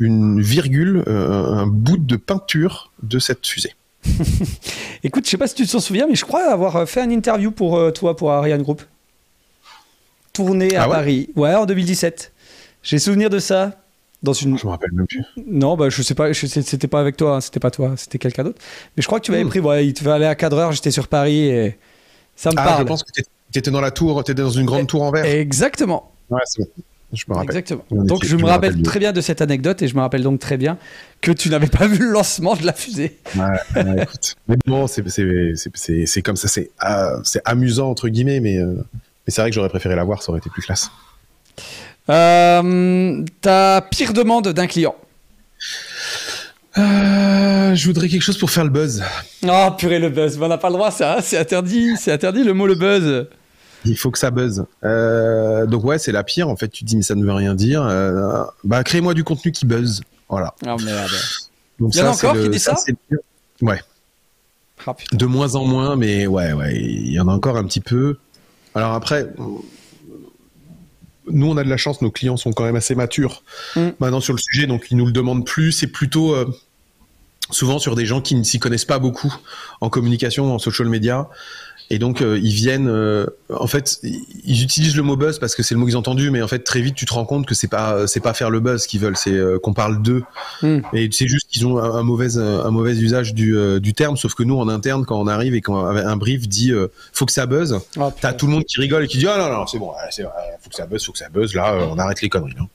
une 0.04 0.42
virgule, 0.42 1.04
euh, 1.08 1.54
un 1.54 1.68
bout 1.68 1.98
de 1.98 2.16
peinture 2.16 2.92
de 3.02 3.20
cette 3.20 3.46
fusée. 3.46 3.74
Écoute, 5.04 5.26
je 5.26 5.30
sais 5.32 5.38
pas 5.38 5.48
si 5.48 5.56
tu 5.56 5.66
te 5.68 5.78
souviens, 5.80 6.08
mais 6.08 6.16
je 6.16 6.26
crois 6.26 6.52
avoir 6.52 6.88
fait 6.88 7.04
une 7.04 7.12
interview 7.12 7.52
pour 7.52 7.78
euh, 7.78 7.92
toi, 7.92 8.16
pour 8.16 8.32
Ariane 8.32 8.62
Group. 8.64 8.82
Tournée 10.34 10.76
à 10.76 10.84
Ah 10.84 10.88
ouais 10.90 10.96
Paris. 10.96 11.30
Ouais, 11.36 11.54
en 11.54 11.66
2017. 11.66 12.32
J'ai 12.82 13.00
souvenir 13.00 13.30
de 13.30 13.40
ça. 13.40 13.80
Dans 14.24 14.34
une... 14.34 14.58
Je 14.58 14.66
me 14.66 14.72
rappelle 14.72 14.92
même 14.94 15.06
plus. 15.06 15.24
Non, 15.48 15.76
bah, 15.76 15.90
je 15.90 16.02
sais 16.02 16.16
pas, 16.16 16.34
c'était 16.34 16.88
pas 16.88 17.02
avec 17.02 17.18
toi, 17.18 17.36
hein, 17.36 17.42
c'était 17.42 17.60
pas 17.60 17.72
toi, 17.72 17.94
c'était 17.98 18.18
quelqu'un 18.18 18.46
d'autre. 18.46 18.60
Mais 18.96 19.02
je 19.04 19.08
crois 19.08 19.20
que 19.20 19.26
tu 19.26 19.32
m'avais 19.32 19.44
Hmm. 19.44 19.50
pris, 19.50 19.60
ouais, 19.60 19.86
il 19.86 19.94
te 19.94 20.02
fallait 20.04 20.26
à 20.26 20.36
4 20.36 20.54
heures, 20.58 20.72
j'étais 20.72 20.92
sur 20.92 21.08
Paris 21.10 21.48
et 21.50 21.78
ça 22.36 22.50
me 22.52 22.56
Ah, 22.58 22.64
parle. 22.64 22.80
je 22.84 22.88
pense 22.88 23.04
que 23.04 23.12
t'étais- 23.12 23.30
t'étais 23.52 23.70
dans 23.72 23.82
la 23.82 23.92
tour, 23.92 24.24
t'étais 24.24 24.42
dans 24.42 24.50
une 24.50 24.66
grande 24.66 24.88
tour 24.88 25.04
en 25.04 25.12
verre. 25.12 25.26
Exactement. 25.26 26.14
Ouais, 26.30 26.40
c'est 26.46 26.62
bon. 26.64 26.70
Je 27.14 27.26
me 27.27 27.35
rappelle. 27.35 27.49
Exactement. 27.49 27.85
On 27.91 28.03
Donc 28.03 28.26
je 28.26 28.35
me 28.35 28.45
rappelle 28.45 28.81
très 28.81 28.99
bien 28.99 29.11
de 29.11 29.22
cette 29.22 29.41
anecdote 29.41 29.81
et 29.81 29.88
je 29.88 29.95
me 29.95 30.02
rappelle 30.02 30.23
donc 30.23 30.40
très 30.40 30.57
bien 30.57 30.77
que 31.22 31.31
tu 31.31 31.49
n'avais 31.49 31.68
pas 31.68 31.88
vu 31.88 31.99
le 31.99 32.11
lancement 32.11 32.56
de 32.56 32.65
la 32.65 32.73
fusée. 32.73 33.19
Ouais, 33.35 33.44
ouais, 33.76 34.03
écoute. 34.03 34.35
Mais 34.48 34.56
bon, 34.65 34.88
c'est 34.88 36.22
comme 36.23 36.35
ça, 36.35 36.48
c'est 36.48 36.72
euh, 36.84 37.19
c'est 37.23 37.41
amusant 37.45 37.90
entre 37.90 38.10
guillemets, 38.10 38.40
mais, 38.40 38.57
euh, 38.57 38.73
mais 38.76 38.84
c'est 39.27 39.41
vrai 39.41 39.52
que 39.52 39.56
j'aurais 39.56 39.69
préféré 39.69 39.95
la 39.95 40.03
voir, 40.03 40.23
ça 40.23 40.31
aurait 40.31 40.40
été 40.40 40.49
plus 40.49 40.64
classe. 40.64 40.90
Euh, 42.10 43.23
ta 43.41 43.88
pire 43.90 44.14
demande 44.14 44.49
d'un 44.49 44.68
client. 44.68 44.95
Euh, 46.77 47.76
je 47.76 47.85
voudrais 47.85 48.10
quelque 48.10 48.23
chose 48.23 48.38
pour 48.38 48.49
faire 48.49 48.64
le 48.64 48.72
buzz. 48.72 49.03
Oh 49.48 49.69
purée 49.77 49.99
le 49.99 50.10
buzz, 50.10 50.40
on 50.41 50.48
n'a 50.48 50.57
pas 50.57 50.69
le 50.69 50.76
droit 50.76 50.90
ça, 50.90 51.18
hein, 51.18 51.22
c'est 51.22 51.38
interdit, 51.38 51.95
c'est 51.98 52.11
interdit 52.11 52.44
le 52.44 52.53
mot 52.53 52.65
le 52.65 52.76
buzz. 52.76 53.27
Il 53.86 53.98
faut 53.98 54.12
que 54.12 54.18
ça 54.20 54.32
buzz. 54.32 54.66
Euh, 54.84 55.66
donc 55.66 55.84
ouais, 55.84 56.00
c'est 56.00 56.12
la 56.12 56.24
pire. 56.24 56.48
En 56.50 56.56
fait, 56.56 56.70
tu 56.70 56.84
te 56.84 56.90
dis 56.90 56.96
mais 56.96 57.02
ça 57.04 57.16
ne 57.16 57.24
veut 57.26 57.34
rien 57.34 57.54
dire. 57.56 57.84
Euh, 57.84 58.44
bah 58.64 58.84
crée-moi 58.84 59.14
du 59.14 59.24
contenu 59.24 59.52
qui 59.52 59.66
buzz. 59.66 60.02
Voilà. 60.30 60.54
Oh 60.66 60.76
merde. 60.84 61.12
Donc 61.80 61.94
Il 61.96 62.00
y 62.00 62.02
en 62.02 62.08
a 62.08 62.10
encore 62.12 62.34
le- 62.34 62.44
qui 62.44 62.50
disent 62.52 62.64
ça. 62.64 62.76
Ouais. 63.62 63.82
Ah. 64.86 64.96
De 65.14 65.26
moins 65.26 65.56
en 65.56 65.66
moins, 65.66 65.96
mais 65.96 66.28
ouais, 66.28 66.54
ouais, 66.54 66.76
il 66.76 67.12
y 67.14 67.20
en 67.20 67.28
a 67.28 67.32
encore 67.34 67.58
un 67.58 67.64
petit 67.66 67.80
peu. 67.80 68.18
Alors 68.76 68.94
après, 68.94 69.30
nous, 71.30 71.48
on 71.48 71.56
a 71.58 71.64
de 71.64 71.70
la 71.70 71.78
chance, 71.78 72.02
nos 72.02 72.12
clients 72.12 72.38
sont 72.38 72.52
quand 72.52 72.64
même 72.66 72.76
assez 72.76 72.96
matures 72.96 73.44
Mm. 73.76 73.90
maintenant 74.00 74.20
sur 74.20 74.34
le 74.34 74.40
sujet, 74.40 74.68
donc 74.68 74.88
ils 74.92 74.98
nous 74.98 75.06
le 75.06 75.12
demandent 75.14 75.46
plus. 75.46 75.72
C'est 75.72 75.88
plutôt 75.88 76.36
euh, 76.36 76.46
souvent 77.50 77.80
sur 77.80 77.96
des 77.96 78.06
gens 78.06 78.20
qui 78.22 78.36
ne 78.36 78.44
s'y 78.44 78.60
connaissent 78.60 78.84
pas 78.86 79.00
beaucoup 79.00 79.34
en 79.80 79.90
communication, 79.90 80.54
en 80.54 80.60
social 80.60 80.88
media. 80.90 81.30
Et 81.90 82.00
donc, 82.00 82.22
euh, 82.22 82.40
ils 82.42 82.54
viennent, 82.54 82.88
euh, 82.88 83.26
en 83.54 83.68
fait, 83.68 84.00
ils 84.04 84.64
utilisent 84.64 84.96
le 84.96 85.04
mot 85.04 85.16
buzz 85.16 85.38
parce 85.40 85.54
que 85.56 85.64
c'est 85.64 85.76
le 85.76 85.80
mot 85.80 85.86
qu'ils 85.86 85.96
ont 85.98 86.00
entendu, 86.00 86.32
mais 86.32 86.42
en 86.42 86.48
fait, 86.48 86.60
très 86.60 86.82
vite, 86.82 86.96
tu 86.96 87.06
te 87.06 87.14
rends 87.14 87.26
compte 87.26 87.46
que 87.46 87.54
c'est 87.54 87.68
pas, 87.68 88.08
c'est 88.08 88.20
pas 88.20 88.34
faire 88.34 88.50
le 88.50 88.60
buzz 88.60 88.88
qu'ils 88.88 89.00
veulent, 89.02 89.18
c'est 89.18 89.34
euh, 89.34 89.60
qu'on 89.60 89.74
parle 89.74 90.02
d'eux. 90.02 90.24
Hmm. 90.62 90.80
Et 90.94 91.10
c'est 91.12 91.28
juste 91.28 91.48
qu'ils 91.50 91.68
ont 91.68 91.78
un, 91.78 91.96
un 91.96 92.04
mauvais, 92.04 92.38
un 92.38 92.72
mauvais 92.72 92.94
usage 92.96 93.34
du, 93.34 93.56
euh, 93.56 93.80
du 93.80 93.94
terme, 93.94 94.18
sauf 94.18 94.34
que 94.34 94.44
nous, 94.44 94.58
en 94.58 94.70
interne, 94.70 95.06
quand 95.06 95.20
on 95.20 95.28
arrive 95.28 95.54
et 95.56 95.62
quand 95.62 95.86
un 95.86 96.18
brief 96.18 96.48
dit 96.48 96.72
euh, 96.72 96.88
faut 97.12 97.26
que 97.26 97.32
ça 97.34 97.46
buzz, 97.46 97.80
Oh, 97.98 98.12
t'as 98.20 98.34
tout 98.34 98.48
le 98.48 98.54
monde 98.54 98.64
qui 98.66 98.80
rigole 98.80 99.04
et 99.04 99.08
qui 99.08 99.18
dit 99.18 99.28
ah 99.28 99.38
non, 99.38 99.56
non, 99.56 99.68
c'est 99.68 99.78
bon, 99.80 99.92
c'est, 100.10 100.24
faut 100.24 100.70
que 100.70 100.76
ça 100.76 100.86
buzz, 100.88 101.06
faut 101.06 101.12
que 101.12 101.18
ça 101.20 101.30
buzz, 101.30 101.54
là, 101.54 101.74
euh, 101.74 101.86
on 101.92 102.00
arrête 102.00 102.22
les 102.22 102.30
conneries. 102.30 102.56
hein. 102.60 102.68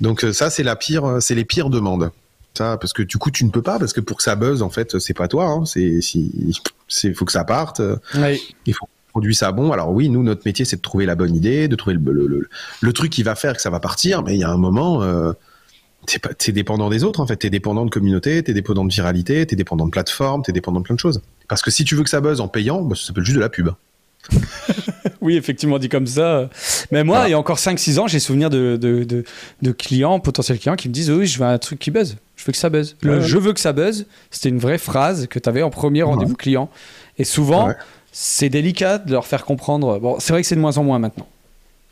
Donc, 0.00 0.24
euh, 0.24 0.32
ça, 0.32 0.50
c'est 0.50 0.62
la 0.62 0.76
pire, 0.76 1.04
euh, 1.04 1.20
c'est 1.20 1.34
les 1.34 1.44
pires 1.44 1.70
demandes. 1.70 2.10
Ça, 2.58 2.76
parce 2.76 2.92
que 2.92 3.02
du 3.02 3.18
coup, 3.18 3.30
tu 3.30 3.44
ne 3.44 3.50
peux 3.50 3.62
pas, 3.62 3.78
parce 3.78 3.92
que 3.92 4.00
pour 4.00 4.16
que 4.16 4.22
ça 4.22 4.34
buzz, 4.36 4.62
en 4.62 4.70
fait, 4.70 4.98
c'est 4.98 5.14
pas 5.14 5.28
toi, 5.28 5.46
hein, 5.46 5.64
c'est, 5.64 6.00
si, 6.00 6.32
c'est, 6.88 7.14
faut 7.14 7.24
que 7.24 7.32
ça 7.32 7.44
parte. 7.44 7.80
Ouais. 8.16 8.40
il 8.66 8.74
faut 8.74 8.88
produire 9.10 9.34
ça 9.36 9.52
bon. 9.52 9.72
Alors 9.72 9.90
oui, 9.92 10.08
nous, 10.10 10.22
notre 10.22 10.42
métier, 10.44 10.64
c'est 10.64 10.76
de 10.76 10.82
trouver 10.82 11.06
la 11.06 11.14
bonne 11.14 11.34
idée, 11.36 11.68
de 11.68 11.76
trouver 11.76 11.96
le, 11.96 12.12
le, 12.12 12.26
le- 12.26 12.48
le 12.80 12.92
truc 12.92 13.10
qui 13.10 13.22
va 13.22 13.34
faire 13.34 13.54
que 13.54 13.62
ça 13.62 13.70
va 13.70 13.80
partir, 13.80 14.22
mais 14.22 14.34
il 14.34 14.40
y 14.40 14.44
a 14.44 14.50
un 14.50 14.56
moment, 14.58 15.02
euh, 15.02 15.32
t'es, 16.06 16.18
pas, 16.18 16.34
t'es 16.34 16.52
dépendant 16.52 16.90
des 16.90 17.04
autres, 17.04 17.20
en 17.20 17.26
fait. 17.26 17.36
T'es 17.36 17.50
dépendant 17.50 17.84
de 17.84 17.90
communauté, 17.90 18.42
t'es 18.42 18.52
dépendant 18.54 18.84
de 18.84 18.92
viralité, 18.92 19.46
t'es 19.46 19.56
dépendant 19.56 19.86
de 19.86 19.90
plateforme, 19.90 20.42
t'es 20.42 20.52
dépendant 20.52 20.80
de 20.80 20.84
plein 20.84 20.94
de 20.94 21.00
choses. 21.00 21.20
Parce 21.48 21.62
que 21.62 21.70
si 21.70 21.84
tu 21.84 21.94
veux 21.94 22.02
que 22.02 22.10
ça 22.10 22.20
buzz 22.20 22.40
en 22.40 22.48
payant, 22.48 22.82
bah, 22.82 22.96
ça 22.96 23.06
s'appelle 23.06 23.24
juste 23.24 23.36
de 23.36 23.40
la 23.40 23.48
pub. 23.48 23.70
Oui, 25.20 25.36
effectivement, 25.36 25.78
dit 25.78 25.88
comme 25.88 26.06
ça. 26.06 26.48
Mais 26.92 27.02
moi, 27.04 27.24
il 27.26 27.32
y 27.32 27.34
a 27.34 27.38
encore 27.38 27.58
5-6 27.58 27.98
ans, 27.98 28.06
j'ai 28.06 28.20
souvenir 28.20 28.50
de, 28.50 28.76
de, 28.80 29.02
de, 29.04 29.24
de 29.62 29.72
clients, 29.72 30.20
potentiels 30.20 30.58
clients, 30.58 30.76
qui 30.76 30.88
me 30.88 30.94
disent 30.94 31.10
Oui, 31.10 31.26
je 31.26 31.38
veux 31.38 31.44
un 31.44 31.58
truc 31.58 31.78
qui 31.80 31.90
buzz. 31.90 32.16
Je 32.36 32.44
veux 32.44 32.52
que 32.52 32.58
ça 32.58 32.70
buzz. 32.70 32.96
Le 33.02 33.18
Ouais. 33.18 33.20
je 33.26 33.36
veux 33.36 33.52
que 33.52 33.58
ça 33.60 33.72
buzz, 33.72 34.06
c'était 34.30 34.48
une 34.48 34.58
vraie 34.60 34.78
phrase 34.78 35.26
que 35.26 35.38
tu 35.40 35.48
avais 35.48 35.62
en 35.62 35.70
premier 35.70 36.02
rendez-vous 36.04 36.36
client. 36.36 36.70
Et 37.18 37.24
souvent, 37.24 37.66
Ouais. 37.68 37.74
c'est 38.12 38.48
délicat 38.48 38.98
de 38.98 39.10
leur 39.12 39.26
faire 39.26 39.44
comprendre. 39.44 39.98
Bon, 39.98 40.16
c'est 40.20 40.32
vrai 40.32 40.42
que 40.42 40.48
c'est 40.48 40.54
de 40.54 40.60
moins 40.60 40.78
en 40.78 40.84
moins 40.84 40.98
maintenant. 41.00 41.26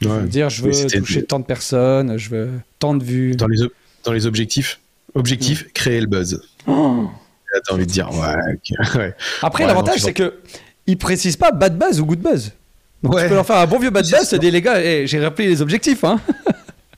Ouais. 0.05 0.23
Dire 0.25 0.49
Je 0.49 0.63
veux 0.63 0.71
toucher 0.87 1.25
tant 1.25 1.41
de 1.41 1.45
personnes, 1.45 2.17
je 2.19 2.31
veux 2.31 2.51
tant 2.79 2.95
de 2.95 3.03
vues. 3.03 3.35
Dans 3.35 3.49
les, 3.49 3.59
dans 4.05 4.13
les 4.13 4.27
objectifs, 4.27 4.79
objectif, 5.15 5.67
créer 5.75 6.01
le 6.01 6.07
buzz. 6.07 6.41
Oh. 6.69 7.09
T'as 7.67 7.75
envie 7.75 7.87
de 7.87 7.91
dire, 7.91 8.11
ouais. 8.13 9.13
Après, 9.43 9.65
Ouais, 9.65 9.69
l'avantage, 9.69 10.01
c'est 10.01 10.13
que 10.13 10.35
ils 10.87 10.99
précisent 10.99 11.37
pas 11.37 11.51
bad 11.53 11.79
buzz 11.79 12.01
ou 12.01 12.07
good 12.07 12.21
buzz. 12.21 12.53
Donc 13.03 13.15
Ouais. 13.15 13.23
tu 13.25 13.29
peux 13.29 13.35
leur 13.35 13.47
faire 13.47 13.57
un 13.59 13.67
bon 13.67 13.79
vieux 13.79 13.91
bad 13.91 14.05
buzz, 14.09 14.23
c'est 14.25 14.39
des 14.39 14.51
les 14.51 14.63
gars, 14.63 14.81
eh, 14.83 15.07
j'ai 15.07 15.23
rappelé 15.23 15.49
les 15.49 15.63
objectifs, 15.63 16.03
hein. 16.05 16.19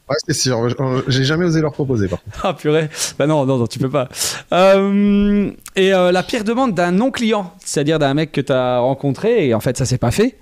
Ouais, 0.09 0.16
c'est 0.27 0.32
sûr. 0.35 0.66
J'ai 1.09 1.24
jamais 1.24 1.44
osé 1.44 1.60
leur 1.60 1.73
proposer, 1.73 2.09
par 2.09 2.23
contre. 2.23 2.40
Ah 2.43 2.55
purée. 2.55 2.89
Bah 3.19 3.27
non, 3.27 3.44
non, 3.44 3.59
non, 3.59 3.66
tu 3.66 3.78
peux 3.78 3.90
pas. 3.90 4.09
Euh, 4.55 5.51
et 5.77 5.93
euh, 5.93 6.12
la 6.12 6.23
pire 6.23 6.44
demande 6.44 6.74
d'un 6.74 6.93
non-client, 6.93 7.52
c'est-à-dire 7.62 7.98
d'un 7.98 8.15
mec 8.15 8.32
que 8.32 8.40
tu 8.40 8.51
as 8.52 8.78
rencontré 8.78 9.47
et 9.48 9.52
en 9.55 9.60
fait 9.60 9.77
ça 9.77 9.85
s'est 9.85 9.98
pas 9.98 10.10
fait. 10.10 10.39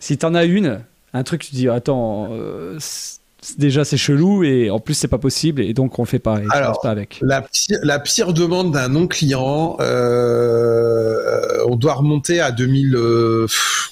Si 0.00 0.18
t'en 0.18 0.34
as 0.34 0.44
une, 0.46 0.80
un 1.14 1.22
truc, 1.22 1.42
tu 1.42 1.50
te 1.50 1.54
dis 1.56 1.68
attends, 1.68 2.28
euh, 2.32 2.76
déjà 3.58 3.84
c'est 3.84 3.96
chelou 3.96 4.44
et 4.44 4.70
en 4.70 4.78
plus 4.80 4.94
c'est 4.94 5.08
pas 5.08 5.18
possible 5.18 5.60
et 5.62 5.74
donc 5.74 5.98
on 5.98 6.02
le 6.02 6.06
fait 6.08 6.18
pas 6.18 6.40
et 6.40 6.46
Alors, 6.50 6.80
pas 6.80 6.90
avec. 6.90 7.18
La 7.22 7.42
pire, 7.42 7.78
la 7.82 7.98
pire 7.98 8.32
demande 8.32 8.72
d'un 8.72 8.88
non-client, 8.88 9.76
euh, 9.80 11.64
on 11.66 11.76
doit 11.76 11.94
remonter 11.94 12.40
à 12.40 12.50
2000, 12.52 12.94
euh, 12.94 13.46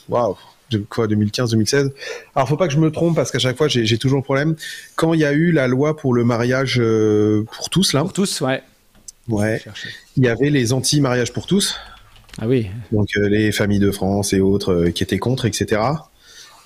waouh, 0.08 0.36
de 0.70 0.78
quoi, 0.78 1.06
2015, 1.06 1.50
2016. 1.50 1.92
Alors, 2.34 2.48
faut 2.48 2.56
pas 2.56 2.68
que 2.68 2.72
je 2.74 2.78
me 2.78 2.90
trompe 2.90 3.16
parce 3.16 3.30
qu'à 3.30 3.38
chaque 3.38 3.56
fois, 3.56 3.68
j'ai 3.68 3.98
toujours 3.98 4.18
le 4.18 4.24
problème. 4.24 4.54
Quand 4.96 5.14
il 5.14 5.20
y 5.20 5.24
a 5.24 5.32
eu 5.32 5.52
la 5.52 5.66
loi 5.68 5.96
pour 5.96 6.14
le 6.14 6.24
mariage 6.24 6.78
euh, 6.80 7.44
pour 7.56 7.70
tous, 7.70 7.92
là, 7.92 8.00
Pour 8.00 8.12
tous, 8.12 8.40
ouais. 8.40 8.62
ouais, 9.28 9.60
il 10.16 10.24
y 10.24 10.28
avait 10.28 10.50
les 10.50 10.72
anti-mariage 10.72 11.32
pour 11.32 11.46
tous, 11.46 11.76
Ah 12.40 12.46
oui. 12.46 12.68
donc 12.92 13.08
euh, 13.16 13.28
les 13.28 13.50
familles 13.52 13.78
de 13.80 13.90
France 13.90 14.32
et 14.32 14.40
autres 14.40 14.86
qui 14.94 15.02
étaient 15.02 15.18
contre, 15.18 15.46
etc. 15.46 15.80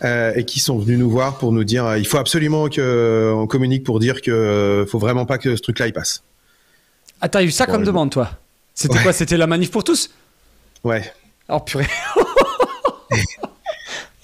euh, 0.02 0.32
et 0.34 0.44
qui 0.44 0.60
sont 0.60 0.78
venus 0.78 0.98
nous 0.98 1.10
voir 1.10 1.38
pour 1.38 1.52
nous 1.52 1.64
dire 1.64 1.86
euh, 1.86 1.98
il 1.98 2.06
faut 2.06 2.18
absolument 2.18 2.68
qu'on 2.68 3.46
communique 3.48 3.84
pour 3.84 4.00
dire 4.00 4.22
que 4.22 4.30
euh, 4.30 4.86
faut 4.86 4.98
vraiment 4.98 5.26
pas 5.26 5.38
que 5.38 5.56
ce 5.56 5.62
truc-là 5.62 5.86
il 5.86 5.92
passe. 5.92 6.22
Ah 7.20 7.28
t'as 7.28 7.42
eu 7.42 7.50
ça 7.50 7.66
comme 7.66 7.84
demande 7.84 8.10
toi 8.10 8.30
C'était 8.74 8.96
Ouais. 8.96 9.02
quoi 9.02 9.12
C'était 9.12 9.36
la 9.36 9.46
manif 9.46 9.70
pour 9.70 9.84
tous? 9.84 10.10
Ouais. 10.82 11.12
Oh 11.48 11.60
purée. 11.60 11.86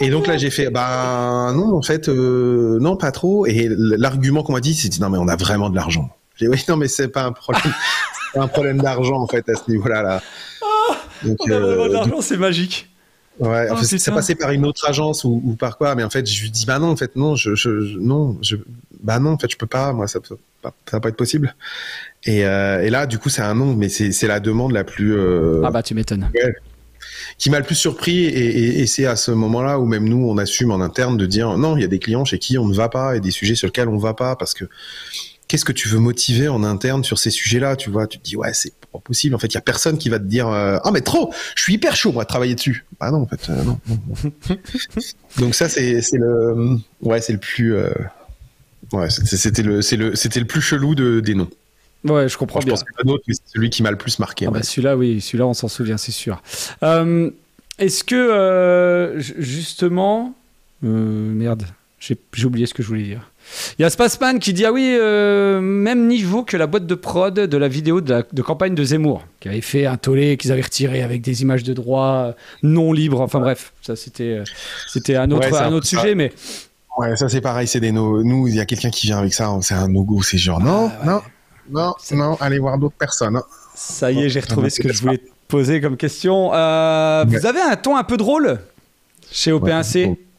Et 0.03 0.09
donc 0.09 0.27
là, 0.27 0.39
j'ai 0.39 0.49
fait, 0.49 0.71
bah 0.71 1.53
non, 1.55 1.77
en 1.77 1.83
fait, 1.83 2.09
euh, 2.09 2.79
non, 2.81 2.97
pas 2.97 3.13
trop. 3.13 3.45
Et 3.45 3.69
l'argument 3.71 4.43
qu'on 4.43 4.53
m'a 4.55 4.61
dit, 4.61 4.75
c'était 4.75 4.99
non, 5.01 5.11
mais 5.11 5.19
on 5.19 5.29
a 5.29 5.37
vraiment 5.37 5.69
de 5.69 5.77
l'argent. 5.77 6.09
J'ai 6.37 6.47
dit, 6.47 6.51
oui, 6.53 6.65
non, 6.69 6.77
mais 6.79 6.89
c'est 6.89 7.09
pas 7.09 7.25
un 7.25 7.33
problème, 7.33 7.63
c'est 8.33 8.39
pas 8.39 8.45
un 8.45 8.49
problème 8.49 8.79
d'argent 8.81 9.17
en 9.21 9.27
fait 9.27 9.47
à 9.51 9.55
ce 9.55 9.71
niveau-là. 9.71 10.03
Là. 10.03 10.23
Donc, 11.23 11.37
On 11.47 11.51
a 11.53 11.59
vraiment 11.59 11.85
de 11.85 11.91
euh, 11.91 11.93
l'argent, 11.93 12.21
c'est 12.23 12.39
magique. 12.39 12.89
Ouais, 13.41 13.71
en 13.71 13.75
Oh, 13.75 13.77
fait, 13.77 13.87
c'est 13.87 13.97
putain. 13.99 14.13
passé 14.13 14.35
par 14.35 14.51
une 14.53 14.65
autre 14.67 14.89
agence 14.89 15.25
ou, 15.25 15.41
ou 15.45 15.55
par 15.55 15.79
quoi, 15.79 15.95
mais 15.95 16.05
en 16.05 16.11
fait, 16.11 16.27
je 16.31 16.43
lui 16.43 16.51
dis, 16.51 16.67
bah 16.67 16.79
non, 16.79 16.89
en 16.91 16.97
fait, 16.97 17.17
non, 17.17 17.37
je, 17.37 17.55
je, 17.55 17.81
je- 17.87 17.99
non, 17.99 18.37
je, 18.43 18.57
bah 19.03 19.19
non, 19.19 19.31
en 19.33 19.39
fait, 19.39 19.51
je 19.51 19.57
peux 19.57 19.67
pas, 19.67 19.93
moi, 19.93 20.07
ça, 20.09 20.21
ça, 20.29 20.35
ça 20.63 20.71
va 20.93 21.01
pas 21.01 21.09
être 21.09 21.17
possible. 21.17 21.55
Et, 22.25 22.45
euh, 22.45 22.83
et 22.83 22.91
là, 22.91 23.07
du 23.07 23.19
coup, 23.19 23.29
c'est 23.31 23.43
un 23.43 23.55
non, 23.55 23.75
mais 23.75 23.89
c'est 23.89 24.13
c'est 24.13 24.27
la 24.27 24.41
demande 24.41 24.73
la 24.73 24.85
plus. 24.85 25.15
euh, 25.17 25.63
Ah 25.65 25.71
bah 25.71 25.83
tu 25.83 25.95
m'étonnes. 25.95 26.29
qui 27.39 27.51
m'a 27.51 27.59
le 27.59 27.65
plus 27.65 27.75
surpris 27.75 28.25
et, 28.27 28.29
et- 28.29 28.81
et 28.81 28.87
c'est 28.87 29.07
à 29.07 29.17
ce 29.17 29.31
moment-là 29.31 29.79
où 29.79 29.87
même 29.87 30.09
nous 30.09 30.29
on 30.29 30.37
assume 30.39 30.71
en 30.71 30.81
interne 30.81 31.17
de 31.17 31.27
dire 31.27 31.57
non 31.57 31.77
il 31.77 31.81
y 31.81 31.85
a 31.85 31.89
des 31.89 31.99
clients 31.99 32.25
chez 32.25 32.39
qui 32.39 32.59
on 32.59 32.67
ne 32.67 32.75
va 32.75 32.89
pas 32.89 33.17
et 33.17 33.21
des 33.21 33.31
sujets 33.31 33.55
sur 33.55 33.67
lesquels 33.69 33.89
on 33.89 33.95
ne 33.97 34.01
va 34.01 34.15
pas 34.15 34.37
parce 34.37 34.53
que 34.55 34.67
qu'est-ce 35.51 35.65
que 35.65 35.73
tu 35.73 35.89
veux 35.89 35.99
motiver 35.99 36.47
en 36.49 36.63
interne 36.63 37.03
sur 37.03 37.19
ces 37.19 37.31
sujets-là 37.31 37.75
tu 37.75 37.91
vois? 37.91 38.07
Tu 38.07 38.19
te 38.19 38.25
dis 38.25 38.37
ouais 38.37 38.53
c'est 38.55 38.73
pas 38.93 39.01
possible. 39.01 39.35
En 39.35 39.39
fait 39.39 39.49
il 39.49 39.55
y 39.55 39.59
a 39.59 39.61
personne 39.63 39.99
qui 39.99 40.09
va 40.09 40.19
te 40.21 40.25
dire 40.25 40.47
euh, 40.49 40.79
ah 40.85 40.91
mais 40.93 41.01
trop! 41.01 41.33
Je 41.57 41.63
suis 41.65 41.75
hyper 41.75 41.97
chaud 41.97 42.13
moi 42.13 42.25
travailler 42.25 42.55
dessus 42.55 42.87
ah 43.01 43.11
non 43.11 43.23
en 43.23 43.27
fait 43.27 43.51
euh, 43.51 43.63
non, 43.65 43.79
donc 45.39 45.55
ça 45.55 45.69
c'est 45.69 46.01
c'est 46.03 46.19
le 46.19 46.79
ouais 47.03 47.21
c'est 47.21 47.33
le 47.33 47.39
plus 47.41 47.75
euh, 47.75 47.91
ouais 48.93 49.11
c'était 49.11 49.63
le 49.63 49.83
c'est 49.83 49.97
le 49.97 50.15
c'était 50.15 50.41
le 50.41 50.47
plus 50.47 50.61
chelou 50.61 50.95
de 50.95 51.21
des 51.21 51.35
noms. 51.35 51.51
Ouais, 52.05 52.31
je 52.31 52.39
comprends 52.39 52.61
je 52.61 52.65
bien. 52.67 52.75
pense 52.75 52.85
que 52.85 52.91
mais 53.05 53.35
c'est 53.35 53.43
celui 53.53 53.69
qui 53.69 53.83
m'a 53.83 53.91
le 53.91 53.99
plus 53.99 54.19
marqué 54.21 54.47
Ah 54.47 54.51
bah 54.51 54.63
celui-là, 54.63 54.97
oui, 54.97 55.21
celui-là, 55.21 55.47
on 55.47 55.53
s'en 55.53 55.69
souvient, 55.69 55.99
c'est 55.99 56.13
sûr. 56.13 56.43
Euh, 56.83 57.31
Est-ce 57.79 58.05
que, 58.05 58.15
euh, 58.15 59.21
ju- 59.21 59.35
justement... 59.39 60.35
euh, 60.83 60.89
merde, 60.89 61.65
j'ai 61.99 62.17
oublié 62.47 62.65
ce 62.65 62.73
que 62.73 62.83
je 62.83 62.89
voulais 62.89 63.03
dire. 63.03 63.30
Il 63.79 63.83
y 63.83 63.85
a 63.85 63.91
Spaceman 63.91 64.39
qui 64.39 64.53
dit, 64.53 64.65
ah 64.65 64.73
oui, 64.73 64.97
euh, 64.99 65.61
même 65.61 66.07
niveau 66.07 66.43
que 66.45 66.57
la 66.57 66.67
boîte 66.67 66.87
de 66.87 66.95
prod 66.95 67.35
de 67.35 67.57
la 67.57 67.69
vidéo 67.69 68.01
de, 68.01 68.11
la, 68.15 68.23
de 68.33 68.43
campagne 68.43 68.75
de 68.75 68.85
Zemmour, 68.85 69.25
qui 69.41 69.49
avait 69.49 69.61
fait 69.61 69.87
un 69.87 69.97
tollé 69.97 70.37
qu'ils 70.37 70.53
avaient 70.53 70.61
retiré 70.63 71.03
avec 71.03 71.21
des 71.23 71.43
images 71.43 71.63
de 71.65 71.73
droit 71.73 72.27
euh, 72.29 72.33
non 72.63 72.93
libres, 72.93 73.21
enfin 73.21 73.41
bref, 73.41 73.73
ça 73.83 73.97
c'était 73.97 74.39
euh, 74.39 74.45
c'était 74.89 75.17
un 75.17 75.31
autre, 75.31 75.51
Ouais, 75.51 75.59
un 75.59 75.73
autre 75.73 75.87
sujet, 75.87 76.15
mais 76.15 76.33
Ouais, 76.99 77.17
ça 77.17 77.29
c'est 77.29 77.41
pareil, 77.41 77.67
c'est 77.67 77.81
des 77.81 77.93
no... 77.93 78.23
nous 78.23 78.47
il 78.49 78.55
y 78.57 78.61
a 78.61 78.67
quelqu'un 78.67 78.91
qui 78.91 79.07
vient 79.07 79.19
avec 79.19 79.33
ça, 79.33 79.51
c'est 79.63 79.75
un 79.75 79.89
no-go, 79.89 80.23
c'est 80.23 80.39
genre 80.39 80.61
non, 80.61 80.91
Ah, 81.03 81.07
ouais. 81.07 81.13
non, 81.13 81.23
Non, 81.71 81.95
non, 82.13 82.37
allez 82.41 82.59
voir 82.59 82.79
d'autres 82.79 82.97
personnes. 82.99 83.37
hein. 83.37 83.43
Ça 83.75 84.11
y 84.13 84.23
est, 84.25 84.29
j'ai 84.29 84.41
retrouvé 84.41 84.69
ce 84.71 84.81
que 84.81 84.93
je 84.93 85.01
voulais 85.01 85.19
te 85.19 85.29
poser 85.49 85.81
comme 85.81 85.97
question. 85.97 86.51
Euh, 86.53 87.25
Ouais. 87.25 87.39
Vous 87.39 87.47
avez 87.47 87.61
un 87.61 87.77
ton 87.77 87.97
un 87.97 88.05
peu 88.05 88.17
drôle 88.17 88.59
chez 89.33 89.53
OP1C 89.53 89.95
Ouais, 90.01 90.07
bon. 90.07 90.17
Je 90.17 90.30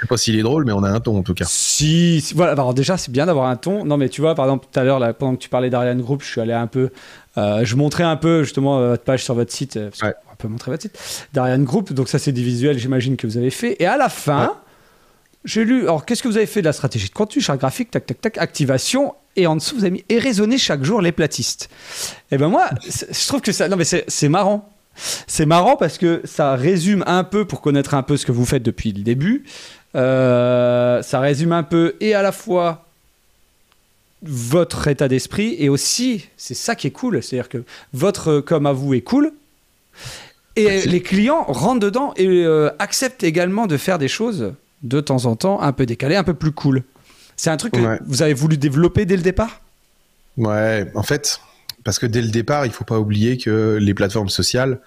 sais 0.00 0.06
pas 0.06 0.16
s'il 0.16 0.38
est 0.38 0.42
drôle, 0.42 0.64
mais 0.64 0.72
on 0.72 0.82
a 0.82 0.90
un 0.90 1.00
ton 1.00 1.18
en 1.18 1.22
tout 1.22 1.34
cas. 1.34 1.44
Si, 1.48 2.20
si- 2.20 2.34
voilà. 2.34 2.52
Alors 2.52 2.74
déjà, 2.74 2.96
c'est 2.96 3.10
bien 3.12 3.26
d'avoir 3.26 3.48
un 3.48 3.56
ton. 3.56 3.84
Non, 3.84 3.96
mais 3.96 4.08
tu 4.08 4.20
vois, 4.20 4.34
par 4.34 4.46
exemple, 4.46 4.66
tout 4.70 4.78
à 4.78 4.84
l'heure, 4.84 4.98
pendant 5.16 5.34
que 5.36 5.40
tu 5.42 5.48
parlais 5.48 5.70
d'Ariane 5.70 6.00
Group, 6.00 6.22
je 6.22 6.28
suis 6.28 6.40
allé 6.40 6.52
un 6.52 6.66
peu, 6.66 6.90
euh, 7.38 7.64
je 7.64 7.76
montrais 7.76 8.04
un 8.04 8.16
peu 8.16 8.42
justement 8.42 8.78
euh, 8.78 8.90
votre 8.90 9.04
page 9.04 9.24
sur 9.24 9.34
votre 9.34 9.52
site. 9.52 9.76
euh, 9.76 9.90
parce 9.90 10.02
Ouais. 10.02 10.14
qu'on 10.28 10.36
peut 10.36 10.48
montrer 10.48 10.70
votre 10.70 10.82
site 10.82 10.98
d'Ariane 11.32 11.64
Group. 11.64 11.92
Donc 11.92 12.08
ça, 12.08 12.18
c'est 12.18 12.32
des 12.32 12.42
visuels, 12.42 12.78
j'imagine 12.78 13.16
que 13.16 13.26
vous 13.26 13.36
avez 13.36 13.50
fait. 13.50 13.76
Et 13.80 13.86
à 13.86 13.96
la 13.96 14.08
fin, 14.08 14.42
Ouais. 14.46 14.52
j'ai 15.44 15.64
lu. 15.64 15.82
Alors, 15.82 16.04
qu'est-ce 16.04 16.22
que 16.22 16.28
vous 16.28 16.36
avez 16.36 16.46
fait 16.46 16.60
de 16.60 16.66
la 16.66 16.72
stratégie 16.72 17.08
de 17.08 17.14
contenu, 17.14 17.40
charte 17.42 17.60
graphique, 17.60 17.90
tac, 17.90 18.06
tac, 18.06 18.20
tac, 18.20 18.38
activation. 18.38 19.14
Et 19.36 19.46
en 19.46 19.54
dessous, 19.56 19.76
vous 19.76 19.82
avez 19.84 19.92
mis 19.92 20.04
et 20.08 20.18
raisonner 20.18 20.58
chaque 20.58 20.82
jour 20.82 21.00
les 21.00 21.12
platistes. 21.12 21.70
Et 22.32 22.36
ben 22.38 22.48
moi, 22.48 22.68
je 23.10 23.26
trouve 23.28 23.40
que 23.40 23.52
ça, 23.52 23.68
non 23.68 23.76
mais 23.76 23.84
c'est 23.84 24.28
marrant. 24.28 24.68
C'est 25.28 25.46
marrant 25.46 25.76
parce 25.76 25.96
que 25.98 26.20
ça 26.24 26.56
résume 26.56 27.04
un 27.06 27.22
peu, 27.24 27.44
pour 27.46 27.60
connaître 27.60 27.94
un 27.94 28.02
peu 28.02 28.16
ce 28.16 28.26
que 28.26 28.32
vous 28.32 28.44
faites 28.44 28.62
depuis 28.64 28.92
le 28.92 29.02
début, 29.02 29.44
euh, 29.96 31.02
ça 31.02 31.20
résume 31.20 31.52
un 31.52 31.62
peu 31.62 31.96
et 32.00 32.14
à 32.14 32.22
la 32.22 32.32
fois 32.32 32.86
votre 34.22 34.86
état 34.88 35.08
d'esprit 35.08 35.56
et 35.58 35.68
aussi, 35.68 36.28
c'est 36.36 36.54
ça 36.54 36.74
qui 36.74 36.86
est 36.86 36.90
cool, 36.90 37.22
c'est-à-dire 37.22 37.48
que 37.48 37.64
votre 37.92 38.40
com 38.40 38.66
à 38.66 38.72
vous 38.72 38.92
est 38.94 39.00
cool 39.00 39.32
et 40.56 40.82
les 40.82 41.00
clients 41.00 41.44
rentrent 41.44 41.80
dedans 41.80 42.12
et 42.16 42.26
euh, 42.26 42.70
acceptent 42.78 43.22
également 43.22 43.66
de 43.66 43.76
faire 43.76 43.98
des 43.98 44.08
choses 44.08 44.52
de 44.82 45.00
temps 45.00 45.24
en 45.26 45.36
temps 45.36 45.60
un 45.62 45.72
peu 45.72 45.86
décalées, 45.86 46.16
un 46.16 46.24
peu 46.24 46.34
plus 46.34 46.52
cool. 46.52 46.82
C'est 47.36 47.50
un 47.50 47.56
truc 47.56 47.72
que 47.72 47.80
Ouais. 47.80 47.98
vous 48.04 48.22
avez 48.22 48.34
voulu 48.34 48.58
développer 48.58 49.06
dès 49.06 49.16
le 49.16 49.22
départ? 49.22 49.62
Ouais, 50.36 50.90
en 50.94 51.02
fait, 51.02 51.40
parce 51.84 51.98
que 51.98 52.06
dès 52.06 52.20
le 52.20 52.28
départ, 52.28 52.66
il 52.66 52.72
faut 52.72 52.84
pas 52.84 52.98
oublier 52.98 53.38
que 53.38 53.78
les 53.80 53.94
plateformes 53.94 54.28
sociales, 54.28 54.80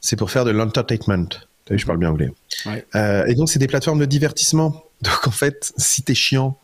c'est 0.00 0.16
pour 0.16 0.30
faire 0.30 0.44
de 0.44 0.50
l'entertainment. 0.52 1.28
T'as 1.64 1.74
vu, 1.74 1.78
je 1.78 1.86
parle 1.86 1.98
bien 1.98 2.10
anglais. 2.10 2.30
Ouais. 2.66 2.84
Euh, 2.94 3.24
et 3.26 3.34
donc, 3.34 3.48
c'est 3.48 3.58
des 3.58 3.66
plateformes 3.68 3.98
de 4.00 4.04
divertissement. 4.04 4.84
Donc, 5.02 5.26
en 5.26 5.30
fait, 5.32 5.72
si 5.76 6.02
t'es 6.02 6.14
chiant, 6.14 6.56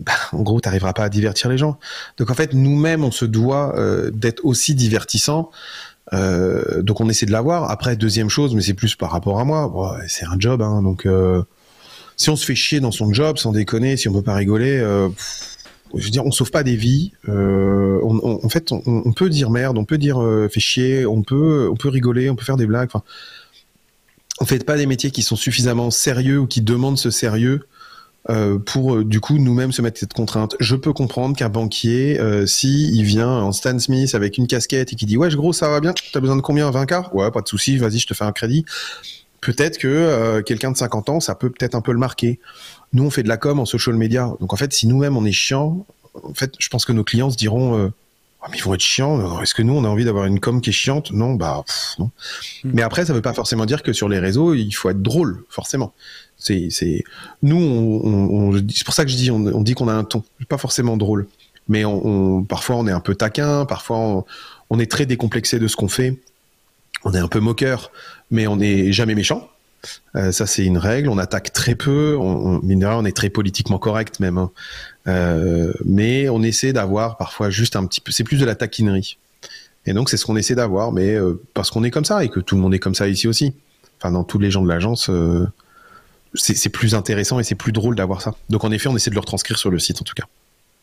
bah, 0.00 0.12
en 0.32 0.42
gros, 0.42 0.60
t'arriveras 0.60 0.92
pas 0.92 1.04
à 1.04 1.08
divertir 1.08 1.48
les 1.50 1.58
gens. 1.58 1.78
Donc, 2.18 2.30
en 2.30 2.34
fait, 2.34 2.52
nous-mêmes, 2.52 3.04
on 3.04 3.12
se 3.12 3.24
doit 3.24 3.76
euh, 3.78 4.10
d'être 4.10 4.44
aussi 4.44 4.74
divertissant. 4.74 5.50
Euh, 6.12 6.82
donc, 6.82 7.00
on 7.00 7.08
essaie 7.08 7.26
de 7.26 7.32
l'avoir. 7.32 7.70
Après, 7.70 7.96
deuxième 7.96 8.28
chose, 8.30 8.54
mais 8.54 8.62
c'est 8.62 8.74
plus 8.74 8.94
par 8.96 9.10
rapport 9.10 9.38
à 9.40 9.44
moi. 9.44 9.68
Bon, 9.68 9.90
c'est 10.08 10.24
un 10.26 10.36
job, 10.38 10.62
hein, 10.62 10.82
donc. 10.82 11.06
euh, 11.06 11.42
si 12.16 12.30
on 12.30 12.36
se 12.36 12.44
fait 12.46 12.54
chier 12.54 12.78
dans 12.80 12.92
son 12.92 13.12
job, 13.12 13.38
sans 13.38 13.50
déconner, 13.52 13.96
si 13.96 14.08
on 14.08 14.12
peut 14.12 14.22
pas 14.22 14.34
rigoler, 14.36 14.78
euh, 14.78 15.08
pff, 15.08 15.56
je 15.96 16.04
veux 16.04 16.10
dire, 16.10 16.24
on 16.24 16.30
sauve 16.30 16.50
pas 16.52 16.62
des 16.62 16.76
vies. 16.76 17.12
Euh, 17.28 17.98
on, 18.04 18.18
on- 18.22 18.44
en 18.44 18.48
fait, 18.48 18.70
on, 18.72 18.82
on 18.86 19.12
peut 19.12 19.28
dire 19.28 19.50
merde, 19.50 19.78
on 19.78 19.84
peut 19.84 19.98
dire 19.98 20.22
euh, 20.22 20.48
fait 20.48 20.60
chier, 20.60 21.06
on 21.06 21.22
peut, 21.22 21.68
on 21.72 21.76
peut 21.76 21.88
rigoler, 21.88 22.30
on 22.30 22.36
peut 22.36 22.44
faire 22.44 22.56
des 22.56 22.66
blagues. 22.66 22.88
Enfin, 22.92 23.02
on 24.44 24.46
fait 24.46 24.62
pas 24.62 24.76
des 24.76 24.84
métiers 24.84 25.10
qui 25.10 25.22
sont 25.22 25.36
suffisamment 25.36 25.90
sérieux 25.90 26.38
ou 26.38 26.46
qui 26.46 26.60
demandent 26.60 26.98
ce 26.98 27.10
sérieux 27.10 27.66
euh, 28.28 28.58
pour 28.58 28.96
euh, 28.96 29.02
du 29.02 29.18
coup 29.18 29.38
nous-mêmes 29.38 29.72
se 29.72 29.80
mettre 29.80 29.98
cette 29.98 30.12
contrainte. 30.12 30.54
Je 30.60 30.76
peux 30.76 30.92
comprendre 30.92 31.34
qu'un 31.34 31.48
banquier, 31.48 32.20
euh, 32.20 32.44
si 32.44 32.94
il 32.94 33.04
vient 33.04 33.30
en 33.30 33.52
Stan 33.52 33.78
Smith 33.78 34.14
avec 34.14 34.36
une 34.36 34.46
casquette 34.46 34.92
et 34.92 34.96
qui 34.96 35.06
dit 35.06 35.16
ouais 35.16 35.30
gros 35.30 35.54
ça 35.54 35.70
va 35.70 35.80
bien, 35.80 35.94
t'as 36.12 36.20
besoin 36.20 36.36
de 36.36 36.42
combien? 36.42 36.70
20K 36.70 37.14
Ouais 37.14 37.30
pas 37.30 37.40
de 37.40 37.48
souci, 37.48 37.78
vas-y 37.78 37.98
je 38.00 38.06
te 38.06 38.12
fais 38.12 38.24
un 38.24 38.32
crédit. 38.32 38.66
Peut-être 39.40 39.78
que 39.78 39.88
euh, 39.88 40.42
quelqu'un 40.42 40.72
de 40.72 40.76
50 40.76 41.08
ans 41.08 41.20
ça 41.20 41.34
peut 41.34 41.48
peut-être 41.48 41.74
un 41.74 41.80
peu 41.80 41.92
le 41.92 41.98
marquer. 41.98 42.38
Nous 42.92 43.02
on 43.02 43.08
fait 43.08 43.22
de 43.22 43.28
la 43.28 43.38
com 43.38 43.58
en 43.58 43.64
social 43.64 43.96
media, 43.96 44.30
donc 44.40 44.52
en 44.52 44.56
fait 44.56 44.74
si 44.74 44.86
nous-mêmes 44.86 45.16
on 45.16 45.24
est 45.24 45.32
chiant, 45.32 45.86
en 46.22 46.34
fait 46.34 46.52
je 46.58 46.68
pense 46.68 46.84
que 46.84 46.92
nos 46.92 47.02
clients 47.02 47.30
se 47.30 47.38
diront 47.38 47.90
Ah, 48.46 48.48
mais 48.50 48.58
ils 48.58 48.62
vont 48.62 48.74
être 48.74 48.82
chiants. 48.82 49.40
Est-ce 49.40 49.54
que 49.54 49.62
nous 49.62 49.72
on 49.72 49.84
a 49.84 49.88
envie 49.88 50.04
d'avoir 50.04 50.26
une 50.26 50.38
com 50.38 50.60
qui 50.60 50.68
est 50.68 50.72
chiante? 50.74 51.12
Non 51.12 51.32
bah 51.32 51.62
pff, 51.66 51.94
non. 51.98 52.10
Hmm. 52.62 52.70
Mais 52.74 52.82
après 52.82 53.06
ça 53.06 53.14
veut 53.14 53.22
pas 53.22 53.32
forcément 53.32 53.64
dire 53.64 53.82
que 53.82 53.94
sur 53.94 54.06
les 54.08 54.18
réseaux 54.18 54.52
il 54.52 54.70
faut 54.72 54.90
être 54.90 55.00
drôle 55.00 55.44
forcément. 55.48 55.94
C'est, 56.36 56.68
c'est, 56.68 57.04
nous, 57.42 57.56
on, 57.56 58.04
on- 58.04 58.50
on- 58.56 58.62
c'est 58.68 58.84
pour 58.84 58.92
ça 58.92 59.04
que 59.06 59.10
je 59.10 59.16
dis, 59.16 59.30
on, 59.30 59.36
on 59.46 59.62
dit 59.62 59.72
qu'on 59.74 59.88
a 59.88 59.94
un 59.94 60.04
ton, 60.04 60.22
pas 60.48 60.58
forcément 60.58 60.98
drôle, 60.98 61.26
mais 61.68 61.86
on, 61.86 62.06
on- 62.38 62.42
parfois 62.44 62.76
on 62.76 62.86
est 62.86 62.92
un 62.92 63.00
peu 63.00 63.14
taquin, 63.14 63.64
parfois 63.64 64.24
on 64.68 64.78
est 64.78 64.90
très 64.90 65.06
décomplexé 65.06 65.58
de 65.58 65.66
ce 65.66 65.76
qu'on 65.76 65.88
fait, 65.88 66.20
on 67.04 67.14
est 67.14 67.18
un 67.18 67.28
peu 67.28 67.40
moqueur, 67.40 67.90
mais 68.30 68.46
on 68.46 68.56
n'est 68.56 68.92
jamais 68.92 69.14
méchant. 69.14 69.48
Euh, 70.16 70.32
ça 70.32 70.46
c'est 70.46 70.64
une 70.64 70.78
règle. 70.78 71.08
On 71.08 71.18
attaque 71.18 71.52
très 71.52 71.74
peu, 71.74 72.16
on, 72.18 72.60
on, 72.62 72.82
on 72.82 73.04
est 73.04 73.16
très 73.16 73.30
politiquement 73.30 73.78
correct 73.78 74.20
même, 74.20 74.38
hein. 74.38 74.50
Euh, 75.06 75.72
mais 75.84 76.28
on 76.28 76.42
essaie 76.42 76.72
d'avoir 76.72 77.16
parfois 77.18 77.50
juste 77.50 77.76
un 77.76 77.84
petit 77.86 78.00
peu, 78.00 78.10
c'est 78.10 78.24
plus 78.24 78.38
de 78.38 78.46
la 78.46 78.54
taquinerie. 78.54 79.18
Et 79.86 79.92
donc 79.92 80.08
c'est 80.08 80.16
ce 80.16 80.24
qu'on 80.24 80.36
essaie 80.36 80.54
d'avoir, 80.54 80.92
mais 80.92 81.14
euh, 81.14 81.42
parce 81.52 81.70
qu'on 81.70 81.84
est 81.84 81.90
comme 81.90 82.06
ça 82.06 82.24
et 82.24 82.28
que 82.28 82.40
tout 82.40 82.54
le 82.54 82.62
monde 82.62 82.74
est 82.74 82.78
comme 82.78 82.94
ça 82.94 83.06
ici 83.08 83.28
aussi. 83.28 83.54
Enfin, 84.00 84.12
dans 84.12 84.24
tous 84.24 84.38
les 84.38 84.50
gens 84.50 84.62
de 84.62 84.68
l'agence, 84.68 85.10
c'est 86.34 86.68
plus 86.68 86.94
intéressant 86.94 87.38
et 87.38 87.44
c'est 87.44 87.54
plus 87.54 87.72
drôle 87.72 87.94
d'avoir 87.94 88.20
ça. 88.22 88.34
Donc 88.50 88.64
en 88.64 88.72
effet, 88.72 88.88
on 88.88 88.96
essaie 88.96 89.10
de 89.10 89.14
le 89.14 89.20
retranscrire 89.20 89.58
sur 89.58 89.70
le 89.70 89.78
site 89.78 90.00
en 90.00 90.04
tout 90.04 90.14
cas. 90.14 90.24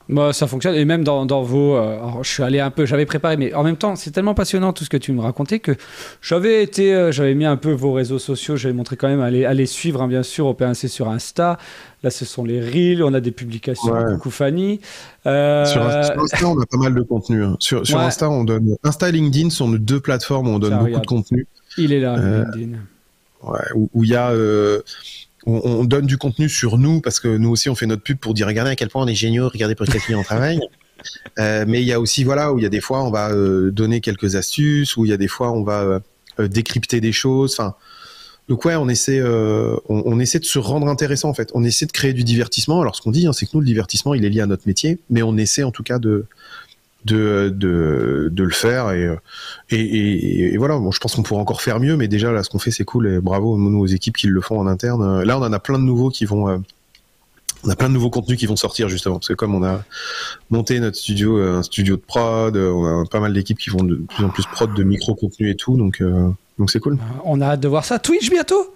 Bah, 0.09 0.33
ça 0.33 0.45
fonctionne 0.47 0.75
et 0.75 0.83
même 0.83 1.03
dans, 1.03 1.25
dans 1.25 1.41
vos. 1.41 1.75
euh, 1.75 1.93
alors, 1.97 2.23
je 2.23 2.29
suis 2.29 2.43
allé 2.43 2.59
un 2.59 2.69
peu, 2.71 2.85
j'avais 2.85 3.05
préparé, 3.05 3.37
mais 3.37 3.53
en 3.53 3.63
même 3.63 3.77
temps, 3.77 3.95
c'est 3.95 4.11
tellement 4.11 4.33
passionnant 4.33 4.73
tout 4.73 4.83
ce 4.83 4.89
que 4.89 4.97
tu 4.97 5.13
me 5.13 5.21
racontais 5.21 5.59
que 5.59 5.73
j'avais 6.21 6.63
été, 6.63 6.93
euh, 6.93 7.11
j'avais 7.11 7.33
mis 7.33 7.45
un 7.45 7.55
peu 7.55 7.71
vos 7.71 7.93
réseaux 7.93 8.19
sociaux, 8.19 8.57
j'avais 8.57 8.73
montré 8.73 8.97
quand 8.97 9.07
même 9.07 9.21
à 9.21 9.29
les, 9.29 9.45
à 9.45 9.53
les 9.53 9.65
suivre, 9.65 10.01
hein, 10.01 10.07
bien 10.07 10.23
sûr, 10.23 10.47
au 10.47 10.53
PNC 10.53 10.87
sur 10.89 11.07
Insta. 11.09 11.57
Là, 12.03 12.09
ce 12.09 12.25
sont 12.25 12.43
les 12.43 12.59
reels, 12.59 13.03
on 13.03 13.13
a 13.13 13.19
des 13.21 13.31
publications. 13.31 13.91
Ouais. 13.93 14.13
Coucou 14.15 14.31
Fanny. 14.31 14.81
Euh, 15.27 15.65
Sur, 15.65 15.83
Insta, 15.83 16.13
sur 16.13 16.21
Insta, 16.23 16.47
on 16.47 16.59
a 16.59 16.65
pas 16.65 16.77
mal 16.77 16.93
de 16.95 17.01
contenu. 17.03 17.43
hein. 17.43 17.55
Sur, 17.59 17.85
sur 17.87 17.99
Ouais. 17.99 18.03
Insta, 18.05 18.29
on 18.29 18.43
donne 18.43 18.75
Insta 18.83 19.07
et 19.09 19.11
LinkedIn 19.11 19.49
sont 19.51 19.67
nos 19.69 19.77
deux 19.77 19.99
plateformes 19.99 20.47
où 20.47 20.51
on 20.51 20.59
donne 20.59 20.71
Ça, 20.71 20.75
beaucoup 20.77 20.85
regarde. 20.87 21.03
de 21.03 21.07
contenu. 21.07 21.47
il 21.77 21.93
est 21.93 21.99
là, 21.99 22.15
Euh, 22.17 22.43
LinkedIn. 22.55 22.77
Ouais, 23.43 23.59
où 23.75 24.03
il 24.03 24.09
y 24.09 24.15
a 24.15 24.29
euh, 24.31 24.81
on, 25.45 25.61
on 25.63 25.83
donne 25.83 26.05
du 26.05 26.17
contenu 26.17 26.49
sur 26.49 26.77
nous 26.77 27.01
parce 27.01 27.19
que 27.19 27.27
nous 27.27 27.49
aussi 27.49 27.69
on 27.69 27.75
fait 27.75 27.87
notre 27.87 28.03
pub 28.03 28.17
pour 28.17 28.33
dire 28.33 28.47
regardez 28.47 28.71
à 28.71 28.75
quel 28.75 28.89
point 28.89 29.03
on 29.03 29.07
est 29.07 29.15
géniaux, 29.15 29.49
regardez 29.49 29.75
pour 29.75 29.85
quel 29.85 30.01
client 30.01 30.19
on 30.19 30.23
travaille. 30.23 30.59
Euh, 31.39 31.65
mais 31.67 31.81
il 31.81 31.87
y 31.87 31.93
a 31.93 31.99
aussi 31.99 32.23
voilà 32.23 32.53
où 32.53 32.59
il 32.59 32.63
y 32.63 32.65
a 32.65 32.69
des 32.69 32.81
fois 32.81 33.03
on 33.03 33.11
va 33.11 33.31
euh, 33.31 33.71
donner 33.71 34.01
quelques 34.01 34.35
astuces, 34.35 34.97
où 34.97 35.05
il 35.05 35.09
y 35.09 35.13
a 35.13 35.17
des 35.17 35.27
fois 35.27 35.51
on 35.51 35.63
va 35.63 36.01
euh, 36.39 36.47
décrypter 36.47 37.01
des 37.01 37.11
choses. 37.11 37.53
Enfin, 37.53 37.75
donc 38.47 38.65
ouais, 38.65 38.75
on 38.75 38.89
essaie 38.89 39.21
on, 39.23 39.79
on 39.89 40.19
essaie 40.19 40.39
de 40.39 40.45
se 40.45 40.59
rendre 40.59 40.87
intéressant 40.87 41.29
en 41.29 41.33
fait. 41.33 41.49
On 41.53 41.63
essaie 41.63 41.85
de 41.85 41.91
créer 41.91 42.13
du 42.13 42.23
divertissement. 42.23 42.81
Alors 42.81 42.95
ce 42.95 43.01
qu'on 43.01 43.11
dit, 43.11 43.27
hein, 43.27 43.33
c'est 43.33 43.45
que 43.45 43.51
nous 43.53 43.61
le 43.61 43.65
divertissement 43.65 44.13
il 44.13 44.25
est 44.25 44.29
lié 44.29 44.41
à 44.41 44.45
notre 44.45 44.67
métier, 44.67 44.99
mais 45.09 45.23
on 45.23 45.37
essaie 45.37 45.63
en 45.63 45.71
tout 45.71 45.83
cas 45.83 45.99
de 45.99 46.25
de, 47.05 47.49
de, 47.55 48.29
de 48.31 48.43
le 48.43 48.51
faire 48.51 48.91
et, 48.91 49.05
euh, 49.05 49.15
et, 49.69 49.79
et, 49.81 50.53
et 50.53 50.57
voilà. 50.57 50.77
Bon 50.77 50.91
je 50.91 50.99
pense 50.99 51.15
qu'on 51.15 51.23
pourrait 51.23 51.41
encore 51.41 51.61
faire 51.61 51.79
mieux 51.79 51.97
mais 51.97 52.07
déjà 52.07 52.31
là 52.31 52.43
ce 52.43 52.49
qu'on 52.49 52.59
fait 52.59 52.71
c'est 52.71 52.83
cool 52.85 53.07
et 53.07 53.19
bravo 53.19 53.57
nous 53.57 53.79
aux 53.79 53.87
équipes 53.87 54.17
qui 54.17 54.27
le 54.27 54.41
font 54.41 54.59
en 54.59 54.67
interne. 54.67 55.01
Euh, 55.03 55.25
là 55.25 55.37
on 55.37 55.41
en 55.41 55.51
a 55.53 55.59
plein 55.59 55.79
de 55.79 55.83
nouveaux 55.83 56.09
qui 56.09 56.25
vont 56.25 56.47
euh, 56.49 56.57
on 57.63 57.69
a 57.69 57.75
plein 57.75 57.89
de 57.89 57.93
nouveaux 57.93 58.09
contenus 58.09 58.37
qui 58.39 58.45
vont 58.47 58.55
sortir 58.55 58.89
justement 58.89 59.15
parce 59.15 59.27
que 59.27 59.33
comme 59.33 59.53
on 59.55 59.63
a 59.63 59.83
monté 60.49 60.79
notre 60.79 60.97
studio 60.97 61.37
un 61.41 61.61
studio 61.63 61.95
de 61.95 62.01
prod 62.01 62.55
on 62.57 63.01
a 63.03 63.05
pas 63.05 63.19
mal 63.19 63.33
d'équipes 63.33 63.59
qui 63.59 63.69
vont 63.69 63.83
de 63.83 63.95
plus 63.95 64.23
en 64.25 64.29
plus 64.29 64.43
prod 64.51 64.73
de 64.73 64.83
micro 64.83 65.13
contenu 65.15 65.49
et 65.49 65.55
tout 65.55 65.77
donc 65.77 66.01
euh, 66.01 66.27
donc 66.59 66.69
c'est 66.71 66.79
cool. 66.79 66.97
On 67.23 67.41
a 67.41 67.45
hâte 67.47 67.59
de 67.61 67.67
voir 67.67 67.85
ça. 67.85 67.97
Twitch 67.97 68.29
bientôt? 68.29 68.73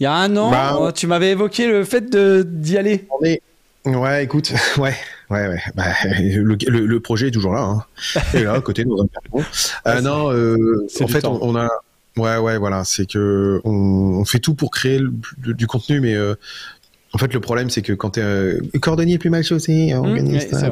Il 0.00 0.04
y 0.04 0.06
a 0.06 0.14
un 0.14 0.34
an, 0.36 0.50
Bah, 0.50 0.92
tu 0.94 1.06
m'avais 1.06 1.32
évoqué 1.32 1.66
le 1.66 1.84
fait 1.84 2.08
d'y 2.08 2.78
aller. 2.78 3.06
on 3.20 3.24
est 3.24 3.42
ouais 3.84 4.24
écoute 4.24 4.52
ouais 4.78 4.94
ouais 5.30 5.48
ouais 5.48 5.60
bah, 5.74 5.84
le, 6.20 6.42
le, 6.68 6.86
le 6.86 7.00
projet 7.00 7.28
est 7.28 7.30
toujours 7.30 7.52
là 7.52 7.60
hein. 7.62 7.84
et 8.34 8.44
là 8.44 8.54
à 8.54 8.60
côté 8.60 8.84
de. 8.84 8.90
Ah, 9.84 9.96
Euh, 9.96 10.00
non 10.00 10.32
euh, 10.32 10.86
en 11.00 11.06
fait 11.08 11.24
on, 11.24 11.38
on 11.42 11.54
a 11.56 11.68
ouais 12.16 12.36
ouais 12.38 12.58
voilà 12.58 12.84
c'est 12.84 13.06
que 13.06 13.60
on, 13.64 13.70
on 13.70 14.24
fait 14.24 14.38
tout 14.40 14.54
pour 14.54 14.70
créer 14.70 14.98
le- 14.98 15.12
du, 15.54 15.66
contenu 15.66 16.00
mais 16.00 16.14
euh, 16.14 16.34
en 17.12 17.18
fait 17.18 17.32
le 17.34 17.40
problème 17.40 17.70
c'est 17.70 17.82
que 17.82 17.92
quand 17.92 18.10
t'es 18.10 18.58
cordonnier 18.80 19.18
plus 19.18 19.30
mal 19.30 19.42
chaussé 19.44 19.92
Mmh, 19.94 19.98
organise 19.98 20.44
ouais, 20.44 20.48
ça. 20.50 20.66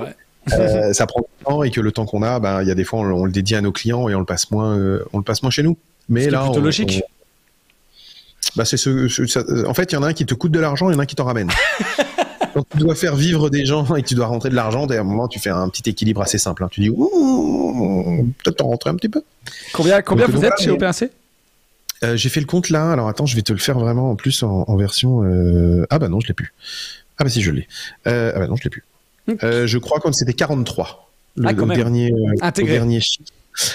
Euh, 0.52 0.92
prend 1.08 1.20
du 1.20 1.44
temps 1.44 1.62
et 1.64 1.70
que 1.70 1.80
le 1.80 1.90
temps 1.92 2.06
qu'on 2.06 2.22
a, 2.22 2.38
ben 2.40 2.62
il 2.62 2.68
y 2.68 2.70
a 2.70 2.74
des 2.74 2.84
fois 2.84 3.00
on, 3.00 3.04
on 3.10 3.24
le 3.24 3.32
dédie 3.32 3.54
à 3.56 3.60
nos 3.60 3.72
clients 3.72 4.08
et 4.08 4.14
on 4.14 4.20
le 4.20 4.24
passe 4.24 4.50
moins, 4.52 4.76
euh, 4.78 5.04
on 5.12 5.18
le 5.18 5.24
passe 5.24 5.42
moins 5.42 5.50
chez 5.50 5.62
nous. 5.64 5.76
Mais 6.08 6.30
là, 6.30 6.44
plutôt 6.44 6.60
on- 6.60 6.62
logique. 6.62 7.02
on- 7.04 7.08
bah 8.56 8.64
c'est 8.64 8.76
ce, 8.76 9.08
ce- 9.08 9.26
ça- 9.26 9.42
en 9.66 9.74
fait, 9.74 9.90
il 9.90 9.96
y 9.96 9.98
en 9.98 10.02
a 10.04 10.08
un 10.08 10.12
qui 10.12 10.24
te 10.24 10.34
coûte 10.34 10.52
de 10.52 10.60
l'argent, 10.60 10.88
il 10.88 10.92
y 10.92 10.96
en 10.96 11.00
a 11.00 11.02
un 11.02 11.06
qui 11.06 11.16
t'en 11.16 11.24
ramène. 11.24 11.50
Quand 12.56 12.64
tu 12.70 12.78
dois 12.78 12.94
faire 12.94 13.16
vivre 13.16 13.50
des 13.50 13.66
gens 13.66 13.94
et 13.96 14.02
que 14.02 14.08
tu 14.08 14.14
dois 14.14 14.26
rentrer 14.26 14.48
de 14.48 14.54
l'argent, 14.54 14.86
à 14.86 14.94
un 14.98 15.02
moment 15.04 15.28
tu 15.28 15.38
fais 15.38 15.50
un 15.50 15.68
petit 15.68 15.88
équilibre 15.90 16.22
assez 16.22 16.38
simple. 16.38 16.64
hein. 16.64 16.68
Tu 16.70 16.80
dis, 16.80 16.88
peut-être 16.90 18.56
t'en 18.56 18.68
rentrer 18.68 18.88
un 18.90 18.94
petit 18.94 19.10
peu. 19.10 19.22
Combien, 19.72 20.00
combien 20.02 20.26
Donc, 20.26 20.34
vous 20.36 20.40
donc, 20.42 20.52
êtes 20.52 20.60
chez 20.62 20.70
OPNC 20.70 21.10
Euh, 22.02 22.16
J'ai 22.16 22.28
fait 22.30 22.40
le 22.40 22.46
compte 22.46 22.70
là. 22.70 22.92
Alors 22.92 23.08
attends, 23.08 23.26
je 23.26 23.36
vais 23.36 23.42
te 23.42 23.52
le 23.52 23.58
faire 23.58 23.78
vraiment 23.78 24.10
en 24.10 24.16
plus 24.16 24.42
en, 24.42 24.64
en 24.66 24.76
version. 24.76 25.22
euh, 25.24 25.86
Ah 25.90 25.98
bah 25.98 26.08
non, 26.08 26.20
je 26.20 26.28
l'ai 26.28 26.34
plus. 26.34 26.54
Ah 27.18 27.24
bah 27.24 27.30
si, 27.30 27.42
je 27.42 27.50
l'ai. 27.50 27.68
Euh, 28.06 28.32
ah 28.34 28.38
bah 28.38 28.46
non, 28.46 28.56
je 28.56 28.64
l'ai 28.64 28.70
plus. 28.70 28.84
Euh, 29.42 29.66
je 29.66 29.78
crois 29.78 30.00
que 30.00 30.10
c'était 30.12 30.32
43. 30.32 31.10
Le, 31.36 31.48
Ah, 31.48 31.52
quand 31.54 31.60
le 31.60 31.66
même. 31.66 31.76
dernier, 31.76 32.10
Intégré. 32.40 32.72
le 32.74 32.78
dernier 32.78 33.00
chiffre. 33.00 33.24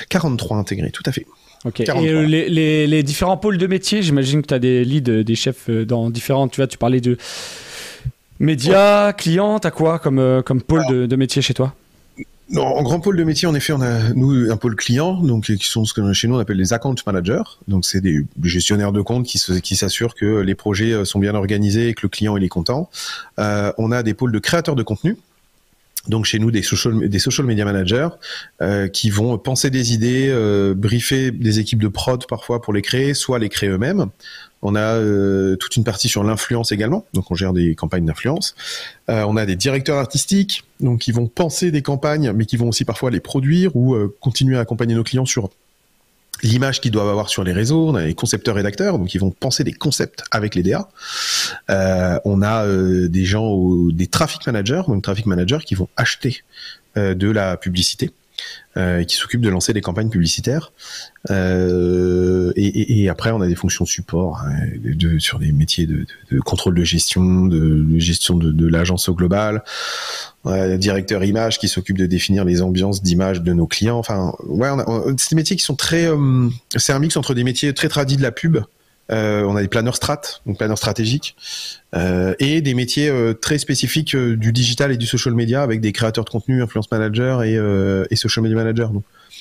43 0.10 0.58
intégrés, 0.58 0.92
tout 0.92 1.04
à 1.06 1.12
fait. 1.12 1.26
Et 1.66 1.84
43. 1.84 2.24
les, 2.24 2.50
les- 2.50 2.88
les 2.88 3.04
différents 3.04 3.38
pôles 3.38 3.58
de 3.60 3.68
métier, 3.68 4.02
j'imagine 4.02 4.42
que 4.42 4.48
tu 4.48 4.54
as 4.56 4.60
des 4.60 4.84
leads, 4.84 5.24
des 5.24 5.36
chefs 5.36 5.70
dans 5.70 6.10
différentes. 6.10 6.52
Tu 6.52 6.58
vois, 6.58 6.68
tu 6.68 6.78
parlais 6.80 7.02
de 7.02 7.18
médias, 8.42 9.14
clients, 9.14 9.60
t'as 9.60 9.72
quoi 9.72 10.00
comme, 10.00 10.20
euh, 10.20 10.42
comme 10.42 10.62
pôle 10.62 10.86
de, 10.90 11.06
de 11.06 11.16
métier 11.16 11.42
chez 11.42 11.54
toi 11.54 11.74
en 12.58 12.84
grand 12.84 13.00
pôle 13.00 13.16
de 13.16 13.24
métier, 13.24 13.48
en 13.48 13.56
effet, 13.56 13.72
on 13.72 13.80
a 13.80 14.10
nous 14.14 14.52
un 14.52 14.58
pôle 14.58 14.76
client, 14.76 15.14
donc 15.24 15.46
qui 15.46 15.68
sont 15.68 15.86
ce 15.86 15.94
que 15.94 16.12
chez 16.12 16.28
nous 16.28 16.36
on 16.36 16.40
appelle 16.40 16.58
les 16.58 16.74
account 16.74 16.96
managers. 17.06 17.44
Donc 17.70 17.86
c'est 17.86 18.02
des 18.02 18.26
gestionnaires 18.44 18.92
de 18.92 19.00
compte 19.00 19.26
qui, 19.26 19.40
qui 19.62 19.78
s'assurent 19.78 20.16
que 20.16 20.42
les 20.42 20.54
projets 20.54 20.92
euh, 20.92 21.06
sont 21.06 21.20
bien 21.20 21.34
organisés 21.34 21.88
et 21.88 21.94
que 21.94 22.02
le 22.04 22.10
client 22.10 22.36
il 22.36 22.44
est 22.44 22.50
content. 22.50 22.90
Euh, 23.40 23.72
on 23.78 23.92
a 23.94 24.04
des 24.04 24.14
pôles 24.14 24.34
de 24.34 24.40
créateurs 24.40 24.76
de 24.76 24.84
contenu. 24.84 25.18
Donc 26.08 26.26
chez 26.26 26.40
nous 26.40 26.50
des 26.50 26.64
social, 26.64 27.08
des 27.08 27.20
social 27.20 27.46
media 27.46 27.64
managers 27.64 28.10
euh, 28.62 28.88
qui 28.88 29.10
vont 29.10 29.38
penser 29.38 29.70
des 29.70 29.94
idées, 29.94 30.30
euh, 30.30 30.74
briefer 30.76 31.32
des 31.32 31.60
équipes 31.60 31.82
de 31.82 31.88
prod 31.88 32.26
parfois 32.28 32.62
pour 32.62 32.74
les 32.74 32.82
créer, 32.82 33.14
soit 33.14 33.38
les 33.40 33.50
créer 33.50 33.70
eux-mêmes. 33.70 34.08
On 34.62 34.76
a 34.76 34.96
euh, 34.98 35.56
toute 35.56 35.76
une 35.76 35.84
partie 35.84 36.08
sur 36.08 36.24
l'influence 36.24 36.72
également, 36.72 37.06
donc 37.14 37.32
on 37.32 37.36
gère 37.36 37.54
des 37.54 37.76
campagnes 37.76 38.06
d'influence. 38.06 38.56
Euh, 39.10 39.24
on 39.28 39.36
a 39.36 39.46
des 39.46 39.56
directeurs 39.56 39.98
artistiques, 39.98 40.64
donc 40.80 41.00
qui 41.00 41.12
vont 41.12 41.28
penser 41.28 41.72
des 41.72 41.82
campagnes, 41.82 42.32
mais 42.34 42.46
qui 42.46 42.58
vont 42.58 42.70
aussi 42.70 42.86
parfois 42.86 43.10
les 43.10 43.20
produire 43.20 43.76
ou 43.76 43.96
euh, 43.96 44.16
continuer 44.20 44.58
à 44.58 44.62
accompagner 44.62 44.94
nos 44.94 45.04
clients 45.04 45.26
sur 45.26 45.50
l'image 46.44 46.82
qu'ils 46.82 46.92
doivent 46.92 47.10
avoir 47.10 47.30
sur 47.30 47.44
les 47.44 47.54
réseaux. 47.54 47.90
On 47.90 47.96
a 47.96 48.06
les 48.06 48.14
concepteurs 48.14 48.56
rédacteurs, 48.56 48.98
donc 49.00 49.14
ils 49.14 49.20
vont 49.20 49.32
penser 49.32 49.64
des 49.64 49.74
concepts 49.74 50.24
avec 50.32 50.56
les 50.56 50.64
DA. 50.64 50.90
on 52.26 52.42
a 52.42 52.68
des 53.08 53.26
gens, 53.26 53.56
des 53.92 54.08
traffic 54.08 54.46
managers, 54.48 54.84
donc 54.88 55.04
traffic 55.04 55.28
managers 55.28 55.60
qui 55.66 55.76
vont 55.76 55.88
acheter 55.98 56.42
de 56.96 57.30
la 57.30 57.58
publicité 57.58 58.12
euh, 58.78 59.04
qui 59.04 59.18
s'occupe 59.18 59.42
de 59.42 59.50
lancer 59.50 59.74
des 59.74 59.82
campagnes 59.82 60.10
publicitaires. 60.10 60.72
Euh, 61.30 62.54
et, 62.56 63.10
après, 63.10 63.32
on 63.32 63.42
a 63.42 63.48
des 63.48 63.56
fonctions 63.56 63.86
support 63.86 64.42
hein, 64.46 64.54
de, 64.82 65.20
sur 65.20 65.40
des 65.40 65.52
métiers 65.52 65.86
de, 65.86 66.06
de, 66.32 66.40
contrôle 66.40 66.76
de 66.76 66.84
gestion, 66.84 67.48
de, 67.48 68.00
gestion 68.00 68.38
de, 68.38 68.68
l'agence 68.68 69.10
au 69.10 69.14
global. 69.14 69.64
Directeur 70.46 71.24
image 71.24 71.60
qui 71.60 71.68
s'occupe 71.68 71.98
de 71.98 72.06
définir 72.06 72.46
les 72.46 72.62
ambiances 72.62 73.04
d'image 73.04 73.42
de 73.42 73.54
nos 73.54 73.68
clients. 73.68 74.00
Enfin, 74.00 74.34
ouais, 74.46 74.70
c'est 75.18 75.32
des 75.32 75.36
métiers 75.36 75.56
qui 75.56 75.64
sont 75.64 75.76
très. 75.76 76.08
Euh, 76.08 76.48
c'est 76.78 76.94
un 76.94 77.00
mix 77.00 77.18
entre 77.18 77.34
des 77.34 77.44
métiers 77.44 77.74
très 77.74 77.90
tradis 77.90 78.18
de 78.18 78.24
la 78.24 78.32
pub 78.32 78.58
euh, 79.12 79.44
on 79.44 79.56
a 79.56 79.62
des 79.62 79.68
planeurs 79.68 79.96
strat, 79.96 80.22
donc 80.46 80.58
planeurs 80.58 80.78
stratégiques, 80.78 81.36
euh, 81.96 82.34
et 82.40 82.62
des 82.62 82.74
métiers 82.74 83.10
euh, 83.10 83.34
très 83.34 83.58
spécifiques 83.58 84.16
du 84.16 84.54
digital 84.54 84.92
et 84.92 84.98
du 84.98 85.06
social 85.06 85.34
media 85.34 85.64
avec 85.64 85.82
des 85.82 85.92
créateurs 85.92 86.24
de 86.24 86.30
contenu, 86.30 86.64
influence 86.64 86.90
manager 86.92 87.44
et, 87.44 88.16
social 88.16 88.44
media 88.44 88.58
manager. 88.58 88.92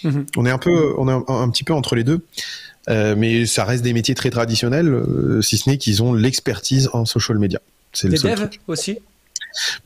Mhm. 0.03 0.27
on 0.37 0.47
est 0.47 0.51
un 0.51 0.59
peu, 0.59 0.95
on 0.99 1.09
est 1.09 1.13
un, 1.13 1.51
petit 1.51 1.65
peu 1.65 1.75
entre 1.75 1.95
les 1.95 2.05
deux. 2.05 2.25
mais 2.89 3.47
ça 3.47 3.65
reste 3.65 3.85
des 3.85 3.93
métiers 3.93 4.15
très 4.15 4.31
traditionnels, 4.31 5.03
si 5.43 5.59
ce 5.59 5.69
n'est 5.69 5.79
qu'ils 5.79 6.03
ont 6.03 6.15
l'expertise 6.15 6.89
en 6.93 7.05
social 7.05 7.39
media. 7.39 7.61
C'est 7.93 8.09
des 8.09 8.17
devs 8.17 8.49
aussi? 8.67 8.99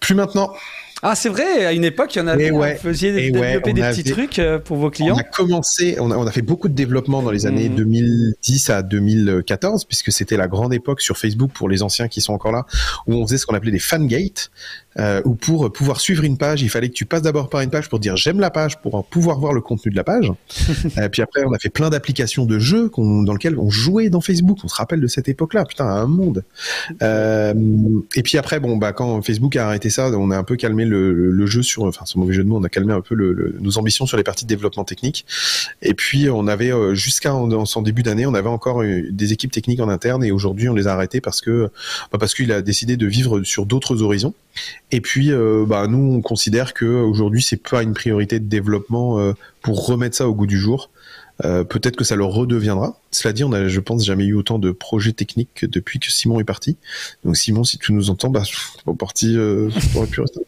Plus 0.00 0.14
maintenant. 0.14 0.52
Ah, 1.06 1.14
c'est 1.14 1.28
vrai, 1.28 1.66
à 1.66 1.74
une 1.74 1.84
époque, 1.84 2.14
il 2.14 2.20
y 2.20 2.22
en 2.22 2.28
avait, 2.28 2.48
vous 2.48 2.62
faisiez 2.80 3.12
développer 3.12 3.74
des 3.74 3.82
petits 3.82 4.04
trucs 4.04 4.38
euh, 4.38 4.58
pour 4.58 4.78
vos 4.78 4.88
clients. 4.88 5.14
On 5.14 5.18
a 5.18 5.22
commencé, 5.22 5.96
on 6.00 6.10
a, 6.10 6.16
on 6.16 6.26
a 6.26 6.32
fait 6.32 6.40
beaucoup 6.40 6.66
de 6.66 6.72
développement 6.72 7.22
dans 7.22 7.30
les 7.30 7.44
années 7.44 7.68
2010 7.68 8.68
mmh. 8.68 8.72
à 8.72 8.82
2014, 8.82 9.84
puisque 9.84 10.10
c'était 10.10 10.38
la 10.38 10.48
grande 10.48 10.72
époque 10.72 11.02
sur 11.02 11.18
Facebook 11.18 11.50
pour 11.52 11.68
les 11.68 11.82
anciens 11.82 12.08
qui 12.08 12.22
sont 12.22 12.32
encore 12.32 12.52
là, 12.52 12.64
où 13.06 13.12
on 13.12 13.26
faisait 13.26 13.36
ce 13.36 13.44
qu'on 13.44 13.54
appelait 13.54 13.70
des 13.70 13.78
fangates, 13.78 14.50
euh, 14.98 15.20
où 15.24 15.34
pour 15.34 15.72
pouvoir 15.72 16.00
suivre 16.00 16.24
une 16.24 16.38
page, 16.38 16.62
il 16.62 16.68
fallait 16.68 16.88
que 16.88 16.94
tu 16.94 17.04
passes 17.04 17.22
d'abord 17.22 17.48
par 17.48 17.60
une 17.60 17.70
page 17.70 17.88
pour 17.88 17.98
dire 17.98 18.16
j'aime 18.16 18.40
la 18.40 18.50
page, 18.50 18.80
pour 18.80 19.04
pouvoir 19.04 19.38
voir 19.38 19.52
le 19.52 19.60
contenu 19.60 19.90
de 19.90 19.96
la 19.96 20.04
page. 20.04 20.32
euh, 20.98 21.08
puis 21.08 21.22
après, 21.22 21.44
on 21.44 21.52
a 21.52 21.58
fait 21.58 21.68
plein 21.68 21.90
d'applications 21.90 22.44
de 22.44 22.58
jeux 22.58 22.90
dans 22.96 23.32
lesquelles 23.32 23.58
on 23.58 23.70
jouait 23.70 24.08
dans 24.08 24.20
Facebook. 24.20 24.58
On 24.62 24.68
se 24.68 24.74
rappelle 24.74 25.00
de 25.00 25.06
cette 25.06 25.28
époque-là, 25.28 25.64
putain, 25.64 25.86
un 25.86 26.06
monde. 26.06 26.44
Euh, 27.02 27.54
et 28.14 28.22
puis 28.22 28.38
après, 28.38 28.60
bon, 28.60 28.76
bah 28.76 28.92
quand 28.92 29.20
Facebook 29.22 29.56
a 29.56 29.66
arrêté 29.66 29.90
ça, 29.90 30.10
on 30.10 30.30
a 30.30 30.36
un 30.36 30.44
peu 30.44 30.56
calmé 30.56 30.84
le, 30.84 31.12
le, 31.12 31.46
jeu 31.46 31.62
sur, 31.62 31.84
enfin, 31.84 32.04
ce 32.06 32.18
mauvais 32.18 32.32
jeu 32.32 32.44
de 32.44 32.48
mots, 32.48 32.58
on 32.58 32.64
a 32.64 32.68
calmé 32.68 32.92
un 32.92 33.00
peu 33.00 33.14
le, 33.14 33.56
nos 33.60 33.78
ambitions 33.78 34.06
sur 34.06 34.16
les 34.16 34.22
parties 34.22 34.44
de 34.44 34.48
développement 34.48 34.84
technique. 34.84 35.26
Et 35.82 35.94
puis, 35.94 36.28
on 36.30 36.46
avait 36.46 36.72
euh, 36.72 36.94
jusqu'à 36.94 37.34
en, 37.34 37.64
son 37.64 37.82
début 37.82 38.02
d'année, 38.02 38.26
on 38.26 38.34
avait 38.34 38.48
encore 38.48 38.82
des 38.82 39.32
équipes 39.32 39.52
techniques 39.52 39.80
en 39.80 39.88
interne, 39.88 40.24
et 40.24 40.30
aujourd'hui, 40.30 40.68
on 40.68 40.74
les 40.74 40.86
a 40.86 40.92
arrêtées 40.92 41.20
parce 41.20 41.40
que, 41.40 41.70
bah, 42.12 42.18
parce 42.18 42.34
qu'il 42.34 42.52
a 42.52 42.62
décidé 42.62 42.96
de 42.96 43.06
vivre 43.06 43.42
sur 43.42 43.66
d'autres 43.66 44.02
horizons. 44.02 44.34
Et 44.90 45.00
puis, 45.00 45.32
euh, 45.32 45.64
bah, 45.66 45.86
nous, 45.88 46.14
on 46.14 46.20
considère 46.20 46.74
que 46.74 46.84
aujourd'hui, 46.84 47.42
c'est 47.42 47.56
pas 47.56 47.82
une 47.82 47.94
priorité 47.94 48.38
de 48.38 48.46
développement 48.46 49.18
euh, 49.18 49.32
pour 49.62 49.86
remettre 49.86 50.16
ça 50.16 50.28
au 50.28 50.34
goût 50.34 50.46
du 50.46 50.58
jour. 50.58 50.90
Euh, 51.44 51.64
peut-être 51.64 51.96
que 51.96 52.04
ça 52.04 52.14
le 52.14 52.24
redeviendra. 52.24 52.96
Cela 53.10 53.32
dit, 53.32 53.42
on 53.42 53.52
a, 53.52 53.66
je 53.66 53.80
pense, 53.80 54.04
jamais 54.04 54.24
eu 54.24 54.34
autant 54.34 54.58
de 54.58 54.70
projets 54.70 55.12
techniques 55.12 55.64
depuis 55.64 55.98
que 55.98 56.10
Simon 56.12 56.38
est 56.38 56.44
parti. 56.44 56.76
Donc, 57.24 57.36
Simon, 57.36 57.64
si 57.64 57.78
tu 57.78 57.92
nous 57.92 58.10
entends, 58.10 58.30
bah, 58.30 58.44
pour 58.84 58.96
partie, 58.96 59.36
euh, 59.36 59.68
pu 60.10 60.20
rester. 60.20 60.40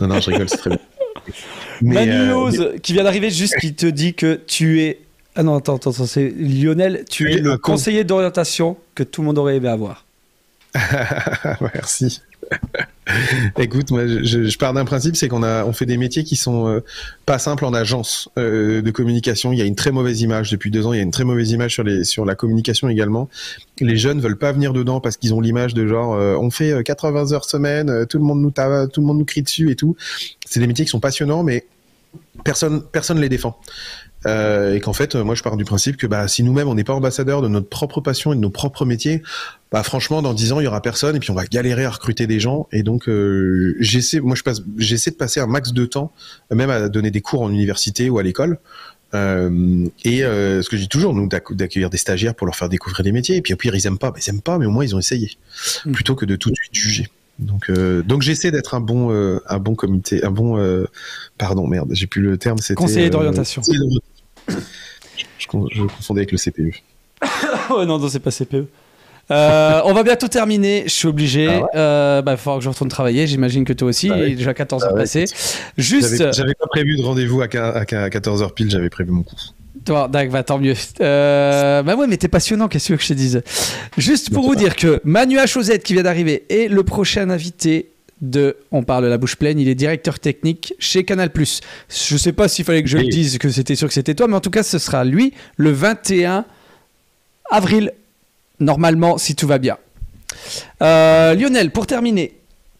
non, 0.00 0.08
non, 0.08 0.20
je 0.20 0.30
rigole, 0.30 0.48
c'est 0.48 0.56
très 0.56 0.70
bien. 0.70 0.80
Mais, 1.82 2.06
Manu 2.06 2.80
qui 2.80 2.92
vient 2.92 3.04
d'arriver, 3.04 3.30
juste 3.30 3.56
qui 3.60 3.74
te 3.74 3.86
dit 3.86 4.14
que 4.14 4.40
tu 4.46 4.82
es. 4.82 5.00
Ah 5.36 5.42
non, 5.42 5.56
attends, 5.56 5.76
attends, 5.76 5.92
c'est 5.92 6.30
Lionel, 6.30 7.04
tu 7.08 7.32
es 7.32 7.38
le 7.38 7.56
conseiller 7.58 8.04
d'orientation 8.04 8.76
que 8.94 9.02
tout 9.02 9.22
le 9.22 9.26
monde 9.26 9.38
aurait 9.38 9.56
aimé 9.56 9.68
avoir. 9.68 10.04
Merci. 11.74 12.20
Écoute, 13.58 13.90
moi, 13.90 14.06
je, 14.06 14.56
pars 14.58 14.72
d'un 14.72 14.84
principe, 14.84 15.16
c'est 15.16 15.28
qu'on 15.28 15.42
a, 15.42 15.64
on 15.64 15.72
fait 15.72 15.86
des 15.86 15.96
métiers 15.96 16.24
qui 16.24 16.36
sont 16.36 16.68
euh, 16.68 16.80
pas 17.26 17.38
simples 17.38 17.64
en 17.64 17.74
agence 17.74 18.28
euh, 18.38 18.82
de 18.82 18.90
communication. 18.90 19.52
Il 19.52 19.58
y 19.58 19.62
a 19.62 19.64
une 19.64 19.74
très 19.74 19.90
mauvaise 19.90 20.22
image 20.22 20.50
depuis 20.50 20.70
deux 20.70 20.86
ans. 20.86 20.92
Il 20.92 20.96
y 20.96 21.00
a 21.00 21.02
une 21.02 21.10
très 21.10 21.24
mauvaise 21.24 21.50
image 21.50 21.74
sur 21.74 21.84
les, 21.84 22.04
sur 22.04 22.24
la 22.24 22.34
communication 22.34 22.88
également. 22.88 23.28
Les 23.80 23.96
jeunes 23.96 24.20
veulent 24.20 24.38
pas 24.38 24.52
venir 24.52 24.72
dedans 24.72 25.00
parce 25.00 25.16
qu'ils 25.16 25.34
ont 25.34 25.40
l'image 25.40 25.74
de 25.74 25.86
genre, 25.86 26.14
euh, 26.14 26.36
on 26.36 26.50
fait 26.50 26.82
80 26.82 27.32
heures 27.32 27.44
semaine, 27.44 28.06
tout 28.06 28.18
le 28.18 28.24
monde 28.24 28.40
nous 28.40 28.50
tout 28.50 29.00
le 29.00 29.06
monde 29.06 29.18
nous 29.18 29.24
crie 29.24 29.42
dessus 29.42 29.70
et 29.70 29.76
tout. 29.76 29.96
C'est 30.46 30.60
des 30.60 30.66
métiers 30.66 30.84
qui 30.84 30.90
sont 30.90 31.00
passionnants, 31.00 31.42
mais 31.42 31.66
personne, 32.44 32.82
personne 32.82 33.20
les 33.20 33.28
défend. 33.28 33.58
Euh, 34.26 34.74
et 34.74 34.80
qu'en 34.80 34.92
fait, 34.92 35.14
moi, 35.16 35.34
je 35.34 35.42
pars 35.42 35.56
du 35.56 35.64
principe 35.64 35.96
que 35.96 36.06
bah, 36.06 36.28
si 36.28 36.42
nous-mêmes, 36.42 36.68
on 36.68 36.74
n'est 36.74 36.84
pas 36.84 36.94
ambassadeurs 36.94 37.42
de 37.42 37.48
notre 37.48 37.68
propre 37.68 38.00
passion 38.00 38.32
et 38.32 38.36
de 38.36 38.40
nos 38.40 38.50
propres 38.50 38.84
métiers, 38.84 39.22
bah, 39.70 39.82
franchement, 39.82 40.22
dans 40.22 40.34
dix 40.34 40.52
ans, 40.52 40.60
il 40.60 40.64
y 40.64 40.66
aura 40.66 40.80
personne 40.82 41.16
et 41.16 41.20
puis 41.20 41.30
on 41.30 41.34
va 41.34 41.44
galérer 41.44 41.84
à 41.84 41.90
recruter 41.90 42.26
des 42.26 42.40
gens. 42.40 42.68
Et 42.72 42.82
donc, 42.82 43.08
euh, 43.08 43.76
j'essaie, 43.80 44.20
moi, 44.20 44.36
je 44.36 44.42
passe, 44.42 44.62
j'essaie 44.78 45.10
de 45.10 45.16
passer 45.16 45.40
un 45.40 45.46
max 45.46 45.72
de 45.72 45.84
temps, 45.84 46.12
même 46.50 46.70
à 46.70 46.88
donner 46.88 47.10
des 47.10 47.20
cours 47.20 47.42
en 47.42 47.50
université 47.50 48.08
ou 48.10 48.18
à 48.18 48.22
l'école. 48.22 48.58
Euh, 49.14 49.86
et 50.04 50.24
euh, 50.24 50.62
ce 50.62 50.68
que 50.68 50.76
je 50.76 50.82
dis 50.82 50.88
toujours, 50.88 51.14
nous, 51.14 51.28
d'accueillir 51.28 51.90
des 51.90 51.98
stagiaires 51.98 52.34
pour 52.34 52.46
leur 52.46 52.56
faire 52.56 52.68
découvrir 52.68 53.04
des 53.04 53.12
métiers. 53.12 53.36
Et 53.36 53.42
puis 53.42 53.54
au 53.54 53.56
pire, 53.56 53.74
ils 53.74 53.86
aiment 53.86 53.98
pas, 53.98 54.10
bah, 54.10 54.18
ils 54.24 54.28
aiment 54.30 54.42
pas, 54.42 54.58
mais 54.58 54.66
au 54.66 54.70
moins 54.70 54.84
ils 54.84 54.94
ont 54.96 54.98
essayé, 54.98 55.32
mm. 55.86 55.92
plutôt 55.92 56.14
que 56.14 56.24
de 56.24 56.36
tout 56.36 56.50
de 56.50 56.56
suite 56.56 56.74
juger. 56.74 57.08
Donc, 57.38 57.68
euh, 57.68 58.02
donc 58.02 58.22
j'essaie 58.22 58.50
d'être 58.50 58.74
un 58.74 58.80
bon, 58.80 59.10
euh, 59.10 59.40
un 59.48 59.58
bon 59.58 59.74
comité, 59.74 60.24
un 60.24 60.30
bon, 60.30 60.58
euh, 60.58 60.84
pardon, 61.36 61.66
merde, 61.66 61.88
j'ai 61.92 62.06
plus 62.06 62.22
le 62.22 62.38
terme. 62.38 62.58
C'était 62.58 62.74
conseiller 62.74 63.10
d'orientation. 63.10 63.62
Je, 65.38 65.46
confondais 65.46 66.20
avec 66.20 66.32
le 66.32 66.38
CPU. 66.38 66.82
oh 67.70 67.84
non, 67.84 67.98
non, 67.98 68.08
c'est 68.08 68.20
pas 68.20 68.30
CPU. 68.30 68.64
Euh, 69.30 69.80
on 69.84 69.94
va 69.94 70.02
bientôt 70.02 70.28
terminer. 70.28 70.84
Je 70.86 70.92
suis 70.92 71.08
obligé. 71.08 71.48
Ah 71.48 71.58
il 71.72 71.78
euh, 71.78 72.22
bah, 72.22 72.36
que 72.36 72.60
je 72.60 72.68
retourne 72.68 72.90
travailler. 72.90 73.26
J'imagine 73.26 73.64
que 73.64 73.72
toi 73.72 73.88
aussi. 73.88 74.10
Ah 74.12 74.18
il 74.18 74.32
est 74.32 74.36
déjà 74.36 74.52
14 74.52 74.84
h 74.84 74.88
ah 74.90 74.94
passé. 74.94 75.24
Juste. 75.78 76.32
J'avais 76.32 76.54
pas 76.54 76.66
prévu 76.66 76.96
de 76.96 77.02
rendez-vous 77.02 77.40
à, 77.40 77.48
14 77.48 78.42
h 78.42 78.52
pile. 78.52 78.70
J'avais 78.70 78.90
prévu 78.90 79.10
mon 79.12 79.22
coup. 79.22 79.36
Toi, 79.84 80.08
d'accord, 80.08 80.32
bah, 80.32 80.42
tant 80.42 80.58
mieux. 80.58 80.74
Euh, 81.00 81.82
bah 81.82 81.94
ouais, 81.94 82.06
mais 82.06 82.16
t'es 82.16 82.28
passionnant. 82.28 82.68
Qu'est-ce 82.68 82.94
que 82.94 83.02
je 83.02 83.08
te 83.08 83.12
dise? 83.12 83.42
Juste 83.98 84.32
pour 84.32 84.44
vous 84.44 84.54
dire 84.54 84.76
que 84.76 85.00
Manu 85.04 85.38
Chosette 85.46 85.82
qui 85.82 85.92
vient 85.92 86.02
d'arriver 86.02 86.44
est 86.48 86.68
le 86.68 86.82
prochain 86.84 87.28
invité 87.28 87.90
de 88.30 88.56
On 88.70 88.82
parle 88.82 89.06
la 89.06 89.18
bouche 89.18 89.36
pleine. 89.36 89.58
Il 89.58 89.68
est 89.68 89.74
directeur 89.74 90.18
technique 90.18 90.74
chez 90.78 91.04
Canal+. 91.04 91.30
Je 91.34 92.16
sais 92.16 92.32
pas 92.32 92.48
s'il 92.48 92.64
fallait 92.64 92.82
que 92.82 92.88
je 92.88 92.98
le 92.98 93.04
dise, 93.04 93.38
que 93.38 93.50
c'était 93.50 93.76
sûr 93.76 93.88
que 93.88 93.94
c'était 93.94 94.14
toi, 94.14 94.26
mais 94.26 94.34
en 94.34 94.40
tout 94.40 94.50
cas, 94.50 94.62
ce 94.62 94.78
sera 94.78 95.04
lui 95.04 95.32
le 95.56 95.70
21 95.70 96.44
avril, 97.50 97.92
normalement, 98.60 99.18
si 99.18 99.34
tout 99.34 99.46
va 99.46 99.58
bien. 99.58 99.78
Euh, 100.82 101.34
Lionel, 101.34 101.70
pour 101.70 101.86
terminer, 101.86 102.34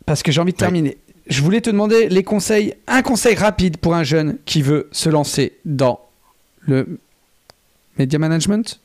parce 0.07 0.23
que 0.23 0.33
j'ai 0.33 0.41
envie 0.41 0.53
de 0.53 0.59
terminer, 0.59 0.99
je 1.27 1.43
voulais 1.43 1.61
te 1.61 1.71
demander 1.71 2.09
les 2.09 2.23
conseils, 2.23 2.75
un 2.87 3.03
conseil 3.03 3.35
rapide 3.35 3.77
pour 3.77 3.95
un 3.95 4.05
jeune 4.05 4.39
qui 4.45 4.63
veut 4.63 4.89
se 4.93 5.09
lancer 5.09 5.53
dans 5.65 6.01
le 6.61 6.99
media 7.99 8.19
management 8.19 8.81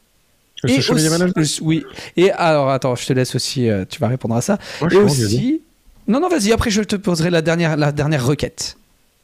management? 0.63 1.59
Oui. 1.61 1.83
Et 2.17 2.31
alors, 2.31 2.69
attends, 2.69 2.95
je 2.95 3.05
te 3.05 3.13
laisse 3.13 3.35
aussi, 3.35 3.69
euh, 3.69 3.85
tu 3.89 3.99
vas 3.99 4.07
répondre 4.07 4.35
à 4.35 4.41
ça. 4.41 4.57
et 4.91 4.95
aussi, 4.95 5.61
non, 6.09 6.19
non, 6.19 6.27
vas-y, 6.27 6.51
après 6.51 6.71
je 6.71 6.81
te 6.81 6.95
poserai 6.95 7.29
la 7.29 7.41
dernière, 7.41 7.77
la 7.77 7.91
dernière 7.91 8.25
requête. 8.25 8.75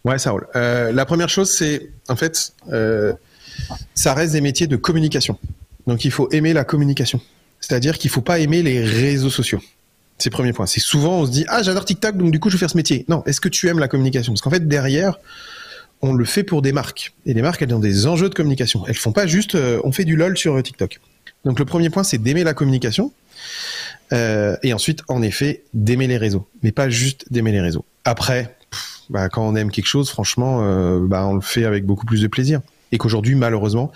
Ouais, 0.05 0.19
ça 0.19 0.31
roule. 0.31 0.47
Euh, 0.55 0.91
la 0.91 1.05
première 1.05 1.29
chose, 1.29 1.51
c'est, 1.51 1.89
en 2.07 2.15
fait, 2.15 2.53
euh, 2.71 3.13
ça 3.95 4.13
reste 4.13 4.33
des 4.33 4.41
métiers 4.41 4.67
de 4.67 4.75
communication. 4.75 5.37
Donc 5.87 6.05
il 6.05 6.11
faut 6.11 6.29
aimer 6.31 6.53
la 6.53 6.63
communication. 6.63 7.19
C'est-à-dire 7.59 7.97
qu'il 7.97 8.09
ne 8.09 8.13
faut 8.13 8.21
pas 8.21 8.39
aimer 8.39 8.61
les 8.61 8.83
réseaux 8.83 9.31
sociaux. 9.31 9.59
C'est 10.19 10.29
le 10.29 10.35
premier 10.35 10.53
point. 10.53 10.67
C'est 10.67 10.79
souvent, 10.79 11.21
on 11.21 11.25
se 11.25 11.31
dit, 11.31 11.45
ah, 11.47 11.63
j'adore 11.63 11.85
TikTok, 11.85 12.17
donc 12.17 12.31
du 12.31 12.39
coup, 12.39 12.49
je 12.49 12.55
vais 12.55 12.59
faire 12.59 12.69
ce 12.69 12.77
métier. 12.77 13.05
Non, 13.09 13.23
est-ce 13.25 13.41
que 13.41 13.49
tu 13.49 13.67
aimes 13.67 13.79
la 13.79 13.87
communication? 13.87 14.31
Parce 14.33 14.41
qu'en 14.41 14.51
fait, 14.51 14.67
derrière, 14.67 15.19
on 16.01 16.13
le 16.13 16.23
fait 16.23 16.43
pour 16.43 16.61
des 16.61 16.71
marques. 16.71 17.13
Et 17.25 17.33
les 17.33 17.41
marques, 17.41 17.61
elles 17.63 17.73
ont 17.73 17.79
des 17.79 18.05
enjeux 18.05 18.29
de 18.29 18.35
communication. 18.35 18.85
Elles 18.87 18.95
font 18.95 19.11
pas 19.11 19.25
juste, 19.25 19.55
euh, 19.55 19.81
on 19.83 19.91
fait 19.91 20.05
du 20.05 20.15
LOL 20.15 20.37
sur 20.37 20.61
TikTok. 20.61 20.99
Donc 21.43 21.59
le 21.59 21.65
premier 21.65 21.89
point, 21.89 22.03
c'est 22.03 22.17
d'aimer 22.17 22.43
la 22.43 22.53
communication. 22.53 23.11
Euh, 24.13 24.55
et 24.63 24.73
ensuite, 24.73 25.01
en 25.07 25.21
effet, 25.21 25.63
d'aimer 25.73 26.07
les 26.07 26.17
réseaux, 26.17 26.47
mais 26.63 26.71
pas 26.71 26.89
juste 26.89 27.25
d'aimer 27.31 27.51
les 27.51 27.61
réseaux. 27.61 27.85
Après, 28.03 28.55
Bah, 29.09 29.29
quand 29.29 29.47
on 29.47 29.55
aime 29.55 29.71
quelque 29.71 29.87
chose, 29.87 30.09
franchement, 30.09 30.61
euh, 30.63 30.99
bah, 31.01 31.25
on 31.27 31.35
le 31.35 31.41
fait 31.41 31.65
avec 31.65 31.85
beaucoup 31.85 32.05
plus 32.05 32.21
de 32.21 32.27
plaisir. 32.27 32.61
Et 32.91 32.97
qu'aujourd'hui, 32.97 33.35
malheureusement, 33.35 33.91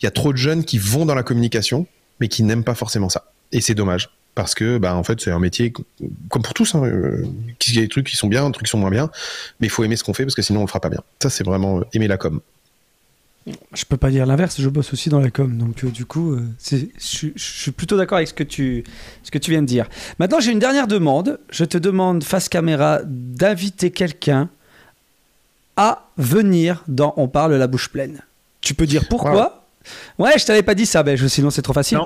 il 0.00 0.04
y 0.04 0.06
a 0.06 0.10
trop 0.10 0.32
de 0.32 0.38
jeunes 0.38 0.64
qui 0.64 0.78
vont 0.78 1.06
dans 1.06 1.14
la 1.14 1.22
communication, 1.22 1.86
mais 2.20 2.28
qui 2.28 2.42
n'aiment 2.42 2.64
pas 2.64 2.74
forcément 2.74 3.08
ça. 3.08 3.32
Et 3.52 3.60
c'est 3.60 3.74
dommage. 3.74 4.10
Parce 4.34 4.54
que, 4.54 4.78
bah, 4.78 4.96
en 4.96 5.04
fait, 5.04 5.20
c'est 5.20 5.30
un 5.30 5.38
métier 5.38 5.72
comme 6.28 6.42
pour 6.42 6.54
tous. 6.54 6.74
Hein, 6.74 6.82
euh, 6.84 7.24
il 7.68 7.74
y 7.74 7.78
a 7.78 7.82
des 7.82 7.88
trucs 7.88 8.06
qui 8.06 8.16
sont 8.16 8.26
bien, 8.26 8.46
des 8.46 8.52
trucs 8.52 8.66
qui 8.66 8.70
sont 8.70 8.78
moins 8.78 8.90
bien, 8.90 9.10
mais 9.60 9.68
il 9.68 9.70
faut 9.70 9.84
aimer 9.84 9.96
ce 9.96 10.02
qu'on 10.04 10.14
fait 10.14 10.24
parce 10.24 10.34
que 10.34 10.42
sinon 10.42 10.60
on 10.60 10.64
le 10.64 10.68
fera 10.68 10.80
pas 10.80 10.88
bien. 10.88 11.02
Ça, 11.22 11.30
c'est 11.30 11.44
vraiment 11.44 11.82
aimer 11.92 12.08
la 12.08 12.16
com. 12.16 12.40
Je 13.74 13.84
peux 13.84 13.98
pas 13.98 14.08
dire 14.10 14.24
l'inverse, 14.24 14.58
je 14.58 14.68
bosse 14.70 14.92
aussi 14.94 15.10
dans 15.10 15.20
la 15.20 15.30
com, 15.30 15.58
donc 15.58 15.84
euh, 15.84 15.90
du 15.90 16.06
coup, 16.06 16.32
euh, 16.32 16.42
je, 16.70 16.78
je 17.36 17.42
suis 17.42 17.72
plutôt 17.72 17.98
d'accord 17.98 18.16
avec 18.16 18.28
ce 18.28 18.32
que, 18.32 18.42
tu, 18.42 18.84
ce 19.22 19.30
que 19.30 19.36
tu 19.36 19.50
viens 19.50 19.60
de 19.60 19.66
dire. 19.66 19.86
Maintenant, 20.18 20.40
j'ai 20.40 20.50
une 20.50 20.58
dernière 20.58 20.86
demande. 20.86 21.38
Je 21.50 21.64
te 21.66 21.76
demande, 21.76 22.24
face 22.24 22.48
caméra, 22.48 23.00
d'inviter 23.04 23.90
quelqu'un 23.90 24.48
à 25.76 26.06
venir 26.16 26.84
dans 26.88 27.12
On 27.18 27.28
parle 27.28 27.54
la 27.56 27.66
bouche 27.66 27.88
pleine. 27.90 28.22
Tu 28.62 28.72
peux 28.72 28.86
dire 28.86 29.04
pourquoi? 29.10 29.64
Ouais, 30.18 30.38
je 30.38 30.46
t'avais 30.46 30.62
pas 30.62 30.74
dit 30.74 30.86
ça, 30.86 31.02
ben, 31.02 31.14
je- 31.14 31.26
sinon 31.26 31.50
c'est 31.50 31.60
trop 31.60 31.74
facile. 31.74 31.98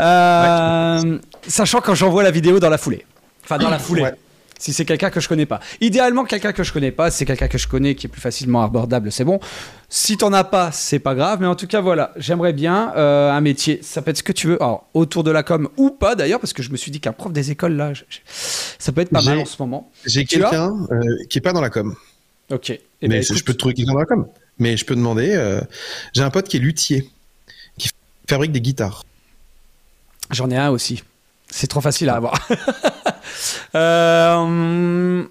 Euh, 0.00 1.18
Sachant 1.48 1.80
quand 1.80 1.96
j'envoie 1.96 2.22
la 2.22 2.30
vidéo 2.30 2.60
dans 2.60 2.68
la 2.70 2.78
foulée. 2.78 3.04
Enfin, 3.42 3.58
dans 3.58 3.70
la 3.70 3.78
foulée. 3.80 4.02
Ouais. 4.02 4.14
Si 4.58 4.72
c'est 4.72 4.84
quelqu'un 4.86 5.10
que 5.10 5.20
je 5.20 5.28
connais 5.28 5.44
pas. 5.44 5.60
Idéalement, 5.82 6.24
quelqu'un 6.24 6.52
que 6.52 6.62
je 6.64 6.72
connais 6.72 6.90
pas, 6.90 7.10
c'est 7.10 7.26
quelqu'un 7.26 7.46
que 7.48 7.58
je 7.58 7.68
connais 7.68 7.94
qui 7.94 8.06
est 8.06 8.08
plus 8.08 8.20
facilement 8.22 8.62
abordable, 8.64 9.12
c'est 9.12 9.24
bon. 9.24 9.38
Si 9.90 10.16
t'en 10.16 10.32
as 10.32 10.44
pas, 10.44 10.72
c'est 10.72 10.98
pas 10.98 11.14
grave, 11.14 11.40
mais 11.40 11.46
en 11.46 11.54
tout 11.54 11.66
cas, 11.66 11.80
voilà, 11.82 12.12
j'aimerais 12.16 12.54
bien 12.54 12.92
euh, 12.96 13.30
un 13.30 13.40
métier. 13.42 13.80
Ça 13.82 14.00
peut 14.00 14.10
être 14.12 14.16
ce 14.18 14.22
que 14.22 14.32
tu 14.32 14.46
veux, 14.46 14.62
alors, 14.62 14.88
autour 14.94 15.24
de 15.24 15.30
la 15.30 15.42
com 15.42 15.68
ou 15.76 15.90
pas 15.90 16.14
d'ailleurs, 16.14 16.40
parce 16.40 16.54
que 16.54 16.62
je 16.62 16.70
me 16.70 16.76
suis 16.78 16.90
dit 16.90 17.00
qu'un 17.00 17.12
prof 17.12 17.32
des 17.32 17.50
écoles 17.50 17.74
là, 17.74 17.92
je- 17.92 18.04
je- 18.08 18.18
ça 18.78 18.92
peut 18.92 19.02
être 19.02 19.10
pas 19.10 19.20
mal 19.22 19.38
en 19.40 19.44
ce 19.44 19.56
moment. 19.60 19.90
J'ai 20.06 20.24
quelqu'un 20.24 20.74
euh, 20.90 21.02
qui 21.28 21.36
est 21.38 21.42
pas 21.42 21.52
dans 21.52 21.60
la 21.60 21.70
com. 21.70 21.94
Ok. 22.50 22.70
Eh 22.70 22.80
mais 23.02 23.08
ben, 23.20 23.22
je 23.22 23.42
peux 23.44 23.52
te 23.52 23.58
trouver 23.58 23.74
quelqu'un 23.74 23.92
dans 23.92 23.98
la 23.98 24.06
com. 24.06 24.26
Mais 24.58 24.76
je 24.78 24.86
peux 24.86 24.96
demander. 24.96 25.32
euh, 25.34 25.60
J'ai 26.14 26.22
un 26.22 26.30
pote 26.30 26.48
qui 26.48 26.56
est 26.56 26.60
luthier, 26.60 27.10
qui 27.78 27.90
fabrique 28.26 28.52
des 28.52 28.62
guitares. 28.62 29.02
J'en 30.30 30.50
ai 30.50 30.56
un 30.56 30.70
aussi. 30.70 31.02
C'est 31.50 31.66
trop 31.68 31.80
facile 31.80 32.08
à 32.10 32.16
avoir. 32.16 32.34
Euh, 33.74 35.24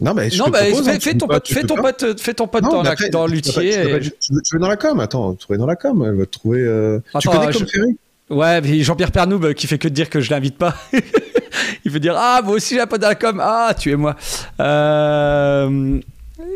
Non, 0.00 0.14
bah, 0.14 0.28
je 0.28 0.38
non, 0.38 0.46
te 0.46 0.50
bah, 0.50 0.58
propose, 0.64 0.84
fais, 0.86 0.90
hein, 0.92 0.98
tu 0.98 1.16
ton 1.18 1.26
pote, 1.28 1.42
tu 1.44 1.54
fais 1.54 1.62
ton 1.62 1.76
pote, 1.76 2.20
fais 2.20 2.34
ton 2.34 2.46
pote 2.48 2.62
Non, 2.64 2.70
dans, 2.70 2.78
mais 2.78 2.84
la, 2.84 2.90
après, 2.92 3.08
dans 3.10 3.26
tu- 3.26 3.32
luthier. 3.34 3.52
tu- 3.52 3.66
et- 3.96 4.00
Tu, 4.00 4.10
tu 4.20 4.32
tu 4.42 4.58
dans 4.58 4.68
la 4.68 4.76
com 4.76 4.98
Attends, 5.00 5.34
trouver 5.34 5.58
dans 5.58 5.66
la 5.66 5.76
com. 5.76 6.04
Elle 6.06 6.16
va 6.18 6.26
te 6.26 6.30
trouver. 6.30 6.60
euh, 6.60 6.98
tu 7.20 7.28
connais 7.28 7.52
je- 7.52 7.58
comme 7.58 7.68
Ferry? 7.68 7.96
Ouais, 8.30 8.60
mais 8.60 8.80
Jean-Pierre 8.80 9.12
Pernoub 9.12 9.44
euh, 9.44 9.52
qui 9.52 9.66
fait 9.66 9.78
que 9.78 9.88
de 9.88 9.92
dire 9.94 10.08
que 10.08 10.20
je 10.20 10.30
l'invite 10.30 10.56
pas. 10.56 10.74
il 11.84 11.90
veut 11.90 12.00
dire 12.00 12.14
Ah, 12.16 12.40
moi 12.44 12.54
aussi 12.54 12.74
j'ai 12.74 12.80
un 12.80 12.86
pote 12.86 13.00
dans 13.00 13.08
la 13.08 13.14
com. 13.14 13.40
Ah, 13.44 13.74
tu 13.78 13.90
es 13.92 13.96
moi. 13.96 14.16
Euh, 14.60 16.00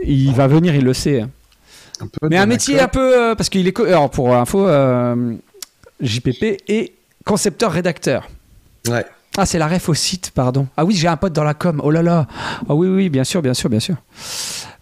il 0.04 0.32
va 0.32 0.46
venir, 0.46 0.74
il 0.74 0.84
le 0.84 0.94
sait. 0.94 1.20
Un 1.20 1.28
Mais 2.30 2.38
un 2.38 2.46
métier 2.46 2.80
un 2.80 2.88
peu. 2.88 3.30
euh, 3.30 3.34
parce 3.34 3.48
qu'il 3.50 3.66
est. 3.68 3.78
Alors, 3.80 4.10
pour 4.10 4.34
info, 4.34 4.66
euh, 4.66 5.34
JPP 6.00 6.58
est 6.68 6.92
concepteur-rédacteur. 7.24 8.28
Ouais. 8.88 9.04
Ah, 9.36 9.46
c'est 9.46 9.58
la 9.58 9.66
ref 9.66 9.88
au 9.88 9.94
site, 9.94 10.30
pardon. 10.34 10.68
Ah 10.76 10.84
oui, 10.84 10.94
j'ai 10.94 11.08
un 11.08 11.16
pote 11.16 11.32
dans 11.32 11.42
la 11.42 11.54
com. 11.54 11.80
Oh 11.82 11.90
là 11.90 12.02
là. 12.02 12.26
Ah 12.68 12.74
oui, 12.74 12.86
oui, 12.86 13.08
bien 13.08 13.24
sûr, 13.24 13.42
bien 13.42 13.54
sûr, 13.54 13.68
bien 13.68 13.80
sûr. 13.80 13.96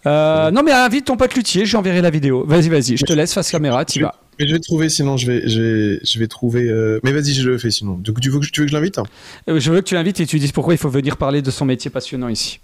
Euh, 0.06 0.50
non, 0.50 0.62
mais 0.62 0.72
invite 0.72 1.06
ton 1.06 1.16
pote 1.16 1.34
luthier, 1.34 1.64
j'enverrai 1.64 2.02
la 2.02 2.10
vidéo. 2.10 2.44
Vas-y, 2.46 2.68
vas-y, 2.68 2.96
je 2.96 3.04
te 3.04 3.12
laisse 3.12 3.32
face 3.32 3.50
caméra, 3.50 3.84
tu 3.84 4.00
vas. 4.02 4.14
Mais 4.38 4.46
je 4.48 4.52
vais 4.54 4.60
trouver, 4.60 4.88
sinon 4.88 5.16
je 5.16 5.26
vais, 5.26 5.48
je 5.48 5.60
vais, 5.60 6.00
je 6.02 6.18
vais 6.18 6.26
trouver. 6.26 6.68
euh, 6.68 6.98
Mais 7.04 7.12
vas-y, 7.12 7.32
je 7.34 7.48
le 7.48 7.56
fais 7.58 7.70
sinon. 7.70 8.00
Tu 8.02 8.10
veux 8.10 8.14
que, 8.14 8.20
tu 8.20 8.30
veux 8.30 8.40
que 8.40 8.46
je 8.68 8.74
l'invite? 8.74 8.98
Hein 8.98 9.04
Euh, 9.48 9.60
Je 9.60 9.70
veux 9.72 9.80
que 9.80 9.86
tu 9.86 9.94
l'invites 9.94 10.20
et 10.20 10.26
tu 10.26 10.38
dises 10.38 10.52
pourquoi 10.52 10.74
il 10.74 10.78
faut 10.78 10.88
venir 10.90 11.16
parler 11.16 11.40
de 11.42 11.50
son 11.50 11.64
métier 11.64 11.90
passionnant 11.90 12.28
ici. 12.28 12.58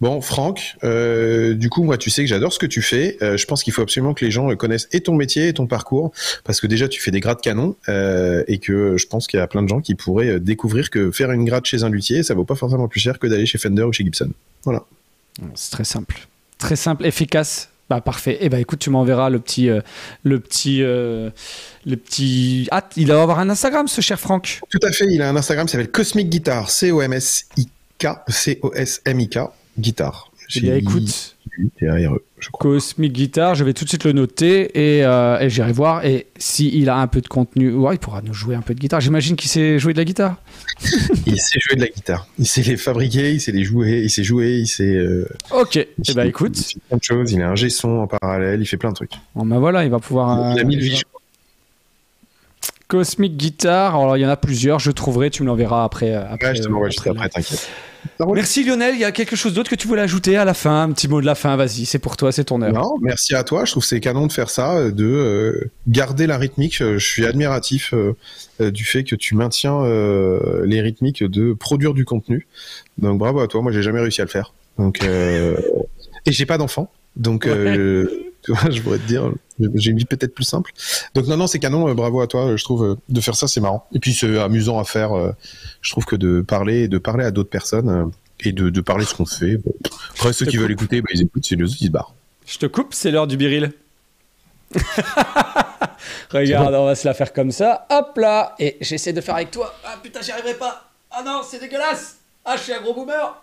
Bon, 0.00 0.20
Franck, 0.20 0.76
euh, 0.84 1.54
du 1.54 1.70
coup, 1.70 1.82
moi, 1.82 1.96
tu 1.96 2.10
sais 2.10 2.22
que 2.22 2.28
j'adore 2.28 2.52
ce 2.52 2.58
que 2.58 2.66
tu 2.66 2.82
fais. 2.82 3.16
Euh, 3.22 3.36
je 3.36 3.46
pense 3.46 3.62
qu'il 3.62 3.72
faut 3.72 3.82
absolument 3.82 4.12
que 4.12 4.24
les 4.24 4.30
gens 4.30 4.50
euh, 4.50 4.54
connaissent 4.54 4.88
et 4.92 5.00
ton 5.00 5.14
métier 5.14 5.48
et 5.48 5.52
ton 5.54 5.66
parcours, 5.66 6.12
parce 6.44 6.60
que 6.60 6.66
déjà, 6.66 6.86
tu 6.88 7.00
fais 7.00 7.10
des 7.10 7.20
grades 7.20 7.40
canon, 7.40 7.76
euh, 7.88 8.44
et 8.46 8.58
que 8.58 8.96
je 8.98 9.06
pense 9.06 9.26
qu'il 9.26 9.38
y 9.38 9.42
a 9.42 9.46
plein 9.46 9.62
de 9.62 9.68
gens 9.68 9.80
qui 9.80 9.94
pourraient 9.94 10.38
découvrir 10.38 10.90
que 10.90 11.10
faire 11.10 11.32
une 11.32 11.44
grade 11.44 11.64
chez 11.64 11.82
un 11.82 11.88
luthier, 11.88 12.22
ça 12.22 12.34
vaut 12.34 12.44
pas 12.44 12.56
forcément 12.56 12.88
plus 12.88 13.00
cher 13.00 13.18
que 13.18 13.26
d'aller 13.26 13.46
chez 13.46 13.58
Fender 13.58 13.84
ou 13.84 13.92
chez 13.92 14.04
Gibson. 14.04 14.30
C'est 15.54 15.70
très 15.70 15.84
simple. 15.84 16.26
Très 16.58 16.76
simple, 16.76 17.06
efficace. 17.06 17.70
Bah 17.88 18.00
parfait. 18.00 18.38
Et 18.40 18.48
bah 18.48 18.58
écoute, 18.58 18.80
tu 18.80 18.90
m'enverras 18.90 19.30
le 19.30 19.38
petit, 19.38 19.70
euh, 19.70 19.80
le 20.24 20.40
petit, 20.40 20.82
euh, 20.82 21.30
le 21.84 21.96
petit. 21.96 22.66
Ah, 22.72 22.88
il 22.96 23.06
va 23.06 23.22
avoir 23.22 23.38
un 23.38 23.48
Instagram, 23.48 23.86
ce 23.86 24.00
cher 24.00 24.18
Franck. 24.18 24.60
Tout 24.70 24.80
à 24.82 24.90
fait, 24.90 25.06
il 25.08 25.22
a 25.22 25.28
un 25.28 25.36
Instagram 25.36 25.66
qui 25.66 25.72
s'appelle 25.72 25.90
Cosmic 25.90 26.28
Guitar, 26.28 26.68
C-O-M-S-I-K, 26.68 28.06
C-O-S-M-I-K, 28.26 29.38
guitare. 29.78 30.30
Eh 30.54 30.60
bien, 30.60 30.76
écoute, 30.76 31.36
je 32.38 32.48
crois. 32.50 32.70
Cosmic 32.70 33.12
Guitar, 33.12 33.56
je 33.56 33.64
vais 33.64 33.72
tout 33.72 33.82
de 33.84 33.88
suite 33.88 34.04
le 34.04 34.12
noter 34.12 34.98
et, 34.98 35.04
euh, 35.04 35.40
et 35.40 35.50
j'irai 35.50 35.72
voir. 35.72 36.04
Et 36.04 36.26
s'il 36.38 36.88
a 36.88 36.98
un 36.98 37.08
peu 37.08 37.20
de 37.20 37.26
contenu, 37.26 37.72
ouais, 37.72 37.96
il 37.96 37.98
pourra 37.98 38.22
nous 38.22 38.32
jouer 38.32 38.54
un 38.54 38.60
peu 38.60 38.72
de 38.72 38.78
guitare. 38.78 39.00
J'imagine 39.00 39.34
qu'il 39.34 39.50
sait 39.50 39.80
jouer 39.80 39.92
de 39.92 39.98
la 39.98 40.04
guitare. 40.04 40.36
Il 41.26 41.40
sait 41.40 41.58
jouer 41.58 41.74
de 41.76 41.80
la 41.80 41.88
guitare. 41.88 42.28
Il 42.38 42.46
sait 42.46 42.62
les 42.62 42.76
fabriquer, 42.76 43.32
il 43.32 43.40
sait 43.40 43.50
les 43.50 43.64
jouer, 43.64 44.02
il 44.04 44.10
sait 44.10 44.22
jouer, 44.22 44.58
il 44.58 44.66
sait. 44.66 44.84
euh, 44.94 45.26
Ok. 45.50 45.76
Et 45.76 45.88
bah 46.14 46.22
fait- 46.22 46.28
écoute, 46.28 46.56
Il 46.58 46.64
fait 46.74 46.80
plein 46.88 46.98
de 46.98 47.02
choses, 47.02 47.32
il 47.32 47.42
a 47.42 47.48
un 47.50 47.54
G-son 47.56 47.88
en 48.00 48.06
parallèle, 48.06 48.60
il 48.60 48.66
fait 48.66 48.76
plein 48.76 48.90
de 48.90 48.94
trucs. 48.94 49.12
bon, 49.34 49.46
bah 49.46 49.58
voilà, 49.58 49.84
il 49.84 49.90
va 49.90 49.98
pouvoir. 49.98 50.52
il 50.54 50.58
a 50.60 50.62
euh, 50.62 50.66
mis 50.66 50.76
le. 50.76 50.94
Cosmic 52.88 53.36
Guitar. 53.36 53.94
Alors 53.96 54.16
il 54.16 54.20
y 54.20 54.26
en 54.26 54.30
a 54.30 54.36
plusieurs. 54.36 54.78
Je 54.78 54.90
trouverai. 54.90 55.30
Tu 55.30 55.42
me 55.42 55.48
l'enverras 55.48 55.84
après. 55.84 56.14
euh, 56.14 56.22
après 56.30 56.48
Ouais, 56.48 56.54
je 56.56 56.62
te 56.62 56.68
l'envoie 56.68 56.88
euh, 56.88 57.10
après 57.10 57.28
t'inquiète. 57.28 57.68
Merci 58.32 58.62
Lionel. 58.64 58.94
Il 58.94 59.00
y 59.00 59.04
a 59.04 59.10
quelque 59.12 59.34
chose 59.34 59.52
d'autre 59.52 59.68
que 59.68 59.74
tu 59.74 59.88
voulais 59.88 60.02
ajouter 60.02 60.36
à 60.36 60.44
la 60.44 60.54
fin, 60.54 60.82
un 60.82 60.92
petit 60.92 61.08
mot 61.08 61.20
de 61.20 61.26
la 61.26 61.34
fin. 61.34 61.56
Vas-y, 61.56 61.86
c'est 61.86 61.98
pour 61.98 62.16
toi, 62.16 62.30
c'est 62.30 62.44
ton 62.44 62.62
heure. 62.62 62.72
Non, 62.72 62.94
merci 63.02 63.34
à 63.34 63.42
toi. 63.42 63.64
Je 63.64 63.72
trouve 63.72 63.82
que 63.82 63.88
c'est 63.88 63.98
canon 64.00 64.26
de 64.28 64.32
faire 64.32 64.48
ça, 64.48 64.90
de 64.90 65.04
euh, 65.04 65.70
garder 65.88 66.28
la 66.28 66.38
rythmique. 66.38 66.76
Je 66.78 66.98
suis 66.98 67.26
admiratif 67.26 67.92
euh, 67.94 68.70
du 68.70 68.84
fait 68.84 69.02
que 69.02 69.16
tu 69.16 69.34
maintiens 69.34 69.80
euh, 69.82 70.64
les 70.64 70.80
rythmiques 70.80 71.24
de 71.24 71.52
produire 71.52 71.94
du 71.94 72.04
contenu. 72.04 72.46
Donc 72.98 73.18
bravo 73.18 73.40
à 73.40 73.48
toi. 73.48 73.60
Moi, 73.60 73.72
j'ai 73.72 73.82
jamais 73.82 74.00
réussi 74.00 74.20
à 74.20 74.24
le 74.24 74.30
faire. 74.30 74.54
Donc 74.78 75.02
euh, 75.02 75.56
et 76.26 76.32
j'ai 76.32 76.46
pas 76.46 76.58
d'enfant. 76.58 76.90
Donc 77.16 77.46
euh, 77.46 78.08
tu 78.46 78.52
vois, 78.52 78.70
je 78.70 78.80
pourrais 78.80 78.98
te 78.98 79.06
dire, 79.06 79.30
j'ai 79.74 79.90
une 79.90 79.98
vie 79.98 80.04
peut-être 80.04 80.34
plus 80.34 80.44
simple. 80.44 80.72
Donc 81.14 81.26
non, 81.26 81.36
non, 81.36 81.46
c'est 81.46 81.58
canon. 81.58 81.88
euh, 81.88 81.94
bravo 81.94 82.20
à 82.20 82.26
toi. 82.26 82.56
Je 82.56 82.64
trouve 82.64 82.84
euh, 82.84 82.94
de 83.08 83.20
faire 83.20 83.34
ça, 83.34 83.46
c'est 83.48 83.60
marrant. 83.60 83.86
Et 83.92 83.98
puis 83.98 84.14
c'est 84.14 84.38
amusant 84.38 84.78
à 84.78 84.84
faire. 84.84 85.12
euh, 85.16 85.32
je 85.82 85.90
trouve 85.90 86.04
que 86.06 86.16
de 86.16 86.40
parler, 86.40 86.88
de 86.88 86.98
parler 86.98 87.24
à 87.24 87.30
d'autres 87.30 87.50
personnes. 87.50 88.10
et 88.40 88.52
de, 88.52 88.70
de 88.70 88.80
parler 88.80 89.04
ce 89.04 89.14
qu'on 89.14 89.26
fait. 89.26 89.56
Bon. 89.56 89.72
Après, 90.14 90.32
ceux 90.32 90.46
qui 90.46 90.56
veulent 90.58 90.70
écouter, 90.72 91.00
bah, 91.02 91.08
ils 91.14 91.22
écoutent, 91.22 91.44
c'est 91.46 91.56
les 91.56 91.64
autres 91.64 91.76
qui 91.76 91.86
se 91.86 91.90
barrent. 91.90 92.14
Je 92.46 92.58
te 92.58 92.66
coupe, 92.66 92.94
c'est 92.94 93.10
l'heure 93.10 93.26
du 93.26 93.36
biril. 93.36 93.72
Regarde, 96.30 96.74
on 96.74 96.84
va 96.86 96.94
se 96.94 97.06
la 97.06 97.14
faire 97.14 97.32
comme 97.32 97.50
ça. 97.50 97.86
Hop 97.90 98.16
là. 98.18 98.54
Et 98.58 98.76
j'essaie 98.80 99.12
de 99.12 99.20
faire 99.20 99.34
avec 99.36 99.50
toi. 99.50 99.74
Ah 99.84 99.96
putain, 100.02 100.20
j'y 100.22 100.32
arriverai 100.32 100.54
pas. 100.54 100.90
Ah 101.10 101.22
non, 101.24 101.40
c'est 101.48 101.58
dégueulasse. 101.60 102.16
Ah, 102.44 102.56
je 102.56 102.62
suis 102.62 102.72
un 102.72 102.80
gros 102.80 102.94
boomer. 102.94 103.42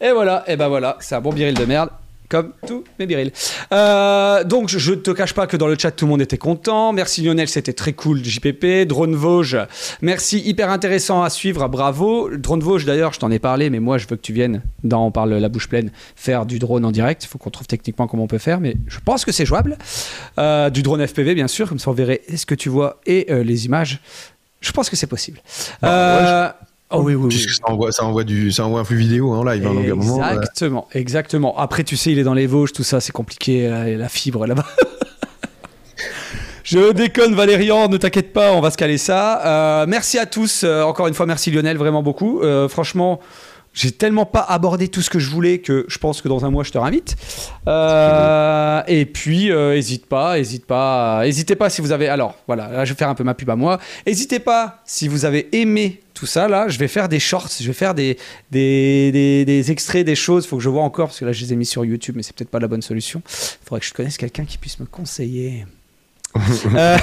Et 0.00 0.10
voilà, 0.12 0.44
et 0.46 0.56
ben 0.56 0.68
voilà, 0.68 0.96
c'est 1.00 1.14
un 1.14 1.20
bon 1.20 1.32
biril 1.32 1.54
de 1.54 1.64
merde. 1.64 1.88
Comme 2.32 2.54
tous 2.66 2.82
mes 2.98 3.04
birils. 3.04 3.30
Euh, 3.74 4.42
donc, 4.42 4.70
je- 4.70 4.92
ne 4.92 4.96
te 4.96 5.10
cache 5.10 5.34
pas 5.34 5.46
que 5.46 5.58
dans 5.58 5.66
le 5.66 5.76
chat, 5.78 5.90
tout 5.90 6.06
le 6.06 6.10
monde 6.10 6.22
était 6.22 6.38
content. 6.38 6.94
Merci 6.94 7.20
Lionel, 7.22 7.46
c'était 7.46 7.74
très 7.74 7.92
cool, 7.92 8.24
JPP. 8.24 8.86
Drone 8.86 9.14
Vosges, 9.14 9.58
merci, 10.00 10.38
hyper 10.40 10.70
intéressant 10.70 11.22
à 11.22 11.28
suivre, 11.28 11.68
bravo. 11.68 12.30
Drone 12.34 12.60
Vosges, 12.60 12.86
d'ailleurs, 12.86 13.12
je 13.12 13.18
t'en 13.20 13.30
ai 13.30 13.38
parlé, 13.38 13.68
mais 13.68 13.80
moi, 13.80 13.98
je 13.98 14.06
veux 14.08 14.16
que 14.16 14.22
tu 14.22 14.32
viennes 14.32 14.62
dans 14.82 15.04
On 15.04 15.10
parle 15.10 15.34
la 15.34 15.48
bouche 15.50 15.68
pleine 15.68 15.90
faire 16.16 16.46
du 16.46 16.58
drone 16.58 16.86
en 16.86 16.90
direct. 16.90 17.22
Il 17.22 17.28
faut 17.28 17.36
qu'on 17.36 17.50
trouve 17.50 17.66
techniquement 17.66 18.06
comment 18.06 18.22
on 18.22 18.28
peut 18.28 18.38
faire, 18.38 18.60
mais 18.60 18.76
je 18.86 18.98
pense 19.04 19.26
que 19.26 19.32
c'est 19.32 19.44
jouable. 19.44 19.76
Euh, 20.38 20.70
du 20.70 20.80
drone 20.82 21.06
FPV, 21.06 21.34
bien 21.34 21.48
sûr, 21.48 21.68
comme 21.68 21.78
ça 21.78 21.90
on 21.90 21.92
verrait 21.94 22.22
ce 22.34 22.46
que 22.46 22.54
tu 22.54 22.70
vois 22.70 22.98
et 23.04 23.26
euh, 23.30 23.42
les 23.44 23.66
images. 23.66 24.00
Je 24.62 24.72
pense 24.72 24.88
que 24.88 24.96
c'est 24.96 25.06
possible. 25.06 25.38
Bah, 25.82 26.56
Oh 26.92 27.02
oui, 27.02 27.14
oui, 27.14 27.22
oui. 27.24 27.28
Puisque 27.28 27.50
ça 27.50 27.62
envoie, 27.64 27.92
ça 27.92 28.04
envoie 28.04 28.24
du, 28.24 28.50
ça 28.52 28.64
envoie 28.66 28.80
un 28.80 28.84
flux 28.84 28.96
vidéo 28.96 29.32
en 29.32 29.44
live, 29.44 29.66
hein, 29.66 29.74
donc 29.74 29.86
à 29.86 29.92
un 29.92 29.94
moment. 29.94 30.22
euh, 30.24 30.34
Exactement, 30.34 30.88
exactement. 30.92 31.58
Après, 31.58 31.84
tu 31.84 31.96
sais, 31.96 32.12
il 32.12 32.18
est 32.18 32.24
dans 32.24 32.34
les 32.34 32.46
Vosges, 32.46 32.72
tout 32.72 32.84
ça, 32.84 33.00
c'est 33.00 33.12
compliqué, 33.12 33.68
la, 33.68 33.88
la 33.90 34.08
fibre 34.08 34.46
là-bas. 34.46 34.66
Je 36.64 36.92
déconne, 36.92 37.34
Valérian, 37.34 37.88
ne 37.88 37.96
t'inquiète 37.96 38.32
pas, 38.32 38.52
on 38.52 38.60
va 38.60 38.70
se 38.70 38.76
caler 38.76 38.96
ça. 38.96 39.44
Euh, 39.82 39.86
merci 39.88 40.18
à 40.18 40.26
tous, 40.26 40.62
euh, 40.64 40.82
encore 40.82 41.08
une 41.08 41.14
fois, 41.14 41.26
merci 41.26 41.50
Lionel, 41.50 41.76
vraiment 41.76 42.02
beaucoup. 42.04 42.40
Euh, 42.40 42.68
franchement, 42.68 43.18
j'ai 43.74 43.90
tellement 43.90 44.26
pas 44.26 44.40
abordé 44.40 44.88
tout 44.88 45.00
ce 45.00 45.10
que 45.10 45.18
je 45.18 45.30
voulais 45.30 45.58
que 45.58 45.86
je 45.88 45.98
pense 45.98 46.20
que 46.20 46.28
dans 46.28 46.44
un 46.44 46.50
mois, 46.50 46.64
je 46.64 46.70
te 46.70 46.78
réinvite. 46.78 47.16
Euh, 47.66 48.82
et 48.86 49.06
puis, 49.06 49.50
euh, 49.50 49.76
hésite 49.76 50.06
pas, 50.06 50.38
hésite 50.38 50.66
pas, 50.66 51.26
hésitez 51.26 51.56
pas 51.56 51.70
si 51.70 51.80
vous 51.80 51.92
avez. 51.92 52.08
Alors, 52.08 52.36
voilà, 52.46 52.68
là, 52.68 52.84
je 52.84 52.92
vais 52.92 52.98
faire 52.98 53.08
un 53.08 53.14
peu 53.14 53.24
ma 53.24 53.34
pub 53.34 53.48
à 53.50 53.56
moi. 53.56 53.78
Hésitez 54.04 54.40
pas 54.40 54.82
si 54.84 55.08
vous 55.08 55.24
avez 55.24 55.48
aimé 55.56 56.00
tout 56.12 56.26
ça. 56.26 56.48
Là, 56.48 56.68
je 56.68 56.78
vais 56.78 56.88
faire 56.88 57.08
des 57.08 57.18
shorts, 57.18 57.50
je 57.60 57.66
vais 57.66 57.72
faire 57.72 57.94
des, 57.94 58.18
des, 58.50 59.44
des, 59.46 59.70
extraits, 59.70 60.04
des 60.04 60.16
choses. 60.16 60.46
Faut 60.46 60.56
que 60.56 60.62
je 60.62 60.68
vois 60.68 60.82
encore 60.82 61.08
parce 61.08 61.20
que 61.20 61.24
là, 61.24 61.32
je 61.32 61.42
les 61.42 61.52
ai 61.52 61.56
mis 61.56 61.66
sur 61.66 61.84
YouTube, 61.84 62.14
mais 62.16 62.22
c'est 62.22 62.36
peut-être 62.36 62.50
pas 62.50 62.60
la 62.60 62.68
bonne 62.68 62.82
solution. 62.82 63.22
Faudrait 63.26 63.80
que 63.80 63.86
je 63.86 63.94
connaisse 63.94 64.18
quelqu'un 64.18 64.44
qui 64.44 64.58
puisse 64.58 64.80
me 64.80 64.86
conseiller. 64.86 65.64
Euh, 66.74 66.96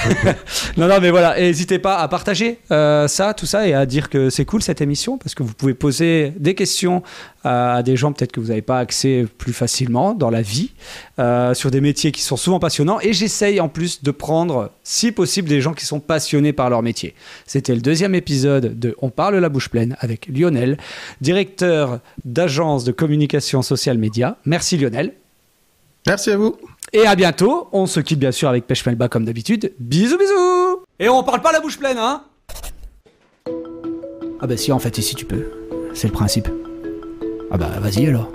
non, 0.77 0.87
non, 0.87 0.99
mais 0.99 1.11
voilà, 1.11 1.39
n'hésitez 1.39 1.79
pas 1.79 1.97
à 1.97 2.07
partager 2.07 2.59
euh, 2.71 3.07
ça, 3.07 3.33
tout 3.33 3.45
ça, 3.45 3.67
et 3.67 3.73
à 3.73 3.85
dire 3.85 4.09
que 4.09 4.29
c'est 4.29 4.45
cool 4.45 4.61
cette 4.61 4.81
émission, 4.81 5.17
parce 5.17 5.35
que 5.35 5.43
vous 5.43 5.53
pouvez 5.53 5.73
poser 5.73 6.33
des 6.37 6.55
questions 6.55 7.03
à 7.43 7.83
des 7.83 7.95
gens 7.95 8.11
peut-être 8.11 8.31
que 8.31 8.39
vous 8.39 8.47
n'avez 8.47 8.61
pas 8.61 8.79
accès 8.79 9.25
plus 9.37 9.53
facilement 9.53 10.13
dans 10.13 10.29
la 10.29 10.41
vie, 10.41 10.71
euh, 11.19 11.53
sur 11.53 11.71
des 11.71 11.81
métiers 11.81 12.11
qui 12.11 12.21
sont 12.21 12.37
souvent 12.37 12.59
passionnants, 12.59 12.99
et 13.01 13.13
j'essaye 13.13 13.59
en 13.59 13.69
plus 13.69 14.01
de 14.01 14.11
prendre, 14.11 14.71
si 14.83 15.11
possible, 15.11 15.47
des 15.47 15.61
gens 15.61 15.73
qui 15.73 15.85
sont 15.85 15.99
passionnés 15.99 16.53
par 16.53 16.69
leur 16.69 16.81
métier. 16.81 17.13
C'était 17.45 17.75
le 17.75 17.81
deuxième 17.81 18.15
épisode 18.15 18.79
de 18.79 18.95
On 19.01 19.09
parle 19.09 19.35
la 19.35 19.49
bouche 19.49 19.69
pleine 19.69 19.95
avec 19.99 20.27
Lionel, 20.27 20.77
directeur 21.21 21.99
d'agence 22.25 22.83
de 22.85 22.91
communication 22.91 23.61
social 23.61 23.97
média. 23.97 24.37
Merci 24.45 24.77
Lionel. 24.77 25.13
Merci 26.07 26.31
à 26.31 26.37
vous. 26.37 26.57
Et 26.93 27.05
à 27.05 27.15
bientôt. 27.15 27.67
On 27.71 27.85
se 27.85 27.99
quitte 27.99 28.19
bien 28.19 28.31
sûr 28.31 28.49
avec 28.49 28.67
Pêche 28.67 28.85
Melba 28.85 29.07
comme 29.07 29.25
d'habitude. 29.25 29.73
Bisous 29.79 30.17
bisous 30.17 30.83
Et 30.99 31.09
on 31.09 31.23
parle 31.23 31.41
pas 31.41 31.51
la 31.51 31.59
bouche 31.59 31.77
pleine, 31.77 31.97
hein 31.97 32.23
Ah 34.41 34.47
bah 34.47 34.57
si, 34.57 34.71
en 34.71 34.79
fait, 34.79 34.97
ici 34.97 35.15
tu 35.15 35.25
peux. 35.25 35.45
C'est 35.93 36.07
le 36.07 36.13
principe. 36.13 36.47
Ah 37.51 37.57
bah 37.57 37.69
vas-y 37.79 38.07
alors. 38.07 38.31